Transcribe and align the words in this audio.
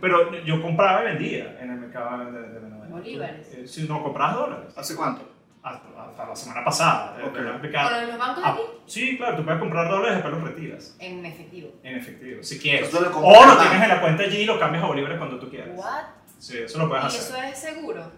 pero 0.00 0.32
yo 0.44 0.60
compraba 0.62 1.02
y 1.02 1.06
vendía 1.06 1.58
en 1.60 1.70
el 1.70 1.78
mercado 1.78 2.24
de, 2.30 2.40
de 2.42 2.58
Venezuela. 2.58 2.86
Bolívares. 2.88 3.54
Eh, 3.54 3.66
Sí, 3.66 3.86
no, 3.88 4.02
comprabas 4.02 4.36
dólares. 4.36 4.74
¿Hace 4.76 4.96
cuánto? 4.96 5.28
Hasta, 5.62 5.88
hasta 6.04 6.26
la 6.26 6.34
semana 6.36 6.64
pasada. 6.64 7.18
eh, 7.20 7.24
Ok. 7.26 7.32
te 7.34 7.38
voy 7.40 7.48
a 7.48 7.52
explicar. 7.52 7.92
¿Con 8.00 8.08
los 8.08 8.18
bancos 8.18 8.36
de 8.42 8.48
Ah, 8.48 8.52
aquí? 8.52 8.60
sí, 8.86 9.16
claro, 9.18 9.36
tú 9.36 9.44
puedes 9.44 9.60
comprar 9.60 9.88
dólares 9.90 10.12
y 10.12 10.14
después 10.22 10.34
los 10.34 10.42
retiras 10.50 10.96
En 10.98 11.26
efectivo. 11.26 11.70
en 11.82 11.96
efectivo, 11.98 12.42
si 12.42 12.58
quieres. 12.58 12.92
Lo 12.92 13.00
O 13.00 13.12
compras 13.12 13.46
lo 13.46 13.52
en 13.52 13.58
tienes 13.68 13.82
en 13.82 13.88
la 13.88 14.00
cuenta 14.00 14.22
allí 14.22 14.38
y 14.38 14.44
lo 14.46 14.58
cambias 14.58 14.84
a 14.84 14.86
bolívares 14.86 15.18
cuando 15.18 15.38
tú 15.38 15.50
quieras. 15.50 15.68
¿What? 15.74 16.04
Sí, 16.38 16.56
eso 16.58 16.78
lo 16.78 16.88
puedes 16.88 17.04
¿Y 17.04 17.06
hacer. 17.08 17.20
eso 17.20 17.42
es 17.52 17.58
seguro? 17.58 18.10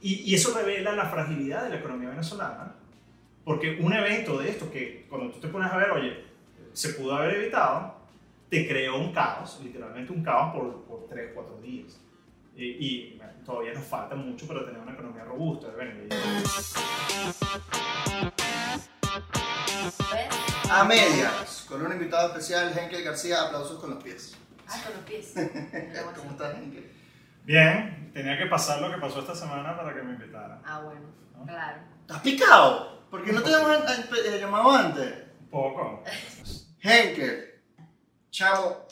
Y, 0.00 0.14
y 0.30 0.34
eso 0.34 0.56
revela 0.56 0.92
la 0.92 1.04
fragilidad 1.06 1.64
de 1.64 1.68
la 1.70 1.76
economía 1.76 2.08
venezolana, 2.08 2.72
porque 3.44 3.78
un 3.82 3.92
evento 3.92 4.38
de 4.38 4.48
esto 4.48 4.70
que 4.70 5.06
cuando 5.10 5.30
tú 5.30 5.40
te 5.40 5.48
pones 5.48 5.70
a 5.70 5.76
ver, 5.76 5.90
oye, 5.90 6.24
se 6.72 6.90
pudo 6.94 7.16
haber 7.16 7.34
evitado, 7.36 7.97
te 8.48 8.66
creó 8.66 8.96
un 8.98 9.12
caos, 9.12 9.60
literalmente 9.62 10.12
un 10.12 10.22
caos 10.22 10.54
por, 10.54 10.84
por 10.84 11.08
3, 11.08 11.32
4 11.34 11.58
días. 11.60 12.00
Y, 12.56 12.64
y, 12.64 13.16
bueno, 13.16 13.32
todavía 13.44 13.72
nos 13.72 13.84
falta 13.84 14.14
mucho 14.16 14.48
para 14.48 14.64
tener 14.64 14.80
una 14.80 14.92
economía 14.92 15.24
robusta. 15.24 15.68
Bueno. 15.76 15.92
A 20.70 20.84
medias, 20.84 21.66
con 21.68 21.84
un 21.84 21.92
invitado 21.92 22.28
especial, 22.28 22.76
Henkel 22.76 23.04
García, 23.04 23.42
aplausos 23.42 23.78
con 23.78 23.90
los 23.90 24.02
pies. 24.02 24.36
Ah, 24.66 24.80
con 24.84 24.94
los 24.94 25.04
pies. 25.04 25.32
¿Cómo 26.16 26.30
estás, 26.32 26.56
Henkel? 26.56 26.90
Bien, 27.44 28.10
tenía 28.12 28.36
que 28.36 28.46
pasar 28.46 28.80
lo 28.80 28.90
que 28.90 28.98
pasó 28.98 29.20
esta 29.20 29.34
semana 29.34 29.76
para 29.76 29.94
que 29.94 30.02
me 30.02 30.12
invitaran. 30.12 30.60
Ah, 30.64 30.80
bueno. 30.80 31.06
Claro. 31.46 31.78
¿Estás 32.00 32.20
picado? 32.20 33.06
¿Por 33.10 33.24
qué 33.24 33.32
no 33.32 33.42
te 33.42 33.50
hemos 33.50 33.70
eh, 33.70 34.38
llamado 34.38 34.70
antes? 34.70 35.14
Un 35.40 35.48
poco. 35.48 36.04
Henkel, 36.82 37.44
chamo, 38.30 38.86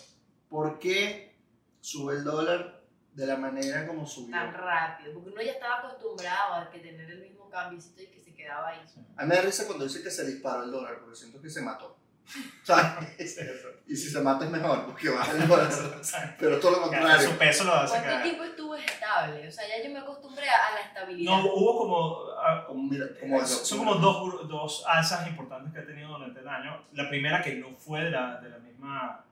¿por 0.49 0.79
qué 0.79 1.37
sube 1.81 2.15
el 2.15 2.25
dólar 2.25 2.83
de 3.13 3.27
la 3.27 3.37
manera 3.37 3.87
como 3.87 4.07
subió? 4.07 4.33
Tan 4.33 4.53
rápido. 4.53 5.15
Porque 5.15 5.31
uno 5.31 5.43
ya 5.43 5.53
estaba 5.53 5.79
acostumbrado 5.79 6.55
a 6.55 6.71
que 6.71 6.79
tener 6.81 7.11
el 7.11 7.21
mismo 7.21 7.49
cambiecito 7.49 8.03
y 8.03 8.07
que 8.07 8.21
se 8.21 8.35
quedaba 8.35 8.69
ahí. 8.69 8.81
A 9.17 9.23
mí 9.23 9.29
me 9.29 9.37
da 9.37 9.43
risa 9.43 9.67
cuando 9.67 9.85
dice 9.85 10.03
que 10.03 10.11
se 10.11 10.27
disparó 10.27 10.65
el 10.65 10.71
dólar, 10.71 10.99
porque 11.01 11.17
siento 11.17 11.41
que 11.41 11.51
se 11.51 11.63
mató. 11.63 11.97
¿Sabes? 12.65 13.39
Y 13.89 13.95
si 13.95 14.11
se 14.11 14.21
mata 14.21 14.45
es 14.45 14.51
mejor, 14.51 14.85
porque 14.85 15.09
baja 15.11 15.31
el 15.31 15.47
dólar. 15.47 15.71
Pero 16.41 16.59
todo 16.59 16.73
lo 16.73 16.77
Su 16.79 16.83
contrario. 16.91 17.39
peso 17.39 17.63
lo 17.63 17.75
hace 17.75 17.93
¿Cuánto 17.93 18.09
caer. 18.09 18.23
tiempo 18.25 18.43
estuvo 18.43 18.75
estable? 18.75 19.47
O 19.47 19.53
sea, 19.53 19.65
ya 19.69 19.85
yo 19.85 19.93
me 19.93 20.01
acostumbré 20.01 20.49
a 20.49 20.75
la 20.75 20.81
estabilidad. 20.81 21.31
No, 21.31 21.55
hubo 21.55 21.79
como 21.79 22.31
ah, 22.37 22.65
Como, 22.67 22.83
mira, 22.83 23.07
como 23.21 23.47
son 23.47 23.79
como 23.79 23.95
dos, 23.95 24.49
dos 24.49 24.85
alzas 24.89 25.29
importantes 25.29 25.73
que 25.73 25.79
ha 25.79 25.87
tenido 25.87 26.09
durante 26.09 26.41
el 26.41 26.49
año. 26.49 26.85
La 26.95 27.09
primera 27.09 27.41
que 27.41 27.55
no 27.55 27.77
fue 27.77 28.03
de 28.03 28.11
la, 28.11 28.41
de 28.41 28.51
la 28.51 28.59
misma 28.59 29.25
eh, 29.25 29.26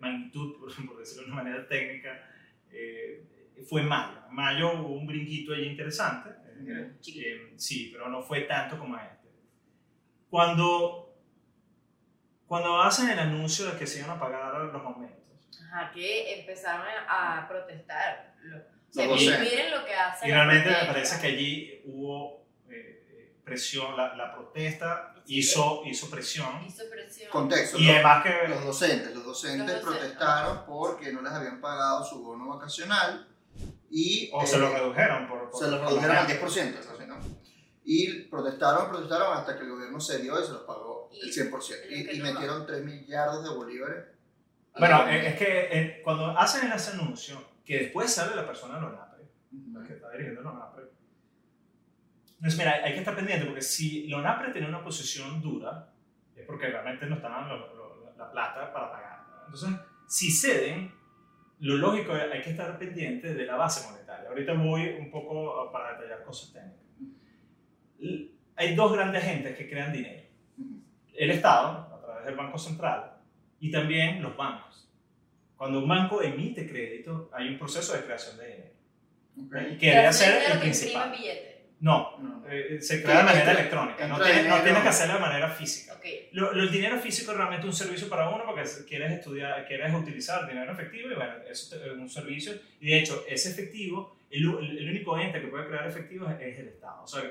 magnitud, 0.00 0.58
por, 0.60 0.86
por 0.86 0.98
decirlo 0.98 1.22
de 1.24 1.32
una 1.32 1.42
manera 1.42 1.68
técnica, 1.68 2.28
eh, 2.70 3.24
fue 3.68 3.82
en 3.82 3.88
mayo. 3.88 4.18
En 4.28 4.34
mayo 4.34 4.72
hubo 4.80 4.94
un 4.94 5.06
brinquito 5.06 5.52
ahí 5.52 5.66
interesante. 5.66 6.30
eh, 6.66 6.92
eh, 7.16 7.52
sí, 7.56 7.90
pero 7.92 8.08
no 8.08 8.22
fue 8.22 8.42
tanto 8.42 8.78
como 8.78 8.96
este. 8.96 9.28
Cuando, 10.28 11.16
cuando 12.46 12.80
hacen 12.80 13.10
el 13.10 13.18
anuncio 13.18 13.66
de 13.66 13.78
que 13.78 13.86
se 13.86 14.00
iban 14.00 14.10
a 14.16 14.20
pagar 14.20 14.54
los 14.54 14.74
aumentos, 14.82 15.18
Ajá, 15.64 15.90
que 15.92 16.40
empezaron 16.40 16.86
a, 17.08 17.46
protestar. 17.48 18.34
Lo- 18.42 18.58
o 18.58 19.18
sea, 19.18 19.38
miren, 19.38 19.70
lo 19.70 19.84
que 19.84 19.94
hace. 19.94 20.28
Y 20.28 20.32
realmente 20.32 20.68
me 20.68 20.86
parece 20.86 21.20
que 21.20 21.26
allí 21.28 21.80
hubo 21.84 22.39
presión, 23.50 23.96
la, 23.96 24.14
la 24.16 24.32
protesta 24.34 25.14
Sí. 25.26 25.38
hizo, 25.38 25.82
hizo 25.84 26.08
presión. 26.10 26.64
Hizo 26.66 26.84
presión. 26.90 27.30
Contexto. 27.30 27.78
Y 27.78 27.86
¿no? 27.86 27.92
además 27.92 28.24
que... 28.24 28.48
Los 28.48 28.64
docentes, 28.64 29.14
los 29.14 29.24
docentes 29.24 29.66
Los 29.66 29.84
docentes. 29.84 30.00
protestaron 30.00 30.64
porque 30.66 31.12
no 31.12 31.20
les 31.22 31.32
habían 31.32 31.60
pagado 31.60 32.04
su 32.04 32.22
bono 32.22 32.48
vacacional 32.48 33.28
y 33.90 34.30
O 34.32 34.46
se 34.46 34.56
eh, 34.56 34.58
lo 34.60 34.72
redujeron 34.72 35.28
por... 35.28 35.50
por- 35.50 35.60
se 35.62 35.70
lo 35.70 35.78
redujeron 35.84 36.16
al 36.16 36.28
la- 36.28 36.40
10%. 36.40 36.78
así, 36.78 37.06
¿no? 37.06 37.16
Y 37.84 38.22
protestaron, 38.24 38.88
protestaron 38.88 39.36
hasta 39.36 39.56
que 39.56 39.64
el 39.64 39.70
gobierno 39.70 40.00
se 40.00 40.18
dio 40.22 40.40
y 40.40 40.44
se 40.46 40.52
los 40.52 40.62
pagó 40.62 41.10
Y- 41.12 41.20
el 41.28 41.32
100%. 41.32 41.74
y 41.90 42.16
Y, 42.16 42.18
no- 42.18 42.32
metieron 42.32 42.66
3 42.66 42.84
millardos 42.84 43.42
de 43.44 43.50
bolívares. 43.50 44.04
Bueno, 44.78 45.08
eh, 45.08 45.28
es 45.28 45.36
que 45.38 45.68
eh, 45.72 46.00
cuando 46.04 46.26
hacen 46.38 46.70
ese 46.72 46.92
anuncio, 46.92 47.42
que 47.64 47.78
después 47.78 48.12
sale 48.12 48.34
la 48.36 48.46
persona 48.46 48.76
de 48.76 48.80
Lonapre, 48.82 49.24
la 49.72 49.84
que 49.86 49.94
está 49.94 50.10
dirigiendo 50.12 50.39
entonces 52.40 52.58
mira, 52.58 52.72
hay 52.84 52.92
que 52.94 52.98
estar 53.00 53.14
pendiente 53.14 53.44
porque 53.46 53.62
si 53.62 54.06
Lonapre 54.08 54.50
tiene 54.52 54.66
una 54.68 54.82
posición 54.82 55.40
dura, 55.42 55.92
es 56.34 56.46
porque 56.46 56.66
realmente 56.68 57.06
no 57.06 57.16
lo- 57.16 58.12
la 58.16 58.30
plata 58.30 58.72
para 58.72 58.90
pagar. 58.90 59.20
Entonces, 59.46 59.70
si 60.08 60.30
ceden, 60.30 60.92
lo 61.60 61.76
lógico 61.76 62.14
es 62.16 62.30
hay 62.32 62.40
que 62.42 62.50
estar 62.50 62.78
pendiente 62.78 63.34
de 63.34 63.44
la 63.46 63.56
base 63.56 63.86
monetaria. 63.90 64.28
Ahorita 64.28 64.52
voy 64.54 64.88
un 64.98 65.10
poco 65.10 65.60
a- 65.60 65.72
para 65.72 65.92
detallar 65.98 66.24
cosas 66.24 66.52
técnicas. 66.52 66.80
Hay 68.56 68.74
dos 68.74 68.92
grandes 68.92 69.22
agentes 69.22 69.56
que 69.56 69.68
crean 69.68 69.92
dinero. 69.92 70.22
El 71.14 71.30
Estado, 71.30 71.94
a 71.94 72.00
través 72.04 72.24
del 72.26 72.34
Banco 72.36 72.58
Central, 72.58 73.12
y 73.58 73.70
también 73.70 74.22
los 74.22 74.36
bancos. 74.36 74.90
Cuando 75.56 75.78
un 75.80 75.88
banco 75.88 76.22
emite 76.22 76.66
crédito, 76.68 77.30
hay 77.32 77.48
un 77.48 77.58
proceso 77.58 77.92
de 77.94 78.04
creación 78.04 78.38
de 78.38 78.46
dinero. 78.46 78.70
Ok. 79.46 79.78
Que 79.78 79.90
debe 79.94 80.12
ser 80.12 80.42
el 80.44 80.52
que 80.52 80.58
principal. 80.58 81.06
imprimen 81.08 81.20
billetes. 81.20 81.59
No, 81.80 82.18
No. 82.18 82.42
eh, 82.48 82.78
se 82.80 83.02
crea 83.02 83.18
de 83.18 83.22
manera 83.24 83.40
Entra- 83.44 83.52
electrónica. 83.60 84.06
No 84.06 84.14
entra 84.16 84.30
tienes, 84.30 84.48
no 84.50 84.60
tienes 84.62 84.82
que 84.82 84.88
hacerlo 84.88 85.14
de 85.14 85.20
manera 85.20 85.48
física. 85.48 85.94
Ok. 85.94 86.04
Lo, 86.32 86.52
lo- 86.52 86.62
el 86.62 86.70
dinero 86.70 86.98
físico 86.98 87.30
es 87.32 87.36
realmente 87.38 87.66
un 87.66 87.72
servicio 87.72 88.08
para 88.08 88.28
uno 88.28 88.44
porque 88.44 88.64
quieres 88.86 89.12
estudiar, 89.12 89.66
quieres 89.66 89.92
utilizar 89.94 90.46
dinero 90.46 90.72
efectivo 90.72 91.10
y 91.10 91.14
bueno, 91.14 91.32
eso 91.50 91.74
es 91.76 91.92
un 91.92 92.08
servicio. 92.10 92.52
Y 92.80 92.90
de 92.90 92.98
hecho, 92.98 93.24
ese 93.28 93.50
efectivo, 93.50 94.14
el, 94.30 94.42
el 94.78 94.90
único 94.90 95.18
ente 95.18 95.40
que 95.40 95.46
puede 95.48 95.68
crear 95.68 95.86
efectivo 95.86 96.28
es, 96.28 96.38
es 96.40 96.58
el 96.58 96.68
Estado. 96.68 97.02
O 97.02 97.06
sea, 97.06 97.22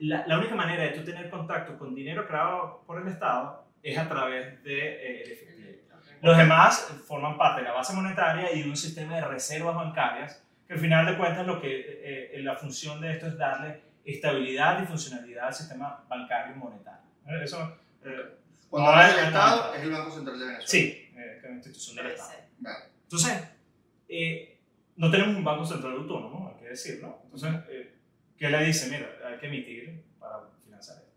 la, 0.00 0.26
la 0.26 0.38
única 0.38 0.54
manera 0.54 0.82
de 0.82 0.90
tú 0.90 1.02
tener 1.02 1.30
contacto 1.30 1.78
con 1.78 1.94
dinero 1.94 2.26
creado 2.26 2.82
por 2.86 3.00
el 3.00 3.08
Estado 3.08 3.64
es 3.82 3.96
a 3.96 4.06
través 4.08 4.62
del 4.62 4.64
de, 4.64 4.88
eh, 4.88 5.22
el 5.24 5.32
efectivo. 5.32 5.70
Ok. 5.94 6.04
Los 6.20 6.36
demás 6.36 6.94
forman 7.08 7.38
parte 7.38 7.62
de 7.62 7.68
la 7.68 7.72
base 7.74 7.94
monetaria 7.94 8.52
y 8.52 8.62
de 8.64 8.68
un 8.68 8.76
sistema 8.76 9.16
de 9.16 9.24
reservas 9.24 9.74
bancarias 9.74 10.42
que 10.66 10.74
al 10.74 10.78
final 10.78 11.06
de 11.06 11.16
cuentas 11.16 11.46
lo 11.46 11.60
que 11.60 11.68
eh, 11.80 12.30
eh, 12.34 12.40
la 12.42 12.56
función 12.56 13.00
de 13.00 13.12
esto 13.12 13.26
es 13.26 13.36
darle 13.38 13.80
estabilidad 14.04 14.82
y 14.82 14.86
funcionalidad 14.86 15.46
al 15.48 15.54
sistema 15.54 16.04
bancario 16.08 16.54
y 16.54 16.58
monetario. 16.58 17.00
Eso, 17.42 17.78
eh, 18.04 18.36
Cuando 18.68 18.90
No, 18.90 18.96
hablas 18.96 19.10
no, 19.10 19.16
del 19.16 19.24
no, 19.24 19.28
Estado, 19.30 19.66
no. 19.70 19.74
es 19.74 19.82
el 19.82 19.90
Banco 19.90 20.10
Central 20.10 20.38
de 20.38 20.44
Venezuela. 20.44 20.66
sí, 20.68 20.78
eh, 20.78 21.12
que 21.14 21.36
es 21.38 21.44
una 21.44 21.54
institución 21.54 21.96
del 21.96 22.06
Estado. 22.08 22.30
Vale. 22.58 22.84
Entonces, 23.04 23.44
eh, 24.08 24.58
no 24.96 25.10
tenemos 25.10 25.36
un 25.36 25.44
banco 25.44 25.64
central 25.64 25.92
autónomo, 25.94 26.48
hay 26.54 26.62
que 26.62 26.68
decirlo. 26.70 27.18
Entonces, 27.24 27.50
eh, 27.68 27.94
¿qué 28.36 28.48
le 28.50 28.64
dice? 28.64 28.90
Mira, 28.90 29.08
hay 29.26 29.38
que 29.38 29.46
emitir 29.46 30.04
para 30.18 30.40
financiar 30.62 30.98
esto. 30.98 31.10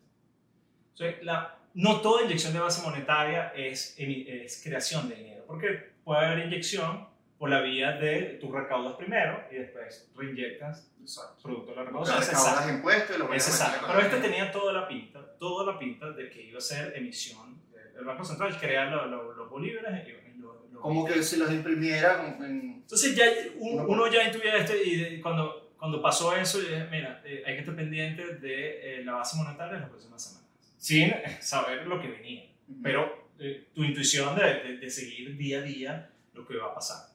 Entonces, 0.94 1.24
la, 1.26 1.58
no 1.74 2.02
toda 2.02 2.24
inyección 2.24 2.54
de 2.54 2.60
base 2.60 2.82
monetaria 2.82 3.50
es, 3.56 3.96
es 3.98 4.62
creación 4.64 5.10
de 5.10 5.16
dinero, 5.16 5.44
porque 5.46 5.92
puede 6.04 6.26
haber 6.26 6.46
inyección 6.48 7.08
por 7.38 7.50
la 7.50 7.62
vía 7.62 7.92
de 7.94 8.38
tú 8.42 8.52
recaudas 8.52 8.94
primero 8.96 9.44
y 9.52 9.56
después 9.56 10.10
reinyectas 10.16 10.92
Exacto. 11.02 11.44
producto 11.44 11.72
de 11.72 11.78
la 11.78 11.84
recaudación. 11.86 12.18
exacto. 12.18 12.44
recaudas 12.46 12.70
impuestos 12.76 13.16
y 13.16 13.20
lo 13.20 13.34
exacto. 13.34 13.86
Pero 13.88 14.00
este 14.00 14.18
tenía 14.18 14.52
toda 14.52 14.74
la 14.74 14.88
pinta, 14.88 15.20
toda 15.40 15.72
la 15.74 15.80
pinta 15.80 16.12
de 16.12 16.30
que 16.30 16.44
iba 16.44 16.58
a 16.58 16.62
ser 16.62 16.94
emisión. 16.98 17.58
El 17.98 18.06
Banco 18.06 18.24
Central 18.24 18.58
crea 18.60 18.86
lo- 18.86 19.06
lo- 19.08 19.34
los 19.34 19.50
bolívares 19.50 20.08
y, 20.08 20.28
Como 20.76 21.06
que 21.06 21.24
si 21.24 21.38
los 21.38 21.52
imprimiera 21.52 22.36
en... 22.40 22.82
Entonces 22.84 23.16
ya 23.16 23.26
un- 23.60 23.80
uno 23.88 24.12
ya 24.12 24.24
intuía 24.24 24.56
esto 24.58 24.74
y 24.76 25.20
cuando, 25.22 25.72
cuando 25.78 26.00
pasó 26.02 26.36
eso, 26.36 26.60
dije, 26.60 26.86
mira, 26.92 27.22
eh, 27.26 27.44
hay 27.46 27.54
que 27.56 27.60
estar 27.62 27.76
pendiente 27.76 28.36
de 28.36 29.00
eh, 29.00 29.04
la 29.04 29.14
base 29.14 29.36
monetaria 29.38 29.76
en 29.76 29.82
las 29.82 29.90
próximas 29.90 30.24
semanas, 30.24 30.48
sin 30.78 31.12
saber 31.42 31.88
lo 31.88 32.00
que 32.00 32.08
venía, 32.10 32.44
pero 32.84 33.28
eh, 33.40 33.66
tu 33.74 33.84
intuición 33.84 34.36
de, 34.36 34.44
de- 34.64 34.78
de 34.78 34.90
seguir 34.90 35.36
día 35.36 35.60
a 35.60 35.62
día 35.64 36.10
lo 36.36 36.46
que 36.48 36.56
va 36.58 36.68
a 36.68 36.74
pasar. 36.76 37.08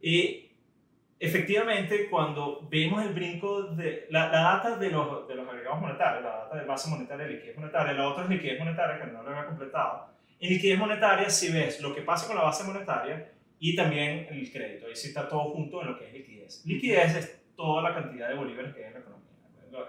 Y 0.00 0.50
efectivamente, 1.18 2.08
cuando 2.08 2.66
vemos 2.70 3.02
el 3.04 3.12
brinco 3.12 3.62
de 3.62 4.06
la, 4.10 4.28
la 4.30 4.40
data 4.42 4.76
de 4.76 4.90
los, 4.90 5.26
de 5.26 5.34
los 5.34 5.48
agregados 5.48 5.80
monetarios, 5.80 6.22
la 6.24 6.30
data 6.30 6.56
de 6.56 6.64
base 6.64 6.88
monetaria 6.90 7.26
y 7.28 7.34
liquidez 7.34 7.56
monetaria, 7.58 7.92
la 7.94 8.08
otra 8.08 8.24
es 8.24 8.30
liquidez 8.30 8.58
monetaria, 8.58 8.98
que 9.04 9.10
no 9.12 9.22
lo 9.22 9.30
había 9.30 9.46
completado. 9.46 10.06
En 10.40 10.50
liquidez 10.50 10.78
monetaria, 10.78 11.28
si 11.28 11.52
ves 11.52 11.80
lo 11.80 11.94
que 11.94 12.02
pasa 12.02 12.26
con 12.26 12.36
la 12.36 12.42
base 12.42 12.62
monetaria 12.64 13.32
y 13.58 13.74
también 13.74 14.28
el 14.30 14.52
crédito, 14.52 14.86
ahí 14.86 14.94
sí 14.94 15.08
está 15.08 15.28
todo 15.28 15.50
junto 15.50 15.82
en 15.82 15.88
lo 15.88 15.98
que 15.98 16.06
es 16.06 16.12
liquidez. 16.12 16.64
Liquidez 16.64 17.16
es 17.16 17.40
toda 17.56 17.82
la 17.82 17.92
cantidad 17.94 18.28
de 18.28 18.34
bolívares 18.34 18.72
que 18.72 18.82
hay 18.82 18.86
en 18.88 18.92
la 18.94 18.98
economía. 19.00 19.28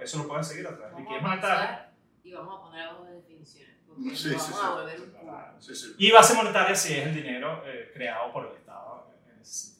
Eso 0.01 0.17
lo 0.19 0.27
pueden 0.27 0.43
seguir 0.43 0.65
a 0.67 0.75
través 0.75 0.95
de 0.95 1.01
liquidez 1.01 1.21
monetaria. 1.21 1.91
y 2.23 2.31
vamos 2.31 2.59
a 2.59 2.61
poner 2.63 2.81
algo 2.87 3.05
de 3.05 3.15
definiciones. 3.15 3.75
Porque 3.87 4.09
Sí, 4.09 4.15
sí, 4.15 4.29
vamos 4.29 4.45
sí. 4.45 4.53
a 4.63 4.69
volver 4.71 5.01
un 5.01 5.11
poco. 5.11 5.37
Sí, 5.59 5.75
sí. 5.75 5.95
Y 5.99 6.11
base 6.11 6.33
monetaria 6.33 6.75
sí 6.75 6.93
es 6.93 7.07
el 7.07 7.13
dinero 7.15 7.63
eh, 7.67 7.91
creado 7.93 8.31
por 8.33 8.47
el 8.47 8.53
Estado 8.57 9.07
en 9.31 9.39
ese 9.41 9.53
sentido. 9.53 9.78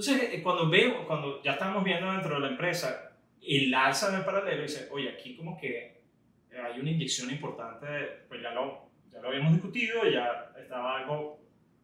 Entonces, 0.00 0.32
eh, 0.32 0.42
cuando 0.42 0.70
veo, 0.70 1.06
cuando 1.06 1.42
ya 1.42 1.52
estamos 1.52 1.84
viendo 1.84 2.10
dentro 2.10 2.36
de 2.36 2.40
la 2.40 2.48
empresa 2.48 3.12
el 3.42 3.74
alza 3.74 4.10
del 4.10 4.24
paralelo, 4.24 4.62
dice, 4.62 4.88
oye, 4.90 5.10
aquí 5.10 5.36
como 5.36 5.58
que 5.58 6.00
hay 6.50 6.80
una 6.80 6.90
inyección 6.90 7.30
importante, 7.30 7.86
pues 8.26 8.40
ya 8.40 8.50
lo, 8.52 8.88
ya 9.12 9.20
lo 9.20 9.28
habíamos 9.28 9.52
discutido, 9.52 10.08
ya 10.08 10.52
estaba 10.58 11.00
algo 11.00 11.40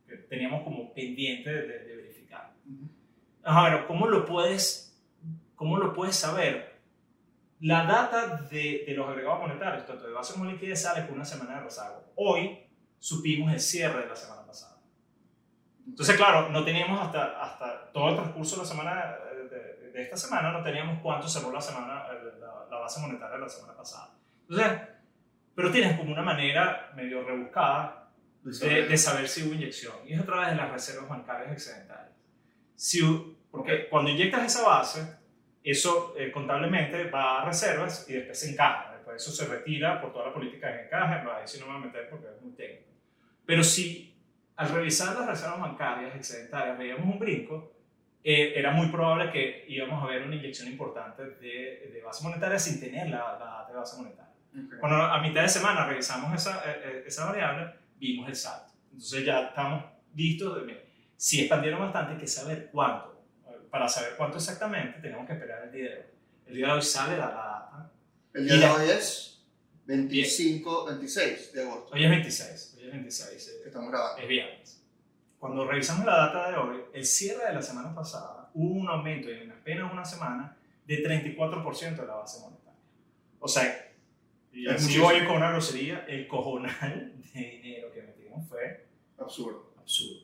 que 0.08 0.16
teníamos 0.16 0.62
como 0.62 0.94
pendiente 0.94 1.52
de, 1.52 1.78
de 1.80 1.96
verificar. 1.96 2.54
Ahora, 3.44 3.86
¿cómo 3.86 4.06
lo 4.06 4.24
puedes, 4.24 4.98
cómo 5.54 5.76
lo 5.76 5.92
puedes 5.92 6.16
saber? 6.16 6.74
La 7.60 7.84
data 7.84 8.48
de, 8.50 8.84
de 8.86 8.94
los 8.94 9.06
agregados 9.10 9.40
monetarios, 9.40 9.84
tanto 9.84 10.06
de 10.06 10.14
base 10.14 10.32
como 10.32 10.50
liquidez, 10.50 10.80
sale 10.80 11.06
con 11.06 11.16
una 11.16 11.24
semana 11.26 11.56
de 11.56 11.64
rezago. 11.64 12.02
Hoy 12.14 12.60
supimos 12.98 13.52
el 13.52 13.60
cierre 13.60 14.04
de 14.04 14.08
la 14.08 14.16
semana. 14.16 14.35
Entonces, 15.86 16.16
claro, 16.16 16.48
no 16.50 16.64
teníamos 16.64 17.00
hasta, 17.00 17.40
hasta 17.40 17.92
todo 17.92 18.10
el 18.10 18.16
transcurso 18.16 18.56
de 18.56 18.62
la 18.62 18.68
semana 18.68 19.16
eh, 19.32 19.48
de, 19.48 19.90
de 19.90 20.02
esta 20.02 20.16
semana, 20.16 20.50
no 20.50 20.62
teníamos 20.62 21.00
cuánto 21.02 21.28
cerró 21.28 21.52
la, 21.52 21.60
semana, 21.60 22.06
eh, 22.12 22.38
la, 22.40 22.66
la 22.70 22.78
base 22.78 23.00
monetaria 23.00 23.36
de 23.36 23.42
la 23.42 23.48
semana 23.48 23.76
pasada. 23.76 24.10
Entonces, 24.48 24.80
pero 25.54 25.70
tienes 25.70 25.96
como 25.98 26.12
una 26.12 26.22
manera 26.22 26.92
medio 26.94 27.24
rebuscada 27.24 28.10
de, 28.42 28.86
de, 28.86 28.96
saber 28.96 29.26
si 29.28 29.42
hubo 29.42 29.54
inyección. 29.54 29.94
Y 30.06 30.12
es 30.12 30.20
a 30.20 30.26
través 30.26 30.50
de 30.50 30.56
las 30.56 30.70
reservas 30.70 31.08
bancarias 31.08 31.52
excedentarias. 31.52 32.14
Si, 32.74 33.00
porque 33.50 33.88
cuando 33.88 34.10
inyectas 34.10 34.44
esa 34.44 34.68
base, 34.68 35.16
eso 35.64 36.14
eh, 36.16 36.30
contablemente 36.30 37.10
va 37.10 37.42
a 37.42 37.44
reservas 37.46 38.06
y 38.08 38.12
después 38.12 38.38
se 38.38 38.52
encaja. 38.52 38.92
Después 38.92 39.22
eso 39.22 39.32
se 39.32 39.46
retira 39.46 40.00
por 40.00 40.12
toda 40.12 40.26
la 40.26 40.34
política 40.34 40.68
de 40.68 40.84
encaje, 40.84 41.16
pero 41.20 41.34
ahí 41.34 41.42
sí 41.46 41.58
no 41.58 41.66
me 41.66 41.72
voy 41.72 41.82
a 41.82 41.86
meter 41.86 42.10
porque 42.10 42.26
es 42.26 42.42
muy 42.42 42.52
técnico. 42.52 42.90
Pero 43.46 43.64
si 43.64 44.15
al 44.56 44.69
revisar 44.70 45.14
las 45.14 45.26
reservas 45.26 45.61
bancarias 45.61 46.17
excedentarias 46.17 46.79
veíamos 46.79 47.06
un 47.06 47.19
brinco, 47.19 47.73
eh, 48.25 48.55
era 48.56 48.73
muy 48.73 48.88
probable 48.88 49.31
que 49.31 49.67
íbamos 49.69 50.03
a 50.03 50.06
ver 50.06 50.23
una 50.23 50.35
inyección 50.35 50.69
importante 50.69 51.23
de, 51.23 51.91
de 51.93 52.03
base 52.05 52.25
monetaria 52.25 52.58
sin 52.58 52.81
tener 52.81 53.08
la, 53.08 53.38
la 53.38 53.67
de 53.69 53.76
base 53.76 53.97
monetaria. 53.99 54.32
Okay. 54.50 54.79
Cuando 54.81 55.03
a 55.03 55.20
mitad 55.20 55.43
de 55.43 55.49
semana 55.49 55.87
revisamos 55.87 56.35
esa, 56.35 56.62
eh, 56.67 57.05
esa 57.06 57.26
variable, 57.26 57.75
vimos 57.99 58.29
el 58.29 58.35
salto. 58.35 58.73
Entonces 58.91 59.25
ya 59.25 59.49
estamos 59.49 59.85
listos. 60.14 60.67
De, 60.67 60.87
si 61.17 61.41
expandieron 61.41 61.81
bastante, 61.81 62.14
hay 62.14 62.19
que 62.19 62.26
saber 62.26 62.70
cuánto. 62.73 63.14
Para 63.70 63.88
saber 63.88 64.14
cuánto 64.17 64.38
exactamente, 64.38 65.00
tenemos 65.00 65.26
que 65.26 65.35
esperar 65.35 65.64
el 65.64 65.73
día 65.73 65.91
de 65.91 65.97
hoy. 65.97 66.05
El 66.47 66.55
día 66.56 66.67
de 66.69 66.73
hoy 66.73 66.82
sale 66.82 67.17
la 67.19 67.26
data. 67.26 67.91
El 68.32 68.49
día 68.49 68.56
de 68.56 68.67
hoy 68.67 68.91
es 68.91 69.44
25, 69.85 70.87
26 70.87 71.53
de 71.53 71.62
agosto. 71.62 71.94
Hoy 71.94 72.05
es 72.05 72.11
26. 72.11 72.75
Hoy 72.86 72.92
es 72.92 72.92
26. 72.92 73.48
Eh, 73.48 73.62
Estamos 73.66 73.90
grabando. 73.90 74.22
Es 74.22 74.28
viernes. 74.28 74.82
Cuando 75.38 75.66
revisamos 75.66 76.06
la 76.06 76.16
data 76.16 76.50
de 76.50 76.56
hoy, 76.56 76.76
el 76.92 77.04
cierre 77.04 77.46
de 77.46 77.54
la 77.54 77.62
semana 77.62 77.94
pasada 77.94 78.50
hubo 78.54 78.74
un 78.74 78.88
aumento 78.88 79.28
en 79.28 79.50
apenas 79.50 79.92
una 79.92 80.04
semana 80.04 80.56
de 80.86 81.04
34% 81.04 81.96
de 81.96 82.06
la 82.06 82.14
base 82.14 82.40
monetaria. 82.40 82.80
O 83.40 83.48
sea, 83.48 83.92
y 84.52 84.68
así 84.68 84.98
voy 84.98 85.24
con 85.26 85.36
una 85.36 85.50
grosería, 85.50 86.04
el 86.08 86.26
cojonal 86.28 87.12
de 87.34 87.40
dinero 87.40 87.92
que 87.92 88.02
metimos 88.02 88.48
fue 88.48 88.86
absurdo. 89.18 89.72
absurdo. 89.78 90.20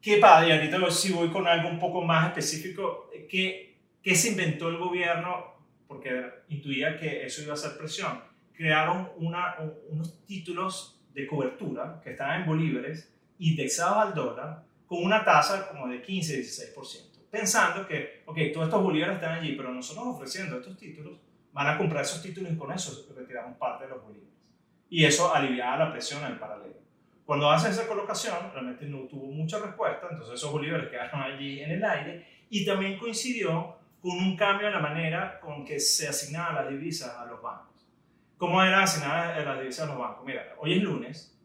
¿Qué 0.00 0.18
pasa? 0.18 0.46
Y 0.46 0.52
ahorita 0.52 0.90
sí 0.90 1.12
voy 1.12 1.30
con 1.30 1.46
algo 1.46 1.68
un 1.68 1.78
poco 1.80 2.02
más 2.02 2.28
específico. 2.28 3.10
¿Qué, 3.28 3.78
¿Qué 4.02 4.14
se 4.14 4.30
inventó 4.30 4.68
el 4.68 4.78
gobierno? 4.78 5.54
Porque 5.88 6.24
intuía 6.48 6.98
que 6.98 7.26
eso 7.26 7.42
iba 7.42 7.54
a 7.54 7.56
ser 7.56 7.76
presión. 7.76 8.22
Crearon 8.52 9.10
una, 9.16 9.56
unos 9.88 10.24
títulos 10.24 10.99
de 11.14 11.26
cobertura 11.26 12.00
que 12.02 12.10
estaban 12.10 12.42
en 12.42 12.46
bolívares 12.46 13.12
indexados 13.38 13.98
al 13.98 14.14
dólar 14.14 14.62
con 14.86 15.04
una 15.04 15.24
tasa 15.24 15.68
como 15.68 15.88
de 15.88 16.04
15-16%. 16.04 17.10
Pensando 17.30 17.86
que, 17.86 18.22
ok, 18.26 18.38
todos 18.52 18.66
estos 18.66 18.82
bolívares 18.82 19.16
están 19.16 19.38
allí, 19.38 19.54
pero 19.54 19.72
nosotros 19.72 20.04
ofreciendo 20.06 20.58
estos 20.58 20.76
títulos, 20.76 21.18
van 21.52 21.68
a 21.68 21.78
comprar 21.78 22.02
esos 22.02 22.22
títulos 22.22 22.52
y 22.52 22.56
con 22.56 22.72
eso 22.72 23.06
retiramos 23.16 23.56
parte 23.56 23.84
de 23.84 23.90
los 23.90 24.02
bolívares. 24.02 24.34
Y 24.88 25.04
eso 25.04 25.32
aliviaba 25.32 25.84
la 25.84 25.92
presión 25.92 26.24
el 26.24 26.38
paralelo. 26.38 26.74
Cuando 27.24 27.48
hace 27.48 27.70
esa 27.70 27.86
colocación, 27.86 28.34
realmente 28.52 28.86
no 28.86 29.02
tuvo 29.02 29.26
mucha 29.26 29.60
respuesta, 29.60 30.08
entonces 30.10 30.34
esos 30.34 30.50
bolívares 30.50 30.88
quedaron 30.88 31.22
allí 31.22 31.60
en 31.60 31.70
el 31.70 31.84
aire 31.84 32.26
y 32.50 32.66
también 32.66 32.98
coincidió 32.98 33.76
con 34.02 34.16
un 34.16 34.36
cambio 34.36 34.66
en 34.66 34.74
la 34.74 34.80
manera 34.80 35.38
con 35.38 35.64
que 35.64 35.78
se 35.78 36.08
asignaban 36.08 36.56
las 36.56 36.68
divisas 36.68 37.16
a 37.16 37.26
los 37.26 37.40
bancos. 37.40 37.69
¿Cómo 38.40 38.62
eran 38.62 38.84
asignadas 38.84 39.44
las 39.44 39.60
divisas 39.60 39.84
a 39.84 39.90
los 39.90 39.98
bancos? 39.98 40.24
Mira, 40.24 40.54
hoy 40.56 40.72
es 40.72 40.82
lunes, 40.82 41.38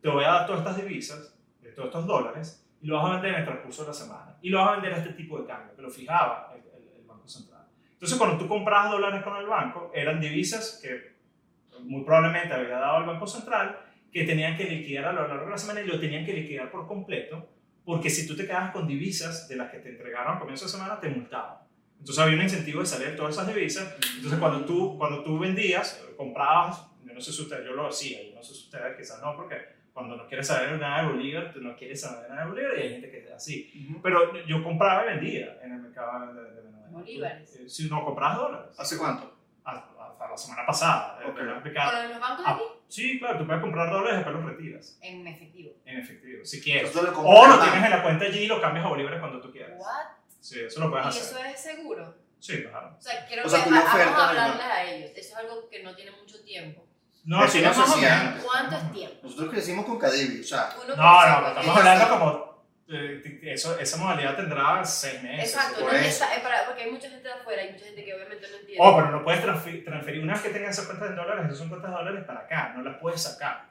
te 0.00 0.08
voy 0.08 0.24
a 0.24 0.28
dar 0.28 0.46
todas 0.46 0.62
estas 0.62 0.78
divisas, 0.78 1.38
todos 1.76 1.88
estos 1.88 2.06
dólares, 2.06 2.66
y 2.80 2.86
lo 2.86 2.96
vas 2.96 3.04
a 3.04 3.12
vender 3.16 3.34
en 3.34 3.40
el 3.40 3.44
transcurso 3.44 3.82
de 3.82 3.88
la 3.88 3.94
semana. 3.94 4.38
Y 4.40 4.48
lo 4.48 4.58
vas 4.60 4.68
a 4.68 4.72
vender 4.72 4.94
a 4.94 4.96
este 4.96 5.12
tipo 5.12 5.38
de 5.38 5.46
cambio, 5.46 5.76
que 5.76 5.82
lo 5.82 5.90
fijaba 5.90 6.50
el, 6.54 6.62
el, 6.74 7.00
el 7.00 7.06
Banco 7.06 7.28
Central. 7.28 7.66
Entonces, 7.92 8.16
cuando 8.16 8.38
tú 8.38 8.48
comprabas 8.48 8.92
dólares 8.92 9.22
con 9.22 9.36
el 9.36 9.44
banco, 9.44 9.90
eran 9.94 10.20
divisas 10.20 10.80
que 10.82 11.16
muy 11.82 12.02
probablemente 12.02 12.54
había 12.54 12.78
dado 12.78 13.00
el 13.00 13.04
Banco 13.04 13.26
Central, 13.26 13.78
que 14.10 14.24
tenían 14.24 14.56
que 14.56 14.64
liquidar 14.64 15.04
a 15.04 15.12
lo 15.12 15.28
largo 15.28 15.44
de 15.44 15.50
la 15.50 15.58
semana 15.58 15.82
y 15.82 15.86
lo 15.86 16.00
tenían 16.00 16.24
que 16.24 16.32
liquidar 16.32 16.70
por 16.70 16.86
completo, 16.86 17.46
porque 17.84 18.08
si 18.08 18.26
tú 18.26 18.34
te 18.34 18.46
quedabas 18.46 18.72
con 18.72 18.88
divisas 18.88 19.48
de 19.48 19.56
las 19.56 19.70
que 19.70 19.80
te 19.80 19.90
entregaron 19.90 20.38
a 20.38 20.40
comienzo 20.40 20.64
de 20.64 20.70
semana, 20.70 20.98
te 20.98 21.10
multaban. 21.10 21.58
Entonces 22.02 22.18
había 22.18 22.34
un 22.36 22.42
incentivo 22.42 22.80
de 22.80 22.86
salir 22.86 23.14
todas 23.14 23.34
esas 23.34 23.46
divisas. 23.46 23.94
Entonces 24.16 24.40
cuando 24.40 24.64
tú, 24.64 24.98
cuando 24.98 25.22
tú 25.22 25.38
vendías, 25.38 26.04
comprabas, 26.16 26.84
yo 27.04 27.14
no 27.14 27.20
sé 27.20 27.32
si 27.32 27.42
ustedes, 27.42 27.64
yo 27.64 27.74
lo 27.74 27.86
hacía, 27.86 28.20
yo 28.28 28.34
no 28.34 28.42
sé 28.42 28.54
si 28.54 28.64
ustedes 28.64 28.96
quizás 28.96 29.22
no, 29.22 29.36
porque 29.36 29.56
cuando 29.92 30.16
no 30.16 30.26
quieres 30.26 30.48
saber 30.48 30.80
nada 30.80 31.02
de 31.02 31.12
Bolívar, 31.12 31.52
tú 31.52 31.60
no 31.60 31.76
quieres 31.76 32.00
saber 32.00 32.28
nada 32.28 32.42
de 32.42 32.50
Bolívar 32.50 32.72
y 32.76 32.80
hay 32.82 32.90
gente 32.90 33.08
que 33.08 33.18
es 33.18 33.30
así. 33.30 33.70
Uh 33.72 33.92
-huh. 33.92 34.00
Pero 34.02 34.46
yo 34.46 34.64
compraba 34.64 35.04
y 35.04 35.10
vendía 35.10 35.60
en 35.62 35.74
el 35.74 35.80
mercado 35.80 36.34
de, 36.34 36.42
de 36.42 36.60
Venezuela. 36.62 36.88
Bolívares. 36.90 37.60
Si 37.68 37.88
no 37.88 38.04
compras 38.04 38.36
dólares. 38.36 38.74
¿Hace 38.76 38.98
cuánto? 38.98 39.32
Hasta 39.64 40.28
la 40.28 40.36
semana 40.36 40.66
pasada. 40.66 41.20
Okay. 41.20 41.32
¿Con 41.34 41.46
los 41.46 41.62
bancos 42.20 42.46
aquí? 42.46 42.62
Ah, 42.66 42.80
sí, 42.88 43.18
claro, 43.20 43.38
tú 43.38 43.46
puedes 43.46 43.62
comprar 43.62 43.90
dólares 43.90 44.14
y 44.14 44.16
después 44.16 44.34
los 44.34 44.44
retiras. 44.44 44.98
En 45.02 45.24
efectivo. 45.24 45.72
En 45.84 45.98
efectivo, 46.00 46.44
si 46.44 46.60
quieres. 46.60 46.92
Lo 46.96 47.02
o 47.02 47.46
lo 47.46 47.60
tienes 47.60 47.84
en 47.84 47.90
la 47.90 48.02
cuenta 48.02 48.24
allí 48.24 48.40
y 48.40 48.46
lo 48.48 48.60
cambias 48.60 48.86
a 48.86 48.88
bolívares 48.88 49.20
cuando 49.20 49.40
tú 49.40 49.52
quieras. 49.52 49.78
¿What? 49.78 50.21
Sí, 50.42 50.60
eso 50.60 50.80
lo 50.80 50.90
puedes 50.90 51.06
¿Y 51.06 51.08
hacer. 51.20 51.22
eso 51.22 51.44
es 51.44 51.60
seguro? 51.60 52.16
Sí, 52.40 52.62
claro. 52.64 52.96
O 52.98 53.00
sea, 53.00 53.24
quiero 53.26 53.46
O 53.46 53.48
sea, 53.48 53.62
que 53.64 53.70
vamos 53.70 53.88
a 53.88 54.28
hablarles 54.28 54.66
a 54.66 54.84
ellos. 54.84 55.10
Eso 55.14 55.20
es 55.30 55.36
algo 55.36 55.68
que 55.70 55.82
no 55.82 55.94
tiene 55.94 56.10
mucho 56.10 56.42
tiempo. 56.42 56.84
No, 57.24 57.46
sí, 57.48 57.62
no 57.62 57.68
antes. 57.68 58.42
¿Cuánto 58.44 58.76
es 58.76 58.92
tiempo? 58.92 59.16
Nosotros 59.22 59.50
crecimos 59.50 59.86
con 59.86 59.98
Cadivi, 59.98 60.40
o 60.40 60.44
sea, 60.44 60.74
No, 60.76 60.96
no, 60.96 61.36
pero 61.36 61.48
estamos 61.60 61.76
hablando 61.78 62.08
como. 62.08 62.52
eh, 62.88 63.40
eso, 63.44 63.78
esa 63.78 63.96
modalidad 63.96 64.34
tendrá 64.34 64.84
seis 64.84 65.22
meses. 65.22 65.54
Exacto, 65.54 65.80
por 65.82 65.92
no, 65.92 65.98
es 65.98 66.18
para- 66.42 66.66
porque 66.66 66.82
hay 66.82 66.90
mucha 66.90 67.08
gente 67.08 67.28
de 67.28 67.34
afuera, 67.34 67.62
hay 67.62 67.72
mucha 67.72 67.84
gente 67.84 68.04
que 68.04 68.12
obviamente 68.14 68.48
no 68.50 68.56
entiende. 68.56 68.78
Oh, 68.80 68.96
pero 68.96 69.10
no 69.12 69.22
puedes 69.24 69.42
transfi- 69.44 69.84
transferir. 69.84 70.22
Una 70.24 70.32
vez 70.34 70.42
que 70.42 70.48
tengas 70.50 70.70
esas 70.70 70.86
cuentas 70.86 71.10
en 71.10 71.16
dólares, 71.16 71.44
esas 71.46 71.58
son 71.58 71.68
cuentas 71.68 71.90
de 71.92 71.96
dólares 71.96 72.24
para 72.26 72.40
acá, 72.40 72.72
no 72.76 72.82
las 72.82 72.98
puedes 72.98 73.22
sacar. 73.22 73.68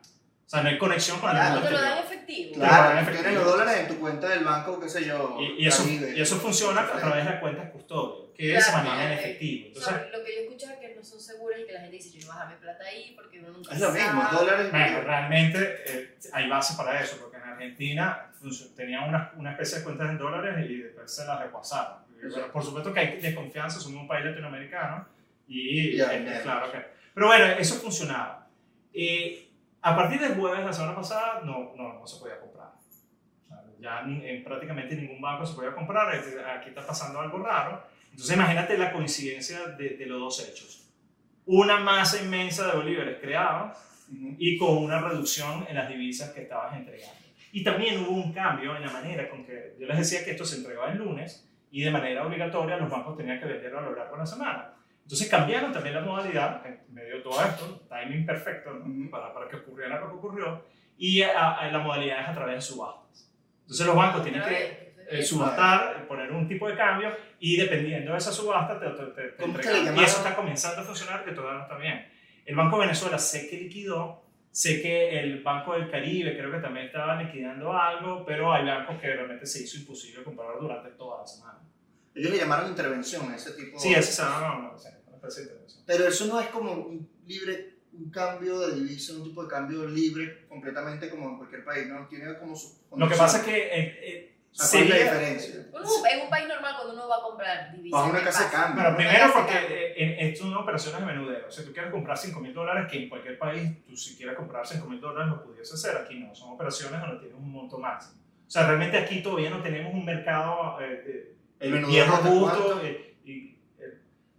O 0.51 0.53
sea, 0.53 0.63
no 0.63 0.69
hay 0.69 0.77
conexión 0.77 1.17
con 1.21 1.29
el 1.29 1.35
Claro, 1.37 1.53
mundo 1.61 1.69
¿No 1.69 1.75
te 1.77 1.81
lo 1.81 1.81
dan 1.89 1.97
efectivo? 1.99 2.53
Claro. 2.55 2.83
en 2.83 2.91
tú 2.91 2.99
efectivo. 3.03 3.23
tienes 3.23 3.39
los 3.41 3.51
dólares 3.57 3.79
en 3.79 3.87
tu 3.87 3.99
cuenta 4.01 4.27
del 4.29 4.43
banco, 4.43 4.79
qué 4.81 4.89
sé 4.89 5.05
yo. 5.05 5.37
Y, 5.39 5.63
y 5.63 5.67
eso, 5.67 5.87
y 5.87 6.19
eso 6.21 6.35
funciona 6.41 6.81
a 6.81 6.91
través 6.99 7.23
de 7.23 7.31
las 7.31 7.39
cuentas 7.39 7.69
custodio, 7.71 8.33
que 8.33 8.59
se 8.61 8.69
Claro, 8.71 8.89
manejan 8.89 9.11
en 9.13 9.13
ok. 9.13 9.19
efectivo. 9.23 9.63
O 9.63 9.67
Entonces, 9.67 9.93
sea, 9.93 10.09
lo 10.17 10.23
que 10.25 10.35
yo 10.35 10.41
escucho 10.41 10.65
es 10.73 10.77
que 10.79 10.95
no 10.95 11.03
son 11.05 11.21
seguras 11.21 11.59
y 11.61 11.65
que 11.65 11.71
la 11.71 11.79
gente 11.79 11.95
dice, 11.95 12.19
yo 12.19 12.27
no 12.27 12.33
voy 12.33 12.35
a 12.35 12.43
dejar 12.43 12.53
mi 12.57 12.61
plata 12.65 12.83
ahí 12.83 13.13
porque 13.15 13.39
uno 13.39 13.49
nunca 13.51 13.73
Es 13.73 13.79
lo 13.79 13.91
mismo, 13.91 14.21
sabe". 14.23 14.35
dólares. 14.37 14.71
Bueno, 14.71 15.01
realmente 15.03 15.75
eh, 15.87 16.15
hay 16.33 16.49
base 16.49 16.73
para 16.75 17.01
eso, 17.01 17.17
porque 17.21 17.37
en 17.37 17.43
Argentina 17.43 18.31
tenían 18.75 19.07
una, 19.07 19.31
una 19.37 19.51
especie 19.51 19.77
de 19.77 19.83
cuentas 19.85 20.09
en 20.09 20.17
dólares 20.17 20.69
y 20.69 20.75
después 20.81 21.15
se 21.15 21.25
las 21.25 21.39
repasaron. 21.39 21.99
Bueno, 22.29 22.51
por 22.51 22.61
supuesto 22.65 22.93
que 22.93 22.99
hay 22.99 23.21
desconfianza, 23.21 23.79
somos 23.79 24.01
un 24.01 24.07
país 24.09 24.25
latinoamericano 24.25 25.07
y 25.47 25.91
eh, 25.91 25.95
ya. 25.97 26.41
claro 26.43 26.69
que... 26.73 26.79
Pero 27.13 27.27
bueno, 27.27 27.45
eso 27.57 27.75
funcionaba. 27.75 28.47
Eh, 28.93 29.47
a 29.81 29.95
partir 29.95 30.19
del 30.19 30.35
jueves, 30.35 30.65
la 30.65 30.73
semana 30.73 30.95
pasada, 30.95 31.41
no, 31.43 31.73
no, 31.75 31.99
no 31.99 32.07
se 32.07 32.19
podía 32.19 32.39
comprar. 32.39 32.69
Ya 33.79 34.01
en, 34.01 34.21
en 34.23 34.43
prácticamente 34.43 34.95
ningún 34.95 35.19
banco 35.19 35.45
se 35.45 35.55
podía 35.55 35.73
comprar, 35.73 36.15
aquí 36.15 36.69
está 36.69 36.85
pasando 36.85 37.19
algo 37.19 37.39
raro. 37.39 37.83
Entonces 38.11 38.35
imagínate 38.35 38.77
la 38.77 38.91
coincidencia 38.91 39.67
de, 39.69 39.97
de 39.97 40.05
los 40.05 40.19
dos 40.19 40.47
hechos. 40.47 40.87
Una 41.45 41.77
masa 41.79 42.21
inmensa 42.21 42.67
de 42.67 42.77
bolívares 42.77 43.17
creada 43.19 43.73
Ujú. 44.11 44.35
y 44.37 44.57
con 44.57 44.77
una 44.77 44.99
reducción 45.01 45.65
en 45.67 45.75
las 45.75 45.89
divisas 45.89 46.31
que 46.31 46.41
estabas 46.43 46.75
entregando. 46.75 47.15
Y 47.53 47.63
también 47.63 48.01
hubo 48.03 48.11
un 48.11 48.33
cambio 48.33 48.75
en 48.75 48.83
la 48.83 48.91
manera 48.91 49.29
con 49.29 49.45
que 49.45 49.75
yo 49.79 49.87
les 49.87 49.97
decía 49.97 50.23
que 50.23 50.31
esto 50.31 50.45
se 50.45 50.57
entregaba 50.57 50.91
el 50.91 50.97
lunes 50.97 51.49
y 51.71 51.81
de 51.81 51.91
manera 51.91 52.25
obligatoria 52.25 52.77
los 52.77 52.89
bancos 52.89 53.17
tenían 53.17 53.39
que 53.39 53.45
venderlo 53.45 53.79
a 53.79 53.81
lo 53.83 53.95
largo 53.95 54.13
de 54.13 54.19
la 54.19 54.25
semana. 54.25 54.70
Entonces 55.11 55.27
cambiaron 55.29 55.73
también 55.73 55.93
la 55.95 56.01
modalidad, 56.01 56.65
en 56.65 56.79
medio 56.93 57.17
de 57.17 57.21
todo 57.21 57.43
esto, 57.43 57.81
timing 57.89 58.25
perfecto 58.25 58.71
¿no? 58.73 59.11
Para, 59.11 59.33
para 59.33 59.49
que 59.49 59.57
ocurriera 59.57 59.99
lo 59.99 60.07
que 60.07 60.13
ocurrió, 60.15 60.63
y 60.97 61.21
a- 61.21 61.51
a- 61.57 61.69
la 61.69 61.79
modalidad 61.79 62.21
es 62.21 62.29
a 62.29 62.33
través 62.33 62.55
de 62.55 62.61
subastas. 62.61 63.29
Entonces 63.63 63.85
los 63.87 63.95
bancos 63.97 64.23
tienen 64.23 64.41
que 64.43 64.93
eh, 65.09 65.21
subastar, 65.21 66.07
poner 66.07 66.31
un 66.31 66.47
tipo 66.47 66.69
de 66.69 66.77
cambio 66.77 67.09
y 67.41 67.57
dependiendo 67.57 68.13
de 68.13 68.17
esa 68.19 68.31
subasta 68.31 68.79
te, 68.79 68.85
te, 68.87 69.03
te- 69.07 69.21
te 69.31 69.43
¿Cómo 69.43 69.59
es 69.59 69.67
que 69.67 69.71
entregan. 69.73 69.97
Y 69.99 70.03
eso 70.05 70.17
está 70.19 70.33
comenzando 70.33 70.79
a 70.79 70.83
funcionar, 70.85 71.25
que 71.25 71.31
todavía 71.33 71.57
no 71.57 71.63
está 71.63 71.75
bien. 71.77 72.07
El 72.45 72.55
Banco 72.55 72.77
de 72.77 72.85
Venezuela 72.85 73.17
sé 73.19 73.49
que 73.49 73.57
liquidó, 73.57 74.23
sé 74.49 74.81
que 74.81 75.19
el 75.19 75.43
Banco 75.43 75.73
del 75.73 75.91
Caribe 75.91 76.37
creo 76.37 76.49
que 76.53 76.59
también 76.59 76.85
estaba 76.85 77.21
liquidando 77.21 77.73
algo, 77.77 78.23
pero 78.25 78.53
hay 78.53 78.65
bancos 78.65 78.95
que 79.01 79.07
realmente 79.07 79.45
se 79.45 79.63
hizo 79.63 79.77
imposible 79.77 80.23
comprar 80.23 80.51
durante 80.57 80.91
toda 80.91 81.19
la 81.19 81.27
semana. 81.27 81.59
Ellos 82.15 82.31
le 82.31 82.37
llamaron 82.37 82.69
intervención 82.69 83.29
a 83.29 83.35
ese 83.35 83.51
tipo. 83.51 83.77
Sí, 83.77 83.93
ese 83.93 84.13
se 84.13 84.21
llama 84.21 84.71
no, 84.71 84.77
intervención. 85.29 85.83
Pero 85.85 86.07
eso 86.07 86.25
no 86.27 86.39
es 86.39 86.47
como 86.47 86.71
un 86.73 87.07
libre, 87.27 87.75
un 87.93 88.09
cambio 88.09 88.59
de 88.59 88.75
divisa, 88.75 89.13
un 89.13 89.23
tipo 89.23 89.43
de 89.43 89.49
cambio 89.49 89.85
libre 89.87 90.45
completamente 90.47 91.09
como 91.09 91.29
en 91.29 91.37
cualquier 91.37 91.63
país, 91.63 91.87
¿no? 91.87 92.07
Tiene 92.07 92.37
como 92.39 92.55
su. 92.55 92.79
Lo 92.95 93.07
que 93.07 93.15
pasa 93.15 93.37
es 93.39 93.43
que 93.43 93.57
eh, 93.57 93.99
eh, 94.01 94.35
O 94.51 94.55
sea, 94.55 94.79
¿Cuál 94.79 94.83
es 94.83 94.89
la 94.89 95.03
diferencia? 95.13 95.67
Uno, 95.73 95.83
en 96.11 96.21
un 96.21 96.29
país 96.29 96.47
normal, 96.47 96.73
cuando 96.75 96.93
uno 96.93 97.07
va 97.07 97.15
a 97.17 97.21
comprar 97.21 97.71
divisas. 97.75 97.91
Vas 97.99 98.07
a 98.07 98.09
una 98.09 98.19
¿qué 98.19 98.25
casa 98.25 98.43
de 98.45 98.51
cambio. 98.51 98.75
Bueno, 98.75 98.89
Una 98.89 98.97
primero 98.97 99.19
casa 99.19 99.39
de 99.39 99.43
porque 99.43 99.57
eh, 99.73 99.93
en- 99.97 100.27
esto 100.27 100.43
es 100.43 100.49
una 100.49 100.59
operación 100.59 100.99
de 100.99 101.05
menudeo. 101.05 101.47
O 101.47 101.51
sea, 101.51 101.63
tú 101.65 101.71
quieres 101.73 101.91
comprar 101.91 102.17
5 102.17 102.39
mil 102.39 102.53
dólares, 102.53 102.87
que 102.91 103.03
en 103.03 103.09
cualquier 103.09 103.37
país 103.37 103.69
tú 103.85 103.95
si 103.95 104.15
quieres 104.17 104.35
comprar 104.35 104.65
5 104.67 104.85
mil 104.87 104.99
dólares 104.99 105.31
lo 105.31 105.43
pudiese 105.43 105.73
hacer. 105.73 105.95
Aquí 105.97 106.19
no, 106.19 106.33
son 106.35 106.51
operaciones 106.53 106.99
donde 106.99 107.17
tienes 107.19 107.37
un 107.37 107.51
monto 107.51 107.77
máximo. 107.77 108.15
O 108.47 108.51
sea, 108.51 108.67
realmente 108.67 108.97
aquí 108.97 109.23
todavía 109.23 109.49
no 109.49 109.61
tenemos 109.61 109.93
un 109.93 110.03
mercado 110.03 110.77
eh, 110.81 111.03
eh, 111.07 111.35
El 111.61 111.85
bien 111.85 112.07
robusto. 112.09 112.81
eh, 112.83 113.15
y, 113.23 113.31
eh, 113.31 113.57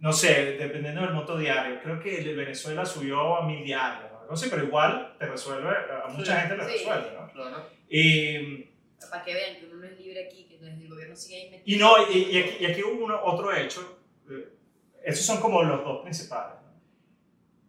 no 0.03 0.13
sé, 0.13 0.57
dependiendo 0.59 1.01
del 1.01 1.15
monto 1.15 1.39
diario. 1.39 1.81
Creo 1.83 1.99
que 2.01 2.19
el 2.19 2.25
de 2.25 2.35
Venezuela 2.35 2.85
subió 2.85 3.37
a 3.37 3.47
mil 3.47 3.65
diarios. 3.65 4.11
o 4.13 4.21
algo 4.21 4.35
así, 4.35 4.49
pero 4.51 4.65
igual 4.65 5.15
te 5.19 5.27
resuelve, 5.27 5.69
a 5.71 6.09
mucha 6.09 6.35
Sí, 6.35 6.41
gente 6.41 6.57
le 6.57 6.65
sí. 6.65 6.73
resuelve. 6.73 7.09
¿no? 7.19 7.33
Claro. 7.33 7.67
Y, 7.89 8.65
Para 9.11 9.25
que 9.25 9.35
vean 9.35 9.57
que 9.59 9.67
uno 9.67 9.77
no 9.77 9.87
es 9.87 9.99
libre 9.99 10.27
aquí, 10.27 10.45
que 10.45 10.59
desde 10.59 10.83
el 10.83 10.89
gobierno 10.89 11.17
sigue 11.17 11.37
ahí 11.43 11.51
metido. 11.51 11.77
Y 11.77 11.79
no, 11.81 12.11
y, 12.13 12.19
y 12.37 12.39
aquí, 12.43 12.57
y 12.61 12.67
aquí 12.67 12.83
hubo 12.83 13.05
uno- 13.05 13.21
otro 13.25 13.55
hecho, 13.55 13.99
eh, 14.31 14.49
esos 15.05 15.25
son 15.27 15.41
como 15.41 15.63
los 15.63 15.83
dos 15.85 16.03
principales. 16.03 16.57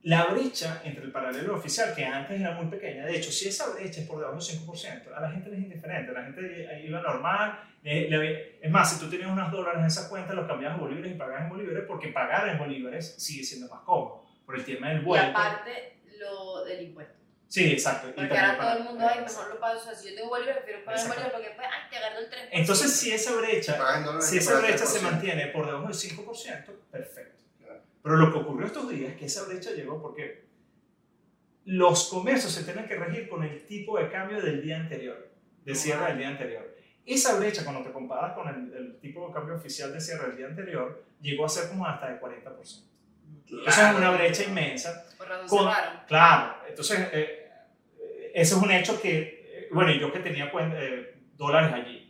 La 0.04 0.26
brecha 0.26 0.82
entre 0.84 1.06
el 1.06 1.12
paralelo 1.14 1.56
oficial, 1.56 1.94
que 1.96 2.06
antes 2.06 2.40
era 2.40 2.52
muy 2.52 2.66
pequeña, 2.68 3.06
de 3.06 3.16
hecho, 3.16 3.32
si 3.32 3.48
esa 3.48 3.70
brecha 3.74 4.02
es 4.02 4.08
por 4.08 4.18
debajo 4.20 4.36
del 4.36 4.44
5%, 4.44 5.14
a 5.16 5.22
la 5.22 5.32
gente 5.32 5.50
le 5.50 5.56
es 5.58 5.64
indiferente, 5.64 6.12
la 6.12 6.24
gente 6.26 6.82
iba 6.86 7.02
normal, 7.02 7.64
le- 7.84 8.10
le- 8.10 8.60
es 8.62 8.70
más, 8.70 8.92
si 8.94 9.00
tú 9.00 9.10
tenías 9.10 9.30
unos 9.32 9.50
dólares 9.50 9.80
en 9.80 9.86
esa 9.86 10.10
cuenta, 10.10 10.34
los 10.34 10.46
cambiabas 10.46 10.78
a 10.78 10.82
bolívares 10.82 11.12
y 11.14 11.16
pagabas 11.16 11.44
en 11.44 11.50
bolívares, 11.50 11.84
porque 11.88 12.10
pagar 12.10 12.50
en 12.50 12.58
bolívares 12.58 13.16
sigue 13.18 13.46
siendo 13.46 13.70
más 13.74 13.82
cómodo, 13.86 14.26
por 14.46 14.56
el 14.58 14.66
tema 14.66 14.90
del 14.90 15.02
Y 15.02 15.06
vuelto. 15.06 15.30
aparte, 15.30 16.00
lo 16.20 16.66
del 16.66 16.82
impuesto. 16.84 17.14
Sí, 17.48 17.72
exacto. 17.72 18.10
y 18.10 18.14
Porque 18.14 18.38
ahora 18.38 18.58
para- 18.58 18.70
todo 18.74 18.78
el 18.80 18.84
mundo, 18.90 19.08
ay, 19.08 19.22
mejor 19.22 19.48
lo 19.54 19.60
pago. 19.60 19.80
O 19.80 19.84
sea, 19.84 19.94
si 19.96 20.10
yo 20.10 20.16
tengo 20.16 20.30
bolívar, 20.30 20.56
prefiero 20.56 20.84
pagar 20.84 21.00
en 21.00 21.06
Exacto. 21.06 21.22
bolívar 21.22 21.32
porque 21.34 21.48
después, 21.50 21.68
ay, 21.72 21.90
te 21.90 21.98
agarro 21.98 22.20
el 22.20 22.30
3%. 22.30 22.50
Entonces, 22.52 22.92
si 23.00 23.12
esa 23.12 23.36
brecha 23.36 23.78
Pagas 23.78 23.98
en 24.00 24.04
dólares 24.06 24.28
Si 24.30 24.36
y 24.36 24.40
esa 24.40 24.60
brecha 24.60 24.86
se 24.86 25.00
3%. 25.00 25.02
mantiene 25.12 25.48
por 25.48 25.66
debajo 25.68 25.86
del 25.86 25.94
5%, 25.96 26.74
perfecto. 26.92 27.43
Claro. 28.04 28.18
Pero 28.18 28.18
lo 28.18 28.32
que 28.32 28.40
ocurrió 28.40 28.68
estos 28.68 28.90
días 28.90 29.12
es 29.14 29.18
que 29.18 29.26
esa 29.26 29.46
brecha 29.46 29.72
llegó 29.72 30.02
porque 30.02 30.44
los 31.66 32.10
comercios 32.10 32.52
se 32.52 32.64
tienen 32.64 32.88
que 32.88 32.96
regir 32.96 33.30
con 33.30 33.44
el 33.44 33.66
tipo 33.66 33.98
de 33.98 34.10
cambio 34.10 34.42
del 34.42 34.62
día 34.62 34.78
anterior, 34.78 35.30
de 35.64 35.76
cierre 35.76 36.08
del 36.08 36.18
día 36.18 36.30
anterior. 36.30 36.76
Esa 37.06 37.38
brecha, 37.38 37.64
cuando 37.64 37.84
te 37.84 37.92
comparas 37.92 38.34
con 38.34 38.48
el, 38.48 38.74
el 38.74 39.00
tipo 39.00 39.28
de 39.28 39.34
cambio 39.34 39.56
oficial 39.56 39.92
de 39.94 40.00
cierre 40.02 40.28
del 40.28 40.38
día 40.38 40.48
anterior, 40.48 41.04
llegó 41.22 41.46
a 41.46 41.50
ser 41.50 41.70
como 41.70 41.86
hasta 41.86 42.10
de 42.12 42.20
40%. 42.20 42.84
Esa 43.68 43.92
es 43.92 43.98
una 43.98 44.12
brecha 44.12 44.44
inmensa. 44.44 45.06
Con-. 45.48 45.66
Claro, 46.08 46.56
entonces, 46.68 47.00
eh, 47.14 47.50
eh, 48.00 48.32
ese 48.36 48.56
es 48.56 48.62
un 48.62 48.72
hecho 48.72 49.02
que, 49.02 49.20
eh, 49.20 49.68
bueno, 49.72 49.92
yo 49.94 50.12
que 50.12 50.20
tenía 50.20 50.52
cuen- 50.52 50.74
eh, 50.76 51.16
dólares 51.38 51.72
allí, 51.74 52.03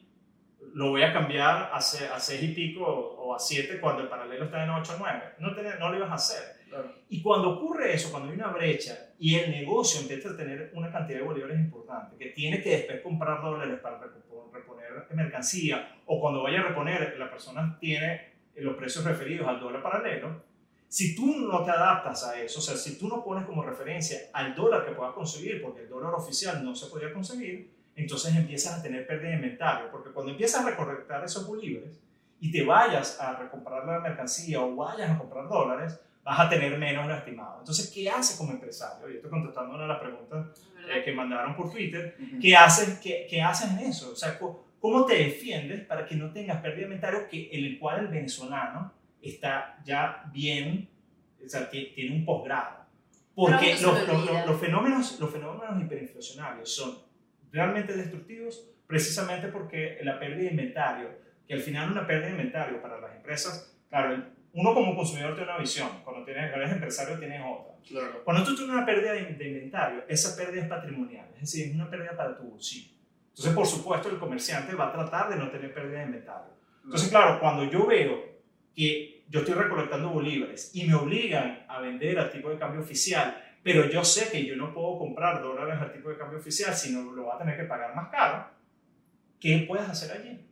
lo 0.74 0.90
voy 0.90 1.04
a 1.04 1.14
cambiar 1.14 1.70
a, 1.74 1.80
se- 1.82 2.08
a 2.08 2.20
6 2.20 2.44
y 2.44 2.48
pico 2.50 2.84
o, 2.86 3.36
a 3.36 3.40
7 3.40 3.80
cuando 3.80 4.02
el 4.04 4.10
paralelo 4.10 4.46
está 4.46 4.64
en 4.64 4.70
8 4.72 4.94
o 4.96 5.00
9. 5.00 5.22
No, 5.40 5.56
te- 5.56 5.80
no 5.80 5.90
lo 5.90 5.98
ibas 5.98 6.12
a 6.12 6.16
hacer. 6.16 6.64
Claro. 6.70 6.92
Y 7.10 7.22
cuando 7.22 7.52
ocurre 7.52 7.94
eso, 7.94 8.10
cuando 8.12 8.30
hay 8.30 8.36
una 8.36 8.48
brecha 8.48 9.12
y 9.20 9.36
el 9.36 9.52
negocio 9.52 10.02
empieza 10.02 10.32
a 10.32 10.38
tener 10.38 10.72
una 10.74 10.92
cantidad 10.92 11.20
de 11.20 11.26
bolívares 11.26 11.60
importante, 11.60 12.18
que 12.18 12.32
tiene 12.32 12.62
que 12.62 12.72
después 12.72 13.02
comprar 13.02 13.42
dólares 13.42 13.80
para 13.80 14.00
repo- 14.00 14.52
reponer 14.52 14.90
mercancía, 15.14 16.00
o 16.08 16.20
cuando 16.20 16.42
vaya 16.44 16.62
a 16.62 16.64
reponer, 16.64 17.16
la 17.20 17.30
persona 17.30 17.78
tiene 17.80 18.34
los 18.56 18.76
precios 18.76 19.04
referidos 19.06 19.48
al 19.48 19.60
dólar 19.60 19.82
paralelo, 19.84 20.42
si 20.88 21.16
tú 21.16 21.36
no 21.40 21.64
te 21.64 21.72
adaptas 21.72 22.24
a 22.24 22.40
eso, 22.40 22.60
o 22.60 22.62
sea, 22.62 22.76
si 22.76 22.98
tú 23.00 23.08
no 23.08 23.24
pones 23.24 23.46
como 23.46 23.64
referencia 23.64 24.18
al 24.34 24.54
dólar 24.56 24.86
que 24.86 24.92
puedas 24.92 25.14
conseguir, 25.14 25.62
porque 25.62 25.82
el 25.82 25.90
dólar 25.90 26.14
oficial 26.14 26.64
no 26.64 26.76
se 26.76 26.88
podía 26.88 27.12
conseguir, 27.14 27.72
entonces 27.96 28.36
empiezas 28.36 28.80
a 28.80 28.82
tener 28.84 29.06
pérdida 29.08 29.30
de 29.30 29.36
inventario, 29.36 29.90
porque 29.92 30.10
cuando 30.12 30.32
empiezas 30.32 30.66
a 30.66 30.70
recortar 30.70 31.24
esos 31.24 31.46
bolívares 31.48 32.00
y 32.40 32.52
te 32.52 32.64
vayas 32.64 33.20
a 33.20 33.36
recomprar 33.36 33.86
la 33.86 34.00
mercancía 34.00 34.62
o 34.62 34.76
vayas 34.76 35.12
a 35.12 35.18
comprar 35.18 35.48
dólares, 35.48 36.00
vas 36.24 36.40
a 36.40 36.50
tener 36.50 36.78
menos 36.78 37.06
lo 37.08 37.16
estimado. 37.16 37.60
Entonces, 37.60 37.90
¿qué 37.94 38.10
haces 38.10 38.38
como 38.38 38.52
empresario? 38.52 39.10
Y 39.10 39.16
estoy 39.16 39.30
contestando 39.30 39.74
una 39.76 39.84
de 39.84 39.90
las 39.90 40.00
preguntas 40.00 40.48
eh, 40.90 41.02
que 41.04 41.12
mandaron 41.14 41.56
por 41.56 41.72
Twitter. 41.72 42.18
¿Qué 42.42 42.56
haces, 42.56 43.00
qué, 43.00 43.28
qué 43.30 43.42
haces 43.42 43.72
en 43.72 43.80
eso? 43.80 44.12
O 44.12 44.16
sea, 44.16 44.38
¿cómo 44.80 45.06
te 45.06 45.16
defiendes 45.16 45.86
para 45.86 46.06
que 46.06 46.16
no 46.16 46.32
tengas 46.32 46.62
pérdida 46.62 46.80
de 46.80 46.84
inventario 46.86 47.28
que, 47.30 47.50
en 47.52 47.66
el 47.66 47.78
cual 47.80 48.00
el 48.02 48.08
venezolano 48.08 48.92
está 49.22 49.78
ya 49.86 50.24
bien, 50.34 50.90
o 51.46 51.48
sea, 51.50 51.70
que 51.70 51.92
tiene 51.96 52.16
un 52.16 52.26
posgrado? 52.26 52.84
Porque 53.36 53.76
los- 53.82 54.08
los 54.48 54.60
fenómenos, 54.62 55.20
los 55.20 55.30
fenómenos 55.32 55.82
hiperinflacionarios 55.82 56.74
son 56.74 56.98
realmente 57.54 57.94
destructivos 57.94 58.68
precisamente 58.88 59.48
porque 59.48 60.00
la 60.04 60.20
pérdida 60.20 60.40
de 60.40 60.52
inventario, 60.52 61.10
que 61.48 61.54
al 61.54 61.62
final 61.62 61.92
una 61.92 62.06
pérdida 62.06 62.26
de 62.26 62.32
inventario 62.34 62.82
para 62.82 63.00
las 63.00 63.16
empresas, 63.16 63.74
claro, 63.90 64.26
uno 64.54 64.74
como 64.74 64.96
consumidor 64.96 65.36
tiene 65.36 65.50
una 65.50 65.60
visión, 65.60 65.90
cuando 66.04 66.26
tienes, 66.26 66.50
cuando 66.50 66.66
eres 66.66 66.74
empresario 66.74 67.18
tienes 67.18 67.42
otra. 67.42 67.74
Claro. 67.88 68.24
Cuando 68.24 68.44
tú 68.44 68.56
tienes 68.56 68.76
una 68.76 68.86
pérdida 68.86 69.14
de, 69.14 69.24
de 69.24 69.48
inventario, 69.48 70.04
esa 70.08 70.36
pérdida 70.36 70.64
es 70.64 70.68
patrimonial, 70.68 71.28
es 71.36 71.42
decir, 71.42 71.70
es 71.70 71.76
una 71.76 71.90
pérdida 71.90 72.16
para 72.16 72.36
tu 72.36 72.44
bolsillo. 72.44 72.94
Entonces, 73.30 73.54
por 73.54 73.66
supuesto, 73.66 74.10
el 74.10 74.18
comerciante 74.18 74.76
va 74.76 74.90
a 74.90 74.92
tratar 74.92 75.30
de 75.30 75.38
no 75.38 75.50
tener 75.50 75.74
pérdida 75.74 76.00
de 76.00 76.06
inventario. 76.06 76.54
Entonces, 76.84 77.10
claro, 77.10 77.40
cuando 77.40 77.64
yo 77.64 77.88
veo 77.88 78.34
que 78.76 79.24
yo 79.28 79.40
estoy 79.40 79.56
recolectando 79.56 80.10
bolívares 80.10 80.70
y 80.76 80.86
me 80.86 80.94
obligan 80.94 81.66
a 81.68 81.80
vender 81.80 82.20
al 82.20 82.32
tipo 82.32 82.50
de 82.50 82.58
cambio 82.58 82.82
oficial, 82.82 83.53
pero 83.64 83.86
yo 83.90 84.04
sé 84.04 84.30
que 84.32 84.46
yo 84.46 84.56
no 84.56 84.74
puedo 84.74 85.00
comprar 85.00 85.42
dólares 85.42 85.80
al 85.80 85.94
tipo 85.94 86.10
de 86.10 86.18
cambio 86.18 86.38
oficial, 86.40 86.74
sino 86.76 87.12
lo 87.14 87.26
va 87.28 87.36
a 87.36 87.38
tener 87.40 87.58
que 87.58 87.64
pagar 87.64 87.96
más 87.96 88.10
caro, 88.10 88.46
¿qué 89.40 89.66
puedes 89.68 89.88
hacer 89.90 90.18
allí? 90.18 90.46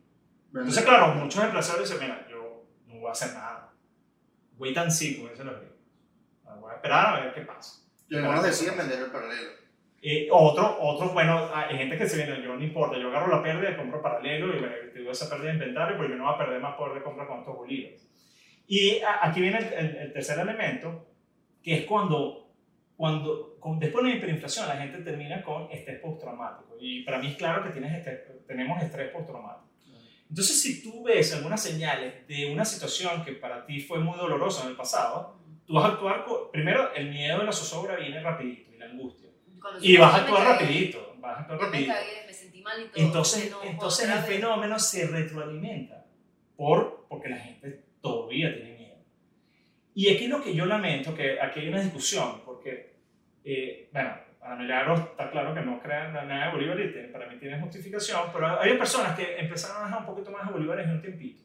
Entonces, 0.54 0.84
claro, 0.84 1.14
muchos 1.14 1.42
empresarios 1.44 1.88
dicen, 1.90 2.02
mira, 2.06 2.26
yo 2.30 2.64
no 2.86 2.94
voy 3.00 3.08
a 3.08 3.12
hacer 3.12 3.32
nada. 3.34 3.72
Wait 4.58 4.76
and 4.76 4.90
see, 4.90 5.16
como 5.16 5.30
dicen 5.30 5.46
los 5.46 5.56
gringos. 5.56 5.78
Voy 6.60 6.70
a 6.72 6.74
esperar 6.76 7.06
a 7.16 7.20
ver 7.20 7.34
qué 7.34 7.40
pasa. 7.42 7.82
Y 8.08 8.16
algunos 8.16 8.42
deciden 8.44 8.76
vender 8.76 8.98
el 9.00 9.10
paralelo. 9.10 9.50
Eh, 10.02 10.28
otro, 10.30 10.76
otros, 10.80 11.12
bueno, 11.14 11.48
hay 11.54 11.76
gente 11.78 11.96
que 11.96 12.08
se 12.08 12.16
viene, 12.16 12.42
yo 12.42 12.54
no 12.56 12.62
importa, 12.62 12.98
yo 12.98 13.08
agarro 13.08 13.28
la 13.34 13.42
pérdida 13.42 13.70
y 13.70 13.76
compro 13.76 14.02
paralelo 14.02 14.48
y 14.54 14.58
bueno, 14.58 14.74
tengo 14.92 15.10
esa 15.12 15.30
pérdida 15.30 15.48
de 15.48 15.54
inventario, 15.54 15.96
pero 15.96 16.08
yo 16.10 16.16
no 16.16 16.24
voy 16.24 16.34
a 16.34 16.38
perder 16.38 16.60
más 16.60 16.74
poder 16.74 16.94
de 16.94 17.02
compra 17.04 17.26
con 17.26 17.38
estos 17.38 17.56
bolívares. 17.56 18.06
Y 18.66 19.00
a- 19.00 19.20
aquí 19.26 19.40
viene 19.40 19.58
el, 19.58 19.72
el- 19.72 19.96
el 19.96 20.12
tercer 20.12 20.38
elemento, 20.40 21.06
que 21.62 21.78
es 21.78 21.86
cuando, 21.86 22.41
cuando 22.96 23.56
con- 23.58 23.78
después 23.78 24.04
de 24.04 24.10
la 24.10 24.16
hiperinflación 24.16 24.68
la 24.68 24.76
gente 24.76 24.98
termina 24.98 25.42
con 25.42 25.70
estrés 25.70 26.00
postraumático. 26.00 26.76
Y 26.80 27.02
para 27.04 27.18
mí 27.18 27.28
es 27.28 27.36
claro 27.36 27.62
que 27.64 27.70
tienes 27.70 27.92
estrés- 27.92 28.46
tenemos 28.46 28.82
estrés 28.82 29.10
postraumático. 29.10 29.68
Entonces, 30.28 30.60
si 30.62 30.82
tú 30.82 31.02
ves 31.02 31.34
algunas 31.34 31.62
señales 31.62 32.26
de 32.26 32.50
una 32.52 32.64
situación 32.64 33.22
que 33.24 33.32
para 33.32 33.66
ti 33.66 33.80
fue 33.80 33.98
muy 33.98 34.16
dolorosa 34.16 34.62
en 34.64 34.70
el 34.70 34.76
pasado, 34.76 35.36
tú 35.66 35.74
vas 35.74 35.84
a 35.84 35.88
actuar, 35.94 36.24
con- 36.24 36.50
primero 36.50 36.92
el 36.94 37.10
miedo 37.10 37.38
de 37.40 37.44
la 37.44 37.52
zozobra 37.52 37.96
viene 37.96 38.20
rapidito 38.20 38.72
y 38.74 38.78
la 38.78 38.86
angustia. 38.86 39.28
Cuando 39.60 39.84
Y 39.84 39.96
vas 39.96 40.14
a 40.14 40.16
me 40.18 40.22
actuar 40.24 40.46
rapidito, 40.46 41.16
vas 41.20 41.36
a 41.36 41.40
actuar 41.42 41.58
me 41.58 41.64
rapidito. 41.66 41.92
cagué, 41.92 42.26
me 42.26 42.32
sentí 42.32 42.62
mal 42.62 42.80
y 42.80 42.84
todo. 42.86 43.04
Entonces, 43.04 43.50
no, 43.50 43.62
entonces 43.62 44.08
el 44.08 44.18
fenómeno 44.20 44.78
se 44.78 45.06
retroalimenta 45.06 46.06
por, 46.56 47.06
porque 47.08 47.28
la 47.28 47.36
gente 47.38 47.84
todavía 48.00 48.54
tiene 48.54 48.74
miedo. 48.76 48.96
Y 49.94 50.14
aquí 50.14 50.26
lo 50.28 50.42
que 50.42 50.54
yo 50.54 50.64
lamento, 50.64 51.14
que 51.14 51.38
aquí 51.40 51.60
hay 51.60 51.68
una 51.68 51.82
discusión, 51.82 52.41
eh, 53.44 53.88
bueno, 53.92 54.14
a 54.42 54.54
Milagros 54.56 55.00
está 55.00 55.30
claro 55.30 55.54
que 55.54 55.60
no 55.60 55.80
crean 55.80 56.12
nada 56.12 56.46
de 56.46 56.52
Bolívar 56.52 56.80
y 56.80 56.88
para 57.12 57.26
mí 57.28 57.36
tiene 57.38 57.60
justificación, 57.60 58.22
pero 58.32 58.60
hay 58.60 58.76
personas 58.76 59.16
que 59.16 59.38
empezaron 59.38 59.82
a 59.82 59.86
dejar 59.86 60.00
un 60.00 60.06
poquito 60.06 60.30
más 60.30 60.46
de 60.46 60.52
Bolívares 60.52 60.84
en 60.86 60.92
un 60.92 61.00
tiempito, 61.00 61.42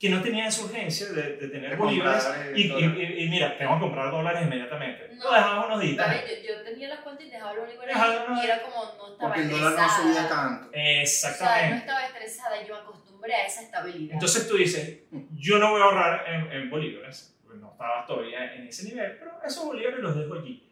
que 0.00 0.08
no 0.08 0.22
tenían 0.22 0.46
esa 0.46 0.64
urgencia 0.64 1.08
de, 1.08 1.36
de 1.36 1.48
tener 1.48 1.70
De 1.70 1.76
Bolívares 1.76 2.26
eh, 2.36 2.52
y, 2.56 2.62
y- 2.72 2.84
y- 3.02 3.24
y 3.24 3.28
mira, 3.28 3.58
tengo 3.58 3.74
que 3.74 3.80
comprar 3.80 4.10
dólares 4.10 4.42
inmediatamente. 4.44 5.08
No. 5.16 5.24
Lo 5.24 5.32
dejaba 5.34 5.66
unos 5.66 5.80
días. 5.80 5.96
Vale, 6.06 6.22
yo, 6.42 6.54
yo 6.54 6.62
tenía 6.64 6.88
las 6.88 7.00
cuentas 7.00 7.26
y 7.26 7.30
dejaba 7.30 7.52
los 7.54 7.64
bolívares 7.66 7.94
Dejaba- 7.94 8.12
ahí 8.34 8.40
y 8.40 8.44
era 8.46 8.62
como 8.62 8.76
no 8.96 9.12
estaba 9.12 9.18
Porque 9.18 9.40
el 9.40 9.50
dólar 9.50 9.72
no 9.72 9.88
subía 9.88 10.28
tanto. 10.28 10.68
O 10.68 10.70
sea, 10.72 10.80
no 10.82 11.00
Exactamente. 11.02 11.76
estaba 11.78 12.06
estresada 12.06 12.62
y 12.62 12.66
yo 12.68 12.74
me 12.76 12.80
acostumbré 12.80 13.34
a 13.34 13.44
esa 13.46 13.62
estabilidad. 13.62 14.14
Entonces 14.14 14.48
tú 14.48 14.56
dices, 14.56 15.00
yo 15.36 15.58
no 15.58 15.72
voy 15.72 15.80
a 15.80 15.84
ahorrar 15.84 16.24
en, 16.28 16.52
en 16.52 16.70
bolívares, 16.70 17.34
no 17.54 17.72
estaba 17.72 18.06
todavía 18.06 18.54
en 18.54 18.68
ese 18.68 18.84
nivel, 18.88 19.16
pero 19.18 19.32
esos 19.44 19.64
bolívares 19.66 19.98
los 19.98 20.16
dejo 20.16 20.34
allí. 20.34 20.64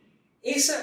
Esa, 0.42 0.74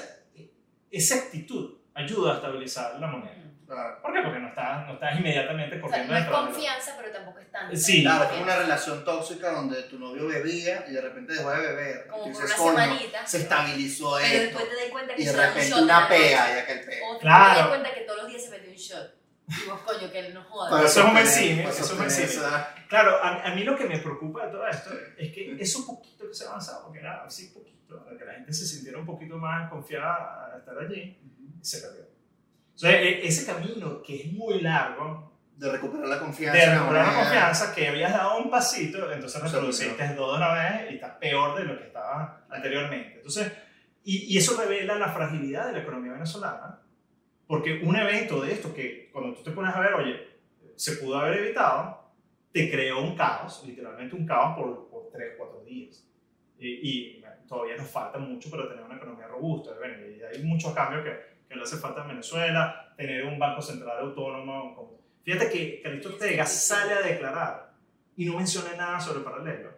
esa 0.90 1.14
actitud 1.16 1.74
ayuda 1.94 2.32
a 2.32 2.34
estabilizar 2.36 2.98
la 3.00 3.06
moneda. 3.06 3.32
Claro. 3.66 4.02
¿Por 4.02 4.12
qué? 4.12 4.20
Porque 4.22 4.38
no 4.40 4.48
estás, 4.48 4.86
no 4.86 4.92
estás 4.94 5.18
inmediatamente 5.18 5.76
o 5.76 5.78
sea, 5.78 5.80
corriendo 5.88 6.12
no 6.12 6.18
es 6.18 6.24
de 6.26 6.30
confianza, 6.30 6.94
pero 6.98 7.10
tampoco 7.12 7.38
es 7.38 7.50
tanta. 7.50 7.74
Sí. 7.76 8.02
Claro, 8.02 8.34
es 8.34 8.42
una 8.42 8.56
relación 8.56 9.04
tóxica 9.06 9.52
donde 9.52 9.82
tu 9.84 9.98
novio 9.98 10.26
bebía 10.28 10.84
y 10.86 10.92
de 10.92 11.00
repente 11.00 11.32
dejó 11.32 11.50
de 11.50 11.60
beber. 11.60 12.06
Como 12.08 12.24
por 12.30 12.44
una 12.44 12.54
"Coño, 12.56 12.70
semanita. 12.78 13.26
se 13.26 13.38
estabilizó 13.38 14.16
Pero 14.16 14.26
esto. 14.26 14.58
después 14.58 14.68
te 14.68 14.74
das 14.82 14.90
cuenta 14.92 15.14
que 15.14 15.22
Y 15.22 15.24
de 15.24 15.30
un 15.30 15.36
repente 15.38 15.68
shot 15.70 15.78
en 15.78 15.84
una 15.84 16.08
pea 16.08 16.56
y 16.56 16.58
aquel 16.60 16.80
peo. 16.84 17.08
O 17.10 17.14
te 17.16 17.20
Claro. 17.22 17.58
das 17.60 17.68
cuenta 17.68 17.94
que 17.94 18.00
todos 18.02 18.22
los 18.22 18.28
días 18.30 18.44
se 18.44 18.50
metió 18.50 18.70
un 18.70 18.76
shot. 18.76 19.14
Y 19.48 19.68
vos, 19.68 19.80
coño, 19.80 20.12
que 20.12 20.18
él 20.18 20.34
no 20.34 20.44
joda. 20.44 20.70
Pero 20.76 20.86
eso 20.86 21.00
es 21.00 21.06
un 21.06 21.14
vencime, 21.14 21.62
para 21.64 21.74
eso 21.74 21.84
es 21.84 22.36
un 22.38 22.52
Claro, 22.88 23.18
a, 23.22 23.44
a 23.44 23.54
mí 23.54 23.64
lo 23.64 23.76
que 23.76 23.84
me 23.86 23.98
preocupa 23.98 24.44
de 24.46 24.52
todo 24.52 24.66
esto 24.68 24.90
es 25.18 25.32
que 25.32 25.56
eso 25.58 25.86
poquito 25.86 26.28
que 26.28 26.34
se 26.34 26.44
ha 26.44 26.48
avanzado, 26.48 26.84
porque 26.84 27.00
era 27.00 27.24
así 27.24 27.48
poquito, 27.48 27.73
gente 28.36 28.52
se 28.52 28.66
sintiera 28.66 28.98
un 28.98 29.06
poquito 29.06 29.36
más 29.38 29.70
confiada 29.70 30.52
a 30.54 30.58
estar 30.58 30.78
allí, 30.78 31.18
se 31.60 31.80
perdió. 31.80 32.02
O 32.74 32.78
sea, 32.78 33.00
e- 33.00 33.26
ese 33.26 33.46
camino 33.46 34.02
que 34.02 34.22
es 34.22 34.32
muy 34.32 34.60
largo, 34.60 35.32
de 35.56 35.70
recuperar 35.70 36.08
la 36.08 36.18
confianza. 36.18 36.58
de 36.58 36.66
recuperar 36.78 37.06
la 37.06 37.14
confianza 37.20 37.74
que 37.74 37.88
habías 37.88 38.12
dado 38.12 38.38
un 38.38 38.50
pasito, 38.50 39.10
entonces 39.12 39.40
Se 39.40 39.46
reproduciste 39.46 40.14
dos 40.14 40.32
de 40.32 40.36
una 40.44 40.52
vez 40.52 40.90
y 40.90 40.94
estás 40.94 41.12
peor 41.18 41.56
de 41.56 41.64
lo 41.64 41.78
que 41.78 41.86
estaba 41.86 42.44
anteriormente. 42.50 43.16
Entonces, 43.18 43.52
y, 44.02 44.34
y 44.34 44.38
eso 44.38 44.60
revela 44.60 44.96
la 44.96 45.12
fragilidad 45.12 45.66
de 45.66 45.72
la 45.74 45.78
economía 45.78 46.12
venezolana, 46.12 46.80
porque 47.46 47.80
un 47.84 47.94
evento 47.96 48.40
de 48.42 48.52
esto 48.52 48.74
que 48.74 49.08
cuando 49.12 49.34
tú 49.36 49.44
te 49.44 49.52
pones 49.52 49.74
a 49.74 49.80
ver, 49.80 49.94
oye, 49.94 50.28
se 50.74 50.96
pudo 50.96 51.18
haber 51.18 51.38
evitado, 51.38 52.12
te 52.52 52.68
creó 52.70 53.00
un 53.02 53.16
caos, 53.16 53.62
literalmente 53.64 54.16
un 54.16 54.26
caos 54.26 54.56
por, 54.56 54.88
por 54.88 55.10
tres, 55.12 55.34
cuatro 55.38 55.62
días. 55.64 56.04
Y, 56.58 56.68
y, 57.16 57.20
bueno, 57.20 57.36
todavía 57.48 57.76
nos 57.76 57.88
falta 57.90 58.18
mucho 58.18 58.50
para 58.50 58.68
tener 58.68 58.84
una 58.84 58.96
economía 58.96 59.26
robusta. 59.26 59.72
Bueno, 59.78 59.94
y 60.06 60.22
hay 60.22 60.42
muchos 60.44 60.72
cambios 60.72 61.04
que, 61.04 61.16
que 61.48 61.56
le 61.56 61.62
hace 61.62 61.76
falta 61.76 62.02
en 62.02 62.08
Venezuela, 62.08 62.92
tener 62.96 63.24
un 63.26 63.38
banco 63.38 63.60
central 63.62 63.98
autónomo. 64.00 64.74
con- 64.76 65.04
Fíjate 65.24 65.50
que 65.50 65.80
Calixto 65.82 66.10
Ortega 66.10 66.44
sale 66.46 66.92
a 66.94 67.00
declarar 67.00 67.72
y 68.16 68.26
no 68.26 68.36
menciona 68.36 68.74
nada 68.76 69.00
sobre 69.00 69.18
el 69.20 69.24
paralelo. 69.24 69.70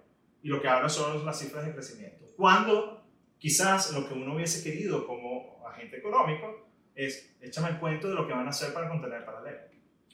Y 0.42 0.48
lo 0.48 0.60
que 0.60 0.68
habla 0.68 0.88
son 0.88 1.24
las 1.24 1.38
cifras 1.38 1.64
de 1.66 1.72
crecimiento. 1.72 2.24
Cuando 2.36 3.04
quizás 3.38 3.92
lo 3.92 4.06
que 4.08 4.14
uno 4.14 4.34
hubiese 4.34 4.62
querido 4.62 5.06
como 5.06 5.64
agente 5.66 5.98
económico 5.98 6.68
es, 6.94 7.36
échame 7.40 7.68
el 7.70 7.78
cuento 7.78 8.08
de 8.08 8.14
lo 8.14 8.26
que 8.26 8.32
van 8.32 8.46
a 8.46 8.50
hacer 8.50 8.72
para 8.72 8.88
contener 8.88 9.18
el 9.18 9.24
paralelo. 9.24 9.58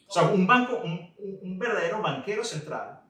O 0.06 0.12
sea, 0.12 0.24
un 0.24 0.46
banco, 0.46 0.78
un, 0.84 1.14
un- 1.18 1.58
verdadero 1.58 2.02
banquero 2.02 2.44
central 2.44 3.00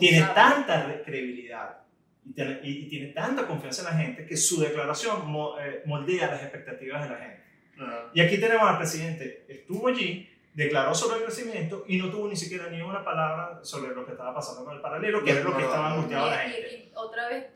tiene 0.00 0.18
tanta 0.34 0.86
re- 0.86 1.02
credibilidad 1.02 1.78
y 2.28 2.32
tiene, 2.34 2.60
y- 2.62 2.86
y 2.86 2.88
tiene 2.88 3.12
tanta 3.12 3.46
confianza 3.46 3.82
en 3.82 3.96
la 3.96 4.02
gente 4.04 4.26
que 4.26 4.36
su 4.36 4.60
declaración 4.60 5.26
mo- 5.30 5.58
eh, 5.58 5.82
moldea 5.86 6.26
las 6.28 6.42
expectativas 6.42 7.02
de 7.04 7.08
la 7.14 7.20
gente. 7.20 7.42
Claro. 7.74 8.10
Y 8.12 8.20
aquí 8.20 8.38
tenemos 8.38 8.68
al 8.68 8.76
presidente, 8.78 9.44
estuvo 9.48 9.88
allí, 9.88 10.28
declaró 10.54 10.92
sobre 10.94 11.18
el 11.18 11.24
crecimiento 11.24 11.84
y 11.86 11.96
no 11.98 12.10
tuvo 12.10 12.28
ni 12.28 12.36
siquiera 12.36 12.68
ni 12.68 12.80
una 12.82 13.04
palabra 13.04 13.60
sobre 13.64 13.94
lo 13.94 14.04
que 14.04 14.12
estaba 14.12 14.34
pasando 14.34 14.64
con 14.64 14.74
el 14.74 14.80
paralelo, 14.80 15.22
que 15.22 15.30
era 15.30 15.40
lo 15.40 15.56
que 15.56 15.62
estaba 15.62 15.92
angustiado 15.92 16.28
la 16.30 16.46
Y- 16.46 16.50
y- 16.50 16.52
gente. 16.52 16.76
y 16.76 16.90
otra 16.94 17.28
vez 17.28 17.46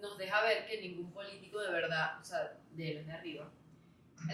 nos 0.00 0.16
deja 0.16 0.42
ver 0.42 0.66
que 0.66 0.80
ningún 0.80 1.12
político 1.12 1.60
de 1.60 1.70
verdad, 1.72 2.18
o 2.20 2.24
sea, 2.24 2.56
de 2.72 2.94
los 2.94 3.06
de 3.06 3.12
arriba, 3.12 3.50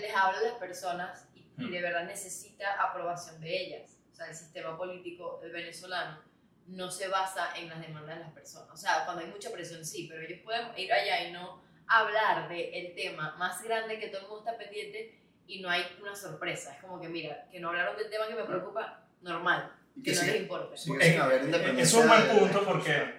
les 0.00 0.14
habla 0.14 0.38
a 0.38 0.42
las 0.42 0.52
personas 0.54 1.28
y, 1.34 1.46
y 1.64 1.68
de 1.70 1.82
verdad 1.82 2.04
necesita 2.06 2.80
aprobación 2.82 3.40
de 3.40 3.60
ellas. 3.66 3.98
O 4.12 4.14
sea, 4.14 4.28
el 4.28 4.34
sistema 4.34 4.76
político 4.76 5.40
venezolano 5.52 6.18
no 6.66 6.90
se 6.90 7.08
basa 7.08 7.56
en 7.56 7.68
las 7.68 7.80
demandas 7.80 8.16
de 8.16 8.24
las 8.24 8.32
personas. 8.32 8.70
O 8.72 8.76
sea, 8.76 9.04
cuando 9.04 9.22
hay 9.22 9.30
mucha 9.30 9.50
presión 9.52 9.84
sí, 9.84 10.06
pero 10.08 10.22
ellos 10.22 10.40
pueden 10.44 10.66
ir 10.78 10.92
allá 10.92 11.28
y 11.28 11.32
no 11.32 11.62
hablar 11.86 12.48
del 12.48 12.94
tema 12.94 13.36
más 13.38 13.62
grande 13.62 13.98
que 13.98 14.08
todo 14.08 14.22
el 14.22 14.28
mundo 14.28 14.44
está 14.46 14.56
pendiente 14.58 15.20
y 15.46 15.60
no 15.60 15.68
hay 15.68 15.82
una 16.00 16.14
sorpresa. 16.16 16.74
Es 16.74 16.80
como 16.80 17.00
que, 17.00 17.08
mira, 17.08 17.48
que 17.50 17.60
no 17.60 17.68
hablaron 17.68 17.96
del 17.98 18.08
tema 18.08 18.26
que 18.26 18.34
me 18.34 18.44
preocupa, 18.44 19.04
normal, 19.20 19.72
Y 19.94 20.02
que 20.02 20.10
que 20.12 20.16
no 20.16 20.22
les 20.24 20.36
importa. 20.40 20.74
Eh. 20.74 21.74
Es 21.78 21.92
un 21.94 22.08
buen 22.08 22.26
de- 22.28 22.34
punto 22.40 22.64
porque 22.64 23.14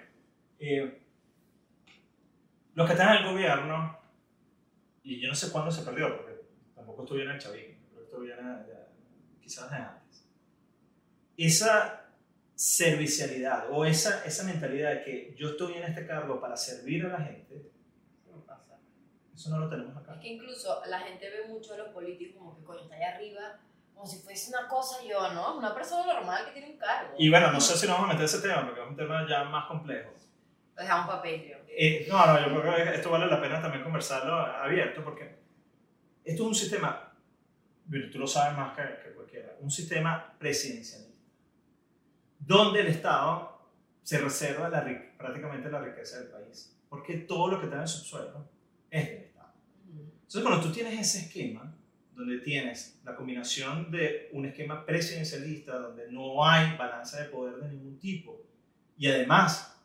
eh, 0.58 1.02
los 2.74 2.86
que 2.86 2.92
están 2.92 3.16
en 3.16 3.24
el 3.24 3.32
gobierno, 3.32 3.98
y 5.04 5.20
yo 5.20 5.28
no 5.28 5.34
sé 5.34 5.52
cuándo 5.52 5.70
se 5.70 5.82
perdió, 5.82 6.16
porque 6.16 6.34
tampoco 6.74 7.04
estuve 7.04 7.22
en 7.22 7.30
el 7.30 7.38
chavismo, 7.38 7.76
viene 8.20 8.42
de- 8.42 8.86
quizás 9.40 9.70
antes. 9.70 10.26
Esa 11.36 12.05
servicialidad 12.56 13.66
o 13.70 13.84
esa, 13.84 14.24
esa 14.24 14.42
mentalidad 14.44 14.90
de 14.90 15.02
que 15.04 15.34
yo 15.36 15.50
estoy 15.50 15.74
en 15.74 15.84
este 15.84 16.06
cargo 16.06 16.40
para 16.40 16.56
servir 16.56 17.04
a 17.06 17.10
la 17.10 17.20
gente, 17.20 17.70
No 18.32 18.40
pasa. 18.44 18.78
eso 19.34 19.50
no 19.50 19.58
lo 19.58 19.68
tenemos 19.68 19.96
acá. 19.96 20.14
Es 20.14 20.20
que 20.20 20.28
incluso 20.28 20.82
la 20.86 21.00
gente 21.00 21.28
ve 21.30 21.48
mucho 21.48 21.74
a 21.74 21.76
los 21.76 21.88
políticos 21.90 22.36
como 22.38 22.56
que 22.56 22.64
coño 22.64 22.80
está 22.82 22.96
allá 22.96 23.14
arriba, 23.16 23.60
como 23.94 24.06
si 24.06 24.18
fuese 24.20 24.50
una 24.56 24.66
cosa 24.68 25.02
yo, 25.06 25.32
¿no? 25.34 25.58
Una 25.58 25.74
persona 25.74 26.12
normal 26.14 26.46
que 26.46 26.52
tiene 26.52 26.72
un 26.72 26.78
cargo. 26.78 27.14
Y 27.18 27.28
bueno, 27.28 27.52
no 27.52 27.60
sé 27.60 27.76
si 27.76 27.86
nos 27.86 27.96
vamos 27.96 28.10
a 28.10 28.12
meter 28.14 28.24
ese 28.24 28.40
tema, 28.40 28.64
porque 28.64 28.80
es 28.82 28.88
un 28.88 28.96
tema 28.96 29.26
ya 29.28 29.44
más 29.44 29.66
complejo. 29.66 30.12
Lo 30.74 30.82
dejamos 30.82 31.06
para 31.08 31.22
Patreon. 31.22 31.60
Eh, 31.68 32.06
no, 32.08 32.26
no, 32.26 32.40
yo 32.40 32.60
creo 32.62 32.74
que 32.74 32.94
esto 32.96 33.10
vale 33.10 33.26
la 33.26 33.40
pena 33.40 33.60
también 33.60 33.82
conversarlo 33.84 34.34
abierto 34.34 35.04
porque 35.04 35.24
esto 36.24 36.42
es 36.42 36.48
un 36.48 36.54
sistema, 36.54 37.12
tú 38.10 38.18
lo 38.18 38.26
sabes 38.26 38.56
más 38.56 38.74
que, 38.74 38.82
que 39.02 39.14
cualquiera, 39.14 39.54
un 39.60 39.70
sistema 39.70 40.34
presidencialista, 40.38 41.05
donde 42.46 42.80
el 42.80 42.86
Estado 42.86 43.60
se 44.02 44.18
reserva 44.18 44.68
la, 44.68 44.84
prácticamente 45.18 45.68
la 45.68 45.80
riqueza 45.80 46.20
del 46.20 46.28
país, 46.28 46.76
porque 46.88 47.18
todo 47.18 47.48
lo 47.48 47.58
que 47.58 47.64
está 47.64 47.76
en 47.76 47.82
el 47.82 47.88
subsuelo 47.88 48.48
es 48.88 49.08
del 49.08 49.24
Estado. 49.24 49.52
Entonces, 49.88 50.42
cuando 50.42 50.60
tú 50.60 50.72
tienes 50.72 51.00
ese 51.00 51.26
esquema, 51.26 51.74
donde 52.14 52.38
tienes 52.38 53.00
la 53.04 53.16
combinación 53.16 53.90
de 53.90 54.30
un 54.32 54.46
esquema 54.46 54.86
presidencialista, 54.86 55.76
donde 55.76 56.10
no 56.10 56.44
hay 56.44 56.76
balanza 56.76 57.20
de 57.20 57.28
poder 57.28 57.56
de 57.56 57.68
ningún 57.68 57.98
tipo, 57.98 58.40
y 58.96 59.08
además 59.08 59.76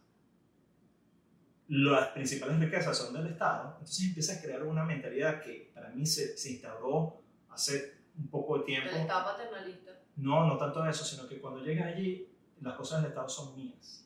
las 1.68 2.10
principales 2.10 2.60
riquezas 2.60 2.96
son 2.98 3.14
del 3.14 3.28
Estado, 3.28 3.72
entonces 3.80 4.06
empieza 4.06 4.34
a 4.34 4.42
crear 4.42 4.64
una 4.64 4.84
mentalidad 4.84 5.42
que 5.42 5.72
para 5.74 5.90
mí 5.90 6.06
se, 6.06 6.38
se 6.38 6.52
instauró 6.52 7.22
hace 7.50 8.02
un 8.18 8.28
poco 8.28 8.60
de 8.60 8.66
tiempo. 8.66 8.90
El 8.90 8.98
Estado 8.98 9.26
paternalista. 9.26 9.92
No, 10.18 10.46
no 10.46 10.58
tanto 10.58 10.86
eso, 10.86 11.04
sino 11.04 11.28
que 11.28 11.40
cuando 11.40 11.64
llegas 11.64 11.88
allí, 11.88 12.31
las 12.62 12.76
cosas 12.76 13.02
del 13.02 13.12
Estado 13.12 13.30
son 13.30 13.56
mías. 13.56 14.06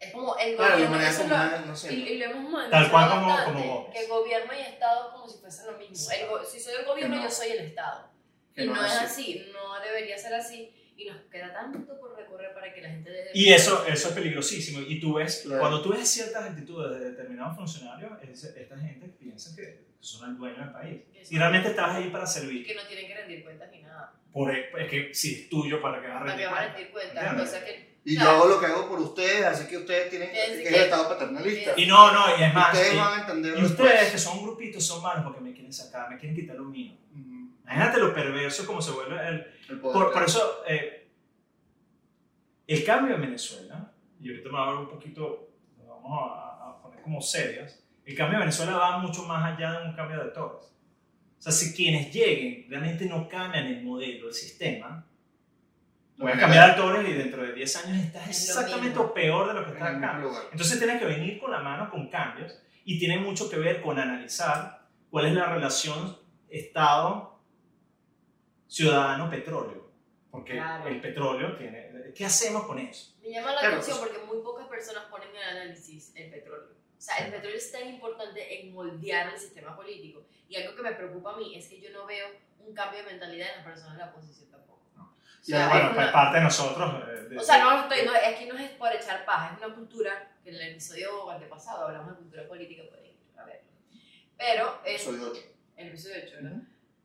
Es 0.00 0.12
como 0.12 0.36
el 0.36 0.56
Claro, 0.56 0.72
gobierno. 0.72 0.96
manera 0.96 1.10
eso 1.10 1.28
lo- 1.28 1.66
no 1.66 1.76
sé. 1.76 1.94
y, 1.94 2.02
y 2.08 2.18
lo 2.18 2.24
hemos 2.24 2.42
mencionado 2.42 2.70
Tal 2.70 2.90
cual 2.90 3.10
como- 3.10 3.26
bastante, 3.28 3.52
como 3.62 3.80
vos. 3.84 3.92
que 3.92 4.06
gobierno 4.08 4.52
y 4.52 4.60
Estado 4.62 5.12
como 5.12 5.28
si 5.28 5.38
fuesen 5.38 5.66
lo 5.66 5.78
mismo. 5.78 6.10
El 6.10 6.46
si 6.46 6.58
soy 6.60 6.74
el 6.80 6.84
gobierno, 6.86 7.16
no. 7.16 7.22
yo 7.22 7.30
soy 7.30 7.48
el 7.50 7.58
Estado. 7.60 8.08
Y 8.56 8.66
no, 8.66 8.74
no 8.74 8.84
es 8.84 8.92
es 8.92 8.98
así, 9.02 9.46
no 9.52 9.80
debería 9.80 10.18
ser 10.18 10.34
así. 10.34 10.74
Y 10.96 11.06
nos 11.06 11.16
queda 11.30 11.52
tanto 11.52 11.98
por 11.98 12.14
recorrer 12.16 12.52
para 12.52 12.72
que 12.74 12.82
la 12.82 12.88
gente 12.90 13.10
Y 13.32 13.52
eso, 13.52 13.86
eso 13.86 14.08
es 14.08 14.14
peligrosísimo. 14.14 14.80
Y 14.80 15.00
tú 15.00 15.14
ves, 15.14 15.42
Claro. 15.44 15.60
cuando 15.60 15.82
tú 15.82 15.90
ves 15.90 16.06
ciertas 16.08 16.44
actitudes 16.50 16.98
de 17.00 17.10
determinados 17.10 17.56
funcionarios, 17.56 18.12
es- 18.22 18.44
esta 18.44 18.76
gente 18.78 19.08
piensa 19.08 19.54
que 19.56 19.91
son 20.02 20.30
el 20.30 20.36
dueño 20.36 20.58
del 20.58 20.72
país. 20.72 21.00
Y 21.30 21.38
realmente 21.38 21.70
estás 21.70 21.94
ahí 21.94 22.10
para 22.10 22.24
Y 22.24 22.26
servir. 22.26 22.66
que 22.66 22.74
no 22.74 22.82
tienen 22.86 23.06
que 23.06 23.14
rendir 23.14 23.42
cuentas 23.44 23.70
ni 23.70 23.80
nada. 23.82 24.12
Por, 24.32 24.50
es 24.54 24.90
que 24.90 25.14
si 25.14 25.34
es 25.34 25.48
tuyo, 25.48 25.80
¿para 25.80 26.00
que 26.02 26.08
vas 26.08 26.16
a 26.16 26.20
Para 26.20 26.36
que 26.36 26.46
rendir? 26.48 26.90
cuentas? 26.90 27.24
rendir 27.24 27.36
cuentas. 27.48 27.62
Que, 27.64 27.92
Y 28.04 28.16
Claro. 28.16 28.30
yo 28.30 28.36
hago 28.36 28.48
lo 28.48 28.60
que 28.60 28.66
hago 28.66 28.88
por 28.88 28.98
ustedes, 29.00 29.44
así 29.44 29.68
que 29.68 29.76
ustedes 29.78 30.10
tienen 30.10 30.32
que, 30.32 30.42
Es 30.44 30.50
que 30.50 30.62
que- 30.64 30.68
es 30.70 30.74
el 30.74 30.82
Estado 30.82 31.08
paternalista. 31.08 31.72
Y 31.76 31.86
no, 31.86 32.12
no, 32.12 32.36
y 32.36 32.42
es 32.42 32.52
más, 32.52 32.72
ustedes 32.74 32.94
y- 32.94 32.96
van 32.96 33.18
a 33.18 33.20
entender 33.22 33.58
Y 33.58 33.64
ustedes, 33.64 34.10
que 34.10 34.18
son 34.18 34.38
un 34.38 34.44
grupito, 34.44 34.80
son 34.80 35.02
malos 35.02 35.22
porque 35.24 35.40
me 35.40 35.52
quieren 35.52 35.72
sacar, 35.72 36.10
me 36.10 36.18
quieren 36.18 36.34
quitar 36.34 36.56
lo 36.56 36.64
mío. 36.64 36.92
Imagínate 37.62 38.00
lo 38.00 38.12
perverso 38.12 38.66
como 38.66 38.82
se 38.82 38.90
vuelve 38.90 39.16
el... 39.28 39.46
el 39.70 39.78
poder. 39.80 39.92
Por, 39.94 40.12
por 40.12 40.22
eso, 40.24 40.64
eh, 40.66 41.06
el 42.66 42.84
cambio 42.84 43.14
en 43.14 43.20
Venezuela, 43.20 43.92
y 44.20 44.30
ahorita 44.30 44.46
me 44.48 44.52
voy 44.52 44.60
a 44.60 44.64
hablar 44.68 44.82
un 44.84 44.90
poquito, 44.90 45.50
nos 45.78 45.86
vamos 45.88 46.30
a, 46.32 46.70
a 46.70 46.82
poner 46.82 47.00
como 47.02 47.20
serias, 47.22 47.81
el 48.04 48.16
cambio 48.16 48.34
en 48.34 48.40
Venezuela 48.40 48.76
va 48.76 48.98
mucho 48.98 49.22
más 49.24 49.54
allá 49.54 49.80
de 49.80 49.88
un 49.88 49.94
cambio 49.94 50.16
de 50.18 50.24
actores. 50.24 50.66
O 51.38 51.42
sea, 51.42 51.52
si 51.52 51.74
quienes 51.74 52.12
lleguen 52.12 52.66
realmente 52.68 53.06
no 53.06 53.28
cambian 53.28 53.66
el 53.66 53.82
modelo, 53.84 54.28
el 54.28 54.34
sistema, 54.34 55.06
puedes 56.18 56.38
cambiar 56.38 56.66
de 56.66 56.70
actores 56.72 57.08
y 57.08 57.12
dentro 57.14 57.42
de 57.42 57.52
10 57.52 57.76
años 57.84 58.04
estás 58.04 58.28
exactamente 58.28 58.98
o 58.98 59.12
peor 59.12 59.48
de 59.48 59.54
lo 59.54 59.64
que 59.64 59.72
estás 59.72 59.96
acá. 59.96 60.22
Entonces 60.52 60.78
tienes 60.78 61.00
que 61.00 61.06
venir 61.06 61.40
con 61.40 61.50
la 61.50 61.58
mano 61.60 61.90
con 61.90 62.08
cambios 62.08 62.56
y 62.84 62.98
tiene 62.98 63.18
mucho 63.18 63.48
que 63.50 63.56
ver 63.56 63.82
con 63.82 63.98
analizar 63.98 64.86
cuál 65.10 65.26
es 65.26 65.32
la 65.34 65.46
relación 65.52 66.16
Estado, 66.48 67.40
ciudadano, 68.68 69.30
petróleo. 69.30 69.90
Porque 70.30 70.52
Claro. 70.54 70.88
el 70.88 71.00
petróleo 71.00 71.56
tiene... 71.56 71.90
¿Qué 72.14 72.24
hacemos 72.26 72.64
con 72.66 72.78
eso? 72.78 73.14
Me 73.22 73.30
llama 73.30 73.52
la 73.52 73.60
Claro, 73.60 73.74
atención 73.76 73.98
pues- 73.98 74.10
porque 74.12 74.26
muy 74.26 74.42
pocas 74.42 74.66
personas 74.68 75.04
ponen 75.10 75.28
en 75.34 75.42
análisis 75.42 76.12
el 76.14 76.30
petróleo. 76.30 76.68
O 77.02 77.04
sea, 77.04 77.16
el 77.16 77.32
petróleo 77.32 77.56
es 77.58 77.72
tan 77.72 77.88
importante 77.88 78.60
en 78.60 78.72
moldear 78.72 79.32
el 79.34 79.36
sistema 79.40 79.74
político. 79.74 80.22
Y 80.48 80.54
algo 80.54 80.76
que 80.76 80.82
me 80.82 80.92
preocupa 80.92 81.32
a 81.32 81.36
mí 81.36 81.56
es 81.56 81.66
que 81.66 81.80
yo 81.80 81.90
no 81.90 82.06
veo 82.06 82.28
un 82.60 82.72
cambio 82.72 83.00
de 83.02 83.06
mentalidad 83.10 83.48
en 83.50 83.56
las 83.56 83.64
personas 83.64 83.94
de 83.94 84.04
la 84.04 84.10
oposición 84.10 84.48
tampoco. 84.52 84.82
No. 84.96 85.02
O 85.02 85.16
Y 85.42 85.44
sea, 85.50 85.64
es 85.64 85.68
Bueno, 85.72 85.90
una- 85.90 86.12
parte 86.12 86.38
de 86.38 86.44
nosotros... 86.44 87.02
eh, 87.08 87.22
de- 87.28 87.38
o 87.38 87.42
sea, 87.42 87.58
no 87.64 87.82
estoy, 87.82 88.06
no, 88.06 88.12
aquí 88.12 88.44
no 88.46 88.56
es 88.56 88.70
por 88.70 88.94
echar 88.94 89.24
paja, 89.24 89.52
es 89.58 89.64
una 89.66 89.74
cultura 89.74 90.30
que 90.44 90.50
en 90.50 90.54
el 90.56 90.62
episodio 90.70 91.28
antepasado 91.28 91.86
hablamos 91.88 92.10
de 92.12 92.16
cultura 92.18 92.46
política, 92.46 92.84
pueden 92.88 93.06
ir 93.06 93.16
a 93.36 93.44
verlo. 93.46 93.68
Pero 94.38 94.80
es 94.84 95.02
Soy 95.02 95.18
ocho. 95.20 95.40
el 95.76 95.88
episodio 95.88 96.16
8, 96.24 96.34
¿verdad? 96.40 96.58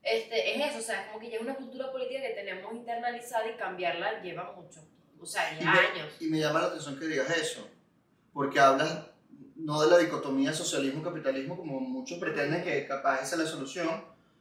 Este, 0.04 0.56
es 0.56 0.70
eso, 0.70 0.78
o 0.78 0.82
sea, 0.82 1.02
es 1.02 1.08
como 1.08 1.20
que 1.20 1.30
ya 1.32 1.38
es 1.38 1.42
una 1.42 1.56
cultura 1.56 1.92
política 1.92 2.22
que 2.22 2.30
tenemos 2.36 2.72
internalizada 2.72 3.50
y 3.50 3.56
cambiarla 3.56 4.22
lleva 4.22 4.52
mucho. 4.52 4.88
O 5.20 5.26
sea, 5.26 5.52
Y 5.54 5.64
ya 5.64 5.72
me- 5.72 5.80
años. 5.80 6.14
Y 6.20 6.28
me 6.28 6.38
llama 6.40 6.62
la 6.62 6.68
atención 6.68 7.00
que 7.00 7.06
digas 7.08 7.30
eso, 7.32 7.68
porque 8.32 8.60
hablas 8.60 9.07
no 9.58 9.82
de 9.82 9.89
la 9.89 9.98
dicotomía 9.98 10.54
socialismo-capitalismo 10.54 11.58
como 11.58 11.80
muchos 11.80 12.20
pretenden 12.20 12.63
que 12.63 12.88
capaz 12.88 13.22
esa 13.22 13.36
es 13.36 13.41
la 13.43 13.48
solución, 13.48 13.89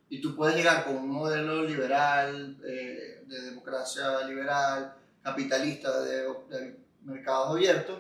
y 0.09 0.21
tú 0.21 0.37
puedes 0.37 0.55
llegar 0.57 0.85
con 0.85 0.97
un 0.97 1.09
modelo 1.09 1.63
liberal, 1.65 2.57
eh, 2.65 3.23
de 3.27 3.41
democracia 3.43 4.21
liberal, 4.29 4.95
capitalista, 5.23 6.01
de, 6.03 6.23
de 6.49 6.77
mercados 7.05 7.51
abiertos, 7.51 7.99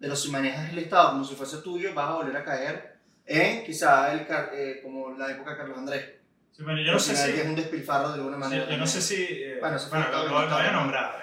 pero 0.00 0.16
si 0.16 0.30
manejas 0.30 0.70
el 0.70 0.78
Estado 0.78 1.10
como 1.10 1.24
si 1.24 1.34
fuese 1.36 1.58
tuyo, 1.58 1.94
vas 1.94 2.10
a 2.10 2.14
volver 2.14 2.36
a 2.36 2.44
caer 2.44 2.94
en 3.26 3.64
quizá 3.64 4.12
el, 4.12 4.26
eh, 4.52 4.80
como 4.82 5.12
la 5.16 5.30
época 5.30 5.52
de 5.52 5.56
Carlos 5.58 5.78
Andrés. 5.78 6.04
Sí, 6.52 6.62
bueno, 6.62 6.80
yo 6.82 6.92
no 6.92 6.98
sé 6.98 7.14
si... 7.16 7.30
es 7.40 7.46
un 7.46 7.56
despilfarro 7.56 8.08
de 8.08 8.14
alguna 8.14 8.36
Sí, 8.36 8.40
manera. 8.40 8.68
yo 8.70 8.76
no 8.76 8.86
sé 8.86 9.00
si... 9.00 9.22
eh, 9.22 9.58
Bueno, 9.60 9.76
bueno, 9.90 10.06
todo 10.10 10.24
lo, 10.28 10.40
lo 10.42 10.56
voy 10.56 10.66
a 10.66 10.72
nombrar. 10.72 11.22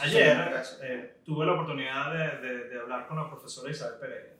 Ayer 0.00 0.38
eh, 0.82 1.14
tuve 1.24 1.44
la 1.46 1.52
oportunidad 1.52 2.12
de, 2.12 2.46
de- 2.48 2.68
de 2.68 2.80
hablar 2.80 3.06
con 3.06 3.16
la 3.16 3.28
profesora 3.28 3.70
Isabel 3.70 3.98
Pereira. 3.98 4.32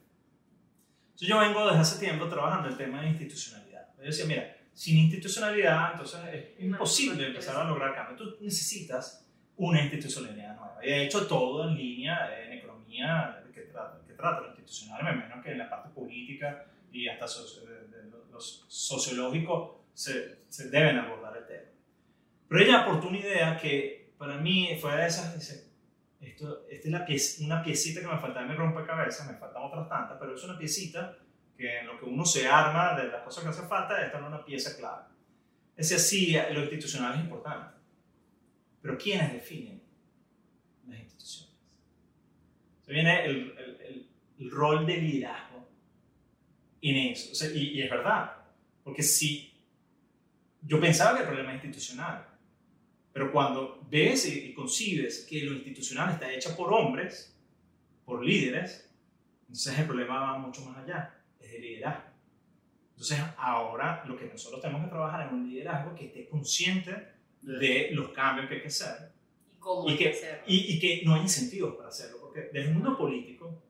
Entonces, 1.22 1.28
yo 1.28 1.38
vengo 1.38 1.66
desde 1.68 1.80
hace 1.80 2.04
tiempo 2.04 2.26
trabajando 2.28 2.68
el 2.68 2.76
tema 2.76 3.00
de 3.02 3.08
institucionalidad. 3.10 3.86
Yo 3.98 4.02
decía, 4.04 4.24
mira, 4.26 4.56
sin 4.74 4.98
institucionalidad, 4.98 5.92
entonces 5.92 6.20
es 6.32 6.64
imposible 6.64 7.26
empezar 7.28 7.56
a 7.56 7.64
lograr 7.64 7.94
cambio. 7.94 8.16
Tú 8.16 8.36
necesitas 8.40 9.24
una 9.56 9.80
institucionalidad 9.82 10.56
nueva. 10.56 10.78
Y 10.82 10.88
de 10.88 11.04
hecho, 11.04 11.26
todo 11.28 11.68
en 11.68 11.76
línea, 11.76 12.42
en 12.42 12.54
economía, 12.54 13.40
que 13.54 13.60
trata, 13.62 14.00
que 14.04 14.14
trata 14.14 14.40
lo 14.40 14.48
institucional, 14.48 15.04
me 15.04 15.12
imagino 15.12 15.40
que 15.42 15.52
en 15.52 15.58
la 15.58 15.70
parte 15.70 15.90
política 15.90 16.66
y 16.90 17.06
hasta 17.08 17.28
socio- 17.28 17.62
de 17.66 18.10
los 18.32 18.64
sociológicos 18.66 19.76
se, 19.94 20.38
se 20.48 20.70
deben 20.70 20.98
abordar 20.98 21.36
el 21.36 21.46
tema. 21.46 21.70
Pero 22.48 22.62
ella 22.64 22.80
aportó 22.80 23.06
una 23.08 23.18
idea 23.18 23.56
que 23.56 24.10
para 24.18 24.38
mí 24.38 24.76
fue 24.80 24.96
de 24.96 25.06
esas, 25.06 25.71
esto, 26.22 26.66
esta 26.70 26.88
es 26.88 26.92
la 26.92 27.46
una 27.46 27.62
piecita 27.62 28.00
que 28.00 28.06
me 28.06 28.18
faltaba 28.18 28.42
en 28.42 28.48
mi 28.52 28.54
rompecabezas, 28.56 29.26
me 29.30 29.36
faltan 29.38 29.62
otras 29.62 29.88
tantas, 29.88 30.16
pero 30.18 30.34
es 30.34 30.44
una 30.44 30.56
piecita 30.58 31.18
que 31.56 31.80
en 31.80 31.86
lo 31.86 31.98
que 31.98 32.04
uno 32.06 32.24
se 32.24 32.46
arma 32.48 32.94
de 33.00 33.08
las 33.08 33.22
cosas 33.22 33.44
que 33.44 33.50
hace 33.50 33.66
falta, 33.66 34.04
esta 34.04 34.18
no 34.20 34.26
es 34.28 34.32
una 34.34 34.44
pieza 34.44 34.76
clave. 34.76 35.04
Es 35.76 35.88
decir, 35.90 36.34
sí, 36.38 36.54
lo 36.54 36.60
institucional 36.60 37.14
es 37.14 37.20
importante, 37.20 37.76
pero 38.80 38.96
¿quiénes 38.98 39.32
definen 39.32 39.82
las 40.88 40.98
instituciones? 41.00 41.54
Se 42.84 42.92
viene 42.92 43.24
el, 43.24 43.36
el- 43.58 43.80
el- 43.80 44.08
el 44.38 44.50
rol 44.50 44.84
de 44.86 44.96
liderazgo 44.96 45.68
en 46.82 46.96
eso, 47.12 47.30
O 47.32 47.34
sea, 47.34 47.48
y, 47.50 47.78
y 47.78 47.82
es 47.82 47.90
verdad, 47.90 48.32
porque 48.82 49.02
si 49.04 49.52
yo 50.62 50.80
pensaba 50.80 51.14
que 51.14 51.20
el 51.22 51.28
problema 51.28 51.50
es 51.54 51.64
institucional, 51.64 52.26
pero 53.12 53.30
cuando 53.32 53.80
ves 53.90 54.26
y, 54.26 54.52
concibes 54.54 55.26
que 55.28 55.42
lo 55.44 55.52
institucional 55.54 56.12
está 56.12 56.32
hecho 56.32 56.56
por 56.56 56.72
hombres, 56.72 57.36
por 58.04 58.24
líderes, 58.24 58.88
entonces 59.42 59.78
el 59.78 59.86
problema 59.86 60.18
va 60.20 60.38
mucho 60.38 60.62
más 60.62 60.78
allá, 60.78 61.14
es 61.40 61.52
de 61.52 61.58
liderazgo. 61.58 62.10
Entonces 62.90 63.18
ahora 63.36 64.04
lo 64.06 64.16
que 64.16 64.26
nosotros 64.26 64.60
tenemos 64.60 64.84
que 64.84 64.90
trabajar 64.90 65.26
es 65.26 65.32
un 65.32 65.48
liderazgo 65.48 65.94
que 65.94 66.06
esté 66.06 66.28
consciente 66.28 67.08
de 67.42 67.90
los 67.92 68.10
cambios 68.10 68.48
que 68.48 68.54
hay 68.56 68.60
que 68.62 68.68
hacer 68.68 69.10
¿Y 69.52 69.56
cómo 69.58 69.88
Y 69.88 69.92
hay 69.92 69.98
que- 69.98 70.04
que 70.04 70.10
hacerlo? 70.10 70.44
y, 70.46 70.56
y 70.74 70.78
que 70.78 71.02
no 71.04 71.14
hay 71.14 71.22
incentivos 71.22 71.74
para 71.76 71.88
hacerlo, 71.88 72.18
porque 72.20 72.40
desde 72.52 72.68
el 72.68 72.74
mundo 72.74 72.96
político, 72.96 73.62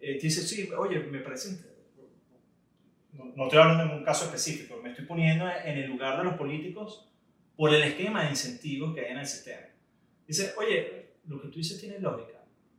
eh, 0.00 0.14
te 0.18 0.26
dices, 0.26 0.48
sí, 0.48 0.68
oye, 0.72 1.00
me 1.00 1.18
parece, 1.20 1.58
no, 3.12 3.24
no 3.36 3.44
estoy 3.44 3.58
hablando 3.58 3.84
en 3.84 3.98
un 3.98 4.04
caso 4.04 4.24
específico, 4.26 4.80
me 4.82 4.90
estoy 4.90 5.04
poniendo 5.04 5.46
en 5.48 5.78
el 5.78 5.90
lugar 5.90 6.16
de 6.18 6.24
los 6.24 6.34
políticos 6.34 7.11
por 7.62 7.72
el 7.72 7.80
esquema 7.84 8.24
de 8.24 8.30
incentivos 8.30 8.92
que 8.92 9.02
hay 9.02 9.12
en 9.12 9.18
el 9.18 9.26
sistema. 9.26 9.68
Dice, 10.26 10.52
oye, 10.56 11.12
lo 11.28 11.40
que 11.40 11.46
tú 11.46 11.58
dices 11.58 11.78
tiene 11.80 12.00
lógica, 12.00 12.38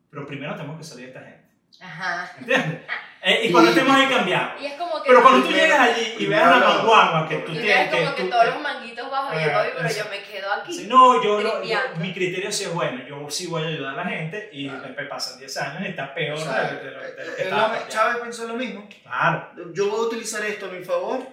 pero 0.10 0.28
primero 0.28 0.54
tenemos 0.58 0.78
que 0.78 0.84
salir 0.84 1.06
de 1.06 1.12
esta 1.12 1.22
gente. 1.24 1.48
Ajá. 1.80 2.36
¿Entiendes? 2.38 2.82
Eh, 3.26 3.46
y 3.48 3.52
cuando 3.54 3.70
estemos 3.70 3.96
ahí 3.96 4.06
cambiamos. 4.10 4.62
Y 4.62 4.66
es 4.66 4.74
como 4.74 5.02
que. 5.02 5.08
Pero 5.08 5.22
cuando 5.22 5.40
tú 5.44 5.48
Primero- 5.48 5.66
llegas 5.66 5.80
allí 5.80 6.14
y 6.20 6.26
veas 6.26 6.60
la 6.60 6.68
manguangua 6.68 7.30
que 7.30 7.38
tú 7.38 7.54
y 7.54 7.58
tienes, 7.60 7.90
ves 7.90 8.02
como 8.02 8.16
que 8.18 8.24
tú- 8.24 8.30
todos 8.30 8.46
los 8.48 8.62
manguitos 8.62 9.10
bajo 9.10 9.40
y 9.40 9.44
yo, 9.46 9.52
papi, 9.54 9.70
pero 9.78 9.90
yo 9.90 10.04
me 10.10 10.24
quedo 10.24 10.52
aquí. 10.54 10.74
Sí, 10.74 10.88
no, 10.90 11.24
yo, 11.24 11.42
lo- 11.42 11.64
yo- 11.64 11.78
mi 12.02 12.14
criterio 12.14 12.52
sí 12.52 12.66
es 12.66 12.74
bueno, 12.74 13.08
yo 13.08 13.30
sí 13.30 13.48
voy 13.48 13.64
a 13.64 13.68
ayudar 13.68 13.98
a 13.98 14.04
la 14.04 14.10
gente 14.10 14.50
y 14.52 14.68
después 14.68 15.08
pasan 15.08 15.40
10 15.40 15.56
años 15.56 15.84
y 15.84 15.92
está 15.92 16.14
peor 16.14 16.38
O 16.38 16.42
sea, 16.42 16.64
de 16.74 16.92
lo, 16.92 17.00
de 17.02 17.26
lo 17.26 17.36
que 17.38 17.44
estaba. 17.44 17.88
Chávez 17.88 18.18
pensó 18.18 18.46
lo 18.46 18.56
mismo. 18.56 18.90
Claro, 19.04 19.52
Yo 19.74 19.88
voy 19.90 20.00
a 20.02 20.08
utilizar 20.10 20.44
esto 20.44 20.66
a 20.66 20.70
mi 20.72 20.84
favor 20.84 21.26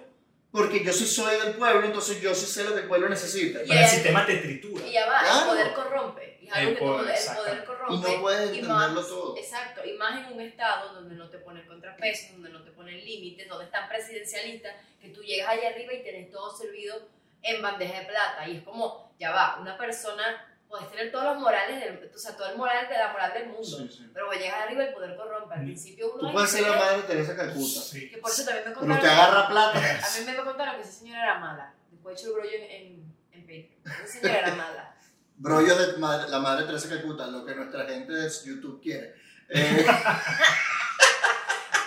porque 0.51 0.83
yo 0.83 0.91
sí 0.91 1.05
soy 1.05 1.39
del 1.39 1.53
pueblo, 1.55 1.85
entonces 1.85 2.19
yo 2.21 2.33
sí 2.35 2.45
sé 2.45 2.63
lo 2.63 2.73
que 2.73 2.81
el 2.81 2.87
pueblo 2.87 3.07
necesita. 3.09 3.63
Y 3.63 3.67
pero 3.67 3.79
el 3.79 3.85
el- 3.85 3.89
sistema 3.89 4.25
te 4.25 4.37
tritura. 4.37 4.85
Y 4.85 4.91
ya 4.91 5.05
va, 5.07 5.19
Claro. 5.19 5.39
el 5.39 5.45
poder 5.47 5.73
corrompe. 5.73 6.37
Y 6.41 6.47
es 6.47 6.53
algo 6.53 6.69
El 6.71 6.75
que 6.77 6.81
poder, 6.83 7.05
el 7.05 7.11
exacto. 7.11 7.41
poder 7.43 7.57
Y 7.61 7.65
corrompe. 7.65 8.11
no 8.15 8.21
puedes 8.21 8.39
Y 8.39 8.59
entenderlo 8.59 9.01
más, 9.01 9.07
todo. 9.07 9.37
exacto, 9.37 9.81
y 9.85 9.93
más 9.93 10.27
en 10.27 10.33
un 10.33 10.41
estado 10.41 10.93
donde 10.93 11.15
no 11.15 11.29
te 11.29 11.37
ponen 11.37 11.65
contrapesos, 11.67 12.31
donde 12.33 12.49
no 12.49 12.61
te 12.63 12.71
ponen 12.71 13.03
límites, 13.05 13.47
donde 13.47 13.65
están 13.65 13.87
presidencialistas, 13.87 14.75
que 15.01 15.09
tú 15.09 15.21
llegas 15.23 15.49
allá 15.49 15.69
arriba 15.69 15.93
y 15.93 16.03
tienes 16.03 16.29
todo 16.31 16.55
servido 16.55 17.01
en 17.43 17.61
bandeja 17.61 17.99
de 18.01 18.05
plata. 18.07 18.47
Y 18.47 18.57
es 18.57 18.63
como, 18.63 19.13
ya 19.19 19.31
va, 19.31 19.57
una 19.61 19.77
persona, 19.77 20.50
puedes 20.71 20.89
tener 20.89 21.11
todos 21.11 21.25
los 21.25 21.37
morales, 21.39 21.79
del, 21.79 22.11
o 22.15 22.17
sea, 22.17 22.35
todo 22.35 22.49
el 22.49 22.57
moral 22.57 22.87
de 22.89 22.97
la 22.97 23.11
moral 23.11 23.33
del 23.33 23.47
mundo, 23.49 23.63
Sí, 23.63 23.87
sí. 23.91 24.09
pero 24.13 24.25
cuando 24.25 24.43
llegas 24.43 24.61
arriba 24.61 24.83
el 24.85 24.93
poder 24.93 25.15
corrompe. 25.15 25.53
Al 25.53 25.61
Mm. 25.61 25.65
principio 25.65 26.11
uno... 26.13 26.19
Tú 26.27 26.33
puedes 26.33 26.49
ser 26.49 26.61
la 26.67 26.75
madre 26.75 26.97
de 26.97 27.03
Teresa 27.03 27.35
Calcuta, 27.35 27.81
Sí. 27.81 28.09
Que 28.09 28.17
por 28.17 28.31
eso 28.31 28.43
también 28.45 28.63
me 28.65 28.71
pero 28.71 28.79
contaron... 28.79 29.01
te 29.03 29.09
agarra 29.09 29.47
plata. 29.49 29.77
A 29.79 30.19
mí 30.19 30.25
me 30.25 30.35
contaron 30.37 30.75
que 30.77 30.81
esa 30.81 30.91
señora 30.91 31.23
era 31.23 31.39
mala. 31.39 31.73
Después 31.91 32.15
de 32.15 32.21
hecho 32.21 32.29
el 32.29 32.41
brollo 32.41 32.57
en, 32.57 32.63
en, 32.63 33.15
en 33.33 33.41
Patreon. 33.41 34.03
Esa 34.05 34.07
señora 34.19 34.39
era 34.39 34.55
mala. 34.55 34.95
Brollo 35.37 35.75
de 35.75 35.97
madre- 35.97 36.29
la 36.29 36.39
madre 36.39 36.61
de 36.61 36.67
Teresa 36.67 36.89
Calcuta, 36.89 37.27
lo 37.27 37.45
que 37.45 37.53
nuestra 37.55 37.85
gente 37.85 38.13
de 38.13 38.29
YouTube 38.29 38.81
quiere. 38.81 39.15
Eh, 39.49 39.85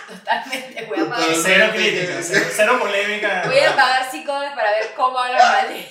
Totalmente. 0.07 0.85
Voy 0.85 0.99
a 0.99 1.09
pagar. 1.09 1.29
Cero 1.41 1.67
crítica, 1.73 2.19
cero, 2.21 2.45
cero 2.51 2.77
polémica. 2.79 3.43
voy 3.47 3.59
a 3.59 3.75
pagar 3.75 4.11
psicólogos 4.11 4.53
para 4.53 4.71
ver 4.71 4.93
cómo 4.95 5.17
hablan 5.17 5.51
mal 5.51 5.69
de 5.69 5.89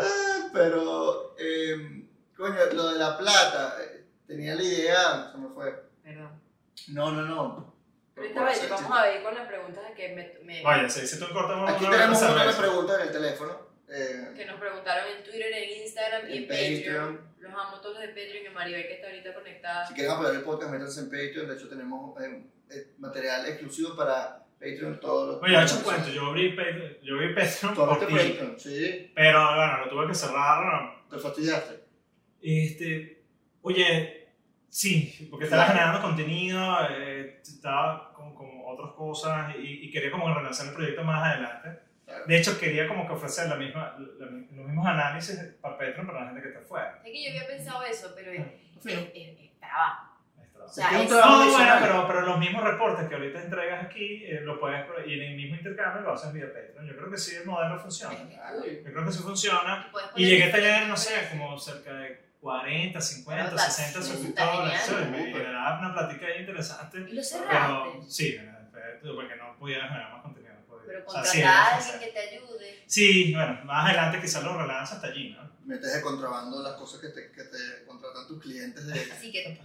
ah, 0.00 0.48
pero, 0.52 1.34
eh, 1.38 1.95
coño, 2.36 2.54
lo 2.72 2.92
de 2.92 2.98
la 2.98 3.16
plata, 3.18 3.76
eh, 3.80 4.04
tenía 4.26 4.54
la 4.54 4.62
idea, 4.62 5.30
se 5.32 5.38
me 5.38 5.48
fue. 5.48 5.72
Perdón. 6.02 6.40
No, 6.88 7.10
no, 7.12 7.22
no. 7.22 7.74
Pero 8.14 8.28
esta 8.28 8.44
vez 8.44 8.68
vamos 8.70 8.90
a 8.98 9.02
ver 9.02 9.22
con 9.22 9.34
las 9.34 9.46
preguntas 9.46 9.84
que, 9.94 10.08
me, 10.14 10.34
me- 10.44 10.90
si, 10.90 11.06
si 11.06 11.18
tú 11.18 11.26
cortamos 11.32 11.70
Aquí 11.70 11.84
una 11.84 11.96
tenemos 11.96 12.22
una 12.22 12.34
cerveza. 12.38 12.58
pregunta 12.60 12.94
en 12.96 13.00
el 13.02 13.12
teléfono. 13.12 13.66
eh, 13.88 14.32
que 14.34 14.46
nos 14.46 14.58
preguntaron 14.58 15.04
en 15.16 15.22
Twitter, 15.22 15.52
en 15.52 15.82
Instagram 15.82 16.30
y 16.30 16.36
en, 16.38 16.48
Patreon. 16.48 16.74
Patreon. 17.16 17.36
Los 17.40 17.52
amo 17.52 17.80
todos 17.80 17.94
los 17.96 18.02
de 18.02 18.08
Patreon 18.08 18.46
y 18.46 18.54
Maribel 18.54 18.86
que 18.86 18.94
está 18.94 19.06
ahorita 19.08 19.34
conectada. 19.34 19.86
Si 19.86 19.94
quieren 19.94 20.12
apoyar 20.12 20.34
el 20.34 20.40
podcast, 20.42 20.72
métanse 20.72 21.00
en 21.00 21.06
Patreon. 21.10 21.48
De 21.48 21.54
hecho, 21.54 21.68
tenemos 21.68 22.20
eh, 22.22 22.94
material 22.98 23.46
exclusivo 23.46 23.94
para 23.96 24.38
Patreon 24.58 24.98
todos 24.98 25.28
los 25.34 25.42
Oye, 25.42 25.54
he 25.54 25.62
hecho 25.62 25.76
un 25.76 25.82
cuento, 25.82 26.08
yo 26.08 26.26
abrí 26.26 26.56
Patreon, 26.56 26.96
yo 27.02 27.14
abrí 27.16 27.34
Patreon 27.34 27.74
por 27.74 27.98
ti, 27.98 28.04
Patreon, 28.06 28.54
sí. 28.58 29.12
pero 29.14 29.54
bueno, 29.56 29.84
lo 29.84 29.88
tuve 29.90 30.06
que 30.08 30.14
cerrar. 30.14 30.64
¿no? 30.64 31.06
Te 31.10 31.18
fastidiaste. 31.22 31.75
Este, 32.46 33.22
oye, 33.62 34.28
sí, 34.68 35.26
porque 35.30 35.44
estaba 35.46 35.64
Claro. 35.64 35.78
generando 35.80 36.02
contenido, 36.06 36.78
eh, 36.90 37.40
estaba 37.42 38.12
con, 38.14 38.34
con 38.34 38.48
otras 38.64 38.92
cosas 38.92 39.54
y, 39.58 39.86
y 39.86 39.90
quería 39.90 40.10
como 40.12 40.32
relanzar 40.32 40.68
el 40.68 40.74
proyecto 40.74 41.02
más 41.02 41.24
adelante. 41.26 41.80
Claro. 42.04 42.24
De 42.26 42.38
hecho, 42.38 42.56
quería 42.60 42.86
como 42.86 43.04
que 43.06 43.14
ofrecer 43.14 43.48
la 43.48 43.56
misma, 43.56 43.96
la- 43.98 44.26
los 44.26 44.66
mismos 44.66 44.86
análisis 44.86 45.40
para 45.60 45.76
Patreon 45.76 46.06
para 46.06 46.20
la 46.20 46.26
gente 46.26 46.42
que 46.42 46.48
está 46.48 46.60
afuera. 46.60 47.00
Sé 47.02 47.10
que 47.10 47.24
yo 47.24 47.30
había 47.30 47.46
pensado 47.48 47.82
eso, 47.82 48.12
pero 48.14 48.30
es, 48.30 48.42
Fino. 48.80 49.00
es, 49.00 49.06
es- 49.12 49.40
es 49.40 49.58
trabajo. 49.58 50.12
O 50.64 50.68
sea, 50.68 50.86
Es 50.88 50.92
es 50.92 50.98
un 51.12 51.18
es- 51.18 51.24
No, 51.24 51.50
bueno, 51.52 51.74
pero, 51.80 52.06
pero 52.06 52.20
los 52.22 52.38
mismos 52.38 52.62
reportes 52.64 53.08
que 53.08 53.14
ahorita 53.16 53.42
entregas 53.42 53.84
aquí, 53.84 54.24
eh, 54.24 54.40
lo 54.42 54.58
puedes, 54.60 54.84
y 55.06 55.14
en 55.14 55.22
el 55.22 55.36
mismo 55.36 55.56
intercambio 55.56 56.02
lo 56.02 56.12
haces 56.12 56.32
vía 56.32 56.46
Patreon. 56.46 56.86
Yo 56.88 56.96
creo 56.96 57.10
que 57.10 57.18
sí, 57.18 57.34
el 57.36 57.44
modelo 57.46 57.78
funciona. 57.78 58.14
es. 58.14 58.84
Yo 58.84 58.92
creo 58.92 59.04
que 59.04 59.12
sí 59.12 59.22
funciona. 59.22 59.90
Y, 60.16 60.26
llegué 60.26 60.44
a 60.44 60.52
tener, 60.52 60.86
no 60.88 60.96
sé, 60.96 61.28
como 61.30 61.56
cerca 61.58 61.92
de 61.94 62.25
40, 62.40 63.00
50, 63.00 63.44
Pero 63.44 63.56
está 63.56 63.70
60 63.70 64.02
súper 64.02 64.16
suscriptores. 64.18 65.32
Me 65.34 65.42
daba 65.52 65.78
una 65.80 65.92
plática 65.94 66.26
ahí 66.26 66.40
interesante. 66.40 66.98
Y 66.98 67.00
lo 67.00 67.08
Pero 67.08 67.24
cerraste. 67.24 68.10
sí, 68.10 68.26
eh, 68.38 68.98
porque 69.14 69.36
no 69.36 69.56
podía 69.58 69.82
generar 69.88 70.12
más 70.12 70.22
contenido. 70.22 70.54
pues. 70.68 70.82
Pero 70.86 70.98
O 71.06 71.10
sea, 71.10 71.22
contratar 71.22 71.32
sí, 71.32 71.42
a 71.42 71.76
alguien 71.76 72.00
que 72.00 72.06
te 72.12 72.18
ayude. 72.36 72.82
Sí, 72.86 73.34
bueno, 73.34 73.58
más 73.64 73.84
adelante 73.86 74.20
quizás 74.20 74.42
lo 74.44 74.56
relanza 74.56 74.96
hasta 74.96 75.08
allí, 75.08 75.30
¿no? 75.30 75.46
Metes 75.64 75.92
de 75.94 76.00
contrabando 76.00 76.62
las 76.62 76.74
cosas 76.74 77.00
que 77.00 77.08
te, 77.08 77.32
que 77.32 77.42
te 77.42 77.84
contratan 77.86 78.26
tus 78.28 78.40
clientes 78.40 78.86
de, 78.86 78.92
Así 79.12 79.32
que. 79.32 79.60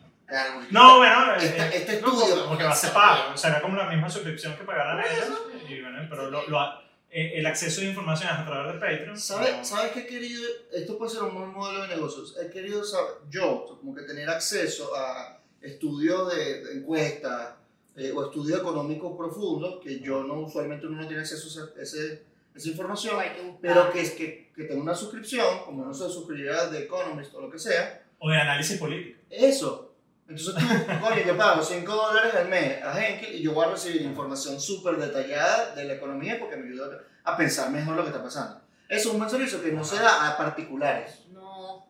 No, 0.72 0.98
bueno, 0.98 1.34
eh, 1.36 1.38
Este- 1.46 1.78
este 1.78 2.02
no, 2.02 2.08
estudio- 2.08 2.48
porque 2.48 2.64
va 2.64 2.72
a 2.72 2.76
ser 2.76 2.94
pago, 2.94 3.34
o 3.34 3.38
sea, 3.38 3.50
era 3.52 3.62
como 3.62 3.76
la 3.76 3.90
misma 3.90 4.10
suscripción 4.10 4.56
que 4.56 4.64
pagaran 4.64 5.04
ellos, 5.06 5.42
y 5.68 5.82
bueno, 5.82 6.08
pero 6.10 6.32
lo, 6.32 6.48
lo- 6.48 6.82
el 7.12 7.46
acceso 7.46 7.82
de 7.82 7.88
información 7.88 8.30
a 8.30 8.46
través 8.46 8.74
de 8.74 8.80
Patreon. 8.80 9.18
¿Sabes, 9.18 9.58
no- 9.58 9.66
¿Sabes 9.66 9.92
qué 9.92 10.00
he 10.02 10.08
querido? 10.08 10.42
Esto 10.74 10.98
puede 10.98 11.12
ser 11.12 11.24
un 11.24 11.36
buen 11.36 11.52
modelo 11.52 11.82
de 11.84 11.90
negocios. 11.90 12.36
He 12.42 12.50
querido 12.50 12.84
saber, 12.84 13.16
yo, 13.30 13.66
como 13.80 13.94
que 13.94 14.04
tener 14.04 14.30
acceso 14.30 14.96
a 14.96 15.40
estudios 15.62 16.34
de, 16.34 16.64
de 16.64 16.78
encuestas 16.80 17.56
eh, 17.98 18.12
o 18.16 18.24
estudios 18.26 18.60
económicos 18.60 19.18
profundos, 19.18 19.82
que 19.84 20.00
yo 20.00 20.24
no, 20.24 20.40
usualmente 20.42 20.88
uno 20.88 21.02
no 21.02 21.08
tiene 21.08 21.22
acceso 21.22 21.48
a 21.78 21.82
ese- 21.82 22.24
esa 22.56 22.70
información, 22.70 23.18
pero 23.62 23.92
que 23.92 24.02
es 24.02 24.12
que, 24.12 24.50
que 24.56 24.64
tenga 24.64 24.82
una 24.82 24.96
suscripción, 24.96 25.60
como 25.66 25.84
uno 25.84 25.94
se 25.94 26.10
suscribiría 26.10 26.68
de 26.68 26.84
Economist 26.84 27.34
o 27.36 27.42
lo 27.42 27.50
que 27.52 27.60
sea, 27.60 28.04
O 28.20 28.30
de 28.30 28.38
análisis 28.38 28.78
político. 28.78 29.20
eso. 29.30 29.91
Entonces 30.32 30.56
tú, 30.56 31.00
coño, 31.02 31.22
yo 31.26 31.38
pago 31.38 31.62
5 31.62 31.94
dólares 31.94 32.34
al 32.36 32.48
mes 32.48 32.82
a 32.84 33.06
Henkel 33.06 33.36
y 33.36 33.42
yo 33.42 33.54
voy 33.54 33.66
a 33.66 33.72
recibir 33.72 34.02
información 34.02 34.60
súper 34.60 34.96
detallada 34.98 35.76
de 35.76 35.84
la 35.86 35.94
economía 35.94 36.40
porque 36.40 36.56
me 36.58 36.68
ayuda 36.68 37.00
a 37.24 37.38
pensar 37.38 37.70
mejor 37.70 37.96
lo 37.96 38.04
que 38.04 38.10
está 38.10 38.24
pasando. 38.24 38.62
Eso 38.88 39.08
es 39.10 39.14
un 39.14 39.20
buen 39.20 39.30
servicio 39.30 39.62
que 39.62 39.72
no 39.72 39.84
se 39.84 39.98
da 39.98 40.30
a 40.30 40.38
particulares, 40.38 41.26
No, 41.32 41.88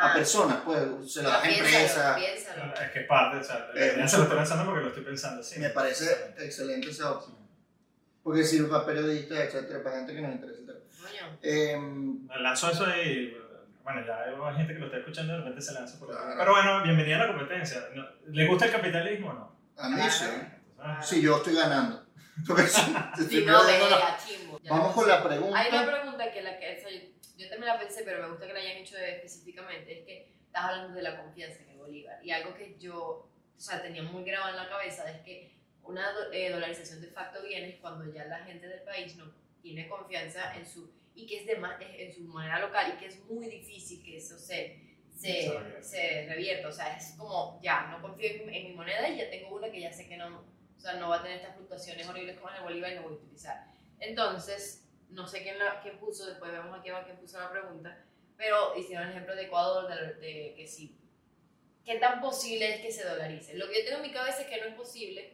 a 0.00 0.14
personas, 0.14 0.58
pues 0.64 0.78
se 1.12 1.22
lo 1.22 1.28
das 1.30 1.42
a 1.44 1.48
empresas. 1.48 2.16
piénsalo. 2.16 2.74
Es 2.74 2.90
que 2.92 3.00
es 3.00 3.06
parte, 3.08 3.36
o 3.38 3.42
sea, 3.44 3.68
Eh, 3.74 3.94
ya 3.98 4.08
se 4.08 4.16
lo 4.18 4.22
estoy 4.24 4.38
pensando 4.38 4.64
porque 4.66 4.80
lo 4.82 4.88
estoy 4.88 5.04
pensando 5.04 5.40
así. 5.40 5.58
Me 5.60 5.70
parece 5.70 6.34
excelente 6.38 6.90
esa 6.90 7.12
opción. 7.12 7.36
Porque 8.22 8.42
sirve 8.44 8.68
para 8.68 8.86
periodistas, 8.86 9.38
etcétera, 9.38 9.82
para 9.82 9.96
gente 9.96 10.14
que 10.14 10.20
nos 10.22 10.32
interesa. 10.32 10.72
Coño. 11.02 11.38
Em, 11.42 12.26
Lanzo 12.40 12.70
eso 12.70 12.86
ahí. 12.86 13.36
Bueno, 13.84 14.04
ya 14.06 14.24
hay 14.24 14.56
gente 14.56 14.72
que 14.72 14.80
lo 14.80 14.86
está 14.86 14.98
escuchando 14.98 15.32
y 15.32 15.36
de 15.36 15.42
repente 15.42 15.60
se 15.60 15.74
lanza 15.74 15.98
por 15.98 16.08
la 16.08 16.20
Claro. 16.20 16.36
Pero 16.38 16.52
bueno, 16.52 16.82
bienvenida 16.82 17.16
a 17.16 17.26
la 17.26 17.28
competencia. 17.28 17.80
¿Le 18.26 18.46
gusta 18.46 18.64
el 18.66 18.72
capitalismo 18.72 19.30
o 19.30 19.32
no? 19.34 19.56
A 19.76 19.88
mí 19.90 20.00
sí. 20.10 20.24
Ah, 20.78 21.00
Sí, 21.02 21.22
yo 21.22 21.36
estoy 21.36 21.54
ganando. 21.54 22.04
Estoy 22.36 23.44
no, 23.44 23.60
chimbo. 24.26 24.60
Vamos 24.68 24.94
con 24.94 25.06
la 25.06 25.22
pregunta. 25.22 25.58
Hay 25.58 25.68
una 25.68 25.86
pregunta 25.86 26.32
que, 26.32 26.42
la 26.42 26.58
que 26.58 26.76
o 26.76 26.80
sea, 26.80 26.90
yo, 26.90 27.00
yo 27.36 27.48
también 27.48 27.72
la 27.72 27.78
pensé, 27.78 28.02
pero 28.04 28.22
me 28.22 28.30
gusta 28.30 28.46
que 28.46 28.54
la 28.54 28.58
hayan 28.58 28.78
hecho 28.78 28.96
específicamente, 28.96 30.00
es 30.00 30.06
que 30.06 30.32
estás 30.46 30.64
hablando 30.64 30.94
de 30.94 31.02
la 31.02 31.22
confianza 31.22 31.62
en 31.62 31.70
el 31.70 31.78
Bolívar. 31.78 32.18
Y 32.24 32.32
algo 32.32 32.54
que 32.54 32.76
yo 32.78 33.28
o 33.56 33.60
sea, 33.60 33.82
tenía 33.82 34.02
muy 34.02 34.24
grabado 34.24 34.50
en 34.50 34.56
la 34.56 34.68
cabeza 34.68 35.08
es 35.10 35.20
que 35.22 35.52
una 35.82 36.10
eh, 36.32 36.50
dolarización 36.50 37.00
de 37.00 37.08
facto 37.08 37.42
viene 37.42 37.78
cuando 37.80 38.12
ya 38.12 38.24
la 38.24 38.38
gente 38.38 38.66
del 38.66 38.82
país 38.82 39.16
no 39.16 39.30
tiene 39.62 39.88
confianza 39.88 40.54
en 40.56 40.66
su, 40.66 40.90
y 41.14 41.26
que 41.26 41.40
es 41.40 41.46
de 41.46 41.56
ma- 41.56 41.78
en 41.80 42.12
su 42.12 42.22
moneda 42.22 42.58
local 42.58 42.94
y 42.94 42.98
que 42.98 43.06
es 43.06 43.20
muy 43.26 43.46
difícil 43.48 44.02
que 44.04 44.16
eso 44.16 44.38
se, 44.38 44.80
se, 45.14 45.48
Se 45.82 46.26
revierta. 46.28 46.68
O 46.68 46.72
sea, 46.72 46.96
es 46.96 47.14
como, 47.18 47.60
ya, 47.62 47.86
no 47.88 48.02
confío 48.02 48.28
en, 48.30 48.52
en 48.52 48.64
mi 48.68 48.72
moneda 48.74 49.08
y 49.08 49.16
ya 49.18 49.30
tengo 49.30 49.54
una 49.56 49.70
que 49.70 49.80
ya 49.80 49.92
sé 49.92 50.08
que 50.08 50.16
no, 50.16 50.40
o 50.76 50.80
sea, 50.80 50.94
no 50.94 51.08
va 51.08 51.16
a 51.16 51.22
tener 51.22 51.38
estas 51.38 51.54
fluctuaciones 51.56 52.06
horribles 52.08 52.36
como 52.36 52.50
en 52.50 52.56
el 52.56 52.62
Bolívar 52.62 52.92
y 52.92 52.96
no 52.96 53.02
voy 53.02 53.12
a 53.12 53.16
utilizar. 53.16 53.64
Entonces, 54.00 54.88
no 55.10 55.26
sé 55.26 55.42
quién, 55.42 55.58
la, 55.58 55.80
quién 55.82 55.98
puso, 55.98 56.26
después 56.26 56.50
vemos 56.50 56.78
aquí 56.78 56.88
abajo 56.90 57.06
quién 57.06 57.18
puso 57.18 57.38
la 57.38 57.50
pregunta, 57.50 58.04
pero 58.36 58.76
hicieron 58.76 59.04
el 59.06 59.10
ejemplo 59.12 59.36
de 59.36 59.44
Ecuador, 59.44 59.88
de, 59.88 60.14
de 60.14 60.54
que 60.56 60.66
sí. 60.66 60.98
¿Qué 61.84 61.96
tan 61.98 62.20
posible 62.20 62.74
es 62.74 62.80
que 62.80 62.90
se 62.90 63.04
dolarice? 63.04 63.54
Lo 63.54 63.68
que 63.68 63.78
yo 63.78 63.84
tengo 63.84 63.98
en 64.02 64.08
mi 64.08 64.12
cabeza 64.12 64.42
es 64.42 64.48
que 64.48 64.58
no 64.60 64.66
es 64.66 64.74
posible, 64.74 65.33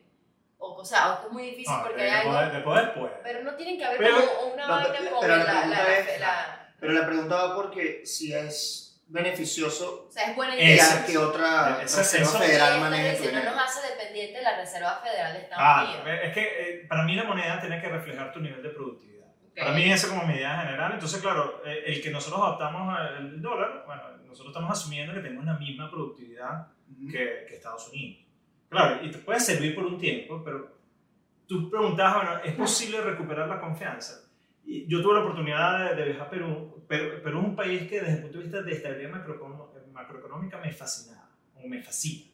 o, 0.61 0.75
o 0.75 0.85
sea, 0.85 1.13
o 1.15 1.21
que 1.23 1.27
es 1.27 1.33
muy 1.33 1.43
difícil 1.51 1.75
no, 1.77 1.83
porque 1.83 2.03
de, 2.03 2.11
hay 2.11 2.21
algo, 2.21 2.33
poder, 2.33 2.53
de 2.53 2.61
poder 2.61 2.95
puede. 2.95 3.15
pero 3.23 3.43
no 3.43 3.55
tienen 3.57 3.77
que 3.79 3.85
haber 3.85 3.99
Pero- 3.99 4.17
como 4.37 4.55
una 4.55 4.67
no, 4.67 4.75
vaina 4.75 4.95
pero- 4.97 5.09
como 5.11 5.21
pero 5.23 5.37
la, 5.37 5.45
la 5.45 5.53
la, 5.53 5.61
pregunta 5.61 5.85
la- 5.85 5.99
es- 5.99 6.21
la- 6.21 6.73
Pero 6.79 6.93
la 6.93 7.07
pregunta 7.07 7.35
va 7.37 7.55
porque 7.57 8.07
si 8.07 8.33
es 8.33 8.87
beneficioso 9.09 10.07
o 10.09 10.13
sea, 10.13 10.31
es 10.31 10.37
buena 10.37 10.55
idea. 10.55 11.05
que 11.07 11.19
otra 11.19 11.83
Esa- 11.83 11.99
Reserva 11.99 12.27
eso- 12.29 12.39
Federal 12.39 12.81
maneje 12.81 13.17
tu 13.17 13.23
dice, 13.23 13.33
no 13.33 13.39
dinero. 13.41 13.57
nos 13.57 13.65
hace 13.69 13.89
dependiente 13.89 14.39
de 14.39 14.45
la 14.45 14.57
Reserva 14.57 15.01
Federal 15.03 15.33
de 15.33 15.39
Estados 15.41 15.65
Ah, 15.67 15.85
Unidos. 16.01 16.21
es 16.25 16.33
que 16.33 16.41
eh, 16.43 16.87
para 16.89 17.03
mí 17.03 17.15
la 17.17 17.25
moneda 17.25 17.61
tiene 17.61 17.81
que 17.81 17.89
reflejar 17.89 18.33
tu 18.33 18.41
nivel 18.41 18.63
de 18.63 18.69
productividad. 18.71 19.27
Ok. 19.27 19.57
Para 19.59 19.73
mí 19.73 19.93
esa 19.93 20.09
como 20.09 20.25
mi 20.25 20.35
idea 20.35 20.59
general. 20.59 20.93
Entonces, 20.93 21.21
claro, 21.21 21.61
eh, 21.67 21.83
el 21.87 22.01
que 22.01 22.11
nosotros 22.11 22.41
adoptamos 22.41 22.97
el 23.19 23.43
dólar, 23.43 23.83
bueno, 23.85 24.03
nosotros 24.27 24.53
estamos 24.55 24.71
asumiendo 24.79 25.13
que 25.13 25.21
tenemos 25.21 25.45
la 25.45 25.55
misma 25.55 25.91
productividad 25.91 26.69
que, 27.11 27.47
que 27.49 27.57
Estados 27.57 27.89
Unidos. 27.89 28.27
Claro, 28.71 29.05
y 29.05 29.11
te 29.11 29.19
puede 29.19 29.41
servir 29.41 29.75
por 29.75 29.85
un 29.85 29.99
tiempo, 29.99 30.43
pero 30.43 30.77
tú 31.47 31.69
preguntabas, 31.69 32.15
bueno, 32.25 32.41
¿es 32.45 32.55
posible 32.55 33.01
recuperar 33.03 33.49
la 33.49 33.61
confianza? 33.61 34.31
Y 34.65 34.87
yo 34.87 35.03
tuve 35.03 35.15
la 35.15 35.21
oportunidad 35.21 35.91
de, 35.91 35.97
de 35.97 36.05
viajar 36.11 36.29
a 36.29 36.31
Perú. 36.31 36.85
Perú. 36.87 37.21
Perú 37.23 37.39
es 37.41 37.45
un 37.47 37.57
país 37.57 37.89
que 37.89 38.01
desde 38.01 38.15
el 38.15 38.23
punto 38.23 38.39
de 38.39 38.45
vista 38.45 38.63
de 38.63 38.73
estabilidad 38.73 39.11
macroecono- 39.11 39.71
macroeconómica 39.93 40.59
me 40.59 40.73
fascinaba, 40.73 41.29
o 41.57 41.67
me 41.69 41.83
fascina. 41.83 42.31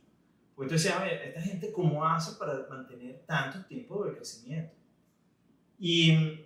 Porque 0.54 0.68
tú 0.68 0.74
decías, 0.74 1.00
"Oye, 1.00 1.28
esta 1.28 1.40
gente 1.40 1.72
cómo 1.72 2.04
hace 2.06 2.38
para 2.38 2.66
mantener 2.68 3.24
tanto 3.26 3.64
tiempo 3.66 4.04
de 4.04 4.14
crecimiento. 4.14 4.74
Y, 5.78 6.40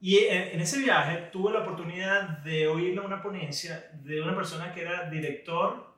y 0.00 0.18
en, 0.18 0.54
en 0.54 0.60
ese 0.60 0.78
viaje 0.80 1.28
tuve 1.32 1.52
la 1.52 1.60
oportunidad 1.60 2.38
de 2.38 2.66
oír 2.68 2.98
una 3.00 3.22
ponencia 3.22 3.90
de 4.02 4.20
una 4.20 4.34
persona 4.34 4.72
que 4.74 4.82
era 4.82 5.08
director 5.10 5.92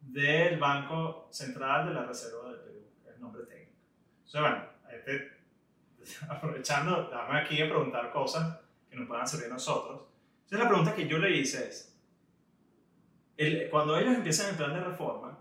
del 0.00 0.58
Banco 0.58 1.28
Central 1.30 1.86
de 1.88 1.94
la 1.94 2.04
Reserva 2.06 2.50
del 2.50 2.60
Perú, 2.60 2.80
que 3.02 3.08
es 3.10 3.14
el 3.14 3.20
nombre 3.20 3.42
bueno, 4.32 4.64
este, 4.92 5.32
aprovechando, 6.28 7.08
dame 7.10 7.40
aquí 7.40 7.60
a 7.62 7.66
preguntar 7.68 8.10
cosas 8.12 8.58
que 8.88 8.96
nos 8.96 9.08
puedan 9.08 9.26
servir 9.26 9.46
a 9.46 9.54
nosotros. 9.54 10.02
Entonces, 10.44 10.58
la 10.58 10.68
pregunta 10.68 10.94
que 10.94 11.06
yo 11.08 11.18
le 11.18 11.30
hice 11.36 11.68
es, 11.68 11.94
el- 13.36 13.68
cuando 13.70 13.96
ellos 13.98 14.14
empiezan 14.14 14.50
el 14.50 14.56
plan 14.56 14.72
de 14.74 14.80
reforma, 14.80 15.38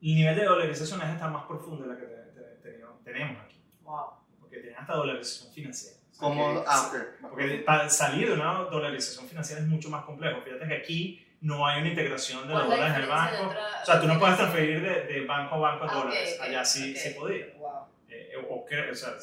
el 0.00 0.14
nivel 0.14 0.36
de 0.36 0.44
dolarización 0.44 1.00
es 1.00 1.06
hasta 1.08 1.28
más 1.28 1.44
profundo 1.46 1.82
de 1.86 1.94
la 1.94 2.00
que 2.00 2.06
te- 2.06 2.32
te- 2.32 2.56
tenemos- 2.70 3.02
tenemos 3.04 3.44
aquí, 3.44 3.56
Wow. 3.82 4.06
porque 4.40 4.58
tienen 4.58 4.78
hasta 4.78 4.94
dolarización 4.94 5.52
financiera. 5.52 5.96
O 6.10 6.14
sea, 6.14 6.28
Como, 6.28 6.54
que- 6.62 6.64
ah, 6.68 6.90
ok. 6.92 7.28
porque 7.30 7.62
para 7.66 7.88
salir 7.88 8.28
de 8.28 8.34
una 8.34 8.52
dolarización 8.64 9.26
financiera 9.28 9.60
es 9.62 9.66
mucho 9.68 9.90
más 9.90 10.04
complejo. 10.04 10.40
Fíjate 10.42 10.68
que 10.68 10.74
aquí 10.74 11.26
no 11.44 11.66
hay 11.66 11.80
una 11.80 11.90
integración 11.90 12.48
de 12.48 12.54
los 12.54 12.62
¿Cuál 12.64 12.72
es 12.72 12.78
la 12.80 12.86
dólares 12.88 12.96
en 12.96 13.02
el 13.04 13.08
banco. 13.10 13.46
otra- 13.50 13.82
O 13.82 13.86
sea, 13.86 14.00
tú 14.00 14.06
no 14.08 14.18
puedes 14.18 14.36
transferir 14.36 14.80
de, 14.82 15.04
de 15.04 15.26
banco 15.26 15.54
a 15.54 15.58
banco 15.58 15.86
Ah, 15.88 15.94
dólares. 15.94 16.36
ok, 16.38 16.44
Allá 16.46 16.64
sí 16.64 16.96
se 16.96 17.10
podía. 17.10 17.46
Wow. 17.58 17.84
Eh, 18.08 18.32
o, 18.48 18.64
creo- 18.64 18.90
o 18.90 18.94
sea, 18.94 19.14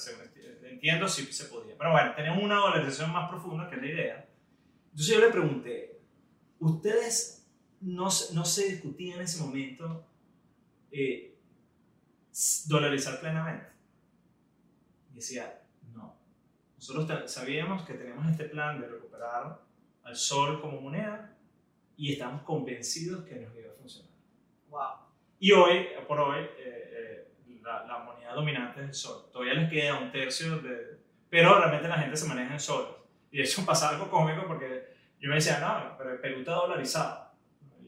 entiendo, 0.69 1.07
sí 1.07 1.25
se 1.34 1.45
podía. 1.45 1.75
Pero 1.77 1.91
bueno, 1.91 2.13
tenemos 2.15 2.43
una 2.43 2.55
dolarización 2.55 3.12
más 3.12 3.29
profunda, 3.29 3.67
que 3.69 3.75
es 3.77 3.81
la 3.81 3.88
idea. 3.88 4.25
Entonces 4.91 5.15
yo 5.15 5.19
le 5.19 5.29
pregunté, 5.31 5.99
¿ustedes 6.60 7.47
no, 7.81 8.12
se- 8.12 8.34
no 8.36 8.45
se 8.45 8.69
discutían 8.69 9.17
en 9.19 9.25
ese 9.25 9.41
momento 9.43 10.05
eh, 10.91 11.36
dolarizar 12.67 13.19
plenamente? 13.19 13.65
Y 15.12 15.15
decía, 15.15 15.62
no. 15.93 16.15
Nosotros 16.77 17.31
sabíamos 17.31 17.84
que 17.84 17.93
tenemos 17.95 18.29
este 18.29 18.45
plan 18.45 18.79
de 18.79 18.88
recuperar 18.88 19.60
al 20.03 20.15
sol 20.15 20.62
como 20.62 20.81
moneda 20.81 21.31
y 21.97 22.13
estamos 22.13 22.41
convencidos 22.43 23.23
que 23.25 23.36
nos 23.36 23.56
iba 23.56 23.71
a 23.71 23.75
funcionar. 23.75 24.12
Wow. 24.69 24.89
Y 25.39 25.51
hoy, 25.51 25.88
por 26.08 26.19
hoy, 26.19 26.39
eh, 26.58 27.27
eh, 27.38 27.60
la, 27.63 27.86
la 27.86 27.99
moneda 27.99 28.34
dominante 28.34 28.82
es 28.82 28.88
el 28.88 28.93
sol. 28.93 29.30
Todavía 29.32 29.54
les 29.56 29.69
queda 29.69 29.97
un 29.99 30.12
tercio 30.12 30.60
de... 30.60 30.99
Pero 31.30 31.58
realmente 31.58 31.88
la 31.88 31.97
gente 31.97 32.15
se 32.17 32.27
maneja 32.27 32.54
en 32.54 32.60
soles. 32.60 32.95
Y 33.32 33.38
de 33.38 33.43
hecho 33.43 33.65
pasa 33.65 33.89
algo 33.89 34.10
cómico 34.10 34.45
porque 34.47 34.91
yo 35.19 35.30
me 35.30 35.36
decía, 35.36 35.60
no, 35.60 35.95
pero 35.97 36.13
el 36.13 36.19
Perú 36.19 36.39
está 36.39 36.54
dolarizado. 36.54 37.32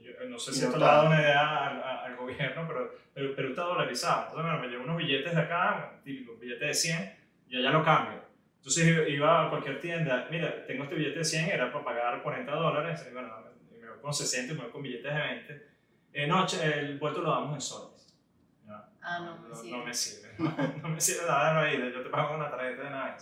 Yo, 0.02 0.12
eh, 0.12 0.28
no 0.28 0.38
sé 0.40 0.54
si 0.54 0.64
esto 0.66 0.78
le 0.78 0.86
ha 0.86 0.88
dado 0.88 1.08
una 1.08 1.22
idea 1.22 1.68
al, 1.68 1.84
al 2.12 2.16
gobierno, 2.18 2.66
pero 2.68 2.94
Perú, 3.14 3.34
Perú 3.36 3.50
está 3.50 3.64
dolarizado. 3.64 4.28
Entonces, 4.28 4.44
bueno, 4.46 4.60
me 4.60 4.68
llevo 4.68 4.84
unos 4.84 4.98
billetes 4.98 5.34
de 5.36 5.42
acá, 5.42 6.00
típico, 6.04 6.36
billete 6.38 6.66
de 6.66 6.74
100, 6.74 7.16
y 7.50 7.58
allá 7.58 7.70
lo 7.72 7.84
cambio. 7.84 8.22
Entonces 8.58 9.10
iba- 9.10 9.46
a 9.46 9.50
cualquier 9.50 9.80
tienda, 9.82 10.28
mira, 10.32 10.66
tengo 10.66 10.84
este 10.84 10.96
billete 10.96 11.20
de 11.20 11.26
100, 11.26 11.50
era 11.50 11.72
para 11.72 11.84
pagar 11.84 12.24
40 12.24 12.52
dólares, 12.52 13.06
y 13.10 13.14
bueno, 13.14 13.30
con 14.04 14.14
60 14.14 14.54
y 14.54 14.56
me 14.56 14.64
voy 14.64 14.72
con 14.72 14.84
billetes 14.84 15.14
de 15.14 15.20
20. 15.20 15.68
Eh, 16.14 16.28
no, 16.28 16.46
el 16.62 17.00
vuelto 17.00 17.22
lo 17.22 17.32
damos 17.32 17.56
en 17.56 17.62
soles. 17.62 18.14
No, 18.66 18.76
Ah, 19.02 19.20
no, 19.20 19.38
me 19.42 19.50
no, 19.50 19.56
sirve. 19.56 19.72
no 19.72 19.86
me 19.86 19.94
sirve. 19.94 20.30
No, 20.82 20.90
me 20.90 21.02
sirve 21.02 21.22
nada, 21.28 21.54
no, 21.54 21.90
yo 21.90 22.04
te 22.04 22.10
pago 22.10 22.28
con 22.30 22.38
una 22.42 22.50
tarjeta 22.52 22.84
de 22.84 22.90
nada. 22.90 23.18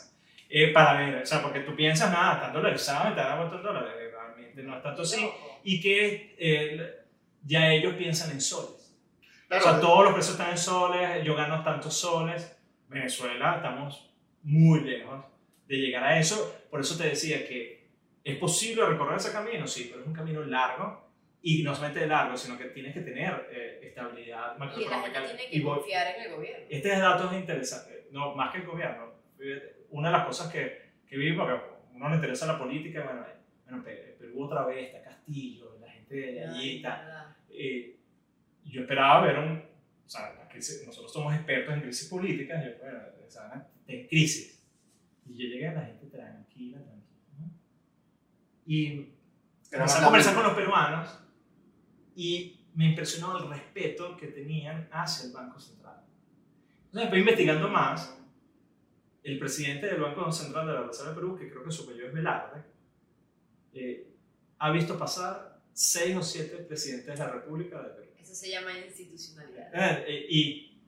Eh, 0.50 0.74
para 0.74 1.00
ver, 1.00 1.22
o 1.22 1.26
sea, 1.26 1.42
porque 1.42 1.62
tú 1.62 1.76
piensas, 1.76 2.12
nada, 2.12 2.34
están 2.36 2.54
dolarizados 2.54 3.12
y 3.12 3.16
te 3.16 3.22
dan 3.22 3.38
vuelto 3.38 3.56
en 3.58 3.64
dólares. 3.64 3.92
Eh, 3.98 4.12
Realmente 4.12 4.64
no 4.64 4.76
es 4.78 4.84
tanto 4.84 5.02
así. 5.04 5.30
Y 5.64 5.80
que 5.80 6.36
eh, 6.38 7.00
ya 7.44 7.72
ellos 7.72 7.94
piensan 7.96 8.32
en 8.32 8.42
soles. 8.42 8.98
Claro, 9.48 9.66
O 9.66 9.70
sea, 9.70 9.80
todos 9.80 10.04
los 10.06 10.14
precios 10.14 10.34
están 10.38 10.52
en 10.52 10.58
soles, 10.58 11.24
yo 11.24 11.36
gano 11.36 11.64
tantos 11.64 11.94
soles. 11.94 12.58
Venezuela, 12.90 13.56
estamos 13.58 14.12
muy 14.44 14.82
lejos 14.82 15.24
de 15.68 15.78
llegar 15.78 16.04
a 16.04 16.20
eso. 16.20 16.64
Por 16.70 16.82
eso 16.82 16.98
te 16.98 17.06
decía 17.10 17.48
que 17.48 17.81
es 18.24 18.38
posible 18.38 18.86
recorrer 18.86 19.18
ese 19.18 19.32
camino, 19.32 19.66
sí, 19.68 19.88
pero 19.90 20.02
es 20.02 20.08
un 20.08 20.14
camino 20.14 20.42
largo. 20.44 21.10
Y 21.44 21.64
no 21.64 21.74
solamente 21.74 22.06
largo, 22.06 22.38
sino 22.38 22.56
que 22.56 22.66
tienes 22.66 22.94
que 22.94 23.02
tener 23.02 23.48
eh, 23.52 23.80
estabilidad 23.82 24.56
Y 24.56 24.60
la 24.60 24.66
macroeconómica. 24.66 25.22
gente 25.22 25.36
tiene 25.38 25.56
Y 25.56 25.60
que 25.60 25.66
voy- 25.66 25.78
confiar 25.80 26.16
en 26.16 26.22
el 26.22 26.36
gobierno. 26.36 26.66
este 26.70 26.90
dato 26.90 27.32
es 27.32 27.40
interesante, 27.40 28.08
no, 28.12 28.36
más 28.36 28.52
que 28.52 28.60
el 28.60 28.68
gobierno. 28.68 29.12
Una 29.90 30.10
de 30.12 30.18
las 30.18 30.26
cosas 30.28 30.52
que, 30.54 30.92
que 31.08 31.18
vi, 31.18 31.34
porque 31.34 31.54
a 31.54 31.64
uno 31.96 32.10
le 32.10 32.16
interesa 32.16 32.46
la 32.46 32.60
política, 32.60 33.04
bueno, 33.04 33.22
eh, 33.22 33.34
bueno 33.66 33.84
Pe- 33.84 34.16
Perú 34.20 34.44
otra 34.44 34.66
vez, 34.68 34.94
está 34.94 35.02
Castillo, 35.02 35.78
la 35.82 35.92
gente 35.92 36.14
de 36.16 36.46
allí 36.46 36.76
está. 36.78 37.36
Eh, 37.50 37.96
yo 38.66 38.82
esperaba 38.82 39.26
ver 39.26 39.40
un. 39.40 39.58
O 40.06 40.10
sea, 40.10 40.34
la 40.36 40.48
crisis- 40.48 40.84
nosotros 40.86 41.12
somos 41.12 41.34
expertos 41.34 41.74
en 41.74 41.82
crisis 41.82 42.08
políticas, 42.08 42.64
yo, 42.64 42.72
bueno, 42.80 43.66
en 43.88 44.08
crisis. 44.08 44.64
Y 45.26 45.34
yo 45.38 45.48
llegué 45.50 45.68
a 45.70 45.74
la 45.74 45.86
gente 45.86 46.06
tranquila, 46.06 46.78
tranquila. 46.78 47.01
Y 48.74 49.10
comencé 49.72 49.98
a 50.00 50.04
conversar 50.06 50.34
la- 50.34 50.40
con 50.40 50.48
los 50.48 50.58
peruanos 50.58 51.20
y 52.16 52.58
me 52.76 52.86
impresionó 52.92 53.38
el 53.38 53.50
respeto 53.50 54.16
que 54.16 54.28
tenían 54.28 54.88
hacia 54.92 55.26
el 55.28 55.34
Banco 55.34 55.60
Central. 55.60 55.98
Entonces, 56.86 57.02
después 57.02 57.20
investigando 57.20 57.68
más, 57.70 58.18
el 59.24 59.38
presidente 59.40 59.88
del 59.88 60.00
Banco 60.02 60.32
Central 60.32 60.68
de 60.68 60.74
la 60.74 60.82
Reserva 60.84 61.10
de 61.12 61.16
Perú, 61.16 61.38
que 61.38 61.50
creo 61.50 61.64
que 61.64 61.72
su 61.72 61.84
apellido 61.84 62.08
es 62.08 62.14
Velarde, 62.14 62.62
eh, 63.74 64.08
ha 64.60 64.72
visto 64.72 64.98
pasar 64.98 65.60
seis 65.74 66.16
o 66.16 66.22
siete 66.22 66.56
presidentes 66.58 67.08
de 67.20 67.26
la 67.26 67.32
República 67.32 67.82
de 67.82 67.90
Perú. 67.90 68.08
Eso 68.20 68.34
se 68.36 68.50
llama 68.52 68.72
institucionalidad. 68.78 69.70
Eh, 69.74 70.06
eh, 70.08 70.26
y 70.30 70.80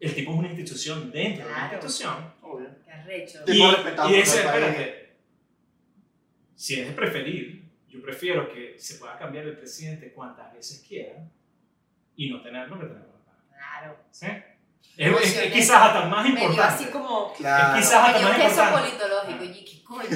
el 0.00 0.14
tipo 0.14 0.32
es 0.32 0.38
una 0.38 0.48
institución 0.48 1.10
dentro 1.10 1.44
de 1.46 1.50
una 1.52 1.68
Claro. 1.70 1.74
institución. 1.74 2.34
Obvio. 2.42 2.68
Qué 2.84 2.90
arrecho. 2.92 3.38
Y, 3.46 3.62
y 3.62 3.96
país. 3.96 4.34
espérate, 4.34 5.03
si 6.56 6.80
es 6.80 6.88
de 6.88 6.94
preferir, 6.94 7.64
yo 7.88 8.02
prefiero 8.02 8.52
que 8.52 8.76
se 8.78 8.96
pueda 8.96 9.18
cambiar 9.18 9.44
el 9.46 9.56
presidente 9.58 10.12
cuantas 10.12 10.52
veces 10.52 10.84
quiera 10.86 11.16
y 12.16 12.30
no 12.30 12.42
tener 12.42 12.68
lo 12.68 12.78
que 12.78 12.86
acá. 12.86 13.06
Claro. 13.50 13.96
¿Sí? 14.10 14.26
Es, 14.96 15.20
es- 15.22 15.36
es 15.38 15.52
quizás 15.52 15.82
hasta 15.82 16.06
más 16.06 16.26
importante. 16.26 16.62
así 16.62 16.84
como. 16.86 17.32
Claro. 17.34 17.78
Es 17.78 17.86
quizás 17.86 18.08
hasta 18.08 18.20
más 18.28 18.36
queso 18.36 18.62
importante. 18.62 18.90
politológico. 18.90 19.44
Y 19.44 19.64
¿qué 19.64 19.82
coño? 19.84 20.08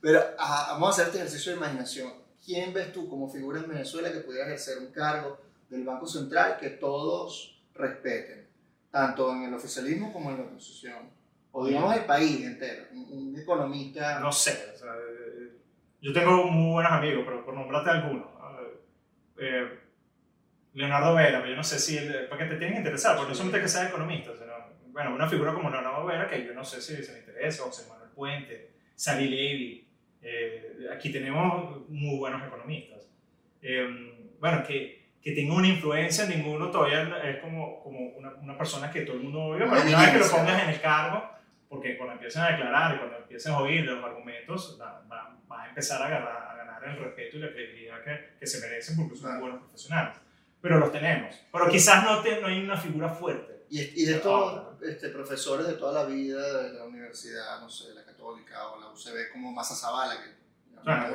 Pero 0.00 0.20
ajá, 0.38 0.72
vamos 0.72 0.88
a 0.88 0.92
hacer 0.92 1.06
este 1.06 1.18
ejercicio 1.18 1.52
de 1.52 1.58
imaginación. 1.58 2.26
¿quién 2.44 2.72
ves 2.72 2.92
tú 2.92 3.08
como 3.08 3.28
figura 3.28 3.58
en 3.58 3.68
Venezuela 3.68 4.12
que 4.12 4.20
pudiera 4.20 4.46
ejercer 4.46 4.78
un 4.78 4.92
cargo 4.92 5.40
del 5.68 5.82
Banco 5.82 6.06
Central 6.06 6.56
que 6.60 6.70
todos 6.70 7.58
respeten, 7.74 8.46
tanto 8.92 9.32
en 9.32 9.42
el 9.44 9.54
oficialismo 9.54 10.12
como 10.12 10.30
en 10.30 10.36
la 10.38 10.44
oposición? 10.44 11.10
O 11.58 11.66
digamos 11.66 11.96
el 11.96 12.04
país 12.04 12.44
entero, 12.44 12.84
un, 12.92 13.28
un 13.30 13.38
economista. 13.38 14.20
No 14.20 14.30
sé, 14.30 14.72
o 14.74 14.76
sea, 14.78 14.92
eh, 14.94 15.52
yo 16.02 16.12
tengo 16.12 16.44
muy 16.44 16.72
buenos 16.74 16.92
amigos, 16.92 17.22
pero 17.24 17.44
por 17.44 17.54
nombrarte 17.54 17.90
algunos. 17.90 18.26
Eh, 19.38 19.66
Leonardo 20.74 21.14
Vera, 21.14 21.38
pero 21.38 21.50
yo 21.50 21.56
no 21.56 21.64
sé 21.64 21.78
si, 21.78 21.96
él- 21.96 22.26
porque 22.28 22.44
te 22.44 22.56
tienen 22.56 22.72
que 22.74 22.78
interesar, 22.80 23.16
porque 23.16 23.30
no 23.30 23.34
solamente 23.34 23.62
que 23.62 23.68
sea 23.68 23.88
economista, 23.88 24.32
sino, 24.38 24.52
bueno, 24.92 25.14
una 25.14 25.26
figura 25.28 25.54
como 25.54 25.70
Leonardo 25.70 26.04
Vera, 26.04 26.28
que 26.28 26.44
yo 26.44 26.52
no 26.52 26.64
sé 26.64 26.80
si 26.82 27.02
se 27.02 27.18
interesa, 27.18 27.64
José 27.64 27.88
Manuel 27.88 28.10
Puente, 28.14 28.72
Sally 28.94 29.28
Levy, 29.28 29.88
eh, 30.22 30.86
aquí 30.94 31.10
tenemos 31.10 31.88
muy 31.88 32.18
buenos 32.18 32.46
economistas. 32.46 33.06
Eh, 33.62 34.34
bueno, 34.38 34.62
que, 34.66 35.06
que 35.22 35.32
tenga 35.32 35.54
una 35.54 35.68
influencia, 35.68 36.26
ninguno 36.26 36.70
todavía 36.70 37.02
es 37.24 37.38
como, 37.40 37.82
como 37.82 37.98
una, 38.10 38.34
una 38.34 38.58
persona 38.58 38.90
que 38.90 39.02
todo 39.02 39.16
el 39.16 39.22
mundo 39.22 39.42
oiga, 39.44 39.66
pero 39.70 39.82
una 39.88 40.00
vez 40.02 40.10
que 40.10 40.18
lo 40.18 40.30
pongas 40.30 40.62
en 40.62 40.68
el 40.70 40.80
cargo, 40.80 41.30
porque 41.68 41.96
cuando 41.96 42.14
empiecen 42.14 42.42
a 42.42 42.50
declarar 42.52 42.94
y 42.94 42.98
cuando 42.98 43.16
empiecen 43.18 43.52
a 43.52 43.58
oír 43.58 43.84
los 43.84 44.04
argumentos, 44.04 44.78
va, 44.80 45.02
va- 45.10 45.36
va 45.50 45.62
a 45.64 45.68
empezar 45.68 46.02
a 46.02 46.08
ganar, 46.08 46.48
a 46.50 46.54
ganar 46.56 46.84
el 46.84 46.98
respeto 46.98 47.36
y 47.36 47.40
la 47.40 47.48
credibilidad 47.50 48.02
que, 48.04 48.36
que 48.38 48.46
se 48.46 48.60
merecen 48.60 48.96
porque 48.96 49.16
son 49.16 49.40
buenos 49.40 49.60
profesionales. 49.60 50.16
Pero 50.60 50.78
los 50.78 50.90
tenemos. 50.92 51.34
Pero 51.52 51.68
quizás 51.68 52.04
no, 52.04 52.22
te- 52.22 52.40
no 52.40 52.46
hay 52.48 52.62
una 52.64 52.76
figura 52.76 53.08
fuerte. 53.08 53.64
Y, 53.68 53.80
y 54.02 54.04
de 54.06 54.14
estos 54.16 54.80
este, 54.82 55.08
profesores 55.08 55.66
de 55.66 55.74
toda 55.74 56.02
la 56.04 56.08
vida 56.08 56.62
de 56.62 56.72
la 56.78 56.84
universidad, 56.84 57.60
no 57.60 57.68
sé, 57.68 57.92
la 57.94 58.04
católica 58.04 58.68
o 58.68 58.80
la 58.80 58.88
UCB, 58.88 59.32
como 59.32 59.52
Massa 59.52 59.74
Zavala, 59.74 60.14
que 60.22 60.30
Bueno, 60.84 61.06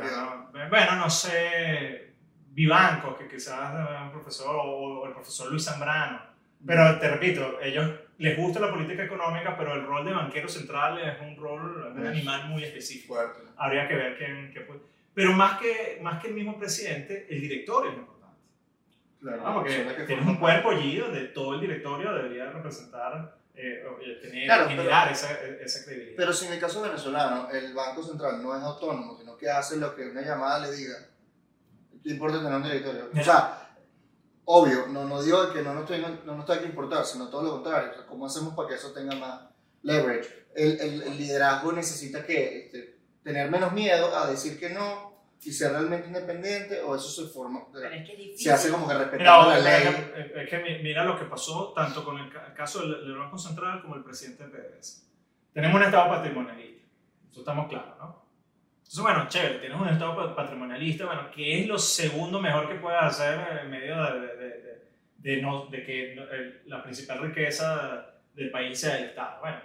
bueno, 0.51 0.67
bueno, 0.69 0.95
no 0.97 1.09
sé, 1.09 2.13
Vivanco, 2.49 3.15
que 3.17 3.27
quizás 3.29 3.73
es 3.73 4.01
un 4.01 4.11
profesor, 4.11 4.55
o 4.59 5.05
el 5.07 5.13
profesor 5.13 5.49
Luis 5.49 5.63
Zambrano. 5.63 6.21
Pero 6.65 6.99
te 6.99 7.09
repito, 7.09 7.59
ellos 7.61 7.89
les 8.21 8.37
gusta 8.37 8.59
la 8.59 8.69
política 8.71 9.03
económica, 9.03 9.57
pero 9.57 9.73
el 9.73 9.83
rol 9.85 10.05
de 10.05 10.11
banquero 10.13 10.47
central 10.47 10.99
es 10.99 11.19
un 11.21 11.35
rol, 11.37 11.91
un 11.95 12.05
animal 12.05 12.47
muy 12.49 12.63
específico. 12.63 13.15
fuerte. 13.15 13.41
Habría 13.57 13.87
que 13.87 13.95
ver 13.95 14.17
quién, 14.17 14.51
qué 14.53 14.61
puede- 14.61 14.81
Pero 15.13 15.33
más 15.33 15.59
que, 15.59 15.99
más 16.01 16.21
que 16.21 16.27
el 16.29 16.35
mismo 16.35 16.57
presidente, 16.57 17.25
el 17.29 17.41
directorio 17.41 17.91
es 17.91 17.97
importante. 17.97 18.37
Claro, 19.21 19.43
Ah, 19.45 19.53
porque 19.55 19.85
que 19.97 20.03
tienes 20.03 20.25
un 20.25 20.37
cuerpo 20.37 20.71
allí 20.71 20.97
donde 20.97 21.21
todo 21.29 21.55
el 21.55 21.61
directorio 21.61 22.13
debería 22.13 22.49
representar, 22.51 23.35
eh, 23.55 23.83
eh, 24.03 24.19
tener, 24.21 24.45
Claro, 24.45 24.63
pero- 24.67 24.81
generar 24.81 25.11
esa, 25.11 25.31
esa 25.43 25.83
credibilidad. 25.85 26.17
Pero 26.17 26.33
si 26.33 26.45
en 26.45 26.53
el 26.53 26.59
caso 26.59 26.81
venezolano 26.81 27.49
el 27.51 27.73
Banco 27.73 28.03
Central 28.03 28.41
no 28.41 28.55
es 28.55 28.63
autónomo, 28.63 29.17
sino 29.17 29.35
que 29.37 29.49
hace 29.49 29.77
lo 29.77 29.95
que 29.95 30.09
una 30.09 30.21
llamada 30.21 30.59
le 30.67 30.75
diga, 30.75 30.95
¿qué 32.03 32.09
importa 32.11 32.37
tener 32.37 32.53
un 32.53 32.63
directorio? 32.63 33.09
O 33.19 33.23
sea, 33.23 33.60
obvio, 34.45 34.87
no, 34.87 35.05
no 35.05 35.21
digo 35.21 35.51
que 35.53 35.61
no 35.61 35.73
nos, 35.73 35.85
tenga, 35.87 36.09
no 36.25 36.35
nos 36.35 36.45
tenga 36.45 36.61
que 36.61 36.67
importar, 36.67 37.05
sino 37.05 37.27
todo 37.29 37.43
lo 37.43 37.51
contrario. 37.51 37.91
O 37.91 37.95
sea, 37.95 38.05
¿Cómo 38.05 38.25
hacemos 38.25 38.53
para 38.55 38.69
que 38.69 38.75
eso 38.75 38.91
tenga 38.91 39.15
más 39.15 39.41
leverage? 39.83 40.47
El, 40.55 40.79
el, 40.81 41.01
el 41.03 41.17
liderazgo 41.17 41.71
necesita 41.71 42.25
que 42.25 42.65
este, 42.65 42.99
tener 43.23 43.49
menos 43.49 43.71
miedo 43.71 44.15
a 44.15 44.27
decir 44.29 44.59
que 44.59 44.69
no 44.69 45.11
y 45.43 45.51
ser 45.51 45.71
realmente 45.71 46.07
independiente, 46.07 46.81
o 46.83 46.95
eso 46.95 47.09
se 47.09 47.27
forma, 47.33 47.65
Pero 47.73 47.87
es 47.89 48.05
que 48.05 48.11
es 48.11 48.17
difícil. 48.19 48.43
se 48.45 48.51
hace 48.51 48.69
como 48.69 48.87
que 48.87 48.93
Mira, 48.93 49.05
respetando 49.05 49.49
la 49.49 49.57
es 49.57 49.63
ley. 49.63 49.93
que- 50.33 50.43
es 50.43 50.49
que 50.49 50.57
mi- 50.59 50.83
mira 50.83 51.03
lo 51.03 51.17
que 51.17 51.25
pasó 51.25 51.73
tanto 51.73 52.05
con 52.05 52.19
el 52.19 52.31
ca- 52.31 52.53
caso 52.53 52.81
del, 52.81 52.91
del 53.07 53.17
Banco 53.17 53.39
Central 53.39 53.81
como 53.81 53.95
el 53.95 54.03
presidente 54.03 54.43
de 54.43 54.49
PDVSA. 54.51 55.03
Tenemos 55.53 55.75
un 55.77 55.83
Estado 55.83 56.09
patrimonialista, 56.09 56.85
eso 57.31 57.39
estamos 57.39 57.67
claros, 57.69 57.97
¿no? 57.97 58.20
Entonces, 58.91 59.03
bueno, 59.15 59.29
chévere, 59.29 59.59
tienes 59.59 59.79
un 59.79 59.87
Estado 59.87 60.13
pa- 60.17 60.35
patrimonialista, 60.35 61.05
bueno, 61.05 61.31
¿qué 61.33 61.61
es 61.61 61.67
lo 61.67 61.79
segundo 61.79 62.41
mejor 62.41 62.67
que 62.67 62.75
puedes 62.75 63.01
hacer 63.01 63.39
en 63.63 63.69
medio 63.71 63.95
de, 64.03 64.19
de- 64.19 64.35
de- 64.35 64.81
de- 65.35 65.41
no- 65.41 65.69
que 65.71 66.59
la 66.65 66.83
principal 66.83 67.19
riqueza 67.21 68.05
del 68.33 68.51
país 68.51 68.77
sea 68.77 68.97
el 68.97 69.05
Estado? 69.05 69.39
Bueno, 69.39 69.57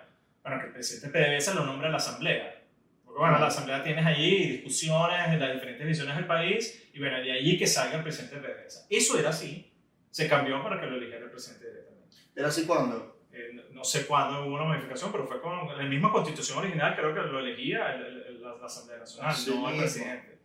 bueno 0.44 0.60
que 0.60 0.66
el 0.68 0.72
presidente 0.74 1.18
de 1.18 1.24
PDVSA 1.24 1.54
lo 1.54 1.66
nombra 1.66 1.90
la 1.90 1.96
Asamblea. 1.96 2.62
Porque, 3.04 3.18
bueno, 3.18 3.36
la 3.40 3.48
Asamblea 3.48 3.82
tienes 3.82 4.06
allí 4.06 4.46
discusiones 4.46 5.28
de 5.32 5.38
las 5.38 5.54
diferentes 5.54 5.84
visiones 5.84 6.14
del 6.14 6.26
país 6.26 6.88
y, 6.94 6.98
bueno, 7.00 7.18
de 7.20 7.32
allí 7.32 7.58
que 7.58 7.66
salga 7.66 7.96
el 7.96 8.04
presidente 8.04 8.36
de 8.36 8.42
PDVSA. 8.42 8.86
Eso 8.88 9.18
era 9.18 9.30
así. 9.30 9.72
Se 10.08 10.28
cambió 10.28 10.62
para 10.62 10.80
que 10.80 10.86
lo 10.86 10.98
eligiera 10.98 11.24
el 11.24 11.32
presidente 11.32 11.66
directamente. 11.68 12.16
Pero 12.32 12.46
así 12.46 12.64
cuando. 12.64 13.16
Eh, 13.32 13.50
no- 13.52 13.62
no 13.72 13.84
sé 13.84 14.06
cuándo 14.06 14.46
hubo 14.46 14.54
una 14.54 14.64
modificación, 14.64 15.10
pero 15.12 15.26
fue 15.26 15.42
con 15.42 15.76
la 15.76 15.82
misma 15.84 16.10
constitución 16.12 16.58
original, 16.58 16.94
creo 16.96 17.12
que 17.12 17.20
lo 17.20 17.40
elegía 17.40 17.92
el- 17.96 18.02
el- 18.06 18.22
el- 18.22 18.25
la, 18.66 18.72
Asamblea 18.72 18.98
Nacional, 18.98 19.30
Así 19.30 19.50
no 19.50 19.56
el 19.56 19.62
mismo. 19.74 19.78
presidente. 19.80 20.38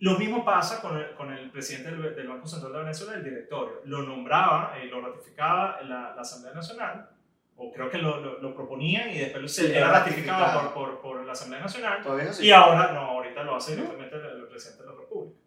Lo 0.00 0.18
mismo 0.18 0.44
pasa 0.44 0.82
con 0.82 0.98
el, 0.98 1.14
con 1.14 1.32
el 1.32 1.50
presidente 1.50 1.90
del, 1.92 2.14
del 2.16 2.28
Banco 2.28 2.46
Central 2.46 2.72
de 2.72 2.78
Venezuela, 2.80 3.14
el 3.14 3.24
directorio. 3.24 3.80
Lo 3.84 4.02
nombraba 4.02 4.76
y 4.82 4.88
lo 4.88 5.00
ratificaba 5.00 5.80
la, 5.82 6.14
la 6.14 6.20
Asamblea 6.20 6.52
Nacional, 6.52 7.08
o 7.56 7.72
creo 7.72 7.88
que 7.88 7.98
lo, 7.98 8.20
lo, 8.20 8.38
lo 8.40 8.54
proponían 8.54 9.10
y 9.10 9.18
después 9.18 9.54
Sí, 9.54 9.66
era 9.72 9.90
ratificado 9.92 10.72
por, 10.72 10.74
por, 10.74 11.00
por 11.00 11.24
la 11.24 11.32
Asamblea 11.32 11.60
Nacional. 11.60 12.02
Es. 12.20 12.40
Y 12.42 12.50
ahora, 12.50 12.92
no, 12.92 13.00
ahorita 13.00 13.44
lo 13.44 13.54
hace 13.56 13.76
directamente 13.76 14.16
el, 14.16 14.24
el 14.42 14.46
presidente 14.48 14.82
de 14.82 14.88
la 14.90 14.94
República. 14.96 15.38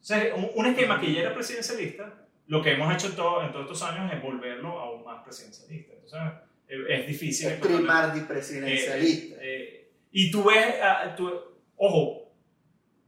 O 0.00 0.04
sea, 0.06 0.34
un, 0.34 0.50
un 0.54 0.66
esquema 0.66 1.00
que 1.00 1.12
ya 1.12 1.20
era 1.22 1.34
presidencialista, 1.34 2.12
lo 2.46 2.62
que 2.62 2.72
hemos 2.72 2.94
hecho 2.94 3.08
en, 3.08 3.16
todo- 3.16 3.42
en 3.42 3.52
todos 3.52 3.64
estos 3.64 3.82
años 3.82 4.12
es 4.12 4.22
volverlo 4.22 4.78
aún 4.78 5.02
más 5.04 5.22
presidencialista. 5.24 5.92
Entonces, 5.94 6.20
eh, 6.68 6.84
es 6.88 7.06
difícil. 7.08 7.48
Es 7.48 7.52
encontrar- 7.54 7.76
primardi 7.78 8.20
eh, 8.20 8.24
presidencialista. 8.28 9.36
eh, 9.40 9.83
y 10.14 10.30
tú 10.30 10.44
ves, 10.44 10.76
ah, 10.82 11.14
tú- 11.16 11.40
ojo, 11.76 12.32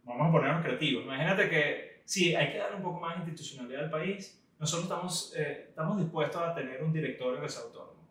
vamos 0.04 0.28
a 0.28 0.32
ponernos 0.32 0.62
creativos. 0.64 1.04
Imagínate 1.04 1.48
que 1.48 2.02
sí, 2.04 2.34
hay 2.34 2.50
que 2.52 2.58
darle 2.58 2.76
un 2.76 2.82
poco 2.82 3.00
más 3.00 3.14
de 3.14 3.20
institucionalidad 3.30 3.84
al 3.84 3.90
país. 3.90 4.42
Nosotros 4.58 4.84
estamos, 4.84 5.32
eh, 5.36 5.66
estamos 5.68 5.98
dispuestos 5.98 6.42
a 6.42 6.54
tener 6.54 6.82
un 6.82 6.92
directorio 6.92 7.40
que 7.40 7.48
sea 7.48 7.62
autónomo. 7.62 8.08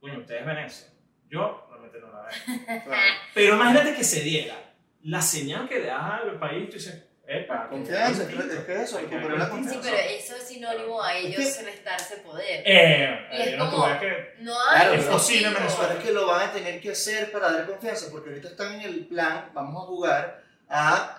Bueno, 0.00 0.20
ustedes 0.20 0.44
ven 0.46 0.58
eso. 0.58 0.86
Yo 1.30 1.66
realmente 1.70 2.00
no 2.00 2.08
la 2.12 2.22
veo. 2.22 2.94
Pero 3.34 3.54
imagínate 3.56 3.94
que 3.94 4.04
se 4.04 4.22
diera 4.22 4.54
la 5.02 5.20
señal 5.22 5.68
que 5.68 5.78
le 5.80 5.86
das 5.86 6.20
al 6.22 6.38
país, 6.38 6.68
tú 6.68 6.74
dices, 6.76 7.09
epa, 7.30 7.68
Confianza, 7.68 8.22
es 8.24 8.28
que 8.64 8.82
eso, 8.82 8.98
recuperar 8.98 9.38
la 9.38 9.44
que- 9.44 9.44
Sí, 9.44 9.50
confianza. 9.50 9.80
pero 9.82 9.96
eso 9.96 10.36
es 10.36 10.42
sinónimo 10.48 11.02
a 11.02 11.16
ellos 11.16 11.40
Es 11.40 11.64
restarse 11.64 12.16
poder. 12.18 12.62
Eh, 12.66 13.28
Y 13.32 13.40
es 13.42 13.58
no, 13.58 13.70
como- 13.70 13.86
ves 13.86 13.98
que 14.00 14.34
No 14.40 14.54
hay. 14.68 14.80
Claro, 14.80 14.94
es 14.94 15.04
posible 15.06 15.48
en. 15.48 15.54
Venezuela. 15.54 15.94
Es 15.94 16.04
que 16.04 16.12
lo 16.12 16.26
van 16.26 16.48
a 16.48 16.52
tener 16.52 16.80
que 16.80 16.90
hacer 16.90 17.30
para 17.32 17.52
dar 17.52 17.66
confianza, 17.66 18.06
porque 18.10 18.30
ahorita 18.30 18.48
están 18.48 18.72
en 18.74 18.80
el 18.82 19.06
plan, 19.06 19.50
vamos 19.54 19.82
a 19.82 19.86
jugar 19.86 20.42
a 20.68 21.16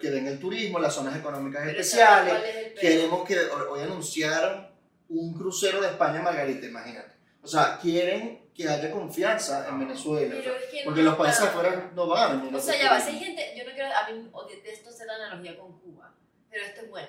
que 0.00 0.10
venga 0.10 0.30
el 0.30 0.38
turismo, 0.40 0.78
las 0.80 0.94
zonas 0.94 1.16
económicas 1.16 1.62
Pero 1.64 1.80
especiales. 1.80 2.32
¿sabes 2.32 2.52
cuál 2.52 2.64
es? 2.74 2.80
Queremos 2.80 3.26
que 3.28 3.38
hoy 3.38 3.62
hoy 3.70 3.80
anunciaron 3.82 4.68
un 5.08 5.34
crucero 5.34 5.80
de 5.80 5.88
España 5.88 6.18
a 6.20 6.22
Margarita, 6.22 6.66
imagínate. 6.66 7.12
O 7.42 7.46
sea, 7.46 7.78
quieren 7.80 8.40
que 8.58 8.68
haya 8.68 8.90
confianza 8.90 9.68
en 9.68 9.78
Venezuela. 9.78 10.34
Pero 10.36 10.56
es 10.56 10.64
que 10.64 10.82
porque 10.84 11.02
no, 11.02 11.10
los 11.10 11.16
países 11.18 11.40
claro. 11.48 11.58
afuera 11.60 11.90
no 11.94 12.08
van 12.08 12.22
a 12.22 12.34
venir. 12.34 12.54
O 12.56 12.58
sea, 12.60 12.76
ya 12.76 12.90
va, 12.90 12.96
hay 12.96 13.18
gente, 13.20 13.54
yo 13.56 13.64
no 13.64 13.70
quiero, 13.72 13.88
a 13.94 14.10
mí 14.10 14.30
detesto 14.52 14.90
hacer 14.90 15.06
la 15.06 15.14
analogía 15.14 15.56
con 15.56 15.78
Cuba, 15.78 16.12
pero 16.50 16.64
esto 16.64 16.80
es 16.80 16.90
buena. 16.90 17.08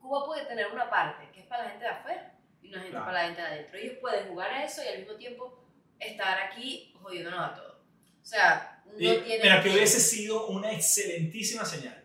Cuba 0.00 0.26
puede 0.26 0.46
tener 0.46 0.66
una 0.72 0.90
parte 0.90 1.30
que 1.32 1.42
es 1.42 1.46
para 1.46 1.62
la 1.62 1.70
gente 1.70 1.84
de 1.84 1.90
afuera 1.92 2.34
y 2.60 2.68
una 2.70 2.78
gente 2.78 2.90
Claro. 2.90 3.06
para 3.06 3.18
la 3.20 3.26
gente 3.26 3.40
de 3.40 3.46
adentro. 3.46 3.78
Ellos 3.78 3.98
pueden 4.00 4.28
jugar 4.28 4.50
a 4.50 4.64
eso 4.64 4.82
y 4.82 4.88
al 4.88 4.98
mismo 4.98 5.14
tiempo 5.14 5.64
estar 6.00 6.38
aquí 6.40 6.92
jodiéndonos 7.00 7.40
a 7.40 7.54
todos. 7.54 7.76
O 8.22 8.26
sea, 8.26 8.82
no 8.86 8.92
Y, 8.94 9.18
tiene... 9.22 9.42
mira, 9.44 9.62
que 9.62 9.70
hubiese 9.70 10.00
sido 10.00 10.48
una 10.48 10.72
excelentísima 10.72 11.64
señal. 11.64 12.02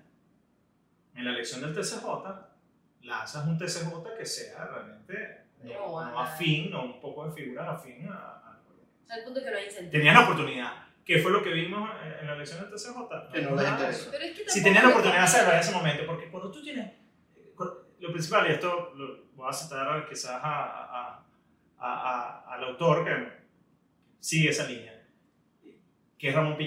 En 1.15 1.25
la 1.25 1.31
elección 1.31 1.61
del 1.61 1.73
TCJ, 1.73 2.05
lanzas 3.01 3.47
un 3.47 3.57
TCJ 3.57 4.15
que 4.15 4.25
sea 4.27 4.65
realmente 4.65 5.45
no, 5.63 5.73
No, 5.73 6.11
no 6.11 6.19
ajá. 6.19 6.33
afín, 6.35 6.69
no 6.69 6.83
un 6.83 7.01
poco 7.01 7.25
de 7.27 7.31
figura 7.33 7.71
afín 7.71 8.07
a-. 8.11 8.43
O 9.05 9.07
sea, 9.07 9.17
el 9.17 9.23
punto 9.23 9.43
que 9.43 9.51
no 9.51 9.57
hay 9.57 9.65
incentivo. 9.65 9.91
Tenían 9.91 10.15
la 10.15 10.21
oportunidad. 10.23 10.71
¿Qué 11.05 11.19
fue 11.19 11.31
lo 11.31 11.43
que 11.43 11.51
vimos 11.51 11.87
en- 12.03 12.19
en 12.21 12.27
la 12.27 12.33
elección 12.33 12.59
del 12.61 12.71
TCJ? 12.71 13.31
Que 13.31 13.41
no 13.41 13.55
les. 13.55 14.07
Pero 14.11 14.23
es 14.25 14.37
que 14.39 14.49
Si 14.49 14.63
tenían 14.63 14.83
la 14.83 14.89
oportunidad 14.89 15.19
de 15.19 15.25
hacerlo 15.25 15.53
en 15.53 15.59
ese 15.59 15.71
momento, 15.71 16.05
porque 16.07 16.29
cuando 16.31 16.51
tú 16.51 16.61
tienes. 16.63 16.91
Lo 17.99 18.11
principal, 18.11 18.47
y 18.49 18.53
esto 18.53 18.93
lo 18.95 19.23
voy 19.35 19.49
a 19.49 19.53
citar 19.53 20.07
quizás 20.09 20.31
a, 20.31 20.63
a- 20.63 21.25
a- 21.79 22.43
a- 22.49 22.53
al 22.55 22.63
autor 22.65 23.05
que 23.05 23.31
sigue 24.19 24.49
esa 24.49 24.67
línea, 24.67 25.01
que 26.17 26.29
es 26.29 26.35
Ramón 26.35 26.57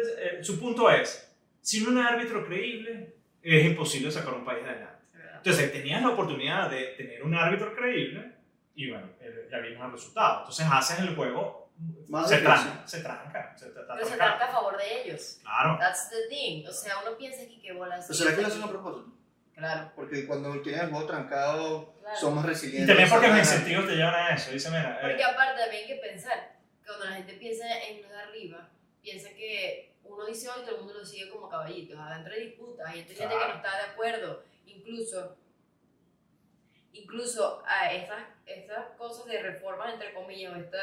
es- 0.00 0.14
eh, 0.18 0.44
su 0.44 0.60
punto 0.60 0.88
es: 0.90 1.34
si 1.60 1.82
no 1.82 1.90
hay 1.90 2.06
árbitro 2.06 2.46
creíble, 2.46 3.16
es 3.42 3.64
imposible 3.64 4.10
sacar 4.10 4.34
un 4.34 4.44
país 4.44 4.64
adelante. 4.64 5.02
Entonces, 5.38 5.72
tenías 5.72 6.00
la 6.02 6.10
oportunidad 6.10 6.70
de 6.70 6.94
tener 6.96 7.22
un 7.24 7.34
árbitro 7.34 7.74
creíble 7.74 8.32
y 8.76 8.90
bueno, 8.90 9.08
eh, 9.20 9.48
ya 9.50 9.58
vimos 9.58 9.84
el 9.86 9.92
resultado. 9.92 10.38
Entonces, 10.40 10.66
haces 10.70 11.00
el 11.00 11.16
juego, 11.16 11.61
Más 12.08 12.28
se 12.28 12.38
tranca, 12.38 12.86
se 12.86 13.00
tranca, 13.02 13.56
se 13.56 13.68
está 13.68 13.80
Pero 13.94 14.06
se 14.06 14.16
trata 14.16 14.44
a 14.46 14.52
favor 14.52 14.76
de 14.76 15.02
ellos. 15.02 15.38
Claro. 15.42 15.78
That's 15.78 16.10
the 16.10 16.28
thing. 16.28 16.66
O 16.68 16.72
sea, 16.72 16.98
uno 17.06 17.16
piensa 17.16 17.38
que 17.48 17.60
qué 17.60 17.72
bolas. 17.72 18.04
Pero 18.06 18.18
¿será 18.18 18.34
que 18.36 18.42
lo 18.42 18.48
hacen 18.48 18.62
a 18.62 18.68
propósito? 18.68 19.12
Claro, 19.54 19.92
Porque 19.94 20.26
cuando 20.26 20.60
tienen 20.62 20.80
el 20.86 20.90
juego 20.90 21.06
trancado, 21.06 21.94
claro. 22.00 22.16
son 22.18 22.34
más 22.34 22.44
Y 22.44 22.48
resilientes. 22.48 22.88
también 22.88 23.08
porque 23.10 23.28
los 23.28 23.36
saben- 23.36 23.52
incentivos 23.54 23.86
te 23.86 23.94
llevan 23.96 24.14
a 24.14 24.34
eso. 24.34 24.50
Dice, 24.50 24.68
mira, 24.70 24.96
eh, 24.96 24.98
Porque 25.02 25.24
aparte 25.24 25.60
también 25.60 25.82
hay 25.82 25.88
que 25.88 26.00
pensar, 26.00 26.56
cuando 26.84 27.04
la 27.04 27.12
gente 27.16 27.32
piensa 27.34 27.64
en 27.82 28.02
los 28.02 28.10
de 28.10 28.16
arriba, 28.18 28.68
piensa 29.02 29.28
que 29.30 29.94
uno 30.04 30.24
dice 30.26 30.48
hoy, 30.48 30.62
todo 30.62 30.76
el 30.76 30.78
mundo 30.82 30.94
lo 30.98 31.04
sigue 31.04 31.30
como 31.30 31.48
caballitos. 31.48 31.98
Adentro 32.00 32.32
hay 32.34 32.46
disputas, 32.46 32.86
hay 32.88 32.98
gente 33.00 33.14
que 33.14 33.24
no 33.26 33.54
está 33.54 33.76
de 33.76 33.82
acuerdo. 33.92 34.42
Incluso, 34.66 35.36
incluso 36.92 37.62
a 37.66 37.92
estas, 37.92 38.22
estas 38.46 38.86
cosas 38.98 39.26
de 39.26 39.42
reformas, 39.42 39.92
entre 39.94 40.12
comillas, 40.14 40.52
o 40.54 40.56
este 40.56 40.76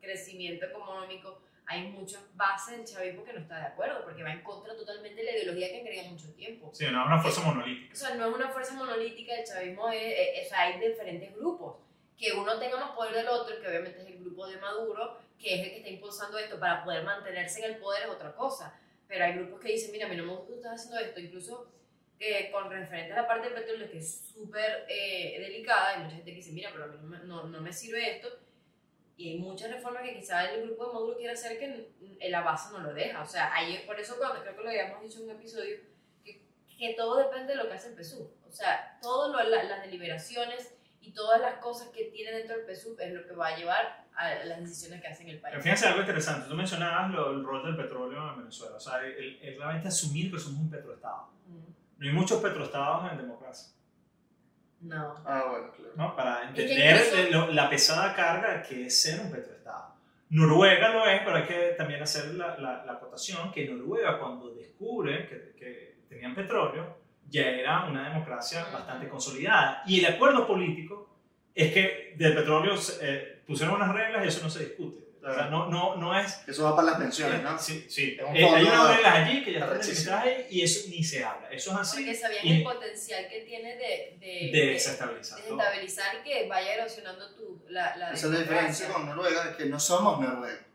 crecimiento 0.00 0.66
económico, 0.66 1.40
hay 1.66 1.88
muchas 1.88 2.22
bases 2.34 2.78
del 2.78 2.86
chavismo 2.86 3.24
que 3.24 3.34
no 3.34 3.40
está 3.40 3.58
de 3.58 3.66
acuerdo, 3.66 4.02
porque 4.02 4.22
va 4.22 4.32
en 4.32 4.42
contra 4.42 4.74
totalmente 4.74 5.22
de 5.22 5.24
la 5.24 5.36
ideología 5.36 5.68
que 5.68 5.84
querido 5.84 6.04
mucho 6.04 6.32
tiempo. 6.32 6.70
Sí, 6.72 6.86
no 6.90 7.02
es 7.02 7.06
una 7.06 7.20
fuerza 7.20 7.42
monolítica. 7.42 7.92
O 7.92 7.96
sea, 7.96 8.14
no 8.14 8.28
es 8.28 8.34
una 8.34 8.48
fuerza 8.48 8.74
monolítica, 8.74 9.34
el 9.34 9.44
chavismo 9.46 9.90
es, 9.90 10.02
es, 10.02 10.46
es 10.46 10.52
hay 10.52 10.80
diferentes 10.80 11.34
grupos. 11.36 11.76
Que 12.16 12.32
uno 12.32 12.58
tenga 12.58 12.78
más 12.78 12.92
poder 12.92 13.14
del 13.14 13.28
otro, 13.28 13.60
que 13.60 13.68
obviamente 13.68 14.00
es 14.00 14.06
el 14.06 14.18
grupo 14.18 14.46
de 14.46 14.56
Maduro, 14.56 15.18
que 15.38 15.54
es 15.54 15.60
el 15.60 15.70
que 15.70 15.76
está 15.76 15.88
impulsando 15.90 16.38
esto 16.38 16.58
para 16.58 16.82
poder 16.82 17.04
mantenerse 17.04 17.64
en 17.64 17.72
el 17.74 17.76
poder, 17.78 18.04
es 18.04 18.08
otra 18.08 18.34
cosa. 18.34 18.80
Pero 19.06 19.24
hay 19.26 19.34
grupos 19.34 19.60
que 19.60 19.72
dicen, 19.72 19.92
mira, 19.92 20.06
a 20.06 20.08
mí 20.08 20.16
no 20.16 20.24
me 20.24 20.32
gusta 20.32 20.48
que 20.48 20.54
estás 20.54 20.72
haciendo 20.72 21.00
esto, 21.00 21.20
incluso 21.20 21.70
eh, 22.18 22.50
con 22.50 22.70
referente 22.70 23.12
a 23.12 23.22
la 23.22 23.28
parte 23.28 23.48
del 23.48 23.54
petróleo, 23.54 23.90
que 23.90 23.98
es 23.98 24.26
súper 24.32 24.86
eh, 24.88 25.36
delicada, 25.38 25.90
hay 25.90 26.02
mucha 26.02 26.16
gente 26.16 26.30
que 26.30 26.36
dice, 26.36 26.52
mira, 26.52 26.70
pero 26.72 26.84
a 26.84 26.86
mí 26.88 26.96
no 27.02 27.24
no, 27.24 27.44
no 27.44 27.60
me 27.60 27.72
sirve 27.72 28.16
esto, 28.16 28.28
y 29.18 29.30
hay 29.30 29.38
muchas 29.38 29.72
reformas 29.72 30.04
que 30.04 30.14
quizás 30.14 30.48
el 30.52 30.62
grupo 30.62 30.86
de 30.86 30.92
Maduro 30.92 31.16
quiere 31.16 31.32
hacer 31.32 31.58
que 31.58 31.90
la 32.30 32.40
base 32.42 32.72
no 32.72 32.78
lo 32.78 32.94
deja. 32.94 33.20
O 33.20 33.26
sea, 33.26 33.52
ahí, 33.52 33.82
por 33.84 33.98
eso 33.98 34.16
cuando 34.16 34.40
creo 34.40 34.56
que 34.56 34.62
lo 34.62 34.68
habíamos 34.68 35.02
dicho 35.02 35.18
en 35.18 35.24
un 35.24 35.30
episodio, 35.32 35.76
que, 36.24 36.46
que 36.78 36.94
todo 36.94 37.16
depende 37.16 37.48
de 37.48 37.56
lo 37.56 37.68
que 37.68 37.74
hace 37.74 37.88
el 37.88 37.96
PSUV. 38.00 38.30
O 38.48 38.52
sea, 38.52 38.96
todas 39.02 39.48
las 39.48 39.82
deliberaciones 39.82 40.72
y 41.00 41.10
todas 41.10 41.40
las 41.40 41.54
cosas 41.54 41.88
que 41.88 42.04
tiene 42.04 42.30
dentro 42.30 42.56
del 42.56 42.64
PSUV 42.64 43.00
es 43.00 43.12
lo 43.12 43.26
que 43.26 43.34
va 43.34 43.48
a 43.48 43.56
llevar 43.56 44.06
a 44.14 44.44
las 44.44 44.60
decisiones 44.60 45.00
que 45.00 45.08
hace 45.08 45.24
en 45.24 45.30
el 45.30 45.40
país. 45.40 45.52
Pero 45.52 45.62
fíjense 45.64 45.88
algo 45.88 46.00
interesante, 46.00 46.48
tú 46.48 46.54
mencionabas 46.54 47.10
lo, 47.10 47.32
el 47.32 47.44
rol 47.44 47.64
del 47.64 47.76
petróleo 47.76 48.30
en 48.30 48.38
Venezuela, 48.38 48.76
o 48.76 48.80
sea, 48.80 49.04
es 49.04 49.58
realmente 49.58 49.88
asumir 49.88 50.30
que 50.30 50.38
somos 50.38 50.60
un 50.60 50.70
petroestado. 50.70 51.30
Mm. 51.46 51.98
No 51.98 52.06
hay 52.06 52.12
muchos 52.14 52.40
petroestados 52.40 53.10
en 53.10 53.18
democracia. 53.18 53.77
No. 54.80 55.14
Ah, 55.24 55.44
bueno, 55.50 55.72
claro. 55.72 55.92
¿no? 55.96 56.16
Para 56.16 56.48
entender 56.48 57.32
la 57.52 57.68
pesada 57.68 58.14
carga 58.14 58.62
que 58.62 58.86
es 58.86 59.02
ser 59.02 59.20
un 59.20 59.30
petroestado. 59.30 59.94
Noruega 60.30 60.90
lo 60.90 61.06
es, 61.06 61.22
pero 61.24 61.36
hay 61.36 61.44
que 61.44 61.74
también 61.76 62.02
hacer 62.02 62.34
la, 62.34 62.58
la, 62.58 62.84
la 62.84 62.92
acotación 62.92 63.50
que 63.50 63.66
Noruega 63.66 64.18
cuando 64.18 64.50
descubre 64.50 65.26
que, 65.26 65.54
que, 65.58 65.88
tenían 66.08 66.34
petróleo 66.34 66.96
ya 67.28 67.42
era 67.42 67.84
una 67.84 68.08
democracia 68.08 68.66
bastante 68.72 69.08
consolidada. 69.08 69.82
Y 69.86 70.00
el 70.00 70.14
acuerdo 70.14 70.46
político 70.46 71.08
es 71.54 71.72
que 71.72 72.14
del 72.16 72.34
petróleo 72.34 72.74
eh, 73.02 73.42
pusieron 73.46 73.76
unas 73.76 73.92
reglas 73.92 74.24
y 74.24 74.28
eso 74.28 74.42
no 74.42 74.50
se 74.50 74.64
discute. 74.64 75.07
O 75.30 75.34
sea, 75.34 75.46
no, 75.46 75.66
no, 75.66 75.96
no 75.96 76.18
es... 76.18 76.40
Eso 76.46 76.64
va 76.64 76.76
para 76.76 76.90
las 76.90 77.00
pensiones, 77.00 77.42
¿no? 77.42 77.58
Sí, 77.58 77.86
sí. 77.88 78.16
Eh, 78.34 78.48
hay 78.48 78.64
unas 78.64 78.96
reglas 78.96 79.14
allí 79.14 79.44
que 79.44 79.52
ya 79.52 79.60
están 79.60 79.80
delimitadas 79.80 80.24
ahí 80.24 80.46
y 80.50 80.62
eso 80.62 80.88
ni 80.88 81.04
se 81.04 81.24
habla. 81.24 81.48
Eso 81.50 81.72
es 81.72 81.78
así. 81.78 81.96
Porque 81.96 82.14
sabían 82.14 82.46
y, 82.46 82.56
el 82.58 82.62
potencial 82.62 83.28
que 83.28 83.40
tiene 83.40 83.76
de, 83.76 84.16
de, 84.18 84.50
de 84.52 84.66
desestabilizar. 84.72 85.38
De 85.38 85.44
desestabilizar 85.44 86.16
y 86.16 86.28
que 86.28 86.48
vaya 86.48 86.74
erosionando 86.74 87.34
tu, 87.34 87.62
la, 87.68 87.96
la 87.96 88.12
Esa 88.12 88.26
es 88.26 88.32
la 88.32 88.38
diferencia 88.40 88.88
con 88.88 89.06
Noruega, 89.06 89.50
es 89.50 89.56
que 89.56 89.66
no 89.66 89.78
somos 89.78 90.20
Noruega. 90.20 90.68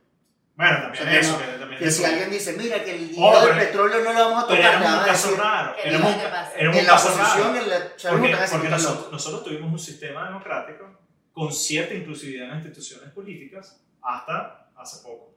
Bueno, 0.55 0.81
también 0.83 1.03
o 1.03 1.09
sea, 1.09 1.19
eso. 1.19 1.39
Que, 1.39 1.45
también 1.57 1.79
que 1.79 1.91
si 1.91 2.05
alguien 2.05 2.29
dice, 2.29 2.53
mira, 2.53 2.83
que 2.83 2.95
el 2.95 3.09
dinero 3.09 3.45
del 3.47 3.57
petróleo 3.57 4.03
no 4.03 4.13
lo 4.13 4.19
vamos 4.19 4.43
a 4.43 4.47
tocar, 4.47 4.77
pero 4.77 4.89
era 4.89 4.99
un 4.99 5.05
caso 5.05 5.35
raro. 5.35 5.75
Era 5.83 5.97
un, 5.97 6.05
era 6.05 6.69
un 6.69 6.75
en 6.75 6.85
la 6.85 6.93
oposición, 6.93 7.55
en 7.57 7.69
la, 7.69 7.79
porque, 8.11 8.37
porque 8.51 8.69
nosotros, 8.69 9.11
nosotros 9.11 9.43
tuvimos 9.43 9.71
un 9.71 9.79
sistema 9.79 10.25
democrático 10.25 10.99
con 11.33 11.51
cierta 11.51 11.95
inclusividad 11.95 12.43
en 12.43 12.49
las 12.51 12.57
instituciones 12.65 13.11
políticas 13.11 13.81
hasta 14.03 14.69
hace 14.75 15.03
poco. 15.03 15.33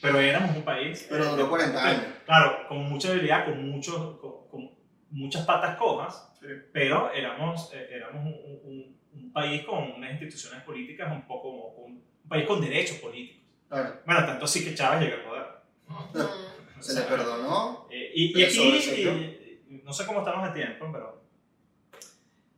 Pero 0.00 0.20
éramos 0.20 0.56
un 0.56 0.62
país... 0.62 1.06
Pero 1.08 1.24
duró 1.34 1.48
40 1.48 1.84
años. 1.84 2.02
Claro, 2.24 2.68
con 2.68 2.88
mucha 2.88 3.10
debilidad, 3.10 3.46
con, 3.46 3.68
muchos, 3.68 4.18
con, 4.20 4.70
muchas 5.10 5.44
patas 5.44 5.76
cojas, 5.76 6.32
pero 6.72 7.10
éramos, 7.12 7.72
eh, 7.74 7.88
éramos 7.90 8.26
un, 8.26 8.60
un, 8.64 8.98
un, 9.12 9.32
país 9.32 9.64
con 9.64 9.90
unas 9.92 10.12
instituciones 10.12 10.62
políticas 10.62 11.10
un 11.10 11.26
poco... 11.26 11.48
Un, 11.84 12.04
un 12.22 12.28
país 12.28 12.46
con 12.46 12.60
derechos 12.60 12.98
políticos. 12.98 13.42
Claro. 13.68 14.00
Bueno, 14.04 14.26
tanto 14.26 14.44
así 14.44 14.64
que 14.64 14.74
Chávez 14.74 15.00
llegó 15.00 15.16
al 15.16 15.22
poder. 15.22 16.28
Se 16.80 16.94
le 16.94 17.06
perdonó. 17.06 17.88
Eh, 17.90 18.12
y, 18.14 18.38
y 18.38 18.44
aquí, 18.44 19.58
no 19.82 19.92
sé 19.92 20.06
cómo 20.06 20.20
estamos 20.20 20.46
de 20.48 20.60
tiempo, 20.62 20.88
pero... 20.92 21.22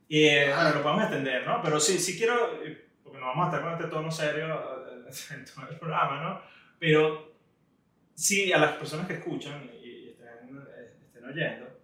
Eh, 0.09 0.53
ah. 0.53 0.73
lo 0.75 0.83
podemos 0.83 1.05
extender, 1.05 1.47
¿no? 1.47 1.63
Pero 1.63 1.79
sí, 1.79 1.99
sí 1.99 2.19
quiero, 2.19 2.63
eh, 2.65 2.89
porque 3.03 3.19
no 3.19 3.27
vamos 3.27 3.45
a 3.45 3.49
estar 3.49 3.63
con 3.63 3.73
este 3.75 3.87
tono 3.87 4.11
serio 4.11 4.80
en 5.31 5.45
todo 5.45 5.69
el 5.69 5.79
programa, 5.79 6.23
¿no? 6.23 6.43
Pero 6.79 7.35
sí, 8.15 8.53
a 8.53 8.59
las 8.59 8.77
personas 8.77 9.07
que 9.07 9.15
escuchan 9.15 9.71
y, 9.83 10.09
estén, 10.09 10.63
estén, 11.05 11.25
oyendo, 11.25 11.81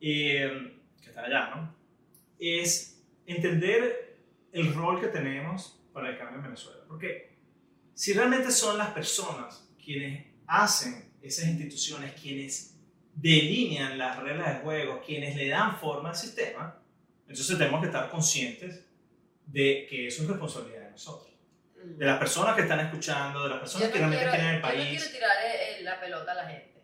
eh, 0.00 0.74
que 1.00 1.08
están 1.08 1.24
allá, 1.24 1.54
¿no? 1.54 1.74
Es 2.38 3.02
entender 3.26 4.18
el 4.52 4.74
rol 4.74 5.00
que 5.00 5.08
tenemos 5.08 5.80
para 5.92 6.10
el 6.10 6.18
cambio 6.18 6.36
en 6.36 6.44
Venezuela. 6.44 6.82
Porque 6.86 7.36
si 7.94 8.12
realmente 8.12 8.50
son 8.50 8.76
las 8.78 8.90
personas 8.90 9.68
quienes 9.82 10.26
hacen 10.46 11.12
esas 11.22 11.46
instituciones, 11.46 12.12
quienes 12.20 12.78
delinean 13.14 13.96
las 13.96 14.22
reglas 14.22 14.54
de 14.54 14.60
juego, 14.60 15.02
quienes 15.04 15.34
le 15.36 15.48
dan 15.48 15.78
forma 15.78 16.10
al 16.10 16.16
sistema, 16.16 16.78
entonces 17.22 17.56
tenemos 17.56 17.80
que 17.80 17.86
estar 17.86 18.10
conscientes 18.10 18.84
de 19.46 19.86
que 19.88 20.08
eso 20.08 20.22
es 20.22 20.28
responsabilidad 20.28 20.82
de 20.82 20.90
nosotros 20.90 21.35
de 21.94 22.04
las 22.04 22.18
personas 22.18 22.54
que 22.54 22.62
están 22.62 22.80
escuchando, 22.80 23.42
de 23.44 23.48
las 23.50 23.58
personas 23.60 23.88
que 23.90 23.98
realmente 23.98 24.28
quieren 24.28 24.46
el 24.46 24.60
país. 24.60 25.00
Yo 25.00 25.04
no 25.04 25.10
quiero 25.10 25.12
tirar 25.12 25.82
la 25.82 26.00
pelota 26.00 26.32
a 26.32 26.34
la 26.34 26.48
gente. 26.48 26.82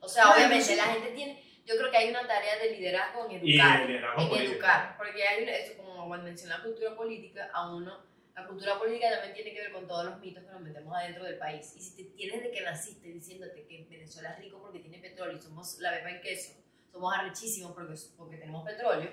O 0.00 0.08
sea, 0.08 0.32
obviamente 0.32 0.76
la 0.76 0.84
gente 0.84 1.10
tiene, 1.10 1.42
yo 1.64 1.76
creo 1.76 1.90
que 1.90 1.96
hay 1.96 2.10
una 2.10 2.26
tarea 2.26 2.58
de 2.58 2.76
liderazgo 2.76 3.28
en 3.28 3.40
educar. 3.40 3.90
en 3.90 4.46
educar. 4.46 4.96
Porque 4.96 5.26
hay 5.26 5.44
eso, 5.48 5.76
como 5.76 6.06
cuando 6.06 6.26
mencioné 6.26 6.56
la 6.56 6.62
cultura 6.62 6.94
política, 6.94 7.50
a 7.52 7.74
uno, 7.74 8.04
la 8.34 8.46
cultura 8.46 8.78
política 8.78 9.10
también 9.10 9.34
tiene 9.34 9.52
que 9.52 9.62
ver 9.62 9.72
con 9.72 9.86
todos 9.88 10.04
los 10.04 10.18
mitos 10.20 10.44
que 10.44 10.50
nos 10.50 10.60
metemos 10.60 10.94
adentro 10.94 11.24
del 11.24 11.38
país. 11.38 11.74
Y 11.76 11.80
si 11.80 11.96
te 11.96 12.04
tienes 12.16 12.42
de 12.42 12.50
que 12.50 12.60
naciste 12.60 13.08
diciéndote 13.08 13.66
que 13.66 13.86
Venezuela 13.88 14.32
es 14.32 14.38
rico 14.38 14.60
porque 14.60 14.80
tiene 14.80 14.98
petróleo 14.98 15.36
y 15.36 15.40
somos 15.40 15.78
la 15.80 15.90
beba 15.90 16.10
en 16.10 16.20
queso, 16.20 16.52
somos 16.92 17.14
arrechísimos 17.14 17.72
porque, 17.72 17.94
porque 18.16 18.36
tenemos 18.36 18.64
petróleo, 18.64 19.10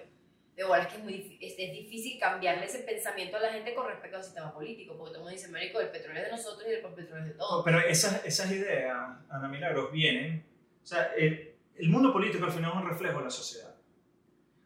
de 0.56 0.62
es 0.62 0.88
que 0.88 0.98
es, 0.98 1.04
muy, 1.04 1.38
es, 1.42 1.56
es, 1.58 1.72
difícil 1.72 2.20
cambiarle 2.20 2.66
ese 2.66 2.80
pensamiento 2.80 3.38
a 3.38 3.40
la 3.40 3.54
gente 3.54 3.74
con 3.74 3.88
respecto 3.88 4.18
al 4.18 4.24
sistema 4.24 4.54
político, 4.54 4.96
porque 4.96 5.14
todo 5.14 5.16
el 5.16 5.22
mundo 5.22 5.36
dice, 5.36 5.48
Américo, 5.48 5.80
el 5.80 5.90
petróleo 5.90 6.22
es 6.22 6.30
de 6.30 6.36
nosotros 6.38 6.68
y 6.70 6.74
el 6.74 6.82
petróleo 6.82 7.24
es 7.24 7.30
de 7.30 7.34
todos. 7.34 7.66
Pero 7.66 7.80
esas, 7.80 8.24
esas 8.24 8.52
ideas, 8.52 8.96
Ana 9.30 9.48
Milagros, 9.48 9.92
vienen, 9.92 10.46
o 10.84 10.86
sea, 10.86 11.12
el, 11.18 11.56
el, 11.76 11.90
mundo 11.90 12.14
político 12.14 12.46
al 12.46 12.52
final 12.52 12.72
es 12.72 12.84
un 12.84 12.90
reflejo 12.90 13.18
de 13.18 13.24
la 13.24 13.30
sociedad. 13.32 13.74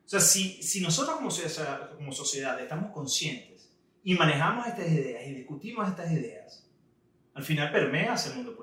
O 0.05 0.09
sea, 0.09 0.19
si, 0.19 0.61
si 0.61 0.81
nosotros 0.81 1.17
como 1.17 1.31
sociedad, 1.31 1.95
como 1.95 2.11
sociedad 2.11 2.59
estamos 2.59 2.91
conscientes 2.91 3.69
y 4.03 4.15
manejamos 4.15 4.67
estas 4.67 4.91
ideas 4.91 5.25
y 5.25 5.35
discutimos 5.35 5.87
estas 5.87 6.11
ideas, 6.11 6.67
al 7.33 7.43
final 7.43 7.71
permea 7.71 8.15
el 8.15 8.35
mundo. 8.35 8.56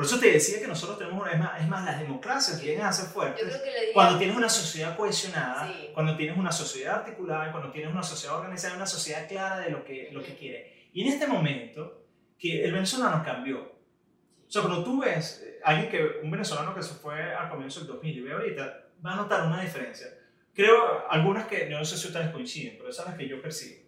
Por 0.00 0.06
eso 0.06 0.18
te 0.18 0.32
decía 0.32 0.58
que 0.58 0.66
nosotros 0.66 0.96
tenemos, 0.96 1.30
es 1.30 1.38
más, 1.38 1.60
es 1.60 1.68
más 1.68 1.84
las 1.84 2.00
democracias 2.00 2.58
vienen 2.62 2.86
a 2.86 2.90
ser 2.90 3.10
fuertes 3.10 3.60
cuando 3.92 4.16
tienes 4.16 4.34
una 4.34 4.48
sociedad 4.48 4.96
cohesionada, 4.96 5.70
cuando 5.92 6.16
tienes 6.16 6.38
una 6.38 6.50
sociedad 6.50 7.00
articulada, 7.00 7.52
cuando 7.52 7.70
tienes 7.70 7.92
una 7.92 8.02
sociedad 8.02 8.38
organizada, 8.38 8.76
una 8.76 8.86
sociedad 8.86 9.28
clara 9.28 9.58
de 9.58 9.68
lo 9.68 9.84
que, 9.84 10.08
lo 10.10 10.22
que 10.22 10.36
quiere. 10.36 10.88
Y 10.94 11.02
en 11.02 11.12
este 11.12 11.26
momento, 11.26 12.06
que 12.38 12.64
el 12.64 12.72
venezolano 12.72 13.22
cambió. 13.22 13.60
O 13.60 14.50
sea, 14.50 14.62
cuando 14.62 14.82
tú 14.82 15.02
ves 15.02 15.42
eh, 15.44 15.60
alguien 15.62 15.90
que, 15.90 16.20
un 16.22 16.30
venezolano 16.30 16.74
que 16.74 16.82
se 16.82 16.94
fue 16.94 17.34
al 17.34 17.50
comienzo 17.50 17.80
del 17.80 17.88
2000 17.88 18.16
y 18.16 18.20
ve 18.22 18.32
ahorita, 18.32 18.84
va 19.04 19.12
a 19.12 19.16
notar 19.16 19.46
una 19.48 19.60
diferencia. 19.60 20.06
Creo, 20.54 21.10
algunas 21.10 21.46
que, 21.46 21.68
no 21.68 21.84
sé 21.84 21.98
si 21.98 22.06
ustedes 22.06 22.30
coinciden, 22.30 22.78
pero 22.78 22.88
esas 22.88 23.04
son 23.04 23.12
las 23.12 23.18
que 23.18 23.28
yo 23.28 23.42
percibo. 23.42 23.82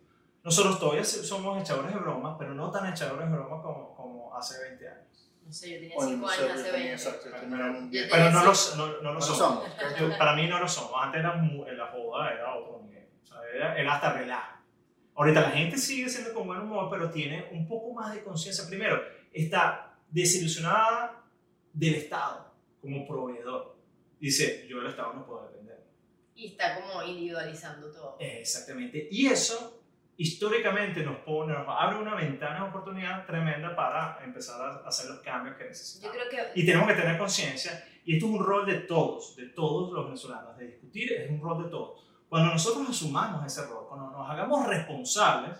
Nosotros 0.44 0.78
todavía 0.78 1.04
somos 1.04 1.58
echadores 1.58 1.94
de 1.94 2.00
bromas, 2.00 2.36
pero 2.38 2.52
no 2.52 2.70
tan 2.70 2.92
echadores 2.92 3.30
de 3.30 3.34
bromas 3.34 3.62
como, 3.62 3.94
como 3.94 4.36
hace 4.36 4.60
20 4.62 4.86
años. 4.86 5.31
No 5.44 5.52
sé, 5.52 5.70
yo 5.70 5.80
tenía 5.80 5.96
5 5.98 6.28
años 6.28 6.50
hace 6.50 6.72
20. 6.72 6.92
Exacto, 6.92 7.28
pero 7.30 8.30
no, 8.30 8.44
los, 8.44 8.76
no, 8.76 9.02
no 9.02 9.12
lo 9.12 9.20
somos. 9.20 9.68
para 10.18 10.34
mí 10.34 10.46
no 10.46 10.58
lo 10.58 10.68
somos. 10.68 10.92
Antes 10.96 11.20
era 11.20 11.34
la 11.36 11.86
joda 11.88 12.32
era 12.32 12.54
otro 12.54 12.82
nivel. 12.84 13.06
O 13.22 13.26
sea, 13.26 13.38
era, 13.54 13.78
era 13.78 13.94
hasta 13.94 14.12
relajo. 14.14 14.58
Ahorita 15.14 15.42
la 15.42 15.50
gente 15.50 15.76
sigue 15.76 16.08
siendo 16.08 16.32
con 16.32 16.46
buen 16.46 16.60
humor, 16.60 16.88
pero 16.90 17.10
tiene 17.10 17.48
un 17.52 17.68
poco 17.68 17.92
más 17.92 18.14
de 18.14 18.22
conciencia. 18.22 18.66
Primero, 18.66 19.02
está 19.32 19.94
desilusionada 20.08 21.22
del 21.72 21.96
Estado 21.96 22.52
como 22.80 23.06
proveedor. 23.06 23.76
Dice, 24.18 24.66
yo 24.68 24.78
del 24.78 24.88
Estado 24.88 25.12
no 25.14 25.26
puedo 25.26 25.48
depender. 25.48 25.84
Y 26.34 26.48
está 26.48 26.80
como 26.80 27.02
individualizando 27.02 27.90
todo. 27.90 28.16
Exactamente. 28.20 29.08
Y 29.10 29.26
eso 29.26 29.81
históricamente 30.16 31.02
nos, 31.02 31.16
pone, 31.18 31.52
nos 31.52 31.66
abre 31.68 31.96
una 31.98 32.14
ventana 32.14 32.62
de 32.62 32.68
oportunidad 32.68 33.26
tremenda 33.26 33.74
para 33.74 34.20
empezar 34.24 34.60
a 34.60 34.88
hacer 34.88 35.10
los 35.10 35.20
cambios 35.20 35.56
que 35.56 35.64
necesitamos. 35.64 36.16
Yo 36.16 36.22
creo 36.28 36.52
que... 36.52 36.60
Y 36.60 36.66
tenemos 36.66 36.88
que 36.88 36.94
tener 36.94 37.18
conciencia, 37.18 37.84
y 38.04 38.14
esto 38.14 38.26
es 38.26 38.32
un 38.32 38.44
rol 38.44 38.66
de 38.66 38.80
todos, 38.80 39.36
de 39.36 39.46
todos 39.46 39.92
los 39.92 40.04
venezolanos, 40.06 40.56
de 40.56 40.66
discutir 40.66 41.12
es 41.12 41.30
un 41.30 41.40
rol 41.40 41.64
de 41.64 41.70
todos. 41.70 42.04
Cuando 42.28 42.52
nosotros 42.52 42.88
asumamos 42.88 43.44
ese 43.46 43.66
rol, 43.66 43.86
cuando 43.88 44.10
nos 44.10 44.30
hagamos 44.30 44.66
responsables 44.66 45.58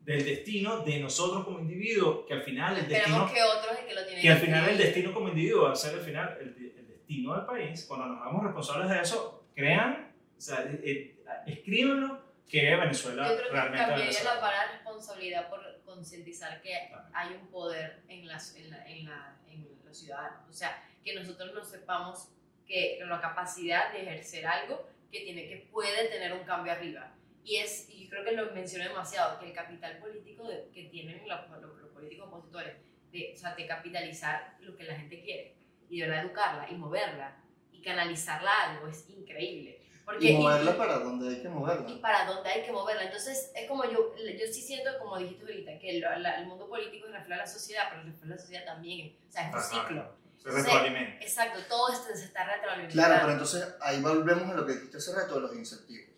del 0.00 0.24
destino 0.24 0.78
de 0.78 0.98
nosotros 1.00 1.44
como 1.44 1.60
individuos, 1.60 2.26
que 2.26 2.34
al 2.34 2.42
final 2.42 2.76
el 2.76 2.88
destino... 2.88 3.26
Que 3.32 3.42
otros 3.42 3.78
es 3.78 3.84
que 3.86 3.94
lo 3.94 4.04
tienen 4.04 4.22
que 4.22 4.30
al 4.30 4.38
final 4.38 4.68
el 4.68 4.78
destino 4.78 5.12
como 5.14 5.28
individuo 5.28 5.64
va 5.64 5.72
a 5.72 5.76
ser 5.76 5.94
al 5.94 6.04
final 6.04 6.36
el, 6.40 6.74
el 6.76 6.88
destino 6.88 7.34
del 7.36 7.46
país. 7.46 7.84
Cuando 7.86 8.06
nos 8.06 8.20
hagamos 8.20 8.42
responsables 8.44 8.88
de 8.88 9.00
eso, 9.00 9.44
crean, 9.54 10.12
o 10.36 10.40
sea, 10.40 10.62
eh, 10.64 10.80
eh, 10.84 11.16
escríbanlo 11.46 12.21
que 12.52 12.76
Venezuela 12.76 13.28
Yo 13.28 13.36
creo 13.36 13.46
que 13.48 13.52
realmente 13.54 13.86
cambiaría 13.86 14.24
la 14.24 14.40
palabra 14.40 14.72
responsabilidad 14.72 15.48
por 15.48 15.80
concientizar 15.84 16.60
que 16.60 16.86
Claro. 16.90 17.04
hay 17.14 17.34
un 17.34 17.46
poder 17.48 18.02
en, 18.08 18.28
las, 18.28 18.54
en, 18.56 18.70
la- 18.70 18.86
en, 18.88 19.04
la- 19.06 19.36
en 19.48 19.66
los 19.84 19.96
ciudadanos. 19.98 20.48
O 20.48 20.52
sea, 20.52 20.86
que 21.02 21.14
nosotros 21.14 21.54
no 21.54 21.64
sepamos 21.64 22.28
que 22.66 23.00
la 23.06 23.20
capacidad 23.20 23.90
de 23.92 24.02
ejercer 24.02 24.46
algo 24.46 24.86
que, 25.10 25.20
tiene, 25.20 25.48
que 25.48 25.66
puede 25.72 26.08
tener 26.08 26.32
un 26.34 26.44
cambio 26.44 26.72
arriba. 26.72 27.14
Y, 27.42 27.56
es, 27.56 27.88
y 27.88 28.04
yo 28.04 28.10
creo 28.10 28.24
que 28.24 28.32
lo 28.32 28.52
menciono 28.52 28.84
demasiado, 28.84 29.40
que 29.40 29.46
el 29.46 29.52
capital 29.54 29.96
político 29.98 30.46
de- 30.46 30.68
que 30.74 30.84
tienen 30.84 31.26
los, 31.26 31.48
los- 31.50 31.76
los 31.78 31.90
políticos 31.90 32.28
opositores, 32.28 32.76
de, 33.10 33.32
o 33.34 33.36
sea, 33.36 33.54
de 33.54 33.66
capitalizar 33.66 34.56
lo 34.60 34.76
que 34.76 34.84
la 34.84 34.94
gente 34.94 35.22
quiere 35.22 35.54
y 35.88 36.00
de 36.00 36.06
verdad 36.06 36.24
educarla 36.24 36.68
y 36.70 36.74
moverla 36.74 37.36
y 37.72 37.80
canalizarla 37.82 38.50
a 38.50 38.72
algo 38.72 38.88
es 38.88 39.08
increíble. 39.10 39.81
Porque, 40.04 40.30
Y 40.32 40.36
moverla 40.36 40.76
para 40.76 40.98
donde 40.98 41.28
hay 41.28 41.42
que 41.42 41.48
moverla. 41.48 41.88
y 41.88 41.94
para 42.00 42.26
dónde 42.26 42.48
hay 42.50 42.62
que 42.64 42.72
moverla. 42.72 43.04
Entonces, 43.04 43.52
es 43.54 43.68
como 43.68 43.84
yo, 43.84 44.14
yo 44.16 44.46
sí 44.52 44.60
siento, 44.60 44.90
como 44.98 45.16
dijiste 45.18 45.44
ahorita, 45.44 45.78
que 45.78 46.00
lo- 46.00 46.18
la- 46.18 46.40
el 46.40 46.46
mundo 46.46 46.68
político 46.68 47.06
refleja 47.06 47.36
la 47.42 47.46
sociedad, 47.46 47.84
pero 47.90 48.02
refleja 48.02 48.34
la 48.34 48.38
sociedad 48.38 48.64
también. 48.64 49.14
O 49.28 49.32
sea, 49.32 49.42
es 49.48 49.52
un 49.54 49.58
Ajá. 49.60 49.68
ciclo. 49.68 50.22
Se 50.42 50.50
retroalimenta. 50.50 51.24
Exacto, 51.24 51.60
todo 51.68 51.92
esto 51.92 52.08
se 52.16 52.24
está 52.24 52.44
retroalimentando. 52.44 52.94
Claro, 53.00 53.14
pero 53.20 53.32
entonces 53.32 53.76
ahí 53.80 54.00
volvemos 54.02 54.50
a 54.50 54.54
lo 54.54 54.66
que 54.66 54.72
dijiste 54.72 54.96
hace 54.96 55.14
rato 55.14 55.36
de 55.36 55.40
los 55.42 55.54
incentivos. 55.54 56.08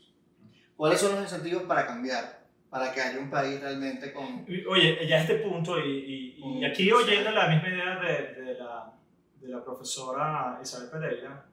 ¿Cuáles 0.76 0.98
son 1.00 1.12
los 1.12 1.20
incentivos 1.22 1.64
para 1.64 1.86
cambiar? 1.86 2.42
Para 2.70 2.90
que 2.90 3.00
haya 3.02 3.18
un 3.20 3.30
país 3.30 3.60
realmente 3.60 4.12
con... 4.14 4.46
Oye, 4.68 5.06
ya 5.06 5.16
a 5.16 5.20
este 5.20 5.36
punto, 5.36 5.78
y, 5.78 6.34
y- 6.38 6.58
y 6.58 6.64
aquí 6.64 6.90
oyendo 6.90 7.30
la 7.32 7.48
misma 7.48 7.68
idea 7.68 7.96
de, 8.00 8.32
de 8.42 8.54
la, 8.54 8.92
de 9.40 9.48
la 9.48 9.62
profesora 9.62 10.58
Isabel 10.62 10.88
Pereira, 10.90 11.44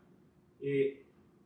eh, 0.61 1.00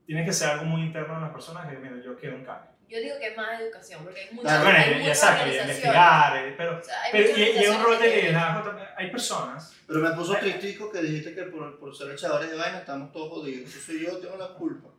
tiene 0.06 0.26
que 0.26 0.34
ser 0.34 0.49
algo 0.49 0.66
muy 0.66 0.82
interno 0.84 1.16
de 1.16 1.22
las 1.22 1.32
personas 1.32 1.68
que, 1.68 1.78
mira, 1.78 1.95
yo 2.03 2.18
quiero 2.18 2.36
un 2.36 2.45
cambio. 2.45 2.72
Yo 2.88 2.99
digo 2.99 3.18
que 3.20 3.28
es 3.30 3.38
más 3.38 3.60
educación, 3.60 4.03
porque 4.03 4.22
hay 4.22 4.34
muchas, 4.34 4.51
Claro, 4.51 4.64
bueno, 4.64 4.80
hay 4.80 4.93
muchas 4.99 5.24
exacto, 5.24 5.47
y 5.47 5.58
investigar, 5.58 6.38
eh, 6.38 6.53
pero, 6.56 6.78
O 6.80 6.84
sea, 6.84 6.95
pero 7.12 7.38
y, 7.38 7.41
y 7.41 7.58
es 7.58 7.70
un 7.70 7.84
rol 7.84 7.99
de 7.99 8.16
liderazgo 8.16 8.64
también. 8.64 8.88
Hay 8.95 9.10
personas 9.10 9.76
Pero 9.88 9.99
me 10.01 10.12
puso 10.12 10.36
tristico 10.36 10.91
que 10.91 11.01
dijiste 11.01 11.34
que 11.34 11.43
por, 11.43 11.80
por 11.80 11.95
ser 11.95 12.12
echadores 12.12 12.51
de 12.51 12.56
vaina 12.56 12.80
estamos 12.80 13.12
todos 13.12 13.30
jodidos. 13.30 13.70
Eso 13.70 13.80
soy 13.80 14.06
yo, 14.06 14.18
tengo 14.20 14.38
la 14.38 14.49
culpa. 14.49 14.89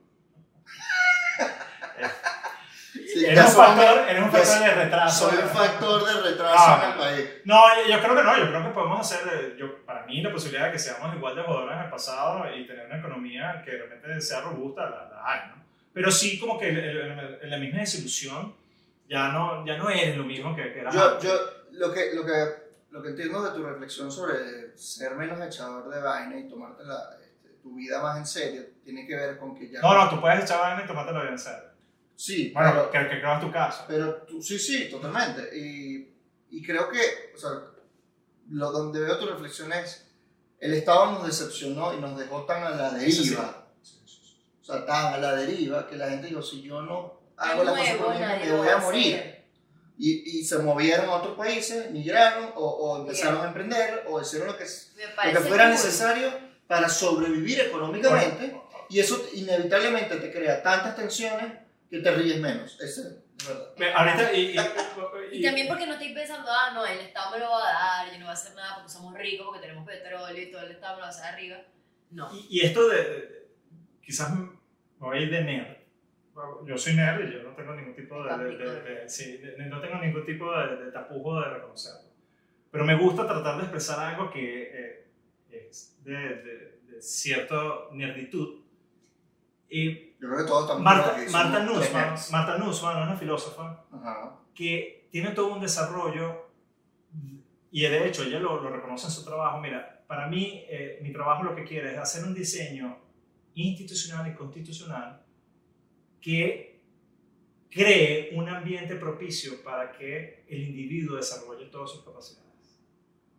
Sí, 3.19 3.25
Eres 3.25 3.45
un 3.47 3.51
factor, 3.53 4.09
eres 4.09 4.23
un 4.23 4.31
factor 4.31 4.59
de 4.61 4.75
retraso. 4.75 5.31
Soy 5.31 5.39
un 5.43 5.49
factor 5.49 6.05
de 6.05 6.23
retraso 6.31 6.55
Ah. 6.59 6.81
en 6.85 6.91
el 6.93 6.99
país. 6.99 7.31
No, 7.45 7.63
yo, 7.77 7.89
yo 7.95 8.03
creo 8.03 8.17
que 8.17 8.23
no, 8.23 8.39
yo 8.39 8.49
creo 8.49 8.63
que 8.65 8.69
podemos 8.71 9.01
hacer, 9.01 9.29
eh, 9.33 9.57
yo, 9.59 9.85
para 9.87 10.05
mí, 10.07 10.21
la 10.21 10.31
posibilidad 10.33 10.67
de 10.67 10.73
que 10.73 10.79
seamos 10.79 11.15
igual 11.17 11.35
de 11.35 11.43
jugadores 11.43 11.77
en 11.79 11.85
el 11.85 11.91
pasado 11.91 12.45
y 12.55 12.67
tener 12.67 12.87
una 12.87 12.99
economía 12.99 13.63
que 13.65 13.71
realmente 13.71 14.21
sea 14.21 14.43
robusta, 14.43 14.83
la, 14.83 15.09
la 15.11 15.23
hay, 15.25 15.49
¿no? 15.51 15.65
Pero 15.95 16.11
sí, 16.11 16.39
como 16.39 16.59
que 16.59 16.69
el- 16.69 16.79
el- 16.79 17.39
el- 17.43 17.51
la 17.51 17.57
misma 17.57 17.81
desilusión 17.81 18.55
ya 19.09 19.29
no, 19.29 19.65
ya 19.65 19.77
no 19.79 19.89
eres 19.89 20.17
lo 20.17 20.25
mismo 20.25 20.55
que, 20.55 20.73
que 20.73 20.81
eras 20.81 20.95
Yo, 20.95 21.09
antes. 21.13 21.23
yo 21.31 21.39
lo, 21.73 21.93
que, 21.95 22.13
lo, 22.15 22.27
que, 22.27 22.33
lo 22.91 23.03
que 23.03 23.09
entiendo 23.11 23.43
de 23.43 23.57
tu 23.57 23.65
reflexión 23.65 24.13
sobre 24.13 24.77
ser 24.77 25.15
menos 25.15 25.41
echador 25.41 25.89
de 25.89 26.01
vaina 26.03 26.39
y 26.39 26.49
tomarte 26.49 26.85
la, 26.85 27.17
este, 27.23 27.49
tu 27.63 27.75
vida 27.77 28.03
más 28.03 28.19
en 28.19 28.27
serio 28.27 28.63
tiene 28.85 29.07
que 29.07 29.15
ver 29.17 29.39
con 29.39 29.55
que 29.57 29.71
ya... 29.71 29.81
No, 29.81 29.95
no, 29.95 30.11
tú 30.11 30.21
puedes 30.21 30.45
echar 30.45 30.61
vaina 30.61 30.83
y 30.85 30.87
tomártelo 30.87 31.21
bien 31.21 31.33
en 31.33 31.39
serio. 31.39 31.66
Sí, 32.17 32.51
Bueno, 32.55 32.89
pero, 32.91 33.09
que, 33.11 33.21
que 33.21 33.33
es 33.33 33.41
tu 33.41 33.53
caso. 33.53 33.85
pero 33.87 34.15
tú, 34.23 34.43
sí, 34.43 34.59
sí, 34.59 34.89
totalmente. 34.91 35.51
Y, 35.57 36.15
y 36.51 36.63
creo 36.65 36.89
que, 36.89 37.33
o 37.35 37.39
sea, 37.39 37.51
lo 38.51 38.73
donde 38.73 39.01
veo 39.01 39.19
tu 39.19 39.27
reflexión 39.27 39.73
es, 39.73 40.07
el 40.59 40.73
Estado 40.73 41.13
nos 41.13 41.27
decepcionó 41.27 41.93
y 41.95 42.01
nos 42.01 42.19
dejó 42.19 42.45
tan 42.45 42.65
a 42.65 42.71
la 42.71 42.91
deriva, 42.93 43.67
Sí, 43.83 44.01
sí, 44.07 44.21
sí. 44.25 44.37
o 44.63 44.65
sea, 44.65 44.87
tan 44.87 45.13
a 45.13 45.19
la 45.19 45.37
deriva 45.37 45.87
que 45.87 45.97
la 45.97 46.09
gente 46.09 46.29
dijo, 46.29 46.41
si 46.43 46.63
yo 46.63 46.81
no 46.81 47.21
hago 47.37 47.61
Es 47.61 47.67
la 47.67 47.73
cosa 47.73 47.83
nuevo, 47.93 48.05
por 48.07 48.15
mí 48.15 48.21
me 48.21 48.57
voy 48.57 48.69
a 48.69 48.77
morir. 48.79 49.37
Y, 49.99 50.39
y 50.41 50.45
se 50.45 50.59
movieron 50.59 51.09
a 51.09 51.15
otros 51.17 51.37
países, 51.37 51.91
migraron 51.91 52.51
o, 52.55 52.67
o 52.67 53.01
empezaron 53.01 53.43
a 53.45 53.49
emprender 53.49 54.05
o 54.09 54.21
hicieron 54.21 54.49
lo 54.49 54.57
que, 54.57 54.65
lo 54.65 55.41
que 55.43 55.49
fuera 55.49 55.69
necesario 55.69 56.31
para 56.67 56.89
sobrevivir 56.89 57.61
económicamente 57.61 58.59
y 58.89 59.01
eso 59.01 59.27
inevitablemente 59.35 60.17
te 60.17 60.33
crea 60.33 60.63
tantas 60.63 60.97
tensiones 60.97 61.66
que 61.91 61.99
te 62.01 62.11
ríes 62.13 62.41
menos. 62.41 62.79
Eso 62.81 63.03
es 63.09 63.47
verdad. 63.47 63.75
Ve, 63.79 63.93
Ahorita, 63.93 64.33
y, 64.33 64.41
y- 64.53 64.57
Y 65.33 65.43
también 65.43 65.69
porque 65.69 65.87
no 65.87 65.93
estoy 65.95 66.15
pensando, 66.15 66.51
ah, 66.51 66.73
no, 66.73 66.85
el 66.87 66.99
Estado 67.01 67.33
me 67.33 67.39
lo 67.39 67.51
va 67.51 67.59
a 67.69 68.05
dar, 68.05 68.13
yo 68.13 68.19
no 68.19 68.25
voy 68.27 68.31
a 68.31 68.33
hacer 68.33 68.55
nada 68.55 68.77
porque 68.77 68.91
somos 68.93 69.15
ricos, 69.15 69.47
porque 69.47 69.61
tenemos 69.61 69.87
petróleo 69.87 70.43
y 70.43 70.51
todo 70.51 70.63
el 70.63 70.71
Estado 70.73 70.95
me 70.95 71.01
lo 71.01 71.03
va 71.03 71.07
a 71.09 71.11
hacer 71.11 71.27
arriba. 71.27 71.59
No. 72.11 72.31
Y, 72.35 72.47
y 72.51 72.61
esto 72.65 72.89
de, 72.89 72.97
de- 73.05 73.49
quizás 74.03 74.35
me 74.39 74.49
voy 74.99 75.19
a 75.19 75.21
ir 75.21 75.31
de 75.31 75.45
nerd. 75.45 75.77
Yo 76.67 76.77
soy 76.79 76.95
nerd 76.95 77.29
y 77.29 77.33
yo 77.33 77.43
no 77.43 77.55
tengo 77.55 77.75
ningún 77.75 77.95
tipo 77.95 78.23
de, 78.23 78.37
de- 78.37 78.57
de- 78.57 78.81
de- 78.83 79.09
sí, 79.09 79.39
de- 79.39 79.57
no 79.67 79.81
tengo 79.81 79.97
ningún 79.97 80.25
tipo 80.25 80.51
de, 80.57 80.77
de 80.85 80.93
tapujo 80.93 81.41
de 81.41 81.49
reconocerlo. 81.51 82.11
Pero 82.71 82.85
me 82.85 82.97
gusta 82.97 83.27
tratar 83.27 83.57
de 83.57 83.63
expresar 83.63 83.99
algo 84.15 84.31
que 84.31 84.63
eh, 84.73 85.07
es 85.51 85.97
de, 86.05 86.13
de, 86.13 86.79
de 86.89 87.03
cierta 87.03 87.57
nerditud. 87.93 88.61
Y 89.69 90.06
Yo 90.21 90.29
creo 90.29 90.39
que 90.39 90.47
todos 90.47 90.63
estamos 90.63 90.83
Marta, 90.83 91.17
Marta 91.31 91.63
Nussbaum. 91.65 92.15
Marta 92.33 92.59
Nussbaum, 92.59 93.03
una 93.03 93.17
filósofa, 93.17 93.85
Ajá. 93.93 94.39
que 94.55 95.09
tiene 95.11 95.31
todo 95.31 95.53
un 95.55 95.61
desarrollo 95.61 96.47
y 97.71 97.83
de 97.83 98.09
hecho 98.09 98.23
ella 98.23 98.41
lo, 98.41 98.63
lo 98.63 98.71
reconoce 98.71 99.07
en 99.07 99.13
su 99.13 99.25
trabajo. 99.25 99.61
Mira, 99.61 100.05
para 100.07 100.27
mí 100.29 100.65
eh, 100.69 100.99
mi 101.03 101.13
trabajo 101.13 101.43
lo 101.43 101.55
que 101.55 101.65
quiere 101.65 101.93
es 101.93 101.99
hacer 101.99 102.25
un 102.25 102.35
diseño 102.35 102.99
institucional 103.55 104.31
y 104.31 104.35
constitucional 104.35 105.23
que 106.21 106.81
cree 107.71 108.31
un 108.35 108.49
ambiente 108.49 108.97
propicio 108.97 109.63
para 109.63 109.93
que 109.93 110.45
el 110.49 110.63
individuo 110.63 111.17
desarrolle 111.17 111.67
todas 111.67 111.91
sus 111.91 112.05
capacidades, 112.05 112.81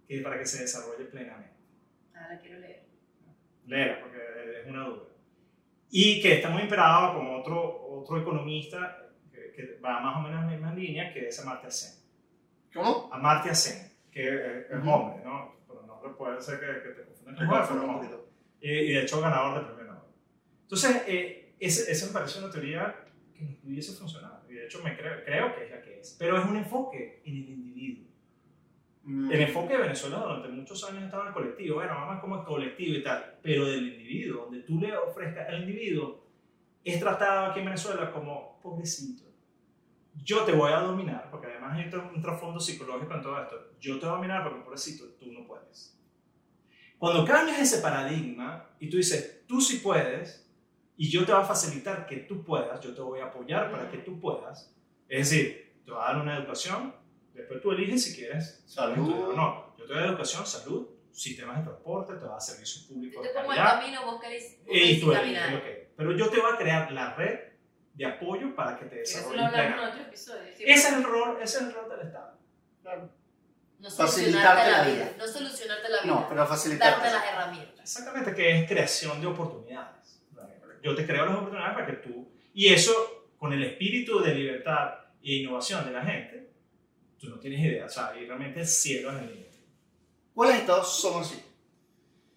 que 0.08 0.22
para 0.22 0.38
que 0.38 0.46
se 0.46 0.62
desarrolle 0.62 1.06
plenamente. 1.06 1.58
Ah, 2.14 2.28
la 2.30 2.40
quiero 2.40 2.60
leer. 2.60 2.84
Léela, 3.66 4.00
porque 4.02 4.18
es 4.62 4.68
una 4.68 4.86
duda. 4.86 5.04
Y 5.90 6.22
que 6.22 6.36
está 6.36 6.50
muy 6.50 6.62
inspirado 6.62 7.16
con 7.16 7.36
otro, 7.36 7.88
otro 7.90 8.20
economista 8.20 9.10
que, 9.32 9.52
que 9.54 9.80
va 9.80 10.00
más 10.02 10.18
o 10.18 10.22
menos 10.22 10.42
en 10.42 10.48
la 10.48 10.54
misma 10.54 10.74
línea, 10.74 11.14
que 11.14 11.28
es 11.28 11.40
Amartya 11.40 11.72
Sen. 11.72 12.04
¿Cómo? 12.74 13.10
Amartya 13.12 13.56
Sen, 13.56 13.92
que 14.12 14.28
es, 14.28 14.72
es 14.72 14.78
Ujú. 14.80 14.90
hombre, 14.90 15.24
¿no? 15.24 15.56
El 15.82 15.88
nombre 15.88 16.10
puede 16.18 16.42
ser 16.42 16.60
que, 16.60 16.66
que 16.84 16.90
te 16.96 17.04
confundas 17.06 17.40
Me 17.40 17.48
con 17.48 17.68
pero 17.80 17.92
hombre. 17.92 18.10
Y, 18.60 18.72
y 18.72 18.94
de 18.94 19.02
hecho 19.04 19.22
ganador 19.22 19.60
de 19.60 19.74
premio 19.74 19.94
Nobel. 19.94 20.12
Entonces, 20.64 21.04
eh, 21.08 21.56
esa 21.60 22.08
me 22.08 22.12
parece 22.14 22.40
una 22.40 22.52
teoría 22.52 22.96
que 23.36 23.44
nos 23.46 23.56
pudiese 23.56 23.94
funcionar. 23.94 24.42
Y 24.50 24.54
de 24.54 24.66
hecho 24.66 24.84
me 24.84 24.98
creo, 24.98 25.24
creo 25.24 25.56
que 25.56 25.66
es 25.66 25.72
la 25.72 25.82
que 25.82 26.00
es. 26.00 26.16
Pero 26.20 26.38
es 26.38 26.46
un 26.46 26.58
enfoque 26.58 27.22
en 27.26 27.36
el 27.36 27.50
individuo. 27.50 28.07
Mm. 29.08 29.32
El 29.32 29.42
enfoque 29.42 29.74
de 29.74 29.84
Venezuela 29.84 30.18
durante 30.18 30.50
muchos 30.50 30.84
años 30.84 31.04
estaba 31.04 31.24
en 31.24 31.28
el 31.30 31.34
colectivo, 31.34 31.76
bueno, 31.76 31.94
vamos 31.94 32.20
como 32.20 32.40
el 32.40 32.44
colectivo 32.44 32.98
y 32.98 33.04
tal, 33.04 33.40
pero 33.42 33.66
del 33.66 33.88
individuo, 33.88 34.44
donde 34.44 34.64
tú 34.64 34.78
le 34.82 34.98
ofrezcas 34.98 35.48
al 35.48 35.62
individuo, 35.62 36.28
es 36.84 37.00
tratado 37.00 37.46
aquí 37.46 37.60
en 37.60 37.66
Venezuela 37.68 38.12
como 38.12 38.60
pobrecito. 38.62 39.24
Yo 40.14 40.44
te 40.44 40.52
voy 40.52 40.74
a 40.74 40.82
dominar, 40.82 41.30
porque 41.32 41.48
además 41.48 41.78
hay 41.78 41.90
un 42.14 42.22
trasfondo 42.22 42.60
psicológico 42.60 43.14
en 43.14 43.22
todo 43.22 43.42
esto. 43.42 43.56
Yo 43.80 43.98
te 43.98 44.06
voy 44.06 44.10
a 44.10 44.18
dominar 44.18 44.44
porque 44.44 44.62
pobrecito, 44.62 45.06
tú 45.18 45.32
no 45.32 45.48
puedes. 45.48 45.98
Cuando 46.98 47.24
cambias 47.24 47.60
ese 47.60 47.82
paradigma 47.82 48.72
y 48.78 48.90
tú 48.90 48.98
dices, 48.98 49.46
tú 49.48 49.62
sí 49.62 49.78
puedes, 49.78 50.46
y 50.98 51.10
yo 51.10 51.26
te 51.26 51.32
voy 51.32 51.42
a 51.42 51.46
facilitar 51.46 52.06
que 52.08 52.18
tú 52.18 52.44
puedas, 52.44 52.82
yo 52.82 52.94
te 52.94 53.00
voy 53.00 53.22
a 53.22 53.28
apoyar 53.28 53.72
para 53.72 53.90
que 53.90 54.00
tú 54.00 54.20
puedas, 54.20 54.76
es 55.08 55.30
decir, 55.30 55.76
te 55.86 55.92
voy 55.92 56.02
a 56.02 56.08
dar 56.08 56.22
una 56.22 56.38
educación, 56.38 56.94
después 57.38 57.62
tú 57.62 57.72
eliges 57.72 58.04
si 58.04 58.16
quieres 58.16 58.64
Salud. 58.66 58.98
estudiar 59.08 59.30
o 59.30 59.34
no. 59.34 59.76
Yo 59.78 59.86
te 59.86 59.94
doy 59.94 60.04
educación, 60.04 60.46
salud, 60.46 60.88
sistemas 61.12 61.58
de 61.60 61.64
transporte, 61.64 62.14
te 62.14 62.26
voy 62.26 62.36
a 62.36 62.40
servicios 62.40 62.88
Yo 62.88 62.96
públicos 62.96 63.22
te 63.22 63.28
de 63.30 63.34
pongo 63.34 63.52
el 63.54 63.58
camino, 63.58 64.06
vos 64.06 64.22
querés, 64.22 64.58
vos 64.66 64.76
y 64.76 65.00
tú 65.00 65.12
eliges 65.12 65.40
caminar. 65.40 65.64
Pero 65.96 66.12
yo 66.18 66.30
te 66.30 66.40
voy 66.40 66.52
a 66.54 66.58
crear 66.58 66.92
la 66.92 67.16
red 67.16 67.40
de 67.94 68.06
apoyo 68.06 68.56
para 68.56 68.78
que 68.78 68.86
te 68.86 69.02
Eso 69.02 69.20
lo 69.20 69.30
desarrolles 69.30 69.46
hablamos 69.60 69.84
en 69.84 69.90
otro 69.90 70.02
episodio. 70.04 70.54
sí. 70.56 70.64
Ese 70.66 70.88
es 70.90 70.94
el 70.94 71.04
rol, 71.04 71.38
ese 71.42 71.58
es 71.58 71.64
el 71.64 71.74
rol 71.74 71.90
del 71.90 72.08
Estado. 72.08 72.38
No 73.80 73.90
Facilitarte 73.92 74.12
solucionarte 74.12 74.72
la 74.72 74.78
la 74.78 74.84
vida. 74.84 75.04
vida. 75.06 75.16
No 75.18 75.28
solucionarte 75.28 75.90
la 75.90 76.02
vida. 76.02 76.14
No, 76.14 76.30
pero 76.30 76.48
facilitarte. 76.48 77.00
Darte 77.02 77.18
las 77.18 77.34
herramientas. 77.34 77.80
Exactamente, 77.80 78.34
que 78.36 78.60
es 78.60 78.68
creación 78.68 79.22
de 79.22 79.28
oportunidades. 79.28 80.22
Yo 80.84 80.96
te 80.96 81.06
creo 81.06 81.26
las 81.26 81.36
oportunidades 81.36 81.74
para 81.74 81.86
que 81.88 81.94
tú... 81.94 82.32
Y 82.54 82.74
eso, 82.74 83.28
con 83.38 83.54
el 83.54 83.64
espíritu 83.64 84.20
de 84.20 84.34
libertad 84.34 84.94
e 85.22 85.34
innovación 85.36 85.86
de 85.86 85.92
la 85.92 86.04
gente, 86.04 86.47
tú 87.20 87.30
no 87.30 87.38
tienes 87.38 87.60
idea. 87.60 87.86
O 87.86 87.90
sea, 87.90 88.14
y 88.20 88.26
realmente 88.26 88.62
el 88.62 88.68
cielo 88.68 89.12
es 89.12 89.22
el 89.22 89.28
límite. 89.28 89.58
¿Cuáles 90.34 90.58
estados 90.58 91.00
son 91.02 91.22
así? 91.22 91.44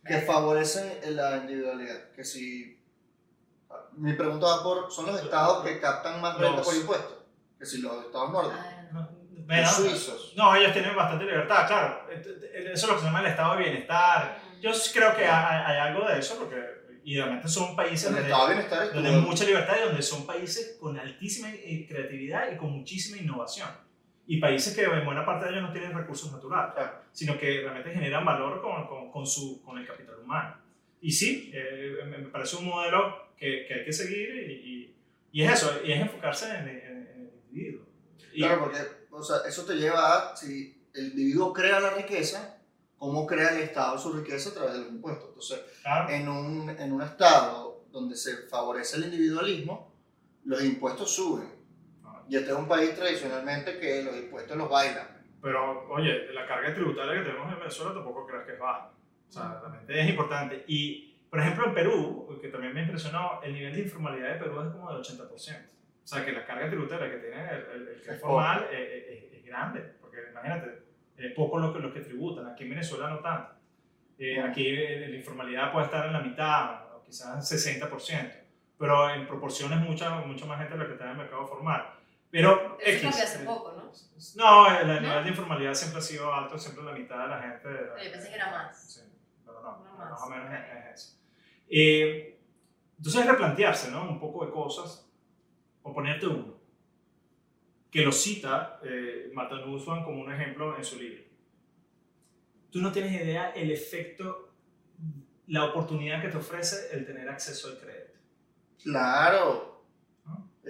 Que 0.05 0.22
favorecen 0.22 1.16
la 1.16 1.39
individualidad. 1.39 2.11
Que 2.12 2.24
si. 2.24 2.78
Mi 3.93 4.14
pregunta 4.14 4.47
va 4.47 4.62
por. 4.62 4.91
¿Son 4.91 5.07
los 5.07 5.20
estados 5.22 5.64
que 5.64 5.78
captan 5.81 6.20
más 6.20 6.39
renta 6.39 6.62
por 6.62 6.74
impuestos? 6.74 7.18
Que 7.59 7.66
si 7.66 7.83
los 7.83 8.07
estados 8.07 8.31
nórdicos. 8.31 8.59
Ah, 8.59 8.89
No, 8.93 9.09
Bueno, 9.47 9.62
Los 9.62 9.70
suizos. 9.72 10.33
No, 10.37 10.55
ellos 10.57 10.72
tienen 10.72 10.97
bastante 10.97 11.24
libertad, 11.26 11.66
claro. 11.66 12.09
Eso 12.11 12.33
es 12.72 12.87
lo 12.87 12.95
que 12.95 13.01
se 13.01 13.07
llama 13.07 13.20
el 13.20 13.26
estado 13.26 13.57
de 13.57 13.64
bienestar. 13.64 14.41
Yo 14.61 14.72
sí 14.72 14.91
creo 14.93 15.14
que 15.14 15.26
hay, 15.26 15.62
hay 15.66 15.78
algo 15.78 16.07
de 16.09 16.18
eso, 16.18 16.37
porque 16.39 16.81
idealmente 17.05 17.49
son 17.49 17.74
países 17.76 18.07
El 18.09 18.14
donde, 18.14 18.28
estado 18.28 18.49
de 18.49 18.55
bienestar 18.55 18.83
es 18.85 18.95
donde 18.95 19.09
hay 19.11 19.20
mucha 19.20 19.45
libertad 19.45 19.76
y 19.78 19.87
donde 19.87 20.03
son 20.03 20.26
países 20.26 20.76
con 20.81 20.99
altísima 20.99 21.51
eh, 21.51 21.87
creatividad 21.89 22.53
y 22.53 22.57
con 22.57 22.70
muchísima 22.70 23.18
innovación. 23.18 23.68
Y 24.31 24.39
países 24.41 24.74
que 24.76 24.85
en 24.85 25.05
buena 25.05 25.26
parte 25.26 25.47
de 25.47 25.51
ellos 25.53 25.62
no 25.64 25.72
tienen 25.72 25.93
recursos 25.93 26.31
naturales, 26.33 26.74
Claro. 26.74 26.93
sino 27.11 27.37
que 27.37 27.62
realmente 27.62 27.91
generan 27.93 28.24
valor 28.24 28.62
con, 28.62 28.87
con, 28.87 29.11
con 29.11 29.26
su, 29.26 29.61
con 29.64 29.76
el 29.78 29.85
capital 29.87 30.20
humano. 30.22 30.57
Y 31.01 31.11
sí, 31.11 31.51
eh, 31.53 31.97
me 32.07 32.18
parece 32.28 32.57
un 32.57 32.66
modelo 32.66 33.33
que, 33.37 33.64
que 33.66 33.74
hay 33.74 33.85
que 33.85 33.93
seguir 33.93 34.28
y, 34.37 34.53
y, 34.53 34.97
y 35.33 35.43
es 35.43 35.53
eso, 35.55 35.81
y 35.85 35.91
es 35.93 36.01
enfocarse 36.01 36.47
en, 36.49 36.68
el- 36.68 36.78
en- 36.78 37.09
en 37.09 37.20
el 37.22 37.31
individuo. 37.51 37.87
Y- 38.33 38.39
Claro, 38.43 38.61
porque 38.64 38.78
o 39.11 39.22
sea, 39.22 39.39
eso 39.49 39.64
te 39.64 39.74
lleva 39.74 40.31
a, 40.33 40.37
si 40.37 40.81
el 40.95 41.07
individuo 41.09 41.53
crea 41.53 41.81
la 41.81 41.91
riqueza, 41.95 42.59
¿cómo 42.99 43.26
crea 43.26 43.57
el 43.57 43.62
Estado 43.64 43.99
su 43.99 44.12
riqueza 44.12 44.51
a 44.51 44.55
través 44.55 44.74
de 44.74 44.78
los 44.81 44.89
impuestos? 44.91 45.28
Entonces, 45.31 45.61
claro, 45.83 46.09
en 46.09 46.28
un, 46.28 46.70
en 46.70 46.93
un 46.93 47.03
Estado 47.03 47.85
donde 47.91 48.14
se 48.14 48.47
favorece 48.49 48.97
el 48.99 49.05
individualismo, 49.07 49.93
los 50.45 50.62
impuestos 50.62 51.12
suben. 51.16 51.49
Y 52.31 52.37
este 52.37 52.51
es 52.51 52.57
un 52.57 52.68
país 52.68 52.95
tradicionalmente 52.95 53.78
que 53.81 54.03
los 54.05 54.16
impuestos 54.16 54.57
los 54.57 54.70
bailan. 54.70 55.09
Pero, 55.43 55.89
oye, 55.89 56.33
la 56.33 56.47
carga 56.47 56.72
tributaria 56.72 57.14
que 57.22 57.28
tenemos 57.31 57.53
en 57.53 57.59
Venezuela 57.59 57.93
tampoco 57.95 58.26
creas 58.26 58.45
que 58.47 58.53
es 58.53 58.59
baja. 58.59 58.91
O 59.28 59.33
sea, 59.33 59.59
realmente 59.61 60.01
es 60.01 60.09
importante. 60.11 60.64
Y, 60.68 61.16
por 61.28 61.41
ejemplo, 61.41 61.66
en 61.66 61.74
Perú, 61.74 62.39
que 62.41 62.49
también 62.49 62.72
me 62.74 62.83
impresionó, 62.83 63.41
el 63.43 63.53
nivel 63.55 63.72
de 63.74 63.81
informalidad 63.83 64.35
de 64.35 64.39
Perú 64.39 64.61
es 64.62 64.68
como 64.72 64.93
del 64.93 65.03
80%. 65.03 65.26
O 66.05 66.07
sea, 66.07 66.24
que 66.24 66.33
la 66.33 66.45
carga 66.47 66.68
tributaria 66.68 67.11
que 67.11 67.16
tiene 67.18 67.49
el, 67.51 67.57
el- 67.83 67.89
el 67.89 68.01
que 68.03 68.11
es 68.12 68.20
formal 68.20 68.66
es, 68.72 68.78
es- 68.78 69.33
es 69.33 69.45
grande. 69.45 69.81
Porque, 70.01 70.18
imagínate, 70.31 70.83
es 71.16 71.33
poco 71.35 71.59
lo 71.59 71.72
que, 71.72 71.81
los 71.81 71.93
que 71.93 72.01
tributan. 72.01 72.47
Aquí 72.47 72.64
en 72.64 72.70
Venezuela 72.70 73.11
no 73.11 73.18
tanto. 73.18 73.53
Eh, 74.18 74.41
aquí 74.41 74.66
eh, 74.68 75.07
la 75.09 75.16
informalidad 75.16 75.72
puede 75.72 75.87
estar 75.87 76.07
en 76.07 76.12
la 76.12 76.20
mitad, 76.20 76.95
o 76.97 77.03
quizás 77.05 77.51
60%. 77.51 78.33
Pero 78.78 79.11
en 79.11 79.26
proporciones 79.26 79.78
mucha, 79.81 80.11
mucha 80.20 80.47
más 80.47 80.59
gente 80.59 80.74
de 80.74 80.78
la 80.81 80.87
que 80.87 80.93
está 80.93 81.05
en 81.07 81.11
el 81.12 81.16
mercado 81.18 81.47
formal. 81.47 81.95
Pero, 82.31 82.78
Eso 82.81 82.91
X, 82.91 83.03
cambió 83.03 83.24
hace 83.24 83.39
poco, 83.45 83.72
¿no? 83.72 83.93
no, 84.37 84.78
el 84.78 84.87
nivel 84.87 85.03
¿No? 85.03 85.22
de 85.22 85.28
informalidad 85.28 85.74
siempre 85.74 85.99
ha 85.99 86.03
sido 86.03 86.33
alto, 86.33 86.59
siempre 86.59 86.85
la 86.85 86.93
mitad 86.93 87.22
de 87.22 87.28
la 87.28 87.41
gente. 87.41 87.61
Pero 87.62 87.99
yo 88.03 88.12
pensé 88.12 88.28
que 88.28 88.35
era 88.35 88.51
más. 88.51 88.93
Sí, 88.93 89.01
pero 89.45 89.61
no, 89.62 89.78
No 89.78 89.99
más, 89.99 90.11
más, 90.11 90.22
o 90.22 90.26
menos 90.28 90.47
ok. 90.47 90.53
es, 90.55 90.85
es 90.85 90.95
eso. 90.95 91.18
Eh, 91.68 92.39
entonces, 92.99 93.26
replantearse, 93.26 93.91
¿no? 93.91 94.09
Un 94.09 94.20
poco 94.20 94.45
de 94.45 94.53
cosas, 94.53 95.11
o 95.83 95.93
ponerte 95.93 96.26
uno, 96.26 96.61
que 97.91 98.03
lo 98.03 98.12
cita 98.12 98.78
eh, 98.85 99.31
Marta 99.35 99.57
Nussbaum 99.57 100.05
como 100.05 100.20
un 100.20 100.33
ejemplo 100.33 100.76
en 100.76 100.85
su 100.85 100.99
libro. 100.99 101.24
Tú 102.70 102.81
no 102.81 102.93
tienes 102.93 103.12
idea 103.20 103.51
el 103.51 103.72
efecto, 103.72 104.53
la 105.49 105.64
oportunidad 105.64 106.22
que 106.22 106.28
te 106.28 106.37
ofrece 106.37 106.95
el 106.95 107.05
tener 107.05 107.28
acceso 107.28 107.68
al 107.68 107.78
crédito. 107.78 108.18
Claro. 108.83 109.80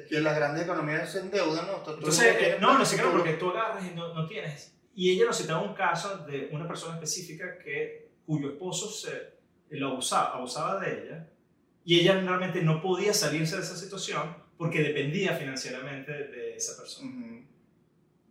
Es 0.02 0.08
que 0.08 0.20
las 0.20 0.36
grandes 0.36 0.64
economías 0.64 1.10
se 1.10 1.20
endeudan, 1.20 1.66
¿no? 1.66 1.74
Todo 1.78 1.96
Entonces, 1.96 2.36
eh, 2.38 2.56
no, 2.60 2.78
no 2.78 2.84
sé 2.84 2.96
qué, 2.96 3.02
porque 3.02 3.34
tú 3.34 3.50
agarras 3.50 3.84
y 3.84 3.94
no, 3.94 4.14
no 4.14 4.26
tienes. 4.26 4.74
Y 4.94 5.10
ella 5.10 5.26
nos 5.26 5.38
citaba 5.38 5.62
un 5.62 5.74
caso 5.74 6.18
de 6.18 6.48
una 6.52 6.66
persona 6.66 6.94
específica 6.94 7.58
que, 7.58 8.10
cuyo 8.30 8.50
esposo 8.50 8.88
se, 8.88 9.40
lo 9.70 9.88
abusaba, 9.88 10.36
abusaba 10.36 10.78
de 10.78 11.02
ella 11.02 11.28
y 11.84 11.98
ella 11.98 12.20
realmente 12.20 12.62
no 12.62 12.80
podía 12.80 13.12
salirse 13.12 13.56
de 13.56 13.62
esa 13.62 13.76
situación 13.76 14.36
porque 14.56 14.82
dependía 14.82 15.34
financieramente 15.34 16.12
de 16.12 16.54
esa 16.54 16.80
persona. 16.80 17.10
Ujú. 17.10 17.44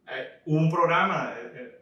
Eh, 0.07 0.41
hubo 0.45 0.57
un 0.57 0.71
programa, 0.71 1.33
eh, 1.37 1.51
eh, 1.53 1.81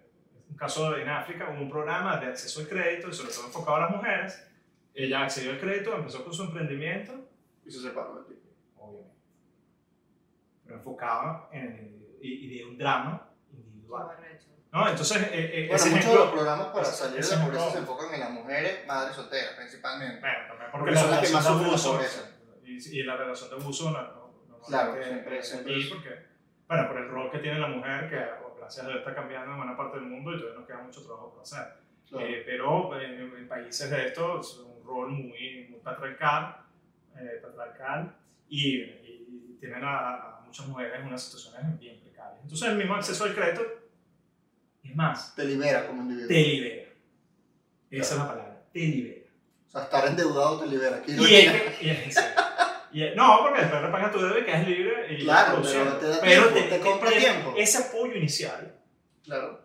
un 0.50 0.56
caso 0.56 0.98
en 0.98 1.08
África, 1.10 1.50
hubo 1.54 1.62
un 1.62 1.70
programa 1.70 2.18
de 2.18 2.28
acceso 2.28 2.62
al 2.62 2.68
crédito 2.68 3.10
y 3.10 3.14
sobre 3.14 3.32
todo 3.32 3.46
enfocado 3.46 3.78
a 3.78 3.82
las 3.82 3.92
mujeres. 3.92 4.44
Ella 4.94 5.24
accedió 5.24 5.52
al 5.52 5.60
crédito, 5.60 5.96
empezó 5.96 6.24
con 6.24 6.34
su 6.34 6.44
emprendimiento 6.44 7.30
Y 7.66 7.72
se 7.72 7.82
separó 7.82 8.16
del 8.16 8.26
tipo. 8.26 8.37
Pero 10.68 10.78
enfocaba 10.80 11.50
en 11.52 11.64
el 11.64 11.80
individuo 11.80 12.18
y, 12.22 12.34
y 12.46 12.58
de 12.60 12.66
un 12.66 12.78
drama 12.78 13.30
individual. 13.52 14.08
¿no? 14.72 14.90
Entonces, 14.90 15.18
eh, 15.18 15.30
eh, 15.34 15.68
Bueno, 15.70 15.86
muchos 15.96 16.10
de 16.12 16.16
los 16.16 16.32
programas 16.32 16.68
para 16.68 16.86
salir 16.86 17.24
de 17.24 17.36
la 17.36 17.46
pobreza 17.46 17.72
se 17.72 17.78
enfocan 17.80 18.14
en 18.14 18.20
las 18.20 18.32
mujeres 18.32 18.86
madres 18.86 19.16
solteras, 19.16 19.54
principalmente. 19.56 20.20
bueno, 20.20 20.38
también 20.48 20.72
porque 20.72 20.80
Porque 20.80 20.92
la 20.92 21.02
son 21.02 21.12
las 21.12 21.20
que 21.22 21.28
relación 21.28 21.34
más 21.34 21.44
de 21.74 21.78
sufren 21.80 21.98
la 21.98 22.04
abuso, 22.04 22.24
pobreza. 22.68 22.90
y, 22.92 23.00
y 23.00 23.04
la 23.04 23.18
relación 23.18 23.50
de 23.50 23.56
abuso 23.56 23.92
no, 23.92 24.02
no, 24.02 24.34
no 24.50 24.60
Claro, 24.62 24.92
normalmente 24.92 25.10
siempre- 25.10 25.40
es 25.40 25.48
siempre 25.50 25.80
es- 25.80 25.88
porque, 25.88 26.10
bueno, 26.68 26.88
por 26.90 26.98
el 26.98 27.08
rol 27.10 27.32
que 27.32 27.40
tiene 27.40 27.60
la 27.60 27.68
mujer, 27.68 28.10
que 28.10 28.20
gracias 28.60 28.86
a 28.86 28.90
Dios 28.90 29.00
está 29.00 29.16
cambiando 29.16 29.52
en 29.52 29.58
buena 29.58 29.78
parte 29.78 29.98
del 30.00 30.06
mundo 30.10 30.32
y 30.34 30.38
todavía 30.38 30.60
nos 30.60 30.68
queda 30.68 30.80
mucho 30.84 31.02
trabajo 31.06 31.32
por 31.32 31.42
hacer. 31.42 31.66
Claro. 32.10 32.26
Eh, 32.28 32.44
pero 32.46 33.00
en, 33.02 33.22
en 33.38 33.48
países 33.48 33.90
de 33.90 34.08
estos 34.08 34.52
es 34.54 34.58
un 34.60 34.84
rol 34.86 35.10
muy, 35.12 35.68
muy 35.70 35.80
patriarcal, 35.82 36.58
eh, 37.16 37.40
patriarcal 37.42 38.16
y, 38.50 38.82
y 38.84 39.07
tienen 39.60 39.84
a, 39.84 40.38
a 40.38 40.42
muchas 40.46 40.68
mujeres 40.68 40.94
en 41.00 41.06
unas 41.08 41.22
situaciones 41.24 41.80
bien 41.80 42.00
precarias. 42.02 42.40
Entonces 42.44 42.70
el 42.70 42.76
mismo 42.78 42.96
acceso 42.96 43.24
al 43.24 43.36
crédito, 43.36 43.62
es 44.84 44.96
más, 44.96 45.36
Te 45.36 45.46
libera 45.46 45.86
como 45.88 46.02
individuo. 46.04 46.28
te 46.30 46.34
libera. 46.44 46.90
Esa 47.92 48.14
es 48.14 48.20
la 48.20 48.28
palabra, 48.28 48.62
te 48.74 48.80
libera. 48.80 49.28
O 49.68 49.70
sea, 49.70 49.84
estar 49.84 50.08
endeudado 50.08 50.60
te 50.62 50.68
libera. 50.68 50.98
Aquí 50.98 51.12
Y 51.12 51.36
es 51.36 51.52
que- 51.52 51.86
y 51.86 51.90
es-. 51.90 52.18
Y 52.94 53.16
no, 53.16 53.40
porque 53.42 53.62
después 53.62 53.82
le 53.82 53.90
pagas 53.90 54.12
tu 54.14 54.20
deuda 54.20 54.40
y 54.40 54.46
quedas 54.46 54.68
libre 54.68 55.14
y 55.14 55.18
Claro, 55.24 55.62
pero 55.62 55.98
te 55.98 56.08
da 56.08 56.22
Pero 56.22 56.48
tiempo, 56.54 56.70
te 56.70 56.80
compra 56.80 57.10
tiempo. 57.12 57.54
Ese 57.58 57.78
apoyo 57.80 58.16
inicial 58.16 58.74
Claro. 59.24 59.62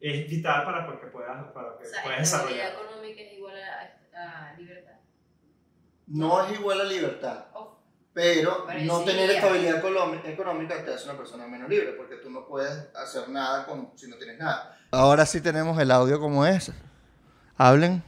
es 0.00 0.28
vital 0.28 0.64
para 0.64 0.86
que 1.00 1.06
puedas, 1.08 1.52
para 1.52 1.76
que 1.78 1.84
O 1.84 1.90
sea, 1.90 2.02
puedas 2.02 2.22
estabilidad 2.22 2.64
desarrollar. 2.70 2.72
económica 2.88 3.20
es 3.20 3.32
igual 3.34 3.54
a, 3.62 4.50
a 4.50 4.54
libertad. 4.58 4.94
No 6.06 6.44
es 6.46 6.58
igual 6.58 6.80
a 6.80 6.84
libertad. 6.84 7.44
Oh, 7.52 7.69
Pero 8.20 8.66
no 8.84 9.00
tener 9.00 9.30
estabilidad 9.30 9.78
económica 10.26 10.84
te 10.84 10.92
hace 10.94 11.08
una 11.08 11.16
persona 11.16 11.46
menos 11.46 11.68
libre, 11.70 11.92
porque 11.96 12.16
tú 12.16 12.28
no 12.30 12.44
puedes 12.46 12.70
hacer 12.94 13.28
nada 13.30 13.64
con, 13.64 13.88
si 13.96 14.08
no 14.08 14.16
tienes 14.16 14.38
nada. 14.38 14.76
Ahora 14.90 15.24
sí 15.24 15.40
tenemos 15.40 15.78
el 15.80 15.90
audio 15.90 16.20
como 16.20 16.44
es. 16.44 16.70
Hablen. 17.56 18.02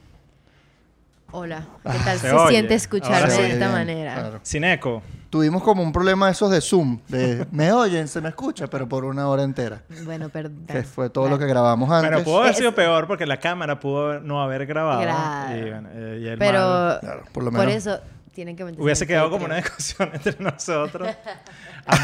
Hola, 1.35 1.67
¿qué 1.83 1.99
tal 2.05 2.19
Se 2.19 2.29
se, 2.29 2.49
siente 2.49 2.75
escucharme 2.75 3.17
Ahora 3.17 3.31
sí. 3.31 3.41
de 3.41 3.49
esta 3.53 3.59
Bien, 3.69 3.73
manera? 3.73 4.15
claro. 4.15 4.41
Sin 4.43 4.65
eco. 4.65 5.03
Tuvimos 5.31 5.63
como 5.63 5.83
un 5.83 5.91
problema 5.91 6.27
de 6.27 6.33
esos 6.33 6.51
de 6.51 6.61
Zoom, 6.61 7.01
de 7.09 7.47
me 7.51 7.73
oyen, 7.73 8.07
se 8.07 8.21
me 8.21 8.29
escucha, 8.29 8.67
pero 8.67 8.87
por 8.87 9.07
una 9.07 9.27
hora 9.31 9.43
entera. 9.43 9.81
Bueno, 10.05 10.29
perdón. 10.29 10.67
Que 10.67 10.83
fue 10.83 11.09
todo 11.09 11.31
lo 11.31 11.39
que 11.39 11.47
grabamos 11.47 11.91
antes. 11.91 12.11
Bueno, 12.11 12.23
pudo 12.25 12.39
haber 12.41 12.51
Es- 12.51 12.59
sido 12.59 12.75
peor 12.75 13.07
porque 13.07 13.25
la 13.25 13.41
cámara 13.41 13.81
pudo 13.81 14.21
no 14.21 14.43
haber 14.43 14.67
grabado. 14.67 15.01
Claro. 15.01 15.57
Y, 15.57 15.71
bueno, 15.71 15.89
eh, 15.95 16.19
y 16.21 16.27
el 16.27 16.39
mal 16.39 16.39
Pero 16.39 17.01
Claro, 17.01 17.23
por 17.33 17.45
lo 17.45 17.51
menos. 17.51 17.65
por 17.65 17.75
eso 17.75 17.99
tienen 18.33 18.57
que 18.57 18.65
meterse 18.65 18.83
hubiese 18.83 19.07
quedado 19.07 19.31
como 19.31 19.45
una 19.45 19.57
discusión 19.57 20.11
entre 20.15 20.37
nosotros. 20.39 21.09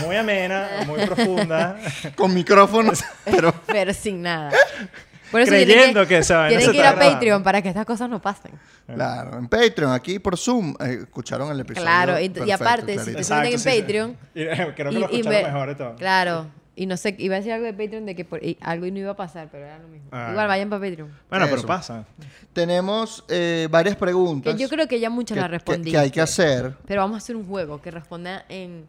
Muy 0.05 0.17
amena, 0.17 0.69
muy 0.87 1.05
profunda. 1.07 1.77
Con 2.17 2.35
micrófonos, 2.35 3.03
pero 3.25 3.53
Pero 3.67 3.93
sin 3.95 4.23
nada. 4.23 4.51
Por 5.31 5.43
eso 5.43 5.51
creyendo 5.51 6.07
que, 6.07 6.21
que, 6.21 6.33
vaina 6.33 6.49
tienen 6.49 6.65
se 6.67 6.73
que 6.73 6.79
ir 6.79 6.85
a 6.85 6.93
grabando. 6.93 7.13
Patreon 7.15 7.43
para 7.43 7.61
que 7.61 7.69
estas 7.69 7.85
cosas 7.85 8.09
no 8.09 8.21
pasen. 8.23 8.53
claro, 8.87 9.39
en 9.39 9.47
Patreon, 9.47 9.93
aquí 9.93 10.19
por 10.19 10.39
Zoom, 10.39 10.75
eh, 10.81 11.01
escucharon 11.03 11.51
el 11.51 11.61
episodio. 11.61 11.85
Claro, 11.87 12.19
y, 12.19 12.25
y 12.25 12.29
perfecto, 12.31 12.55
aparte, 12.65 12.87
si 12.93 12.95
clarito. 12.95 13.13
te 13.13 13.19
Exacto, 13.21 13.45
sienten 13.49 13.53
en 13.53 13.59
sí, 13.59 13.71
sí. 13.71 13.81
Patreon, 13.83 14.17
Y, 14.35 14.43
eh, 14.43 14.73
creo 14.75 14.91
que 14.91 14.97
y- 14.97 15.01
lo 15.01 15.11
y 15.13 15.21
escucharon 15.21 15.43
mejor 15.53 15.71
y 15.71 15.75
todo. 15.75 15.97
claro, 15.97 16.47
y 16.81 16.87
no 16.87 16.97
sé, 16.97 17.15
iba 17.19 17.35
a 17.35 17.39
decir 17.39 17.53
algo 17.53 17.67
de 17.67 17.73
Patreon 17.73 18.07
de 18.07 18.15
que 18.15 18.25
por- 18.25 18.43
y 18.43 18.57
algo 18.61 18.87
y 18.87 18.91
no 18.93 18.99
iba 19.01 19.11
a 19.11 19.17
pasar, 19.17 19.49
pero 19.51 19.65
era 19.67 19.79
lo 19.79 19.89
mismo. 19.89 20.09
Ah. 20.13 20.29
Igual 20.31 20.47
vayan 20.47 20.71
para 20.71 20.81
Patreon. 20.89 21.11
Bueno, 21.29 21.47
pero 21.51 21.63
pasa. 21.63 22.05
Tenemos 22.53 23.25
eh, 23.29 23.69
varias 23.71 23.97
preguntas 23.97 24.55
Que 24.55 24.61
yo 24.61 24.69
creo 24.69 24.87
que 24.89 25.01
ya 25.01 25.11
muchas 25.11 25.35
que, 25.37 25.41
las 25.43 25.51
respondí. 25.51 25.91
que 25.91 25.99
hay 25.99 26.11
que 26.11 26.21
hacer 26.21 26.75
Pero 26.87 27.03
vamos 27.03 27.17
a 27.17 27.19
hacer 27.19 27.37
un 27.37 27.47
juego 27.47 27.81
que 27.83 27.91
responda 27.91 28.45
en 28.49 28.87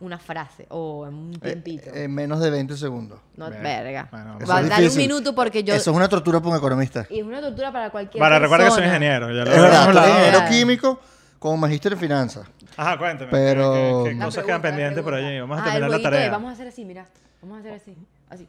una 0.00 0.18
frase 0.18 0.64
o 0.70 1.06
en 1.06 1.14
un 1.14 1.34
eh, 1.34 1.38
tiempito. 1.40 1.90
en 1.94 2.14
menos 2.14 2.40
de 2.40 2.48
20 2.50 2.76
segundos. 2.76 3.18
no, 3.36 3.50
Bien. 3.50 3.62
verga. 3.62 4.08
Bueno, 4.10 4.38
Va, 4.48 4.60
es 4.62 4.68
dale 4.70 4.88
un 4.88 4.96
minuto 4.96 5.34
porque 5.34 5.62
yo... 5.62 5.74
Eso 5.74 5.90
es 5.90 5.96
una 5.96 6.08
tortura 6.08 6.40
para 6.40 6.52
un 6.52 6.56
economista. 6.56 7.06
Y 7.10 7.18
es 7.20 7.24
una 7.24 7.40
tortura 7.40 7.70
para 7.70 7.90
cualquier 7.90 8.18
Para, 8.20 8.38
recuerda 8.38 8.64
que 8.66 8.70
soy 8.70 8.80
persona. 8.82 8.96
ingeniero. 8.96 9.28
Ya 9.28 9.44
lo 9.44 9.50
Es 9.52 9.60
verdad, 9.62 9.88
ingeniero 9.88 10.38
Claro. 10.38 10.50
químico 10.50 11.00
con 11.40 11.58
magíster 11.58 11.92
en 11.94 11.98
finanzas. 11.98 12.46
Ajá, 12.76 12.96
cuéntame. 12.98 13.30
Pero- 13.32 13.72
¿Qué, 14.04 14.10
qué- 14.10 14.16
cosas 14.18 14.34
pregunta, 14.34 14.42
quedan 14.46 14.62
pendientes 14.62 15.02
por 15.02 15.14
allí? 15.14 15.40
Vamos 15.40 15.58
a 15.58 15.60
Ah, 15.62 15.64
terminar 15.64 15.90
el 15.90 15.96
la 15.96 16.02
tarea. 16.10 16.30
vamos 16.30 16.50
a 16.50 16.52
hacer 16.52 16.68
así, 16.68 16.84
mira. 16.84 17.06
Vamos 17.42 17.56
a 17.56 17.60
hacer 17.60 17.72
así. 17.72 17.96
Así. 18.28 18.46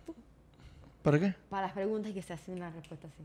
¿Para 1.01 1.17
qué? 1.19 1.33
Para 1.49 1.63
las 1.63 1.71
preguntas 1.73 2.11
y 2.11 2.13
que 2.13 2.21
se 2.21 2.33
hace 2.33 2.51
una 2.51 2.69
respuesta 2.69 3.07
así. 3.07 3.23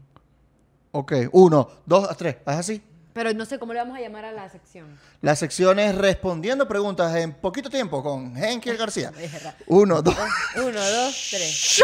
Ok, 0.93 1.13
uno, 1.33 1.69
dos, 1.85 2.17
tres, 2.17 2.37
haz 2.47 2.57
así. 2.61 2.83
Pero 3.13 3.33
no 3.35 3.45
sé 3.45 3.59
cómo 3.59 3.73
le 3.73 3.81
vamos 3.81 3.99
a 3.99 4.01
llamar 4.01 4.25
a 4.25 4.33
la 4.33 4.49
sección. 4.49 4.99
La 5.21 5.35
sección 5.37 5.79
es 5.79 5.95
respondiendo 5.95 6.69
preguntas 6.69 7.15
en 7.17 7.33
poquito 7.35 7.69
tiempo 7.69 8.03
con 8.03 8.37
Henkel 8.37 8.77
García. 8.79 9.11
Uno, 9.67 10.01
dos. 10.01 10.17
Uno, 10.57 10.73
dos, 10.81 11.29
tres. 11.31 11.83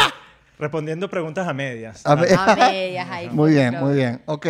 Respondiendo 0.59 1.11
preguntas 1.11 1.47
a 1.49 1.53
medias. 1.53 2.07
A. 2.07 2.13
A 2.13 2.17
medias 2.57 3.09
ahí. 3.11 3.29
Muy 3.33 3.53
bien, 3.53 3.81
muy 3.81 3.95
bien. 3.95 4.23
Ok. 4.27 4.47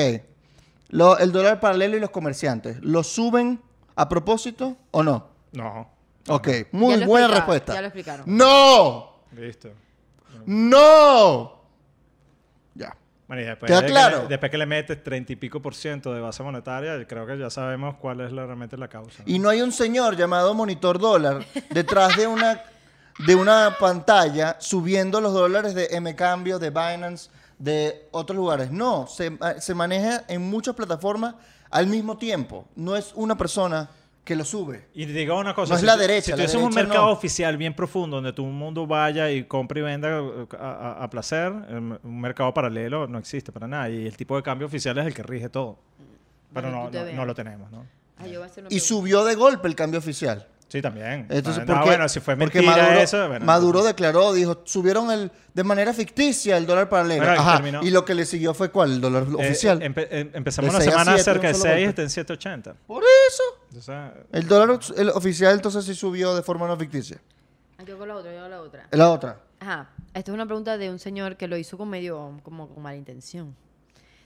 Lo- 0.92 1.18
el 1.18 1.32
dólar 1.32 1.58
paralelo 1.58 1.96
y 1.96 2.00
los 2.00 2.10
comerciantes, 2.10 2.76
¿lo 2.80 3.02
suben 3.02 3.60
a 3.96 4.08
propósito 4.08 4.76
o 4.92 5.02
no? 5.02 5.26
No. 5.52 5.90
Ok, 6.28 6.48
muy 6.70 6.96
Ya 7.00 7.06
buena 7.06 7.26
respuesta. 7.28 7.74
ya 7.74 7.80
lo 7.80 7.88
explicaron. 7.88 8.24
¡No! 8.28 9.16
Listo. 9.32 9.70
¡No! 10.46 11.60
Ya. 12.74 12.96
Bueno, 13.26 13.42
y 13.42 13.46
después, 13.46 13.68
¿Queda 13.70 13.80
de 13.80 13.86
que 13.86 13.92
claro? 13.92 14.22
le- 14.22 14.28
después 14.28 14.50
que 14.50 14.58
le 14.58 14.66
metes 14.66 15.02
30 15.02 15.32
y 15.32 15.36
pico 15.36 15.60
por 15.60 15.74
ciento 15.74 16.12
de 16.12 16.20
base 16.20 16.42
monetaria, 16.42 17.06
creo 17.06 17.26
que 17.26 17.38
ya 17.38 17.50
sabemos 17.50 17.96
cuál 17.96 18.20
es 18.20 18.32
la- 18.32 18.44
realmente 18.46 18.76
la 18.76 18.88
causa. 18.88 19.22
Y 19.26 19.38
no 19.38 19.48
hay 19.48 19.62
un 19.62 19.72
señor 19.72 20.16
llamado 20.16 20.54
Monitor 20.54 20.98
Dólar 20.98 21.44
detrás 21.70 22.16
de 22.16 22.26
una, 22.26 22.62
de 23.26 23.34
una 23.34 23.76
pantalla 23.80 24.56
subiendo 24.60 25.20
los 25.20 25.32
dólares 25.32 25.74
de 25.74 25.88
M 25.92 26.14
Cambio, 26.14 26.58
de 26.58 26.70
Binance, 26.70 27.30
de 27.62 28.08
otros 28.10 28.36
lugares. 28.36 28.70
No, 28.72 29.06
se, 29.06 29.38
se 29.60 29.74
maneja 29.74 30.24
en 30.28 30.42
muchas 30.42 30.74
plataformas 30.74 31.36
al 31.70 31.86
mismo 31.86 32.16
tiempo. 32.18 32.66
No 32.74 32.96
es 32.96 33.12
una 33.14 33.36
persona 33.38 33.88
que 34.24 34.34
lo 34.34 34.44
sube. 34.44 34.88
Y 34.94 35.06
te 35.06 35.12
digo 35.12 35.38
una 35.38 35.54
cosa. 35.54 35.72
No 35.74 35.78
es 35.78 35.84
la 35.84 35.96
derecha, 35.96 36.26
Si 36.26 36.32
tuviésemos 36.32 36.68
un 36.68 36.74
mercado 36.74 37.06
no. 37.06 37.12
oficial 37.12 37.56
bien 37.56 37.74
profundo 37.74 38.16
donde 38.16 38.32
todo 38.32 38.46
el 38.46 38.52
mundo 38.52 38.86
vaya 38.86 39.30
y 39.30 39.44
compre 39.44 39.80
y 39.80 39.82
venda 39.84 40.08
eh, 40.18 40.46
a, 40.58 40.70
a- 40.98 41.04
a 41.04 41.10
placer, 41.10 41.52
em, 41.68 41.96
un 42.02 42.20
mercado 42.20 42.52
paralelo 42.52 43.06
no 43.06 43.18
existe 43.18 43.52
para 43.52 43.68
nada. 43.68 43.88
Y 43.90 44.06
el 44.06 44.16
tipo 44.16 44.36
de 44.36 44.42
cambio 44.42 44.66
oficial 44.66 44.98
es 44.98 45.06
el 45.06 45.14
que 45.14 45.22
rige 45.22 45.48
todo. 45.48 45.78
Pero 46.52 46.70
no, 46.70 46.90
tú 46.90 46.98
no, 47.14 47.24
lo 47.24 47.34
tenemos, 47.34 47.70
¿no? 47.70 47.86
Ah, 48.18 48.26
yo 48.26 48.40
voy 48.40 48.48
a 48.48 48.50
hacer 48.50 48.64
una 48.64 48.68
Y 48.68 48.78
pregunta. 48.78 48.86
subió 48.86 49.24
de 49.24 49.34
golpe 49.36 49.68
el 49.68 49.74
cambio 49.74 49.98
oficial. 50.00 50.46
Sí, 50.72 50.80
también. 50.80 51.26
Entonces, 51.28 51.64
Ah, 51.68 51.82
bueno, 51.84 52.08
si 52.08 52.20
fue 52.20 52.34
Porque 52.34 52.60
mentira 52.62 52.82
Maduro, 52.84 53.00
eso... 53.00 53.28
bueno, 53.28 53.44
Maduro 53.44 53.78
entonces- 53.80 53.92
declaró, 53.94 54.32
dijo, 54.32 54.62
subieron 54.64 55.10
el 55.10 55.30
de 55.52 55.64
manera 55.64 55.92
ficticia 55.92 56.56
el 56.56 56.64
dólar 56.64 56.88
paralelo. 56.88 57.22
Bueno, 57.26 57.34
y 57.36 57.38
Ajá. 57.38 57.80
Y 57.82 57.90
lo 57.90 58.06
que 58.06 58.14
le 58.14 58.24
siguió 58.24 58.54
fue 58.54 58.70
¿cuál? 58.70 58.92
El 58.92 59.00
dólar 59.02 59.24
Eh, 59.24 59.34
oficial. 59.34 59.80
empe- 59.80 60.08
em- 60.10 60.30
empezamos 60.32 60.72
De 60.72 60.78
la 60.78 60.90
semana 60.90 61.18
cerca 61.18 61.48
de 61.48 61.52
un 61.54 61.60
solo 61.60 61.74
6 61.74 61.74
golpe. 61.74 61.88
está 61.90 62.02
en 62.02 62.08
780. 62.08 62.74
Por 62.86 63.02
eso. 63.28 64.22
El 64.32 64.48
dólar 64.48 64.78
el 64.96 65.10
oficial 65.10 65.52
entonces 65.54 65.84
sí 65.84 65.94
subió 65.94 66.34
de 66.34 66.40
forma 66.42 66.66
no 66.66 66.74
ficticia. 66.78 67.18
Ah, 67.76 67.82
Yo 67.86 67.98
con 67.98 68.08
la 68.08 68.16
otra, 68.16 68.32
yo 68.34 68.40
con 68.40 68.50
la 68.50 68.60
otra. 68.62 68.88
La 68.92 69.10
otra. 69.10 69.40
Ajá. 69.60 69.90
Esto 70.14 70.30
es 70.30 70.34
una 70.34 70.46
pregunta 70.46 70.78
de 70.78 70.88
un 70.88 70.98
señor 70.98 71.36
que 71.36 71.48
lo 71.48 71.58
hizo 71.58 71.76
con 71.76 71.90
medio, 71.90 72.40
como 72.42 72.68
con 72.70 72.82
mala 72.82 72.96
intención. 72.96 73.54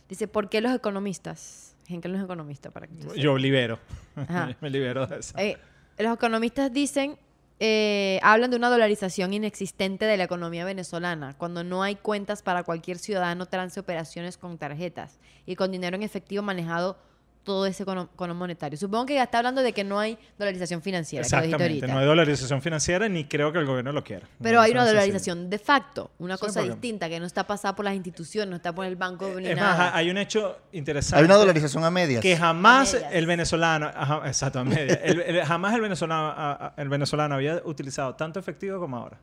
Dice, 0.09 0.28
¿por 0.28 0.49
qué 0.49 0.61
los 0.61 0.72
economistas? 0.72 1.74
Henkel 1.88 2.12
no 2.12 2.18
es 2.18 2.24
economista, 2.24 2.70
para 2.70 2.86
que 2.86 2.94
yo 3.16 3.36
libero. 3.36 3.80
Ajá. 4.14 4.55
Me 4.61 4.70
libero 4.70 5.07
de 5.09 5.18
eso. 5.18 5.34
Eh, 5.38 5.57
los 5.99 6.14
economistas 6.14 6.72
dicen, 6.72 7.18
eh, 7.59 8.20
hablan 8.22 8.51
de 8.51 8.57
una 8.57 8.68
dolarización 8.68 9.32
inexistente 9.32 10.05
de 10.05 10.16
la 10.16 10.24
economía 10.24 10.64
venezolana, 10.64 11.34
cuando 11.38 11.64
no 11.64 11.82
hay 11.82 11.97
cuentas 11.97 12.42
para 12.42 12.64
cualquier 12.64 12.99
ciudadano 12.99 13.47
trance 13.47 13.80
operaciones 13.80 14.36
con 14.36 14.59
tarjetas 14.59 15.18
y 15.47 15.57
con 15.57 15.72
dinero 15.72 15.97
en 15.97 16.03
efectivo 16.03 16.42
manejado 16.42 16.99
todo 17.47 17.64
ese 17.64 17.84
cono, 17.84 18.11
cono 18.16 18.34
monetario. 18.34 18.76
Supongo 18.76 19.07
que 19.07 19.14
ya 19.14 19.22
está 19.22 19.38
hablando 19.38 19.62
de 19.62 19.72
que 19.72 19.84
no 19.84 19.99
hay 20.01 20.18
dolarización 20.36 20.82
financiera, 20.82 21.24
Exactamente. 21.24 21.86
No 21.86 21.99
hay 22.01 22.05
dolarización 22.05 22.61
financiera 22.61 23.09
ni 23.09 23.24
creo 23.24 23.53
que 23.53 23.61
el 23.61 23.64
gobierno 23.66 23.92
lo 23.92 24.03
quiera. 24.03 24.26
Pero 24.42 24.57
No, 24.57 24.62
hay 24.62 24.72
una 24.72 24.84
dolarización 24.84 25.49
de 25.49 25.59
facto, 25.61 26.11
una 26.18 26.36
Sí, 26.36 26.40
cosa 26.44 26.62
distinta 26.62 27.09
que 27.09 27.20
no 27.20 27.24
está 27.26 27.47
pasada 27.47 27.74
por 27.76 27.84
las 27.84 27.94
instituciones, 27.94 28.51
no 28.51 28.57
está 28.57 28.74
por 28.74 28.84
el 28.84 28.97
banco 28.97 29.30
ni 29.40 29.47
Es 29.47 29.57
nada. 29.57 29.76
más, 29.78 29.94
hay 29.94 30.11
un 30.11 30.18
hecho 30.18 30.59
interesante. 30.72 31.20
Hay 31.20 31.24
una 31.24 31.36
dolarización 31.36 31.84
a 31.84 31.90
medias. 31.90 32.20
que 32.20 32.36
jamás 32.36 32.92
medias. 32.94 33.12
el 33.14 33.26
venezolano, 33.26 33.90
ajá, 33.94 34.22
exacto, 34.26 34.59
a 34.59 34.64
medias. 34.64 34.99
El- 35.05 35.20
el- 35.20 35.44
jamás 35.44 35.72
el 35.74 35.80
venezolano, 35.80 36.26
a- 36.26 36.53
a- 36.53 36.74
el 36.76 36.88
venezolano 36.88 37.36
había 37.36 37.62
utilizado 37.64 38.14
tanto 38.16 38.40
efectivo 38.40 38.80
como 38.80 38.97
ahora. 38.97 39.18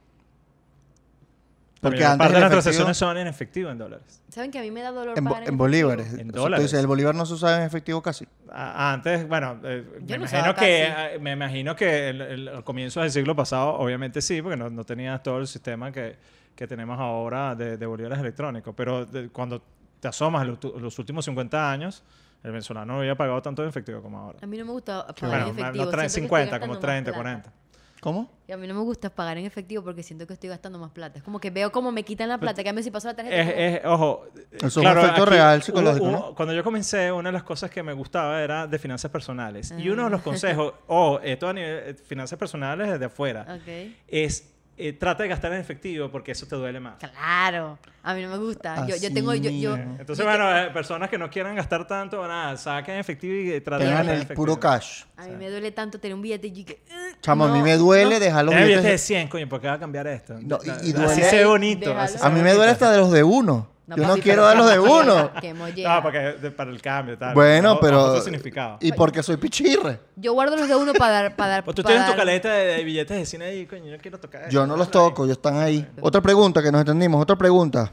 Porque 1.84 2.04
antes 2.06 2.18
parte 2.18 2.34
de 2.36 2.40
las 2.42 2.50
transacciones 2.52 2.98
son 2.98 3.18
en 3.18 3.28
efectivo 3.28 3.70
en 3.70 3.78
dólares. 3.78 4.22
¿Saben 4.30 4.50
que 4.50 4.58
a 4.60 4.62
mí 4.62 4.72
me 4.72 4.82
da 4.82 4.92
dolor 4.92 5.18
En, 5.18 5.24
bo- 5.24 5.32
pagar 5.32 5.48
en 5.50 5.58
bolívares. 5.58 6.08
En 6.08 6.14
O 6.14 6.18
sea, 6.18 6.26
tú 6.32 6.40
dólares. 6.40 6.64
dices, 6.66 6.80
el 6.80 6.88
bolívar 6.88 7.14
no 7.14 7.26
se 7.26 7.34
usaba 7.34 7.58
en 7.58 7.64
efectivo 7.64 8.02
casi. 8.02 8.28
A- 8.52 8.94
Antes, 8.94 9.28
bueno, 9.28 9.60
eh, 9.64 9.84
me, 10.02 10.08
no 10.08 10.16
imagino 10.26 10.56
que, 10.56 10.84
eh, 10.88 11.20
me 11.20 11.32
imagino 11.34 11.76
que 11.76 12.10
el, 12.10 12.22
el- 12.22 12.48
al 12.48 12.64
comienzo 12.64 13.02
del 13.02 13.12
siglo 13.12 13.36
pasado, 13.36 13.74
obviamente 13.76 14.22
sí, 14.22 14.42
porque 14.42 14.58
no, 14.58 14.70
no 14.70 14.84
tenías 14.84 15.22
todo 15.22 15.38
el 15.40 15.48
sistema 15.48 15.92
que, 15.92 16.16
que 16.56 16.66
tenemos 16.68 17.00
ahora 17.00 17.54
de, 17.56 17.78
de 17.78 17.86
bolívares 17.86 18.18
electrónicos. 18.20 18.74
Pero 18.76 19.06
de- 19.06 19.30
cuando 19.30 19.62
te 20.00 20.08
asomas 20.08 20.42
a 20.42 20.46
los, 20.46 20.64
los 20.64 20.98
últimos 21.00 21.26
50 21.26 21.72
años, 21.72 22.04
el 22.44 22.52
venezolano 22.52 22.94
no 22.94 23.00
había 23.00 23.16
pagado 23.16 23.42
tanto 23.42 23.62
en 23.64 23.70
efectivo 23.70 24.02
como 24.02 24.20
ahora. 24.20 24.40
A 24.42 24.46
mí 24.48 24.58
no 24.58 24.66
me 24.66 24.72
gusta 24.72 25.06
pagar 25.08 25.16
Bueno, 25.22 25.46
en 25.48 25.60
efectivo. 25.60 25.86
no 25.86 25.92
traen 25.92 26.10
siento 26.10 26.36
que 26.36 26.42
estoy 26.44 26.58
50, 26.58 26.60
como 26.60 26.74
gastando 26.74 26.88
más 26.88 27.04
30, 27.04 27.12
plata. 27.12 27.24
40. 27.52 27.63
¿Cómo? 28.04 28.30
Y 28.48 28.52
a 28.52 28.58
mí 28.58 28.68
no 28.68 28.74
me 28.74 28.82
gusta 28.82 29.10
pagar 29.10 29.38
en 29.38 29.46
efectivo 29.46 29.82
porque 29.84 30.04
siento 30.04 30.28
que 30.28 30.34
estoy 30.34 30.50
gastando 30.50 30.78
más 30.78 30.92
plata. 30.92 31.18
Es 31.18 31.24
como 31.24 31.40
que 31.40 31.50
veo 31.50 31.72
como 31.72 31.92
me 31.94 32.04
quitan 32.04 32.28
la 32.28 32.38
plata. 32.38 32.62
Que 32.62 32.70
a 32.70 32.74
mí 32.74 32.84
si 32.84 32.92
paso 32.92 33.08
la 33.08 33.16
tarjeta. 33.16 33.36
Es, 33.42 33.80
es- 33.80 33.86
ojo. 33.86 34.26
Eso 34.52 34.68
es 34.68 34.76
un 34.78 34.86
efecto 34.88 35.26
real 35.26 35.64
psicológico, 35.64 36.06
hubo- 36.06 36.12
¿no? 36.12 36.36
Cuando 36.36 36.54
yo 36.54 36.64
comencé, 36.64 37.12
una 37.12 37.30
de 37.30 37.34
las 37.34 37.44
cosas 37.44 37.72
que 37.72 37.82
me 37.82 37.94
gustaba 37.94 38.42
era 38.44 38.68
de 38.68 38.78
finanzas 38.78 39.10
personales. 39.10 39.74
Y 39.78 39.90
uno 39.90 40.04
de 40.04 40.10
los 40.10 40.20
Ah. 40.20 40.24
consejos, 40.24 40.74
ojo, 40.88 41.20
esto 41.22 41.48
a 41.48 41.54
nivel 41.54 41.80
eh, 41.86 41.94
finanzas 41.94 42.38
personales 42.38 42.90
desde 42.92 43.06
afuera, 43.06 43.46
Ok. 43.50 43.94
es 44.08 44.53
eh, 44.78 44.94
trata 44.94 45.24
de 45.24 45.30
gastar 45.30 45.54
en 45.54 45.60
efectivo 45.60 46.10
porque 46.10 46.32
eso 46.32 46.46
te 46.48 46.56
duele 46.56 46.80
más. 46.80 46.96
Claro. 46.98 47.78
A 48.02 48.14
mí 48.14 48.22
no 48.24 48.30
me 48.30 48.38
gusta. 48.38 48.86
Yo, 48.88 48.96
yo 48.96 49.14
tengo. 49.14 49.34
Yo, 49.36 49.50
yo. 49.50 49.76
Entonces, 49.76 50.26
bueno, 50.26 50.56
eh, 50.58 50.72
personas 50.72 51.10
que 51.10 51.18
no 51.18 51.30
quieran 51.30 51.56
gastar 51.56 51.88
tanto, 51.88 52.28
nada, 52.28 52.58
saquen 52.58 52.96
efectivo 52.96 53.34
y 53.56 53.62
traten 53.62 53.86
de 53.88 53.92
Tengan 53.92 53.98
gastar 53.98 54.04
en 54.06 54.10
el 54.10 54.18
efectivo. 54.24 54.36
puro 54.36 54.60
cash. 54.60 55.04
a 55.18 55.26
mí 55.28 55.36
me 55.38 55.50
duele 55.50 55.72
tanto 55.72 56.00
tener 56.00 56.16
un 56.16 56.22
billete 56.22 56.48
y 56.48 56.64
que, 56.66 56.82
"Ugh, 56.90 57.18
Chamo, 57.22 57.46
a 57.46 57.54
mí 57.54 57.62
me 57.62 57.78
duele 57.78 58.16
no". 58.16 58.20
dejar 58.20 58.44
los 58.46 58.52
Tienes 58.52 58.68
billetes 58.68 58.84
de 58.84 58.90
billetes. 58.90 59.02
100, 59.08 59.28
coño, 59.30 59.48
¿por 59.48 59.62
qué 59.62 59.68
va 59.68 59.74
a 59.74 59.80
cambiar 59.80 60.08
esto? 60.08 60.34
No, 60.42 60.58
y- 60.64 60.68
y 60.68 60.72
así 60.72 60.94
duele- 60.94 61.30
se 61.30 61.36
ve 61.38 61.46
bonito. 61.46 61.80
Déjalo. 61.90 62.02
así 62.02 62.18
se 62.18 62.26
A 62.26 62.30
mí 62.30 62.42
me 62.42 62.54
duele 62.54 62.72
hasta 62.72 62.92
de 62.92 62.98
los 62.98 63.12
de 63.12 63.24
uno. 63.24 63.70
Yo 63.86 64.08
no 64.08 64.16
quiero 64.18 64.44
dar 64.44 64.56
los 64.56 64.70
de 64.70 64.80
uno. 64.80 65.32
qué 65.42 65.54
mollera. 65.54 65.96
No, 65.96 66.02
porque 66.04 66.18
de- 66.20 66.52
para 66.52 66.72
el 66.72 66.82
cambio, 66.82 67.18
tal. 67.18 67.34
Bueno, 67.34 67.70
Bajo- 67.72 67.82
pero. 67.82 68.04
otro 68.06 68.22
significado. 68.22 68.78
Y 68.80 68.94
porque 68.94 69.22
soy 69.22 69.36
pichirre. 69.38 70.00
Yo 70.16 70.32
guardo 70.34 70.56
los 70.56 70.68
de 70.70 70.76
uno 70.76 70.94
para 70.94 71.12
dar. 71.12 71.36
Para 71.36 71.52
dar 71.52 71.64
Pues 71.66 71.76
tú 71.76 71.84
para 71.84 71.96
tienes 71.96 72.06
tu 72.08 72.12
dar- 72.12 72.18
caleta 72.26 72.50
de, 72.54 72.66
de 72.78 72.84
billetes 72.86 73.18
de 73.18 73.26
cine 73.26 73.46
ahí, 73.46 73.66
coño, 73.66 73.86
yo 73.92 73.98
quiero 73.98 74.20
tocar 74.20 74.50
Yo 74.50 74.66
no 74.66 74.78
los 74.78 74.90
toco, 74.90 75.26
ellos 75.26 75.36
están 75.38 75.58
ahí. 75.58 75.86
Otra 76.02 76.22
pregunta 76.22 76.64
que 76.64 76.72
nos 76.72 76.80
entendimos, 76.82 77.22
otra 77.22 77.36
pregunta. 77.36 77.92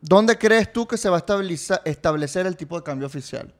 ¿Dónde 0.00 0.38
crees 0.38 0.72
tú 0.72 0.86
que 0.86 0.96
se 0.96 1.10
va 1.10 1.16
a 1.18 1.20
estabiliza- 1.20 1.82
establecer 1.84 2.46
el 2.46 2.56
tipo 2.56 2.76
de 2.76 2.82
cambio 2.82 3.06
oficial? 3.06 3.52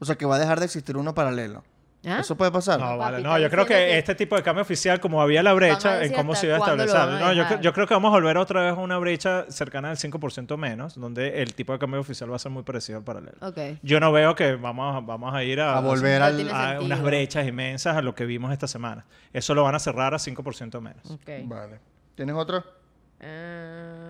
O 0.00 0.04
sea, 0.04 0.16
que 0.16 0.26
va 0.26 0.36
a 0.36 0.38
dejar 0.38 0.58
de 0.58 0.66
existir 0.66 0.96
uno 0.98 1.14
paralelo. 1.14 1.64
¿Ah? 2.04 2.18
¿Eso 2.20 2.36
puede 2.36 2.50
pasar? 2.50 2.80
No, 2.80 2.98
vale, 2.98 3.20
no, 3.22 3.38
yo 3.38 3.48
creo 3.48 3.64
que, 3.64 3.96
este 3.96 4.16
tipo 4.16 4.34
de 4.34 4.42
cambio 4.42 4.62
oficial, 4.62 4.98
como 4.98 5.22
había 5.22 5.40
la 5.42 5.52
brecha 5.54 6.02
en 6.04 6.12
cómo 6.12 6.34
se 6.34 6.46
iba 6.46 6.56
a 6.56 6.58
establecer. 6.58 7.08
No, 7.20 7.32
yo, 7.32 7.60
yo 7.60 7.72
creo 7.72 7.86
que 7.86 7.94
vamos 7.94 8.08
a 8.08 8.12
volver 8.16 8.36
otra 8.38 8.62
vez 8.62 8.72
a 8.72 8.74
una 8.74 8.98
brecha 8.98 9.46
cercana 9.50 9.90
al 9.90 9.96
5% 9.96 10.56
menos, 10.56 10.98
donde 10.98 11.42
el 11.42 11.54
tipo 11.54 11.72
de 11.72 11.78
cambio 11.78 12.00
oficial 12.00 12.30
va 12.32 12.36
a 12.36 12.38
ser 12.40 12.50
muy 12.50 12.64
parecido 12.64 12.98
al 12.98 13.04
paralelo. 13.04 13.36
Ok. 13.40 13.58
Yo 13.82 14.00
no 14.00 14.10
veo 14.10 14.34
que 14.34 14.56
vamos 14.56 14.96
a, 14.96 15.00
vamos 15.00 15.32
a 15.32 15.44
ir 15.44 15.60
a, 15.60 15.78
A 15.78 15.80
volver 15.80 16.20
al... 16.22 16.48
a 16.50 16.80
unas 16.80 17.02
brechas 17.02 17.46
inmensas 17.46 17.96
a 17.96 18.02
lo 18.02 18.14
que 18.16 18.24
vimos 18.26 18.52
esta 18.52 18.66
semana. 18.66 19.04
Eso 19.32 19.54
lo 19.54 19.62
van 19.62 19.76
a 19.76 19.78
cerrar 19.78 20.12
a 20.12 20.18
5% 20.18 20.80
menos. 20.80 21.08
Ok. 21.08 21.30
Vale. 21.44 21.78
¿Tienes 22.16 22.34
otra? 22.34 22.64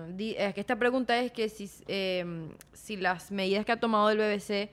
Di- 0.09 0.35
es 0.37 0.53
que 0.53 0.61
esta 0.61 0.75
pregunta 0.77 1.17
es 1.19 1.31
que 1.31 1.47
si, 1.49 1.69
eh, 1.87 2.49
si 2.73 2.97
las 2.97 3.31
medidas 3.31 3.65
que 3.65 3.71
ha 3.71 3.79
tomado 3.79 4.09
el 4.09 4.17
BBC 4.17 4.71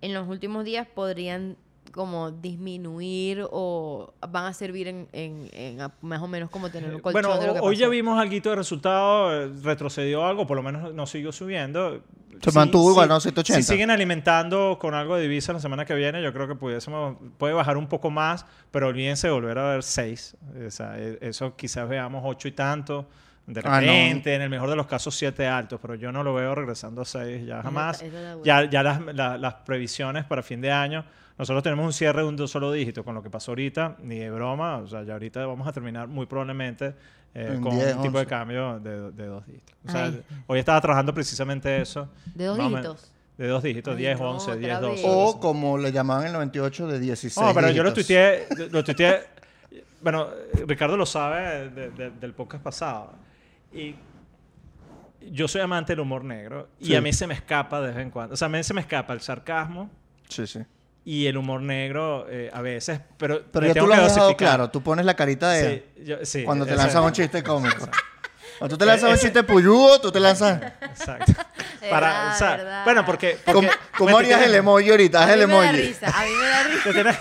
en 0.00 0.14
los 0.14 0.26
últimos 0.28 0.64
días 0.64 0.86
podrían 0.86 1.56
como 1.94 2.32
disminuir 2.32 3.46
o 3.50 4.12
van 4.28 4.46
a 4.46 4.52
servir 4.52 4.88
en, 4.88 5.08
en- 5.12 5.48
en 5.52 5.80
a- 5.80 5.92
más 6.02 6.20
o 6.20 6.26
menos 6.26 6.50
como 6.50 6.68
tener 6.70 6.92
un 6.94 7.00
colchón 7.00 7.22
Bueno, 7.22 7.38
de 7.40 7.46
lo 7.46 7.54
que 7.54 7.60
hoy 7.60 7.76
ya 7.76 7.88
vimos 7.88 8.20
algo 8.20 8.34
de 8.34 8.56
resultado, 8.56 9.32
eh, 9.44 9.50
retrocedió 9.62 10.24
algo, 10.26 10.44
por 10.46 10.56
lo 10.56 10.62
menos 10.64 10.92
no 10.92 11.06
siguió 11.06 11.30
subiendo. 11.30 12.02
Se 12.42 12.50
Sí, 12.50 12.56
mantuvo 12.58 12.90
igual, 12.90 13.06
sí. 13.06 13.12
¿no? 13.12 13.20
180. 13.20 13.62
Si 13.62 13.68
siguen 13.72 13.90
alimentando 13.90 14.76
con 14.80 14.92
algo 14.94 15.14
de 15.14 15.22
divisa 15.22 15.52
la 15.52 15.60
semana 15.60 15.84
que 15.84 15.94
viene, 15.94 16.20
yo 16.20 16.32
creo 16.32 16.48
que 16.48 16.56
pudiésemos, 16.56 17.16
puede 17.38 17.54
bajar 17.54 17.76
un 17.76 17.86
poco 17.86 18.10
más, 18.10 18.44
pero 18.72 18.88
olvídense 18.88 19.28
de 19.28 19.32
volver 19.32 19.56
a 19.58 19.70
ver 19.70 19.82
6. 19.84 20.36
O 20.66 20.70
sea, 20.72 20.98
e- 20.98 21.18
eso 21.20 21.54
quizás 21.54 21.88
veamos 21.88 22.22
8 22.26 22.48
y 22.48 22.52
tanto. 22.52 23.06
De 23.46 23.60
Ah, 23.62 23.80
no. 23.80 23.80
repente, 23.80 24.34
en 24.34 24.42
el 24.42 24.48
mejor 24.50 24.68
de 24.70 24.74
los 24.76 24.86
casos, 24.86 25.14
7 25.14 25.46
altos, 25.46 25.78
pero 25.80 25.94
yo 25.94 26.10
no 26.10 26.24
lo 26.24 26.34
veo 26.34 26.54
regresando 26.54 27.02
a 27.02 27.04
6 27.04 27.46
ya 27.46 27.62
jamás. 27.62 28.02
Ya, 28.42 28.64
ya 28.68 28.82
las, 28.82 29.00
la- 29.14 29.38
las 29.38 29.54
previsiones 29.66 30.24
para 30.24 30.42
fin 30.42 30.60
de 30.62 30.72
año, 30.72 31.04
nosotros 31.38 31.62
tenemos 31.62 31.84
un 31.84 31.92
cierre 31.92 32.22
de 32.22 32.28
un 32.28 32.48
solo 32.48 32.70
dígito 32.72 33.04
con 33.04 33.14
lo 33.14 33.22
que 33.22 33.30
pasó 33.30 33.50
ahorita, 33.52 33.96
ni 34.02 34.18
de 34.18 34.30
broma, 34.30 34.76
o 34.78 34.86
sea, 34.86 35.02
ya 35.02 35.14
ahorita 35.14 35.44
vamos 35.46 35.66
a 35.66 35.72
terminar 35.72 36.06
muy 36.08 36.26
probablemente 36.26 36.94
eh, 37.34 37.58
con 37.60 37.74
10, 37.74 37.96
un 37.96 38.02
tipo 38.02 38.18
de 38.18 38.24
11. 38.24 38.26
cambio 38.26 38.78
de, 38.78 39.10
de 39.10 39.26
dos 39.26 39.44
dígitos. 39.46 39.74
O 39.86 39.90
sea, 39.90 40.04
Ay. 40.04 40.22
hoy 40.46 40.58
estaba 40.60 40.80
trabajando 40.80 41.12
precisamente 41.12 41.80
eso. 41.80 42.08
¿De 42.34 42.44
dos 42.44 42.56
dígitos? 42.58 43.10
De 43.36 43.48
dos 43.48 43.62
dígitos, 43.64 43.92
Ay, 43.96 44.02
10, 44.02 44.20
no, 44.20 44.30
11, 44.30 44.50
otra 44.52 44.60
10, 44.60 44.80
12. 44.80 44.94
vez. 44.94 45.02
O 45.04 45.40
como 45.40 45.76
le 45.76 45.90
llamaban 45.90 46.22
en 46.22 46.26
el 46.28 46.32
98 46.34 46.86
de 46.86 47.00
16 47.00 47.44
No, 47.44 47.52
pero 47.52 47.70
yo 47.70 47.82
lo 47.82 47.90
dígitos. 47.90 48.06
tuiteé, 48.06 48.68
lo 48.70 48.84
tuiteé, 48.84 49.20
bueno, 50.02 50.28
Ricardo 50.68 50.96
lo 50.96 51.06
sabe 51.06 51.68
de- 51.70 51.90
de- 51.90 52.10
del 52.10 52.32
podcast 52.34 52.62
pasado. 52.62 53.12
Y 53.72 53.96
yo 55.32 55.48
soy 55.48 55.62
amante 55.62 55.92
del 55.94 56.00
humor 56.00 56.22
negro 56.22 56.68
y 56.78 56.86
Sí. 56.86 56.94
a 56.96 57.00
mí 57.00 57.12
se 57.12 57.26
me 57.26 57.34
escapa 57.34 57.80
de 57.80 57.88
vez 57.88 57.96
en 57.96 58.10
cuando. 58.10 58.34
O 58.34 58.36
sea, 58.36 58.46
a 58.46 58.48
mí 58.50 58.62
se 58.62 58.74
me 58.74 58.82
escapa 58.82 59.12
el 59.12 59.20
sarcasmo 59.20 59.90
Sí, 60.28 60.46
sí. 60.46 60.60
Y 61.04 61.26
el 61.26 61.36
humor 61.36 61.60
negro 61.60 62.26
eh, 62.30 62.50
a 62.52 62.60
veces, 62.62 63.00
pero, 63.18 63.42
Pero 63.52 63.66
ya 63.66 63.74
tú 63.80 63.86
lo 63.86 63.94
has 63.94 64.14
dejado 64.14 64.36
claro. 64.36 64.70
Tú 64.70 64.82
pones 64.82 65.04
la 65.04 65.14
carita 65.14 65.50
de... 65.50 65.84
Sí, 65.96 66.04
yo- 66.04 66.24
sí, 66.24 66.44
cuando 66.44 66.64
te 66.66 66.74
lanzas 66.76 67.02
un 67.02 67.12
chiste 67.12 67.42
cómico. 67.42 67.88
Cuando 68.58 68.76
tú 68.76 68.78
te 68.78 68.86
lanzas 68.86 69.10
un 69.10 69.18
chiste 69.18 69.42
puyudo, 69.42 70.00
tú 70.00 70.12
te 70.12 70.20
lanzas... 70.20 70.62
Exacto. 70.80 71.32
Para, 71.90 72.06
Verdad, 72.08 72.34
o 72.34 72.38
sea, 72.38 72.56
verdad. 72.56 72.84
bueno, 72.84 73.04
porque... 73.04 73.38
¿Cómo, 73.44 73.62
porque- 73.62 73.76
cómo 73.98 74.16
harías 74.16 74.42
el 74.42 74.54
emoji 74.54 74.90
ahorita? 74.90 75.24
Haz 75.24 75.30
A 75.30 75.34
el 75.34 75.40
mí 75.40 75.46
me 75.46 75.52
da 75.54 75.64
emoji. 75.70 75.82
risa, 75.82 76.06
a 76.06 76.24
mí 76.24 76.30
me 76.30 76.46
da 76.46 76.62
risa. 76.68 76.92
tienes 76.92 77.16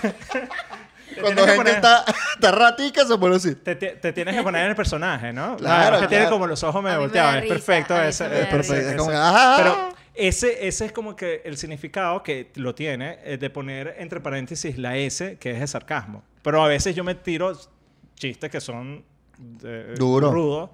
Cuando 1.20 1.42
gente 1.42 1.58
poner- 1.58 1.76
está, 1.76 2.06
está 2.36 2.52
ratica, 2.52 3.06
se 3.06 3.18
pone 3.18 3.36
así. 3.38 3.56
Te, 3.56 3.76
te- 3.76 3.96
te 3.96 4.14
tienes 4.14 4.36
que 4.36 4.44
poner 4.44 4.64
en 4.64 4.70
el 4.70 4.76
personaje, 4.76 5.34
¿no? 5.34 5.58
Claro, 5.58 5.96
es 5.96 6.02
que 6.04 6.08
tiene 6.08 6.30
como 6.30 6.46
los 6.46 6.62
ojos 6.64 6.80
A 6.80 6.82
medio 6.84 7.00
volteados. 7.00 7.44
Es 7.44 7.50
perfecto 7.50 7.96
a 7.96 8.08
es 8.08 8.18
perfecto. 8.20 9.08
Pero 9.08 9.94
ese, 10.16 10.68
ese 10.68 10.86
es 10.86 10.92
como 10.92 11.16
que 11.16 11.42
el 11.46 11.58
significado 11.58 12.22
que 12.24 12.52
lo 12.56 12.76
tiene 12.76 13.20
eh, 13.24 13.38
de 13.38 13.50
poner 13.50 13.96
entre 13.98 14.20
paréntesis 14.20 14.78
la 14.78 14.98
S, 14.98 15.38
que 15.40 15.52
es 15.52 15.60
de 15.60 15.68
sarcasmo. 15.68 16.24
Pero 16.42 16.62
a 16.64 16.68
veces 16.68 16.96
yo 16.96 17.04
me 17.04 17.16
tiro 17.16 17.52
chistes 18.16 18.50
que 18.52 18.62
son 18.62 19.04
eh, 19.64 19.96
Duro. 19.98 20.32
rudos. 20.32 20.70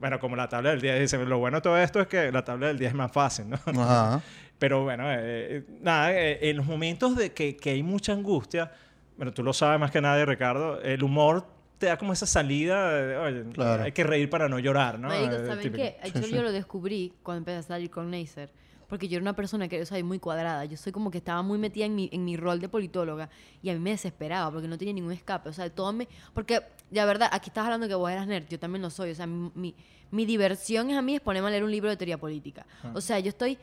Bueno, 0.00 0.20
como 0.20 0.36
la 0.36 0.48
tabla 0.48 0.70
del 0.70 0.80
día 0.80 0.94
dice, 0.94 1.18
lo 1.24 1.38
bueno 1.38 1.58
de 1.58 1.62
todo 1.62 1.76
esto 1.78 2.00
es 2.00 2.06
que 2.06 2.30
la 2.30 2.44
tabla 2.44 2.68
del 2.68 2.78
día 2.78 2.88
es 2.88 2.94
más 2.94 3.10
fácil, 3.12 3.50
¿no? 3.50 3.58
Ajá. 3.82 4.22
Pero 4.58 4.82
bueno, 4.84 5.04
eh, 5.08 5.64
nada, 5.80 6.12
eh, 6.12 6.50
en 6.50 6.56
los 6.56 6.66
momentos 6.66 7.16
de 7.16 7.32
que, 7.32 7.56
que 7.56 7.70
hay 7.70 7.82
mucha 7.82 8.12
angustia, 8.12 8.72
bueno, 9.16 9.32
tú 9.32 9.42
lo 9.42 9.52
sabes 9.52 9.78
más 9.78 9.90
que 9.90 10.00
nadie, 10.00 10.24
Ricardo, 10.24 10.80
el 10.82 11.02
humor 11.02 11.46
te 11.78 11.86
da 11.86 11.96
como 11.96 12.12
esa 12.12 12.26
salida, 12.26 12.92
de, 12.92 13.16
oye, 13.16 13.44
Claro. 13.52 13.84
hay 13.84 13.92
que 13.92 14.02
reír 14.02 14.28
para 14.30 14.48
no 14.48 14.58
llorar, 14.58 14.98
¿no? 14.98 15.08
Marico, 15.08 15.46
¿saben 15.46 15.72
qué? 15.72 15.96
Eso 16.02 16.26
yo 16.26 16.42
lo 16.42 16.50
descubrí 16.52 17.12
cuando 17.22 17.38
empecé 17.38 17.58
a 17.58 17.62
salir 17.62 17.90
con 17.90 18.10
Neisser. 18.10 18.50
Porque 18.88 19.06
yo 19.06 19.16
era 19.18 19.22
una 19.22 19.36
persona 19.36 19.68
que 19.68 19.78
yo 19.78 19.84
soy 19.86 20.02
muy 20.02 20.18
cuadrada. 20.18 20.64
Yo 20.64 20.76
soy 20.76 20.92
como 20.92 21.10
que 21.10 21.18
estaba 21.18 21.42
muy 21.42 21.58
metida 21.58 21.84
en 21.84 21.94
mi, 21.94 22.08
en 22.12 22.24
mi 22.24 22.36
rol 22.36 22.58
de 22.58 22.68
politóloga. 22.68 23.28
Y 23.62 23.68
a 23.70 23.74
mí 23.74 23.78
me 23.80 23.90
desesperaba 23.90 24.50
porque 24.50 24.66
no 24.66 24.78
tenía 24.78 24.94
ningún 24.94 25.12
escape. 25.12 25.48
O 25.50 25.52
sea, 25.52 25.68
todo 25.68 25.92
me... 25.92 26.08
Porque, 26.32 26.62
la 26.90 27.04
verdad, 27.04 27.28
aquí 27.30 27.50
estás 27.50 27.64
hablando 27.64 27.86
que 27.86 27.94
vos 27.94 28.10
eras 28.10 28.26
nerd. 28.26 28.46
Yo 28.48 28.58
también 28.58 28.80
lo 28.82 28.88
soy. 28.90 29.10
O 29.10 29.14
sea, 29.14 29.26
mi, 29.26 29.50
mi, 29.54 29.74
mi 30.10 30.24
diversión 30.24 30.88
es 30.90 30.96
a 30.96 31.02
mí 31.02 31.14
es 31.16 31.20
ponerme 31.20 31.48
a 31.48 31.50
leer 31.50 31.64
un 31.64 31.70
libro 31.70 31.90
de 31.90 31.96
teoría 31.98 32.16
política. 32.18 32.66
O 32.94 33.00
sea, 33.00 33.18
yo 33.20 33.28
estoy... 33.28 33.58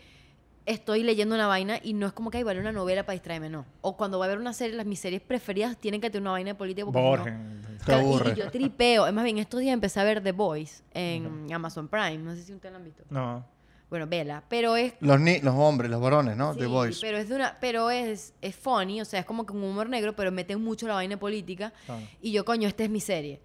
Estoy 0.68 1.04
leyendo 1.04 1.36
una 1.36 1.46
vaina 1.46 1.80
y 1.84 1.94
no 1.94 2.08
es 2.08 2.14
como 2.14 2.32
que 2.32 2.40
hay 2.40 2.44
vale 2.44 2.60
una 2.60 2.72
novela 2.72 3.04
para 3.06 3.14
distraerme, 3.14 3.52
no. 3.52 3.68
O 3.82 3.96
cuando 3.96 4.18
va 4.18 4.26
a 4.26 4.28
haber 4.30 4.40
una 4.40 4.52
serie, 4.52 4.76
las 4.76 4.88
mis 4.88 5.00
series 5.00 5.22
preferidas 5.22 5.78
tienen 5.78 6.02
que 6.02 6.10
tener 6.10 6.24
una 6.24 6.32
vaina 6.32 6.50
de 6.52 6.56
política. 6.56 6.86
porque 6.92 7.30
no-. 7.30 7.78
Te 7.78 7.84
Claro, 7.86 8.02
y- 8.02 8.06
aburre. 8.06 8.32
Y, 8.32 8.36
yo 8.40 8.50
tripeo. 8.50 9.06
Es 9.06 9.14
más 9.14 9.24
bien, 9.24 9.38
estos 9.38 9.60
días 9.60 9.76
empecé 9.76 10.00
a 10.00 10.04
ver 10.04 10.24
The 10.24 10.32
Voice 10.32 10.82
en 10.96 11.54
Amazon 11.54 11.88
Prime. 11.88 12.18
No 12.18 12.34
sé 12.34 12.42
si 12.42 12.52
ustedes 12.54 12.72
la 12.74 12.80
han 12.80 12.84
visto. 12.84 13.04
No. 13.12 13.46
Bueno, 13.90 14.08
vela. 14.08 14.44
Pero 14.50 14.76
es. 14.76 14.94
Los, 15.00 15.20
ni 15.20 15.40
los 15.42 15.54
hombres, 15.56 15.90
los 15.92 16.02
varones, 16.02 16.36
¿no? 16.36 16.54
sí, 16.54 16.60
The 16.60 16.66
Boys. 16.68 17.00
Pero 17.02 17.18
es 17.18 17.30
de 17.30 17.36
una. 17.36 17.58
Pero 17.62 17.90
es, 17.92 18.34
es 18.42 18.56
funny, 18.56 19.00
o 19.02 19.06
sea, 19.06 19.20
es 19.20 19.26
como 19.26 19.46
que 19.46 19.54
un 19.54 19.64
humor 19.64 19.88
negro, 19.90 20.16
pero 20.16 20.32
meten 20.32 20.62
mucho 20.64 20.88
la 20.88 20.96
vaina 20.96 21.18
política. 21.18 21.72
Claro. 21.86 22.02
Y 22.22 22.32
yo, 22.32 22.44
coño, 22.46 22.68
esta 22.68 22.84
es 22.84 22.90
mi 22.90 23.00
serie. 23.00 23.42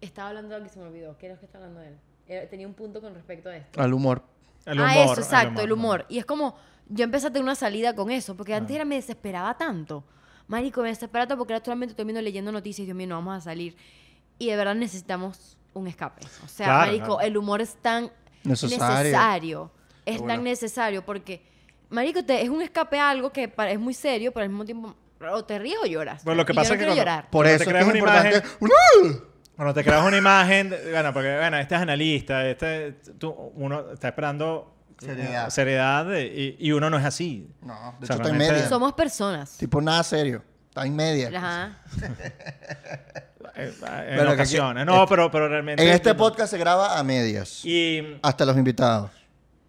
Estaba 0.00 0.28
hablando 0.28 0.50
de 0.50 0.56
algo 0.56 0.66
que 0.68 0.72
se 0.74 0.80
me 0.80 0.86
olvidó. 0.86 1.16
¿Qué 1.16 1.26
era 1.26 1.34
lo 1.36 1.40
que 1.40 1.46
estaba 1.46 1.64
hablando 1.64 1.80
de 1.80 1.88
él? 1.94 1.98
Era- 2.28 2.48
tenía 2.50 2.66
un 2.66 2.74
punto 2.74 3.00
con 3.00 3.14
respecto 3.14 3.48
a 3.48 3.56
esto. 3.56 3.80
Al 3.80 3.92
humor. 3.94 4.22
El 4.66 4.78
ah, 4.80 4.92
humor, 4.92 5.12
eso, 5.12 5.20
exacto, 5.22 5.60
el 5.62 5.72
humor. 5.72 6.06
Y 6.08 6.18
es 6.18 6.24
como, 6.26 6.54
yo 6.88 7.04
empecé 7.04 7.26
a 7.28 7.30
tener 7.30 7.42
una 7.42 7.54
salida 7.54 7.94
con 7.94 8.10
eso, 8.10 8.36
porque 8.36 8.54
Ah. 8.54 8.58
antes 8.58 8.74
era, 8.76 8.84
me 8.84 8.96
desesperaba 8.96 9.56
tanto. 9.56 10.04
Marico, 10.48 10.82
me 10.82 10.88
desesperaba 10.88 11.26
tanto 11.28 11.38
porque 11.38 11.54
era 11.54 11.64
solamente 11.64 11.92
estoy 11.92 12.04
viendo 12.04 12.20
leyendo 12.20 12.52
noticias 12.52 12.82
y 12.82 12.86
Dios 12.86 12.96
mío, 12.96 13.06
no 13.08 13.14
vamos 13.16 13.38
a 13.38 13.40
salir. 13.40 13.74
Y 14.38 14.48
de 14.50 14.56
verdad 14.56 14.74
necesitamos 14.74 15.56
un 15.72 15.86
escape. 15.86 16.22
O 16.44 16.48
sea, 16.48 16.66
Claro, 16.66 16.86
Marico, 16.86 17.06
claro. 17.06 17.20
el 17.22 17.36
humor 17.36 17.60
es 17.60 17.74
tan 17.76 18.10
Necesario. 18.44 18.96
necesario. 18.98 19.70
Es 20.04 20.26
tan 20.26 20.42
necesario 20.42 21.04
porque, 21.04 21.42
Marico, 21.90 22.24
te, 22.24 22.42
es 22.42 22.48
un 22.48 22.62
escape 22.62 22.98
a 22.98 23.10
algo 23.10 23.30
que 23.32 23.48
para- 23.48 23.70
es 23.70 23.78
muy 23.78 23.94
serio, 23.94 24.32
pero 24.32 24.44
al 24.44 24.48
mismo 24.50 24.64
tiempo 24.64 24.96
o 25.32 25.44
te 25.44 25.58
ríes 25.58 25.76
o 25.82 25.86
lloras. 25.86 26.24
Bueno, 26.24 26.38
lo 26.38 26.46
que 26.46 26.52
Y 26.52 26.56
pasa 26.56 26.70
yo 26.70 26.74
no 26.74 26.74
es 26.74 26.78
que 26.80 26.84
quiero 26.86 26.94
cuando- 26.96 27.10
llorar. 27.12 27.30
Por 27.30 27.44
Cuando 27.44 27.54
eso 27.54 27.64
te 27.64 27.70
creas 27.70 27.82
es 27.84 27.88
una 27.90 27.98
importante. 27.98 28.42
imagen-. 28.60 29.22
Cuando 29.54 29.74
te 29.74 29.84
creas 29.84 30.04
una 30.06 30.16
imagen, 30.16 30.74
bueno, 30.90 31.12
porque 31.12 31.36
bueno, 31.36 31.58
este 31.58 31.74
es 31.76 31.80
analista, 31.80 32.46
este, 32.48 32.92
tú- 33.18 33.52
uno 33.54 33.92
está 33.92 34.08
esperando 34.08 34.74
Seriedad. 34.98 35.50
seriedad 35.50 36.06
de- 36.06 36.26
y, 36.26 36.56
y 36.68 36.72
uno 36.72 36.90
no 36.90 36.98
es 36.98 37.04
así. 37.04 37.48
No, 37.60 37.74
de 38.00 38.04
O 38.04 38.06
sea, 38.06 38.16
hecho 38.16 38.22
está 38.24 38.28
en 38.30 38.38
media. 38.38 38.68
Somos 38.68 38.92
personas. 38.94 39.56
Tipo 39.58 39.80
nada 39.80 40.02
serio. 40.02 40.42
Está 40.70 40.84
en 40.86 40.96
media. 40.96 41.30
Ajá. 41.36 41.78
Eh, 43.54 43.72
En 43.80 44.14
Bueno, 44.16 44.30
que 44.30 44.34
ocasiones. 44.34 44.82
aquí- 44.82 44.92
No, 44.92 45.02
eh, 45.02 45.06
pero, 45.08 45.30
pero 45.30 45.48
realmente... 45.48 45.82
En 45.82 45.90
este 45.90 46.14
podcast 46.14 46.50
se 46.50 46.58
graba 46.58 46.98
a 46.98 47.02
medias. 47.04 47.64
Y 47.64 48.18
Hasta 48.22 48.44
los 48.46 48.56
invitados. 48.56 49.10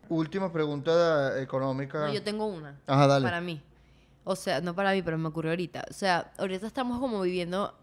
Última 0.09 0.51
pregunta 0.51 1.41
económica. 1.41 2.07
No, 2.07 2.13
yo 2.13 2.21
tengo 2.21 2.45
una. 2.45 2.79
Ajá, 2.87 3.07
dale. 3.07 3.25
Para 3.25 3.41
mí. 3.41 3.61
O 4.25 4.35
sea, 4.35 4.61
no 4.61 4.73
para 4.75 4.91
mí, 4.93 5.01
pero 5.01 5.17
me 5.17 5.27
ocurrió 5.27 5.51
ahorita. 5.51 5.83
O 5.89 5.93
sea, 5.93 6.31
ahorita 6.37 6.67
estamos 6.67 6.99
como 6.99 7.21
viviendo 7.21 7.73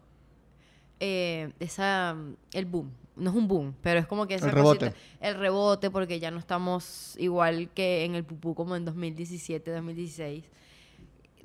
eh, 0.99 1.51
esa 1.59 2.15
el 2.53 2.65
boom. 2.65 2.91
No 3.15 3.29
es 3.31 3.35
un 3.35 3.47
boom, 3.47 3.75
pero 3.81 3.99
es 3.99 4.07
como 4.07 4.25
que 4.25 4.35
esa 4.35 4.47
El 4.47 4.53
rebote. 4.53 4.87
cosita- 4.91 4.97
el 5.19 5.35
rebote, 5.35 5.89
porque 5.91 6.19
ya 6.19 6.31
no 6.31 6.39
estamos 6.39 7.15
igual 7.19 7.69
que 7.75 8.05
en 8.05 8.15
el 8.15 8.23
pupú 8.23 8.55
como 8.55 8.75
en 8.75 8.85
2017, 8.85 9.71
2016. 9.71 10.45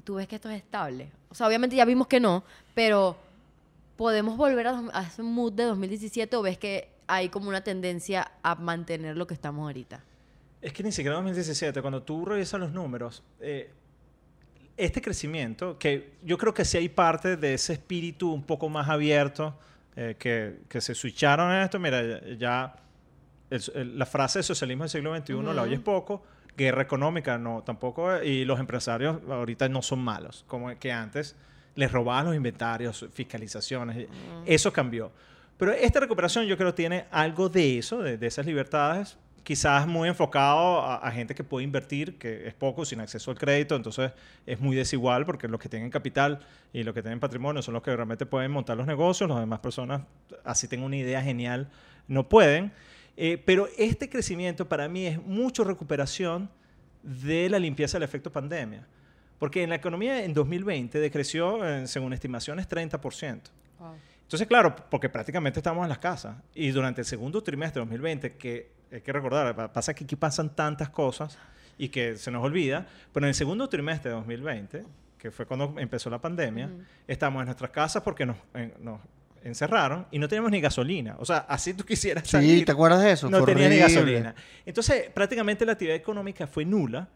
Tú 0.05 0.15
ves 0.15 0.29
que 0.29 0.37
esto 0.37 0.49
es 0.49 0.57
estable. 0.59 1.11
O 1.29 1.35
sea, 1.35 1.47
obviamente 1.49 1.75
ya 1.75 1.85
vimos 1.85 2.07
que 2.07 2.21
no, 2.21 2.45
pero 2.75 3.17
podemos 3.97 4.37
volver 4.37 4.67
a, 4.67 4.83
a 4.93 5.03
ese 5.03 5.23
mood 5.23 5.53
de 5.53 5.65
2017 5.65 6.37
o 6.37 6.43
ves 6.43 6.59
que 6.59 6.89
hay 7.07 7.29
como 7.29 7.49
una 7.49 7.63
tendencia 7.63 8.31
a 8.43 8.55
mantener 8.57 9.17
lo 9.17 9.27
que 9.27 9.35
estamos 9.35 9.63
ahorita. 9.65 10.03
Es 10.61 10.73
que 10.73 10.83
ni 10.83 10.91
siquiera 10.93 11.17
2017, 11.17 11.81
cuando 11.81 12.03
tú 12.03 12.25
revisas 12.25 12.59
los 12.59 12.73
números, 12.73 13.23
eh, 13.41 13.71
este 14.77 15.01
crecimiento, 15.01 15.79
que 15.79 16.15
yo 16.23 16.37
creo 16.37 16.53
que 16.53 16.65
sí 16.65 16.77
hay 16.77 16.89
parte 16.89 17.37
de 17.37 17.55
ese 17.55 17.75
espíritu 17.75 18.33
un 18.33 18.43
poco 18.43 18.69
más 18.69 18.89
abierto, 18.89 19.59
eh, 19.95 20.17
que, 20.19 20.59
que 20.69 20.81
se 20.81 20.95
switcharon 20.95 21.51
en 21.53 21.63
esto, 21.63 21.79
mira, 21.79 22.03
ya, 22.37 22.77
el- 23.49 23.63
el- 23.75 23.99
la 23.99 24.05
frase 24.07 24.41
de 24.41 24.43
socialismo 24.43 24.85
del 24.85 24.91
siglo 24.91 25.17
XXI 25.17 25.33
la 25.35 25.53
Ujú. 25.53 25.61
oyes 25.61 25.81
poco, 25.81 26.23
guerra 26.57 26.83
económica 26.83 27.39
no, 27.39 27.63
tampoco, 27.63 28.23
y 28.23 28.45
los 28.45 28.59
empresarios 28.61 29.19
ahorita 29.31 29.69
no 29.69 29.81
son 29.83 30.01
malos, 30.01 30.45
como 30.49 30.77
que 30.79 30.93
antes 30.93 31.37
les 31.77 31.93
robaban 31.93 32.27
los 32.27 32.35
inventarios, 32.35 33.07
fiscalizaciones, 33.13 34.09
eso 34.45 34.73
cambió. 34.73 35.13
Pero 35.57 35.73
esta 35.73 36.01
recuperación 36.01 36.45
yo 36.47 36.57
creo 36.57 36.75
tiene 36.75 37.05
algo 37.11 37.49
de 37.49 37.79
eso, 37.79 38.03
de, 38.03 38.19
de 38.19 38.27
esas 38.27 38.45
libertades, 38.45 39.17
quizás 39.43 39.87
muy 39.87 40.09
enfocado 40.09 40.81
a, 40.81 40.97
a 40.97 41.11
gente 41.13 41.35
que 41.35 41.45
puede 41.45 41.65
invertir, 41.65 42.19
que 42.19 42.49
es 42.49 42.55
poco, 42.55 42.85
sin 42.85 43.01
acceso 43.01 43.31
al 43.31 43.39
crédito, 43.39 43.77
entonces 43.77 44.11
es 44.45 44.59
muy 44.59 44.75
desigual 44.75 45.25
porque 45.25 45.47
los 45.47 45.61
que 45.61 45.69
tienen 45.69 45.89
capital 45.89 46.41
y 46.73 46.83
los 46.83 46.93
que 46.93 47.01
tienen 47.01 47.21
patrimonio 47.21 47.63
son 47.63 47.75
los 47.75 47.83
que 47.83 47.95
realmente 47.95 48.27
pueden 48.27 48.51
montar 48.51 48.77
los 48.77 48.89
negocios, 48.89 49.31
las 49.31 49.39
demás 49.39 49.61
personas, 49.61 50.03
así 50.45 50.67
tengan 50.67 50.87
una 50.87 50.97
idea 50.97 51.23
genial, 51.23 51.69
no 52.09 52.29
pueden. 52.29 52.73
Eh, 53.17 53.41
pero 53.47 53.69
este 53.79 54.11
crecimiento 54.11 54.69
para 54.69 54.89
mí 54.89 55.07
es 55.07 55.23
mucho 55.23 55.65
recuperación 55.65 56.51
de 57.03 57.49
la 57.49 57.59
limpieza 57.59 57.99
del 57.99 58.03
efecto 58.03 58.33
pandemia. 58.33 58.87
Porque 59.39 59.63
en 59.63 59.71
la 59.71 59.77
economía 59.77 60.25
en 60.25 60.33
2020 60.33 60.99
decreció, 60.99 61.65
eh, 61.67 61.87
según 61.87 62.13
estimaciones, 62.13 62.67
30%. 62.69 63.41
Entonces, 64.23 64.49
claro, 64.49 64.75
porque 64.91 65.09
prácticamente 65.09 65.61
estamos 65.61 65.83
en 65.85 65.89
las 65.89 65.99
casas. 65.99 66.37
Y 66.55 66.71
durante 66.71 67.01
el 67.03 67.07
segundo 67.07 67.43
trimestre 67.43 67.81
de 67.81 67.85
2020, 67.87 68.33
que 68.37 68.71
hay 68.91 69.01
que 69.01 69.13
recordar, 69.13 69.55
pa- 69.55 69.73
pasa 69.73 69.95
que 69.95 70.05
aquí 70.05 70.17
pasan 70.17 70.55
tantas 70.55 70.89
cosas 70.91 71.39
y 71.79 71.89
que 71.91 72.17
se 72.17 72.31
nos 72.31 72.43
olvida, 72.43 72.87
pero 73.13 73.27
en 73.27 73.29
el 73.29 73.35
segundo 73.35 73.69
trimestre 73.69 74.11
de 74.11 74.17
2020, 74.17 74.85
que 75.19 75.31
fue 75.31 75.47
cuando 75.47 75.75
empezó 75.79 76.11
la 76.11 76.19
pandemia, 76.21 76.71
estamos 77.07 77.41
en 77.41 77.47
nuestras 77.47 77.71
casas 77.71 78.03
porque 78.03 78.27
nos, 78.27 78.37
en- 78.55 78.73
nos 78.81 79.01
encerraron 79.45 80.07
y 80.11 80.19
no 80.19 80.27
teníamos 80.29 80.51
ni 80.51 80.61
gasolina. 80.61 81.15
O 81.21 81.25
sea, 81.25 81.39
así 81.49 81.73
tú 81.75 81.85
quisieras 81.85 82.25
Sí, 82.25 82.31
salir, 82.31 82.65
¿te 82.65 82.73
acuerdas 82.73 83.03
de 83.03 83.13
eso? 83.13 83.31
no 83.31 83.39
Fue 83.45 83.53
tenía 83.55 83.69
ni 83.69 83.77
gasolina. 83.77 84.35
Entonces, 84.65 85.09
prácticamente 85.15 85.65
la 85.65 85.73
actividad 85.73 85.95
económica 85.97 86.47
fue 86.49 86.65
nula. 86.65 87.09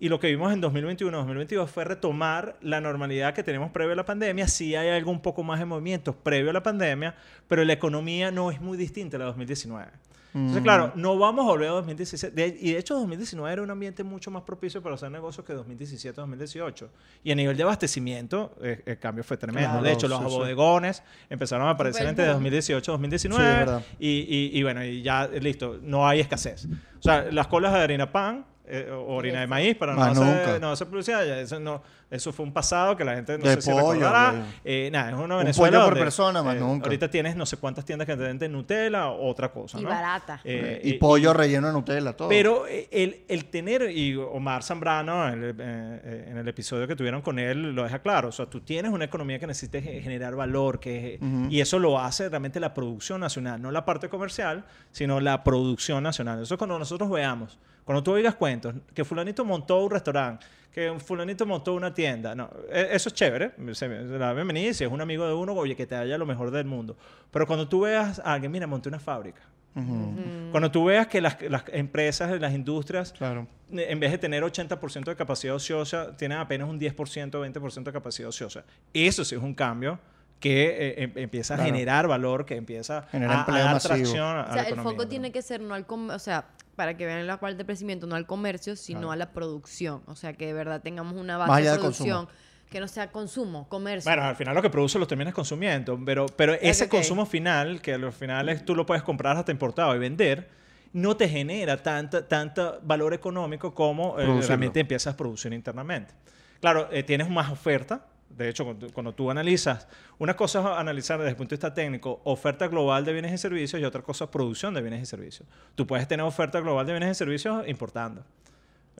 Y 0.00 0.08
lo 0.08 0.18
que 0.20 0.26
vimos 0.26 0.52
en 0.52 0.60
2021-2022 0.60 1.66
fue 1.68 1.84
retomar 1.84 2.56
la 2.60 2.80
normalidad 2.80 3.32
que 3.32 3.42
tenemos 3.42 3.70
previo 3.70 3.92
a 3.92 3.96
la 3.96 4.04
pandemia. 4.04 4.48
Sí 4.48 4.74
hay 4.74 4.88
algo 4.88 5.10
un 5.10 5.20
poco 5.20 5.42
más 5.42 5.58
de 5.60 5.64
movimientos 5.64 6.14
previo 6.16 6.50
a 6.50 6.52
la 6.52 6.62
pandemia, 6.62 7.14
pero 7.48 7.64
la 7.64 7.72
economía 7.72 8.30
no 8.30 8.50
es 8.50 8.60
muy 8.60 8.76
distinta 8.76 9.16
a 9.16 9.18
la 9.20 9.24
de 9.26 9.28
2019. 9.30 9.86
Entonces, 10.34 10.62
Mm. 10.62 10.64
claro, 10.64 10.92
no 10.96 11.16
vamos 11.16 11.44
a 11.46 11.48
volver 11.50 11.68
a 11.68 11.72
2017. 11.74 12.34
De- 12.34 12.58
y 12.60 12.72
de 12.72 12.78
hecho, 12.78 12.94
2019 12.96 13.52
era 13.52 13.62
un 13.62 13.70
ambiente 13.70 14.02
mucho 14.02 14.32
más 14.32 14.42
propicio 14.42 14.82
para 14.82 14.96
hacer 14.96 15.08
negocios 15.12 15.46
que 15.46 15.52
2017-2018. 15.54 16.88
Y 17.22 17.30
a 17.30 17.34
nivel 17.36 17.56
de 17.56 17.62
abastecimiento, 17.62 18.52
eh, 18.60 18.82
el 18.84 18.98
cambio 18.98 19.22
fue 19.22 19.36
tremendo. 19.36 19.68
Claro, 19.70 19.84
de 19.84 19.92
hecho, 19.92 20.08
los 20.08 20.18
sí, 20.18 20.24
sí. 20.28 20.30
bodegones 20.36 21.02
empezaron 21.30 21.68
a 21.68 21.70
aparecer 21.70 22.06
entre 22.08 22.24
boom. 22.32 22.42
2018-2019. 22.42 23.36
Sí, 23.36 23.42
es 23.52 23.58
verdad. 23.58 23.82
y, 24.00 24.08
y- 24.08 24.58
y 24.58 24.62
bueno, 24.64 24.84
y 24.84 25.02
ya 25.02 25.28
listo, 25.28 25.78
no 25.82 26.06
hay 26.06 26.18
escasez. 26.18 26.66
O 26.98 27.02
sea, 27.02 27.26
las 27.30 27.46
colas 27.46 27.72
de 27.72 27.78
harina 27.78 28.10
pan 28.10 28.44
eh, 28.66 28.90
o 28.90 29.18
harina 29.18 29.40
de 29.40 29.46
maíz, 29.46 29.76
para 29.76 29.92
no 29.94 30.00
Más 30.00 30.18
hacer, 30.18 30.26
nunca. 30.26 30.58
no 30.58 30.70
hacer 30.72 30.86
publicidad, 30.86 31.24
ya 31.26 31.38
eso, 31.40 31.60
no, 31.60 31.82
eso 32.10 32.32
fue 32.32 32.44
un 32.44 32.52
pasado 32.52 32.96
que 32.96 33.04
la 33.04 33.14
gente 33.14 33.36
no 33.38 33.44
De 33.44 33.54
sé 33.56 33.62
si 33.62 33.70
pollo, 33.70 33.92
recordará. 33.94 34.30
güey. 34.30 34.42
Eh, 34.64 34.90
nada, 34.92 35.08
es 35.10 35.14
una 35.16 35.34
Un 35.36 35.40
Venezuela 35.40 35.70
pollo 35.78 35.84
por 35.86 35.94
donde, 35.94 36.00
persona, 36.04 36.42
más 36.42 36.56
eh, 36.56 36.60
nunca. 36.60 36.84
Ahorita 36.86 37.10
tienes 37.10 37.34
no 37.36 37.44
sé 37.46 37.56
cuántas 37.56 37.84
tiendas 37.84 38.06
que 38.06 38.16
te 38.16 38.22
venden 38.22 38.52
Nutella 38.52 39.08
o 39.08 39.28
otra 39.28 39.50
cosa, 39.50 39.78
Y 39.80 39.82
¿no? 39.82 39.88
barata. 39.88 40.40
Eh, 40.44 40.80
y 40.84 40.90
eh, 40.92 40.98
pollo 41.00 41.32
relleno 41.32 41.66
de 41.68 41.72
Nutella, 41.72 42.12
todo. 42.12 42.28
pero 42.28 42.66
eh, 42.68 42.88
el, 42.92 43.24
el 43.28 43.46
tener, 43.46 43.90
y 43.90 44.14
Omar 44.16 44.62
Zambrano 44.62 45.28
en 45.28 45.42
el, 45.44 45.54
eh, 45.58 46.26
en 46.30 46.38
el 46.38 46.46
episodio 46.48 46.86
que 46.86 46.94
tuvieron 46.96 47.22
con 47.22 47.38
él 47.38 47.74
lo 47.74 47.82
deja 47.84 47.98
claro, 48.00 48.28
o 48.28 48.32
sea, 48.32 48.46
tú 48.46 48.60
tienes 48.60 48.92
una 48.92 49.04
economía 49.06 49.38
que 49.38 49.46
necesita 49.46 49.80
ge- 49.80 50.00
generar 50.02 50.34
valor, 50.36 50.78
que, 50.80 51.18
Ujú. 51.20 51.46
y 51.50 51.60
eso 51.60 51.78
lo 51.78 51.98
hace 51.98 52.28
realmente 52.28 52.60
la 52.60 52.74
producción 52.74 53.20
nacional, 53.20 53.60
no 53.60 53.70
la 53.70 53.84
parte 53.84 54.08
comercial, 54.08 54.64
sino 54.92 55.20
la 55.20 55.42
producción 55.42 56.02
nacional. 56.02 56.42
Eso 56.42 56.54
es 56.54 56.58
cuando 56.58 56.78
nosotros 56.78 57.10
veamos, 57.10 57.58
cuando 57.84 58.02
tú 58.02 58.12
oigas 58.12 58.34
cuentos. 58.34 58.74
Que 58.94 59.04
fulanito 59.04 59.44
montó 59.44 59.82
un 59.84 59.90
restaurante, 59.90 60.44
que 60.74 60.92
fulanito 60.98 61.46
montó 61.46 61.72
una 61.74 61.94
tienda. 61.94 62.34
No, 62.34 62.50
e- 62.70 62.88
eso 62.90 63.08
es 63.08 63.14
chévere. 63.14 63.52
Se 63.68 63.74
se 63.74 63.88
da 64.18 64.32
bienvenida 64.32 64.74
si 64.74 64.82
es 64.84 64.90
un 64.90 65.00
amigo 65.00 65.24
de 65.26 65.32
uno, 65.32 65.52
oye, 65.54 65.76
que 65.76 65.86
te 65.86 65.94
haya 65.94 66.18
lo 66.18 66.26
mejor 66.26 66.50
del 66.50 66.66
mundo. 66.66 66.96
Pero 67.30 67.46
cuando 67.46 67.68
tú 67.68 67.82
veas 67.82 68.18
a 68.18 68.32
alguien, 68.34 68.50
mira, 68.50 68.66
monté 68.66 68.88
una 68.88 68.98
fábrica. 68.98 69.40
Ujú, 69.76 70.50
Cuando 70.52 70.70
tú 70.70 70.84
veas 70.84 71.06
que 71.08 71.20
las, 71.20 71.36
las 71.50 71.64
empresas, 71.72 72.40
las 72.40 72.52
industrias, 72.52 73.12
Claro. 73.12 73.46
en 73.72 73.98
vez 74.00 74.12
de 74.12 74.18
tener 74.18 74.42
80% 74.44 75.04
de 75.10 75.16
capacidad 75.16 75.54
ociosa, 75.56 76.16
tienen 76.16 76.38
apenas 76.38 76.68
un 76.68 76.78
10%, 76.78 77.40
20% 77.40 77.84
de 77.84 77.92
capacidad 77.92 78.28
ociosa. 78.28 78.64
Eso 78.92 79.24
sí 79.24 79.34
es 79.34 79.42
un 79.42 79.54
cambio 79.54 79.98
que 80.44 80.66
eh, 80.90 81.02
em- 81.04 81.12
empieza 81.16 81.54
a 81.54 81.56
Claro. 81.56 81.72
generar 81.72 82.06
valor, 82.06 82.44
que 82.44 82.54
empieza 82.56 83.06
Genera 83.10 83.32
a, 83.32 83.36
a 83.36 83.40
empleo 83.40 83.64
dar 83.64 83.72
masivo. 83.74 83.94
tracción 83.94 84.26
a, 84.26 84.40
a 84.40 84.42
O 84.42 84.46
sea, 84.46 84.54
la 84.56 84.60
el 84.60 84.66
economía, 84.68 84.90
foco 84.92 85.02
¿no? 85.04 85.08
tiene 85.08 85.32
que 85.32 85.40
ser 85.42 85.60
no 85.62 85.72
al 85.74 85.86
comercio, 85.86 86.16
o 86.16 86.18
sea, 86.18 86.44
para 86.76 86.96
que 86.96 87.06
vean 87.06 87.26
la 87.26 87.38
cual 87.38 87.56
de 87.56 87.64
crecimiento, 87.64 88.06
no 88.06 88.14
al 88.14 88.26
comercio, 88.26 88.76
sino 88.76 89.00
Claro. 89.00 89.12
a 89.12 89.16
la 89.16 89.32
producción. 89.32 90.02
O 90.06 90.16
sea, 90.16 90.34
que 90.34 90.46
de 90.46 90.52
verdad 90.52 90.82
tengamos 90.82 91.14
una 91.14 91.38
base 91.38 91.62
de 91.62 91.78
producción 91.78 92.28
que 92.70 92.78
no 92.80 92.88
sea 92.88 93.10
consumo, 93.10 93.68
comercio. 93.68 94.10
Bueno, 94.10 94.24
al 94.24 94.36
final 94.36 94.54
lo 94.54 94.60
que 94.60 94.68
produce 94.70 94.98
lo 94.98 95.06
terminas 95.06 95.32
consumiendo, 95.32 95.98
pero, 96.04 96.26
pero 96.36 96.52
ese 96.60 96.84
ok. 96.84 96.90
consumo 96.90 97.24
final, 97.24 97.80
que 97.80 97.94
al 97.94 98.12
final 98.12 98.48
es- 98.50 98.64
tú 98.64 98.74
lo 98.74 98.84
puedes 98.84 99.02
comprar 99.02 99.36
hasta 99.36 99.50
importado 99.52 99.94
y 99.96 99.98
vender, 99.98 100.50
no 100.92 101.16
te 101.16 101.28
genera 101.28 101.82
tanta, 101.82 102.28
tanta 102.28 102.78
valor 102.82 103.14
económico 103.14 103.72
como 103.74 104.18
eh, 104.20 104.26
realmente 104.46 104.80
empiezas 104.80 105.14
a 105.14 105.16
producir 105.16 105.52
internamente. 105.54 106.12
Claro, 106.60 106.88
eh, 106.92 107.02
tienes 107.02 107.30
más 107.30 107.50
oferta. 107.50 108.06
De 108.36 108.48
hecho, 108.48 108.64
cuando, 108.92 109.12
tú 109.12 109.30
analizas, 109.30 109.86
una 110.18 110.36
cosa 110.36 110.60
es 110.60 110.66
analizar 110.66 111.18
desde 111.18 111.30
el 111.30 111.36
punto 111.36 111.50
de 111.50 111.56
vista 111.56 111.72
técnico 111.72 112.20
oferta 112.24 112.68
global 112.68 113.04
de 113.04 113.12
bienes 113.12 113.32
y 113.32 113.38
servicios 113.38 113.80
y 113.80 113.84
otra 113.84 114.02
cosa 114.02 114.30
producción 114.30 114.74
de 114.74 114.82
bienes 114.82 115.02
y 115.02 115.06
servicios. 115.06 115.48
Tú 115.74 115.86
puedes 115.86 116.08
tener 116.08 116.26
oferta 116.26 116.60
global 116.60 116.86
de 116.86 116.92
bienes 116.92 117.12
y 117.12 117.14
servicios 117.14 117.66
importando. 117.68 118.24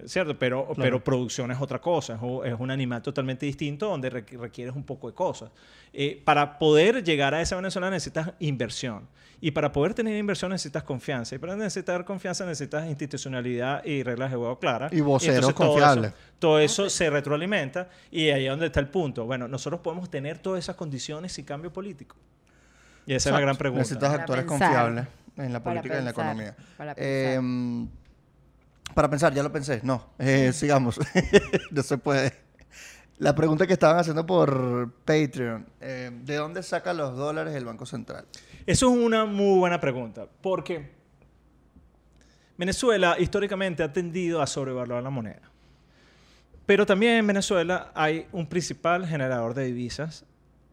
¿Cierto? 0.07 0.36
Pero, 0.38 0.66
pero 0.76 1.03
producción 1.05 1.51
es 1.53 1.61
otra 1.61 1.80
cosa, 1.80 2.18
es 2.45 2.55
un, 2.59 2.70
animal 2.70 3.01
totalmente 3.01 3.47
distinto 3.47 3.88
donde 3.88 4.11
requ- 4.11 4.38
requieres 4.40 4.74
un 4.74 4.82
poco 4.84 5.07
de 5.09 5.14
cosas. 5.14 5.51
Eh, 5.92 6.20
para 6.24 6.59
poder 6.59 7.05
llegar 7.05 7.32
a 7.32 7.40
esa 7.40 7.55
Venezuela 7.57 7.88
necesitas 7.90 8.32
inversión. 8.40 9.07
Y 9.40 9.51
para 9.53 9.70
poder 9.72 9.95
tener 9.95 10.16
inversión 10.18 10.51
necesitas 10.51 10.82
confianza. 10.82 11.34
Y 11.34 11.38
para 11.38 11.55
necesitar 11.55 12.05
confianza 12.05 12.45
necesitas 12.47 12.86
institucionalidad 12.88 13.84
y 13.84 14.03
reglas 14.03 14.30
de 14.30 14.36
juego 14.36 14.59
claras. 14.59 14.92
Y 14.92 15.01
voceros 15.01 15.55
todo 15.55 15.68
confiables. 15.72 16.11
eso- 16.12 16.16
Todo 16.38 16.59
eso 16.59 16.90
se 16.90 17.11
retroalimenta 17.11 17.88
y 18.11 18.30
ahí 18.30 18.45
es 18.47 18.51
donde 18.51 18.66
está 18.66 18.80
el 18.80 18.88
punto. 18.88 19.26
Bueno, 19.26 19.47
nosotros 19.47 19.80
podemos 19.80 20.11
tener 20.11 20.38
todas 20.38 20.59
esas 20.61 20.76
condiciones 20.76 21.32
sin 21.32 21.45
cambio 21.45 21.72
político. 21.72 22.16
Y 23.07 23.14
esa 23.14 23.28
es 23.28 23.32
la 23.34 23.40
gran 23.40 23.57
pregunta. 23.57 23.82
Necesitas 23.82 24.11
actores 24.20 24.45
confiables 24.47 25.07
en 25.36 25.53
la 25.53 25.62
política 25.62 25.95
y 25.95 25.99
en 25.99 26.05
la 26.05 26.11
economía. 26.11 26.57
Para 28.95 29.09
pensar, 29.11 29.34
ya 29.34 29.42
lo 29.42 29.53
pensé. 29.53 29.80
No, 29.82 30.11
eh, 30.18 30.53
sigamos. 30.53 30.99
no 31.70 31.82
se 31.82 31.99
puede. 31.99 32.32
La 33.18 33.34
pregunta 33.34 33.66
que 33.66 33.72
estaban 33.72 33.99
haciendo 33.99 34.26
por 34.26 34.92
Patreon. 35.05 35.66
eh, 35.80 36.11
¿De 36.24 36.34
dónde 36.36 36.62
saca 36.62 36.92
los 36.92 37.16
dólares 37.16 37.55
el 37.55 37.64
Banco 37.64 37.86
Central? 37.86 38.26
Eso 38.66 38.90
es 38.90 38.97
una 38.99 39.24
muy 39.24 39.59
buena 39.59 39.80
pregunta, 39.80 40.26
porque 40.40 40.90
Venezuela 42.57 43.16
históricamente 43.18 43.82
ha 43.82 43.92
tendido 43.92 44.40
a 44.40 44.47
sobrevalorar 44.47 45.03
la 45.03 45.11
moneda. 45.11 45.42
Pero 46.66 46.86
también 46.86 47.14
en 47.16 47.26
Venezuela 47.26 47.92
hay 47.95 48.26
un 48.32 48.47
principal 48.49 49.07
generador 49.07 49.55
de 49.55 49.66
divisas 49.66 50.24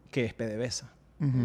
que 0.10 0.26
es 0.26 0.34
PDVSA. 0.34 0.92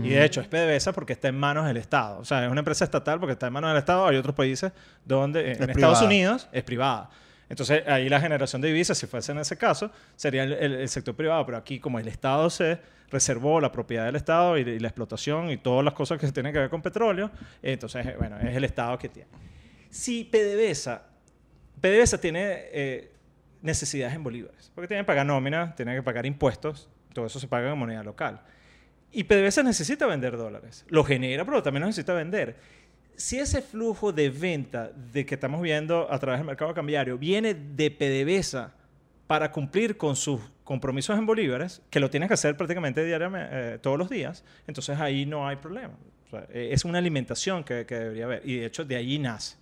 Y 0.02 0.08
de 0.08 0.24
hecho 0.24 0.40
es 0.40 0.48
PDVSA 0.48 0.92
porque 0.92 1.12
está 1.12 1.28
en 1.28 1.38
manos 1.38 1.66
del 1.66 1.76
Estado. 1.76 2.18
O 2.18 2.24
sea, 2.24 2.44
es 2.46 2.50
una 2.50 2.60
empresa 2.60 2.84
estatal 2.84 3.20
porque 3.20 3.32
está 3.34 3.48
en 3.48 3.52
manos 3.52 3.70
del 3.70 3.78
Estado. 3.78 4.06
Hay 4.06 4.16
otros 4.16 4.34
países 4.34 4.72
donde 5.04 5.40
en 5.40 5.46
Es 5.48 5.52
Estados 5.60 5.74
privada. 5.74 6.04
Unidos 6.06 6.48
es 6.52 6.64
privada. 6.64 7.10
Entonces 7.48 7.86
ahí 7.86 8.08
la 8.08 8.18
generación 8.20 8.62
de 8.62 8.68
divisas, 8.68 8.96
si 8.96 9.06
fuese 9.06 9.32
en 9.32 9.38
ese 9.38 9.56
caso, 9.58 9.90
sería 10.16 10.44
el, 10.44 10.52
el- 10.54 10.72
el 10.76 10.88
sector 10.88 11.14
privado. 11.14 11.44
Pero 11.44 11.58
aquí 11.58 11.78
como 11.78 11.98
el 11.98 12.08
Estado 12.08 12.48
se 12.48 12.78
reservó 13.10 13.60
la 13.60 13.70
propiedad 13.70 14.06
del 14.06 14.16
Estado 14.16 14.56
y, 14.58 14.62
y 14.62 14.78
la 14.78 14.88
explotación 14.88 15.50
y 15.50 15.58
todas 15.58 15.84
las 15.84 15.94
cosas 15.94 16.18
que 16.18 16.32
tienen 16.32 16.52
que 16.54 16.58
ver 16.58 16.70
con 16.70 16.80
petróleo, 16.82 17.30
entonces, 17.62 18.16
bueno, 18.18 18.36
es 18.40 18.56
el 18.56 18.64
Estado 18.64 18.96
que 18.98 19.08
tiene. 19.10 19.28
Si 19.90 20.24
PDVSA, 20.24 21.02
PDVSA 21.80 22.18
tiene 22.20 22.40
eh, 22.72 23.12
necesidades 23.62 24.14
en 24.14 24.24
bolívares, 24.24 24.70
porque 24.74 24.88
tiene 24.88 25.02
que 25.02 25.06
pagar 25.06 25.24
nómina, 25.26 25.74
tiene 25.76 25.94
que 25.94 26.02
pagar 26.02 26.26
impuestos, 26.26 26.88
todo 27.12 27.26
eso 27.26 27.38
se 27.38 27.46
paga 27.46 27.70
en 27.70 27.78
moneda 27.78 28.02
local. 28.02 28.40
Y 29.12 29.24
PDVSA 29.24 29.62
necesita 29.62 30.06
vender 30.06 30.36
dólares. 30.36 30.84
Lo 30.88 31.04
genera, 31.04 31.44
pero 31.44 31.62
también 31.62 31.82
lo 31.82 31.86
necesita 31.86 32.12
vender. 32.12 32.56
Si 33.16 33.38
ese 33.38 33.62
flujo 33.62 34.12
de 34.12 34.28
venta 34.28 34.90
de 35.12 35.24
que 35.24 35.34
estamos 35.36 35.62
viendo 35.62 36.12
a 36.12 36.18
través 36.18 36.40
del 36.40 36.46
mercado 36.46 36.74
cambiario 36.74 37.16
viene 37.16 37.54
de 37.54 37.90
PDVSA 37.90 38.74
para 39.26 39.50
cumplir 39.50 39.96
con 39.96 40.16
sus 40.16 40.40
compromisos 40.64 41.18
en 41.18 41.24
bolívares, 41.24 41.80
que 41.88 41.98
lo 41.98 42.10
tienes 42.10 42.28
que 42.28 42.34
hacer 42.34 42.56
prácticamente 42.56 43.04
diariamente, 43.04 43.48
eh, 43.52 43.78
todos 43.78 43.98
los 43.98 44.10
días, 44.10 44.44
entonces 44.66 44.98
ahí 44.98 45.24
no 45.24 45.48
hay 45.48 45.56
problema. 45.56 45.94
O 46.26 46.30
sea, 46.30 46.46
es 46.52 46.84
una 46.84 46.98
alimentación 46.98 47.64
que, 47.64 47.86
que 47.86 47.94
debería 47.94 48.24
haber. 48.24 48.42
Y 48.44 48.58
de 48.58 48.66
hecho, 48.66 48.84
de 48.84 48.96
allí 48.96 49.18
nace. 49.18 49.56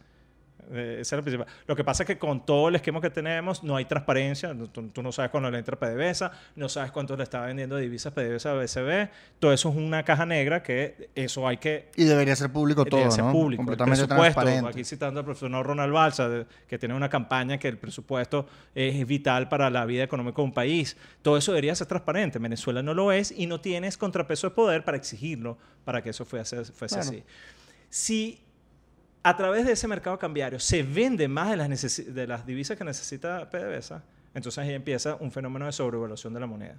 Eh, 0.73 0.99
esa 1.01 1.17
es 1.17 1.19
la 1.19 1.23
principal. 1.23 1.47
Lo 1.67 1.77
que 1.77 1.85
pasa 1.85 2.03
es 2.03 2.07
que 2.07 2.19
con 2.19 2.45
todo 2.47 2.69
el 2.69 2.75
esquema 2.77 3.01
que 3.01 3.11
tenemos 3.11 3.63
no 3.63 3.77
hay 3.77 3.85
transparencia. 3.85 4.55
Tú, 4.73 4.89
tú 4.89 5.03
no 5.03 5.13
sabes 5.13 5.31
cuándo 5.31 5.51
le 5.51 5.59
entra 5.59 5.79
PDVSA, 5.79 6.33
no 6.57 6.69
sabes 6.69 6.91
cuánto 6.93 7.17
le 7.17 7.23
está 7.23 7.41
vendiendo 7.43 7.77
divisas 7.77 8.13
PDVSA 8.13 8.53
a 8.53 8.55
BCB. 8.55 9.09
Todo 9.39 9.53
eso 9.53 9.69
es 9.71 9.77
una 9.77 10.03
caja 10.05 10.25
negra 10.27 10.63
que 10.63 11.11
eso 11.15 11.47
hay 11.47 11.59
que 11.59 11.91
Y 11.97 12.05
debería 12.05 12.35
ser 12.37 12.51
público 12.51 12.85
todo, 12.85 12.99
debería 13.01 13.15
ser 13.15 13.25
¿no? 13.25 13.33
público. 13.33 13.63
El 13.63 13.67
Completamente 13.67 14.07
presupuesto, 14.07 14.41
transparente. 14.41 14.71
aquí 14.71 14.85
citando 14.85 15.21
al 15.21 15.25
profesor 15.27 15.51
Ronald 15.67 15.93
Balsa, 15.93 16.29
de- 16.29 16.47
que 16.69 16.79
tiene 16.79 16.95
una 16.95 17.09
campaña 17.09 17.59
que 17.59 17.69
el 17.69 17.79
presupuesto 17.79 18.47
es 18.75 19.07
vital 19.07 19.49
para 19.49 19.71
la 19.71 19.85
vida 19.85 20.03
económica 20.05 20.37
de 20.37 20.43
un 20.43 20.53
país. 20.55 20.97
Todo 21.23 21.37
eso 21.37 21.53
debería 21.53 21.75
ser 21.75 21.87
transparente. 21.87 22.39
Venezuela 22.39 22.83
no 22.83 22.95
lo 22.95 23.13
es 23.13 23.31
y 23.37 23.47
no 23.47 23.61
tienes 23.61 23.97
contrapeso 23.99 24.49
de 24.49 24.55
poder 24.55 24.85
para 24.85 24.97
exigirlo 24.97 25.59
para 25.85 26.03
que 26.03 26.11
eso 26.11 26.25
fuese, 26.25 26.65
fuese 26.65 26.95
Claro. 26.97 27.11
así. 27.11 27.23
Si 27.91 28.41
a 29.25 29.37
través 29.37 29.65
de 29.65 29.73
ese 29.73 29.89
mercado 29.89 30.19
cambiario 30.19 30.61
se 30.61 30.83
vende 30.83 31.27
más 31.29 31.51
de 31.51 31.57
las, 31.57 32.15
de 32.15 32.27
las 32.27 32.47
divisas 32.47 32.77
que 32.77 32.85
necesita 32.85 33.49
PDVSA, 33.51 34.03
entonces 34.35 34.59
ahí 34.59 34.75
empieza 34.75 35.17
un 35.17 35.33
fenómeno 35.33 35.65
de 35.65 35.73
sobrevaluación 35.73 36.35
de 36.35 36.41
la 36.41 36.47
moneda. 36.47 36.77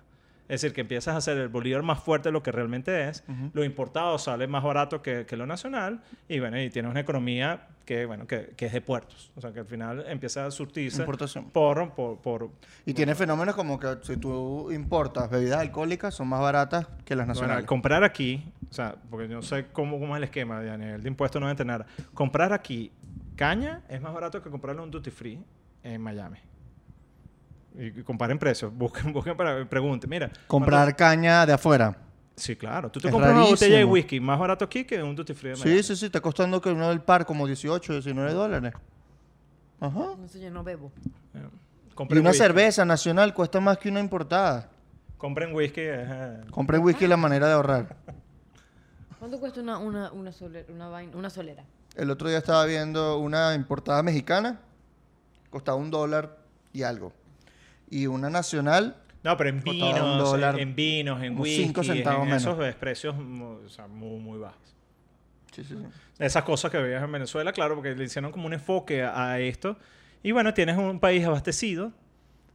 Es 0.47 0.61
decir, 0.61 0.73
que 0.73 0.81
empiezas 0.81 1.15
a 1.15 1.17
hacer 1.17 1.37
el 1.37 1.47
bolívar 1.49 1.81
más 1.81 1.99
fuerte 2.03 2.29
de 2.29 2.33
lo 2.33 2.43
que 2.43 2.51
realmente 2.51 3.09
es, 3.09 3.23
lo 3.53 3.63
importado 3.63 4.17
sale 4.19 4.47
más 4.47 4.63
barato 4.63 5.01
que, 5.01 5.25
que 5.25 5.35
lo 5.37 5.45
nacional, 5.45 6.01
y 6.29 6.39
bueno, 6.39 6.61
y 6.61 6.69
tienes 6.69 6.91
una 6.91 6.99
economía 6.99 7.67
que, 7.85 8.05
bueno, 8.05 8.27
que, 8.27 8.53
que 8.55 8.65
es 8.65 8.73
de 8.73 8.81
puertos. 8.81 9.31
O 9.35 9.41
sea, 9.41 9.51
que 9.53 9.59
al 9.59 9.65
final 9.65 10.05
empieza 10.07 10.45
a 10.45 10.51
surtirse 10.51 11.01
Importación. 11.01 11.49
por, 11.49 11.93
por, 11.93 12.19
por 12.19 12.49
Y 12.85 12.93
tiene 12.93 13.15
fenómenos 13.15 13.55
como 13.55 13.79
que 13.79 13.97
si 14.03 14.17
tú 14.17 14.71
importas 14.71 15.29
bebidas 15.29 15.59
alcohólicas, 15.59 16.13
son 16.13 16.27
más 16.27 16.41
baratas 16.41 16.87
que 17.05 17.15
las 17.15 17.25
Bueno, 17.25 17.41
nacionales. 17.41 17.65
comprar 17.65 18.03
aquí, 18.03 18.51
o 18.69 18.73
sea, 18.73 18.95
porque 19.09 19.27
yo 19.27 19.35
no 19.35 19.41
sé 19.41 19.67
cómo, 19.71 19.99
cómo 19.99 20.15
es 20.15 20.17
el 20.17 20.25
esquema 20.25 20.59
de 20.61 20.71
a 20.71 20.77
nivel 20.77 21.01
de 21.01 21.09
impuestos, 21.09 21.41
no 21.41 21.47
deben 21.47 21.67
nada. 21.67 21.85
Comprar 22.13 22.53
aquí 22.53 22.91
caña 23.35 23.81
es 23.89 24.01
más 24.01 24.13
barato 24.13 24.41
que 24.41 24.49
comprarlo 24.49 24.81
en 24.81 24.85
un 24.85 24.91
duty 24.91 25.11
free 25.11 25.39
en 25.83 26.01
Miami. 26.01 26.37
Y, 27.77 28.03
comparen 28.03 28.39
precios, 28.39 28.71
busquen, 28.77 29.11
busquen 29.13 29.35
para, 29.35 29.65
pregunten, 29.65 30.09
mira. 30.09 30.31
Comprar 30.47 30.95
caña 30.95 31.45
de 31.45 31.53
afuera. 31.53 31.97
sí, 32.35 32.55
claro. 32.55 32.89
Tú 32.89 32.99
te 32.99 33.07
Es 33.07 33.11
compras 33.13 33.33
una 33.33 33.43
botella 33.45 33.77
de 33.77 33.85
whisky 33.85 34.19
más 34.19 34.39
barato 34.39 34.65
aquí 34.65 34.85
que 34.85 35.01
un 35.03 35.15
duty 35.15 35.33
free 35.33 35.49
de. 35.51 35.55
Sí, 35.57 35.83
sí, 35.83 35.95
sí, 35.95 36.05
está 36.05 36.21
costando 36.21 36.61
que 36.61 36.69
uno 36.69 36.89
del 36.89 37.01
par 37.01 37.25
como 37.25 37.45
18, 37.47 37.93
19 37.93 38.33
dólares. 38.33 38.73
Ajá. 39.79 40.05
Eso 40.25 40.39
yo 40.39 40.49
no 40.49 40.63
bebo. 40.63 40.91
Eh, 41.33 41.39
Y 42.09 42.17
una 42.19 42.29
whisky. 42.29 42.37
cerveza 42.43 42.85
nacional 42.85 43.33
cuesta 43.33 43.59
más 43.59 43.77
que 43.77 43.89
una 43.89 43.99
importada. 43.99 44.69
Compren 45.17 45.53
whisky. 45.53 45.81
eh, 45.83 46.41
Compren 46.51 46.81
whisky 46.83 47.07
la 47.07 47.17
manera 47.17 47.47
de 47.47 47.53
ahorrar. 47.53 47.95
¿Cuánto 49.19 49.39
cuesta 49.39 49.59
una, 49.61 49.77
una, 49.79 50.11
una, 50.11 50.31
solera, 50.31 50.65
una, 50.71 50.87
vaina- 50.87 51.15
una 51.17 51.29
solera? 51.29 51.63
El 51.95 52.11
otro 52.11 52.27
día 52.29 52.37
estaba 52.39 52.65
viendo 52.65 53.17
una 53.17 53.53
importada 53.55 54.03
mexicana, 54.03 54.59
costaba 55.49 55.77
un 55.77 55.89
dólar 55.89 56.37
y 56.73 56.83
algo. 56.83 57.13
Y 57.89 58.07
una 58.07 58.29
nacional, 58.29 58.97
No, 59.23 59.37
pero 59.37 59.49
en 59.49 59.55
un 59.57 59.63
vinos, 59.63 60.17
dólar, 60.29 60.55
en, 60.55 60.69
en 60.69 60.75
vinos, 60.75 61.21
en 61.23 61.37
whisky, 61.39 61.63
cinco 61.65 61.83
centavos 61.83 62.21
en 62.23 62.25
menos. 62.29 62.41
esos 62.43 62.57
ves 62.57 62.75
precios 62.75 63.15
o 63.15 63.69
sea, 63.69 63.87
muy, 63.87 64.19
muy 64.19 64.39
bajos. 64.39 64.75
sí, 65.51 65.63
sí, 65.63 65.75
sí. 65.75 65.85
esas 66.19 66.43
cosas 66.43 66.71
que 66.71 66.77
veías 66.77 67.03
en 67.03 67.11
Venezuela, 67.11 67.51
claro, 67.53 67.75
porque 67.75 67.95
le 67.95 68.03
hicieron 68.03 68.31
como 68.31 68.47
un 68.47 68.53
enfoque 68.53 69.03
a, 69.03 69.31
a 69.31 69.39
esto. 69.39 69.77
Y 70.23 70.31
bueno, 70.31 70.53
tienes 70.53 70.77
un 70.77 70.99
país 70.99 71.23
abastecido 71.25 71.91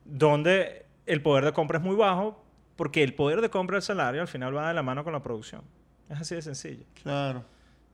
donde 0.05 0.87
el 1.07 1.23
poder 1.23 1.45
de 1.45 1.53
compra 1.53 1.79
es 1.79 1.85
muy 1.85 1.97
bajo, 1.97 2.43
porque 2.77 3.03
el 3.03 3.15
poder 3.15 3.41
de 3.41 3.51
compra 3.51 3.77
del 3.77 3.83
salario 3.83 4.21
al 4.21 4.29
final 4.29 4.57
va 4.57 4.69
de 4.69 4.75
la 4.75 4.83
mano 4.83 5.05
con 5.05 5.13
la 5.13 5.23
producción. 5.23 5.63
Es 6.09 6.21
así 6.21 6.35
de 6.35 6.43
sencillo. 6.43 6.85
claro. 7.03 7.45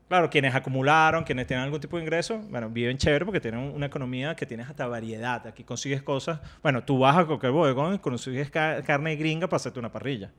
Claro, 0.07 0.29
quienes 0.29 0.55
acumularon, 0.55 1.23
quienes 1.25 1.47
tienen 1.47 1.65
algún 1.65 1.81
tipo 1.81 1.97
de 1.97 2.03
ingreso, 2.03 2.37
bueno, 2.49 2.69
viven 2.69 2.97
chévere 2.97 3.25
porque 3.25 3.41
tienen 3.41 3.59
una 3.59 3.87
economía 3.87 4.35
que 4.35 4.45
tienes 4.45 4.69
hasta 4.69 4.87
variedad. 4.87 5.45
Aquí 5.47 5.63
consigues 5.65 6.01
cosas. 6.01 6.39
Bueno, 6.63 6.83
tú 6.83 6.97
vas 6.99 7.17
a 7.17 7.25
cualquier 7.25 7.51
bodegón 7.51 7.95
y 7.95 7.99
consigues 7.99 8.49
ca- 8.49 8.81
carne 8.83 9.15
gringa 9.17 9.47
para 9.47 9.57
hacerte 9.57 9.79
una 9.79 9.91
parrilla. 9.91 10.31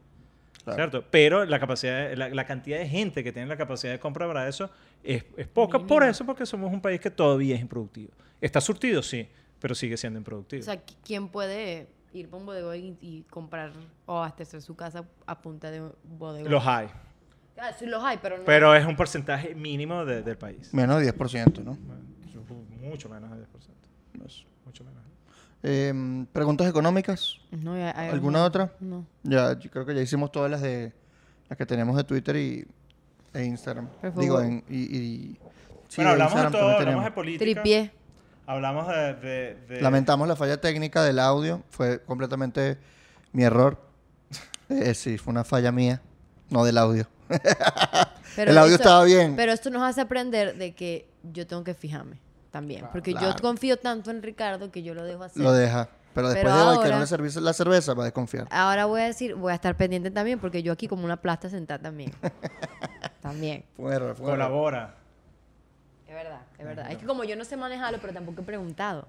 Claro. 0.64 0.77
¿Cierto? 0.77 1.05
Pero 1.11 1.45
la 1.45 1.59
capacidad, 1.61 2.12
la, 2.14 2.29
la 2.31 2.45
cantidad 2.47 2.79
de 2.79 2.89
gente 2.89 3.23
que 3.23 3.31
tiene 3.33 3.47
la 3.49 3.57
capacidad 3.57 3.93
de 3.93 3.99
compra 3.99 4.27
para 4.27 4.49
eso 4.49 4.71
es, 5.03 5.25
es 5.37 5.47
poca. 5.47 5.79
Por 5.79 6.03
eso, 6.03 6.25
porque 6.25 6.47
somos 6.47 6.73
un 6.73 6.81
país 6.81 7.01
que 7.01 7.11
todavía 7.11 7.55
es 7.55 7.61
improductivo. 7.61 8.12
¿Está 8.41 8.61
surtido? 8.61 9.03
Sí. 9.03 9.29
pero 9.61 9.75
sigue 9.75 9.97
siendo 9.97 10.19
improductivo. 10.19 10.61
O 10.61 10.64
sea, 10.64 10.77
¿qui- 10.77 10.97
¿quién 11.05 11.29
puede 11.29 11.89
ir 12.14 12.29
para 12.31 12.41
un 12.41 12.47
bodegón 12.47 12.77
y, 12.77 12.97
y 13.03 13.23
comprar 13.29 13.71
o 14.07 14.16
abastecer 14.19 14.62
su 14.62 14.75
casa 14.77 15.05
a 15.27 15.41
punta 15.43 15.71
de 15.71 15.83
un 15.83 15.93
bodegón? 16.19 16.51
los 16.51 16.66
hay, 16.66 16.89
Ah, 17.61 17.73
sí 17.79 17.87
los 17.87 18.03
hay, 18.05 18.19
pero 18.23 18.39
no. 18.39 18.45
pero 18.45 18.75
es 18.75 18.87
un 18.87 18.97
porcentaje 18.97 19.55
mínimo 19.55 20.05
de- 20.05 20.23
del 20.23 20.37
país. 20.39 20.73
Menos 20.73 20.99
de 21.01 21.13
10%, 21.13 21.63
¿no? 21.65 21.77
Mucho 22.83 23.09
menos 23.09 23.31
del 23.31 23.41
10%. 23.41 24.25
Eso. 24.27 24.45
Mucho 24.65 24.85
menos. 24.85 25.03
Eh, 25.63 26.25
preguntas 26.33 26.69
económicas. 26.69 27.35
No, 27.51 27.73
hay 27.75 28.09
¿Alguna 28.11 28.45
otra? 28.45 28.73
No. 28.81 29.05
Ya, 29.25 29.59
yo 29.59 29.71
creo 29.71 29.85
que 29.85 29.95
ya 29.95 30.01
hicimos 30.01 30.31
todas 30.33 30.51
las 30.51 30.63
de 30.63 30.93
las 31.49 31.57
que 31.59 31.67
tenemos 31.67 31.97
de 31.97 32.05
Twitter 32.05 32.37
y, 32.37 32.67
e 33.35 33.45
Instagram. 33.45 33.89
Por 33.89 34.01
favor. 34.11 34.21
Digo, 34.23 34.41
en, 34.41 34.65
y, 34.69 34.77
y- 34.97 35.39
sí, 35.89 35.97
bueno, 35.97 36.11
de 36.11 36.23
hablamos 36.23 36.35
de 36.35 36.41
Instagram 36.41 36.53
todo, 36.53 36.61
también 36.61 36.79
hablamos 36.89 37.05
de 37.05 37.11
tenemos. 37.11 37.15
política. 37.15 37.45
Tripié. 37.63 37.93
Hablamos 38.47 38.89
de... 38.89 39.15
de- 39.15 39.55
de- 39.69 39.81
Lamentamos 39.83 40.27
la 40.29 40.37
falla 40.37 40.61
técnica 40.61 41.03
del 41.03 41.19
audio. 41.19 41.63
Fue 41.71 42.01
completamente 42.05 42.79
mi 43.33 43.43
error. 43.43 43.79
Eh, 44.71 44.93
sí, 44.95 45.17
fue 45.17 45.31
una 45.33 45.45
falla 45.45 45.73
mía, 45.73 46.03
no 46.51 46.63
del 46.63 46.77
audio. 46.77 47.07
Pero 48.37 48.51
El 48.53 48.59
audio 48.59 48.74
eso- 48.74 48.83
estaba 48.83 49.05
bien. 49.05 49.37
Pero 49.37 49.53
esto 49.53 49.70
nos 49.70 49.83
hace 49.83 50.01
aprender 50.01 50.57
de 50.57 50.74
que 50.74 51.09
yo 51.22 51.47
tengo 51.47 51.64
que 51.64 51.74
fijarme 51.74 52.18
también. 52.51 52.87
porque 52.93 53.12
yo 53.14 53.35
confío 53.41 53.76
tanto 53.79 54.11
en 54.11 54.22
Ricardo 54.22 54.70
que 54.70 54.83
yo 54.83 54.95
lo 54.95 55.05
dejo 55.05 55.24
hacer. 55.24 55.43
Lo 55.43 55.53
deja. 55.53 55.89
Pero 56.14 56.31
después 56.31 56.53
Pero 56.53 56.57
de 56.57 56.62
hoy 56.62 56.76
que 56.79 56.85
ahora- 56.85 56.95
no 56.97 57.41
la 57.43 57.53
cerveza, 57.53 57.95
va 57.95 58.03
a 58.03 58.07
desconfiar. 58.07 58.49
Ahora 58.51 58.87
voy 58.87 59.03
a 59.03 59.05
decir, 59.05 59.35
voy 59.35 59.53
a 59.53 59.55
estar 59.55 59.76
pendiente 59.76 60.11
también 60.11 60.39
porque 60.41 60.62
yo 60.62 60.72
aquí 60.72 60.89
como 60.89 61.05
una 61.05 61.16
plasta 61.18 61.49
sentada 61.49 61.81
también. 61.81 62.12
también. 63.22 63.64
Fue 63.76 63.85
un 63.87 63.93
error, 63.93 64.14
fue 64.16 64.26
un 64.26 64.33
error. 64.33 64.47
colabora. 64.49 64.95
Es 66.09 66.14
verdad, 66.14 66.41
es 66.59 66.64
verdad. 66.64 66.91
Es 66.91 66.99
que 66.99 67.07
como 67.07 67.22
yo 67.24 67.37
no 67.37 67.45
sé 67.45 67.57
manejarlo, 67.57 67.99
pero 68.01 68.12
tampoco 68.14 68.41
he 68.41 68.45
preguntado. 68.45 69.07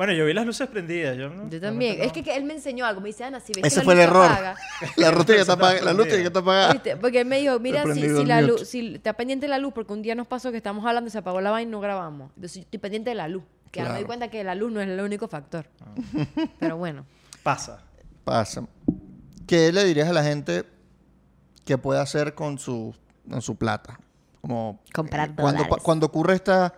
Bueno, 0.00 0.14
yo 0.14 0.24
vi 0.24 0.32
las 0.32 0.46
luces 0.46 0.66
prendidas. 0.66 1.14
Yo, 1.18 1.28
no- 1.28 1.50
Yo 1.50 1.60
también. 1.60 1.96
realmente 1.96 2.06
Es 2.06 2.12
que, 2.14 2.22
que 2.22 2.34
él 2.34 2.44
me 2.44 2.54
enseñó 2.54 2.86
algo. 2.86 3.02
Me 3.02 3.08
dice, 3.10 3.22
Ana, 3.24 3.38
si 3.38 3.52
ves 3.52 3.64
Ese 3.66 3.74
que 3.74 3.80
la 3.80 3.84
fue 3.84 3.92
el 3.92 3.98
luz 3.98 4.06
se 4.06 4.10
error. 4.10 4.24
apaga, 4.32 4.56
La 4.96 5.10
luz 5.10 5.26
tiene 5.26 5.36
que 5.36 5.40
estar 5.42 5.58
apagada. 5.58 5.82
La 5.84 5.92
luz 5.92 6.06
tiene 6.06 6.22
que 6.22 6.26
estar 6.28 6.42
apagada. 6.42 6.72
¿Viste? 6.72 6.96
Porque 6.96 7.20
él 7.20 7.26
me 7.26 7.38
dijo, 7.38 7.60
mira, 7.60 7.82
si, 7.92 8.00
si 8.00 8.06
el 8.06 8.28
la 8.28 8.40
luz, 8.40 8.66
si 8.66 8.94
está 8.94 9.12
pendiente 9.12 9.46
la 9.46 9.58
luz, 9.58 9.74
porque 9.74 9.92
un 9.92 10.00
día 10.00 10.14
nos 10.14 10.26
pasó 10.26 10.50
que 10.50 10.56
estamos 10.56 10.86
hablando 10.86 11.08
y 11.08 11.10
se 11.10 11.18
apagó 11.18 11.42
la 11.42 11.50
vaina 11.50 11.68
y 11.68 11.72
no 11.72 11.80
grabamos. 11.80 12.30
Entonces 12.36 12.54
yo 12.54 12.60
estoy 12.62 12.78
pendiente 12.78 13.10
de 13.10 13.16
la 13.16 13.28
luz. 13.28 13.42
Que 13.70 13.80
ahora 13.80 13.92
me 13.92 13.98
doy 13.98 14.06
cuenta 14.06 14.28
que 14.28 14.42
la 14.42 14.54
luz 14.54 14.72
no 14.72 14.80
es 14.80 14.88
el 14.88 14.98
único 15.00 15.28
factor. 15.28 15.66
Pero 16.58 16.78
bueno. 16.78 17.02
no. 17.02 17.06
Pasa. 17.42 17.82
Pasa. 18.24 18.66
¿Qué 19.46 19.70
le 19.70 19.84
dirías 19.84 20.08
a 20.08 20.12
la 20.14 20.22
gente 20.24 20.64
que 21.66 21.76
puede 21.76 22.00
hacer 22.00 22.34
con 22.34 22.58
su, 22.58 22.94
con 23.28 23.42
su 23.42 23.56
plata? 23.56 24.00
Como 24.40 24.80
Comprar 24.94 25.28
eh, 25.28 25.32
cuando, 25.36 25.62
dólares. 25.64 25.82
cuando 25.84 26.06
ocurre 26.06 26.34
esta, 26.36 26.72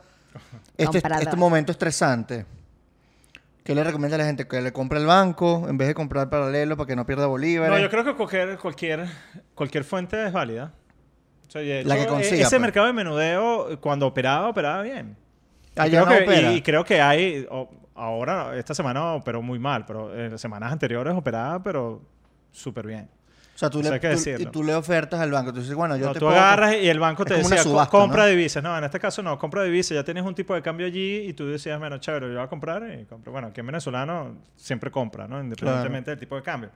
este, 0.76 0.98
este 0.98 1.36
momento 1.36 1.70
estresante, 1.72 2.44
¿qué 3.64 3.74
le 3.74 3.84
recomienda 3.84 4.16
a 4.16 4.18
la 4.18 4.24
gente? 4.24 4.46
Que 4.48 4.60
le 4.60 4.72
compre 4.72 4.98
el 4.98 5.06
banco 5.06 5.66
en 5.68 5.78
vez 5.78 5.88
de 5.88 5.94
comprar 5.94 6.28
paralelo 6.30 6.76
para 6.76 6.86
que 6.86 6.96
no 6.96 7.06
pierda 7.06 7.26
bolívares. 7.26 7.74
No, 7.74 7.78
yo 7.82 7.90
creo 7.90 8.04
que 8.04 8.14
cualquier, 8.14 8.58
cualquier, 8.58 9.06
cualquier 9.54 9.84
fuente 9.84 10.26
es 10.26 10.32
válida. 10.32 10.72
O 11.48 11.50
sea, 11.50 11.62
y 11.62 11.66
de 11.68 11.84
La 11.84 11.94
que 11.96 12.02
hecho, 12.02 12.10
consiga, 12.12 12.34
Ese 12.42 12.50
pues. 12.50 12.60
mercado 12.60 12.86
de 12.86 12.92
menudeo, 12.94 13.80
cuando 13.80 14.06
operaba, 14.06 14.48
operaba 14.48 14.82
bien. 14.82 15.16
Y 15.76 15.80
Allá 15.80 16.02
creo 16.02 16.04
no 16.12 16.18
que- 16.18 16.24
opera. 16.30 16.52
Y, 16.52 16.56
y 16.56 16.62
creo 16.62 16.84
que 16.84 17.00
hay, 17.00 17.46
o- 17.50 17.68
ahora, 17.94 18.56
esta 18.56 18.74
semana 18.74 19.12
operó 19.14 19.42
muy 19.42 19.58
mal, 19.58 19.84
pero 19.86 20.14
en 20.18 20.32
las 20.32 20.40
semanas 20.40 20.72
anteriores 20.72 21.14
operaba, 21.14 21.62
pero 21.62 22.02
súper 22.50 22.86
bien. 22.86 23.08
O 23.66 23.70
sea, 23.70 23.70
tú, 23.70 23.80
eso 23.80 23.88
le, 23.88 23.94
hay 23.94 24.00
que 24.38 24.46
tú- 24.46 24.62
le 24.64 24.74
ofertas 24.74 25.20
al 25.20 25.30
banco. 25.30 25.52
Tú 25.52 25.60
dices, 25.60 25.74
bueno, 25.74 25.96
yo 25.96 26.06
No, 26.06 26.12
te 26.12 26.18
tú 26.20 26.26
puedo- 26.26 26.38
agarras 26.38 26.74
y 26.76 26.88
el 26.88 26.98
banco 26.98 27.24
te 27.24 27.34
decía, 27.34 27.58
"Co- 27.58 27.62
subasta, 27.64 27.90
compra 27.90 28.22
¿no? 28.24 28.28
divisas. 28.30 28.62
No, 28.62 28.76
en 28.76 28.84
este 28.84 28.98
caso 29.00 29.22
no, 29.22 29.38
compra 29.38 29.62
divisas. 29.64 29.94
Ya 29.94 30.04
tienes 30.04 30.24
un 30.24 30.34
tipo 30.34 30.54
de 30.54 30.62
cambio 30.62 30.86
allí 30.86 31.18
y 31.28 31.32
tú 31.32 31.46
decías, 31.46 31.78
bueno, 31.78 31.98
chévere, 31.98 32.26
yo 32.28 32.34
voy 32.34 32.42
a 32.42 32.48
comprar 32.48 32.82
y 33.00 33.04
compro. 33.04 33.32
Bueno, 33.32 33.48
aquí 33.48 33.60
en 33.60 33.66
venezolano 33.66 34.36
siempre 34.56 34.90
compra, 34.90 35.26
¿no? 35.28 35.40
Independientemente 35.40 36.10
del 36.10 36.18
tipo 36.20 36.36
de 36.36 36.42
cambio. 36.42 36.70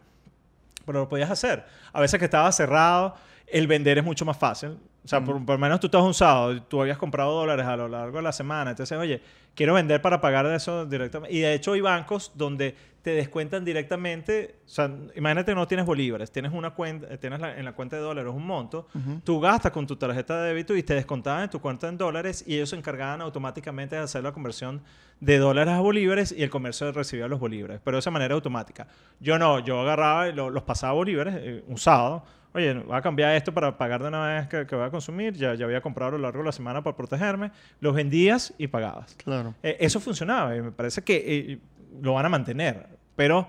Pero 0.84 1.00
lo 1.00 1.08
podías 1.08 1.30
hacer. 1.30 1.64
A 1.92 2.00
veces 2.00 2.18
que 2.18 2.26
estaba 2.26 2.50
cerrado, 2.52 3.16
el 3.46 3.66
vender 3.66 3.98
es 3.98 4.04
mucho 4.04 4.24
más 4.24 4.36
fácil. 4.36 4.70
O 5.04 5.08
sea, 5.08 5.20
por, 5.24 5.36
por 5.44 5.54
lo 5.54 5.58
menos 5.58 5.78
tú 5.78 5.86
estás 5.86 6.02
un 6.02 6.14
sábado, 6.14 6.60
tú 6.64 6.80
habías 6.80 6.98
comprado 6.98 7.32
dólares 7.32 7.64
a 7.64 7.76
lo 7.76 7.86
largo 7.86 8.16
de 8.16 8.22
la 8.24 8.32
semana. 8.32 8.70
Entonces, 8.72 8.98
oye, 8.98 9.20
quiero 9.54 9.74
vender 9.74 10.02
para 10.02 10.20
pagar 10.20 10.48
de 10.48 10.56
eso 10.56 10.84
directamente. 10.84 11.34
Y 11.36 11.40
de 11.40 11.54
hecho 11.54 11.72
hay 11.74 11.80
bancos 11.80 12.32
donde 12.34 12.74
te 13.02 13.12
descuentan 13.12 13.64
directamente. 13.64 14.56
O 14.66 14.68
sea, 14.68 14.90
imagínate 15.14 15.52
que 15.52 15.54
no 15.54 15.68
tienes 15.68 15.86
bolívares, 15.86 16.32
tienes 16.32 16.50
una 16.52 16.70
cuenta, 16.70 17.06
eh, 17.08 17.18
tienes 17.18 17.38
la- 17.38 17.56
en 17.56 17.64
la 17.64 17.72
cuenta 17.72 17.94
de 17.94 18.02
dólares 18.02 18.32
un 18.34 18.44
monto, 18.44 18.88
tú 19.22 19.38
gastas 19.38 19.70
con 19.70 19.86
tu 19.86 19.94
tarjeta 19.94 20.42
de 20.42 20.48
débito 20.48 20.74
y 20.76 20.82
te 20.82 20.94
descontaban 20.94 21.44
en 21.44 21.50
tu 21.50 21.60
cuenta 21.60 21.86
en 21.88 21.96
dólares 21.96 22.42
y 22.44 22.56
ellos 22.56 22.70
se 22.70 22.76
encargaban 22.76 23.20
automáticamente 23.20 23.94
de 23.94 24.02
hacer 24.02 24.24
la 24.24 24.32
conversión 24.32 24.82
de 25.20 25.38
dólares 25.38 25.72
a 25.72 25.78
bolívares 25.80 26.34
y 26.36 26.42
el 26.42 26.50
comercio 26.50 26.90
recibía 26.90 27.28
los 27.28 27.38
bolívares, 27.38 27.80
pero 27.84 27.96
de 27.96 28.00
esa 28.00 28.10
manera 28.10 28.34
automática. 28.34 28.88
Yo 29.20 29.38
no, 29.38 29.60
yo 29.60 29.80
agarraba 29.80 30.28
y 30.28 30.32
lo- 30.32 30.50
los 30.50 30.64
pasaba 30.64 30.90
a 30.90 30.94
bolívares 30.94 31.34
eh, 31.38 31.64
un 31.68 31.78
sábado. 31.78 32.24
Oye, 32.56 32.72
voy 32.72 32.96
a 32.96 33.02
cambiar 33.02 33.36
esto 33.36 33.52
para 33.52 33.76
pagar 33.76 34.00
de 34.00 34.08
una 34.08 34.28
vez 34.28 34.48
que, 34.48 34.66
que 34.66 34.74
voy 34.74 34.86
a 34.86 34.90
consumir. 34.90 35.34
Ya, 35.34 35.54
ya 35.54 35.66
había 35.66 35.82
comprado 35.82 36.08
a 36.08 36.12
lo 36.12 36.22
largo 36.22 36.38
de 36.38 36.46
la 36.46 36.52
semana 36.52 36.82
para 36.82 36.96
protegerme. 36.96 37.52
Los 37.80 37.94
vendías 37.94 38.54
y 38.56 38.66
pagabas. 38.66 39.14
Claro. 39.16 39.54
Eh, 39.62 39.76
eso 39.78 40.00
funcionaba 40.00 40.56
y 40.56 40.62
me 40.62 40.72
parece 40.72 41.02
que 41.02 41.16
eh, 41.16 41.58
lo 42.00 42.14
van 42.14 42.24
a 42.24 42.30
mantener, 42.30 42.86
pero 43.14 43.46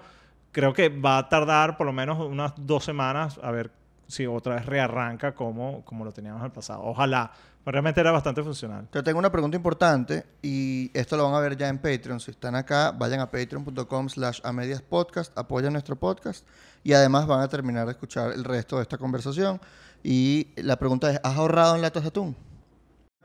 creo 0.52 0.74
que 0.74 0.90
va 0.90 1.20
a 1.20 1.30
tardar 1.30 1.78
por 1.78 1.88
lo 1.88 1.94
menos 1.94 2.20
unas 2.20 2.52
dos 2.58 2.84
semanas 2.84 3.40
a 3.42 3.50
ver 3.50 3.72
si 4.08 4.26
otra 4.26 4.56
vez 4.56 4.66
rearranca 4.66 5.34
como, 5.34 5.86
como 5.86 6.04
lo 6.04 6.12
teníamos 6.12 6.42
en 6.42 6.48
el 6.48 6.52
pasado. 6.52 6.82
Ojalá, 6.84 7.32
pero 7.64 7.76
realmente 7.76 8.02
era 8.02 8.12
bastante 8.12 8.44
funcional. 8.44 8.90
Te 8.90 9.04
tengo 9.04 9.20
una 9.20 9.32
pregunta 9.32 9.56
importante 9.56 10.26
y 10.42 10.92
esto 10.94 11.16
lo 11.16 11.24
van 11.24 11.34
a 11.34 11.40
ver 11.40 11.56
ya 11.56 11.70
en 11.70 11.78
Patreon. 11.78 12.20
Si 12.20 12.32
están 12.32 12.56
acá, 12.56 12.92
vayan 12.92 13.22
a 13.22 13.32
patreon.com 13.32 14.10
slash 14.10 14.42
a 14.44 14.52
medias 14.52 14.82
podcast, 14.82 15.38
apoyan 15.38 15.72
nuestro 15.72 15.96
podcast 15.96 16.46
y 16.88 16.94
además 16.94 17.28
van 17.28 17.42
a 17.42 17.50
terminar 17.50 17.86
de 17.86 17.92
escuchar 17.92 18.32
el 18.32 18.46
resto 18.46 18.78
de 18.78 18.84
esta 18.84 18.98
conversación. 18.98 19.60
Y 20.04 20.48
la 20.56 20.78
pregunta 20.78 21.12
es, 21.12 21.20
¿has 21.22 21.36
ahorrado 21.36 21.76
en 21.76 21.82
latas 21.82 22.04
de 22.04 22.08
atún? 22.08 22.34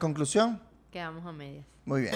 Conclusión, 0.00 0.60
Quedamos 0.90 1.24
a 1.24 1.30
medias. 1.30 1.64
muy 1.84 2.00
bien. 2.00 2.14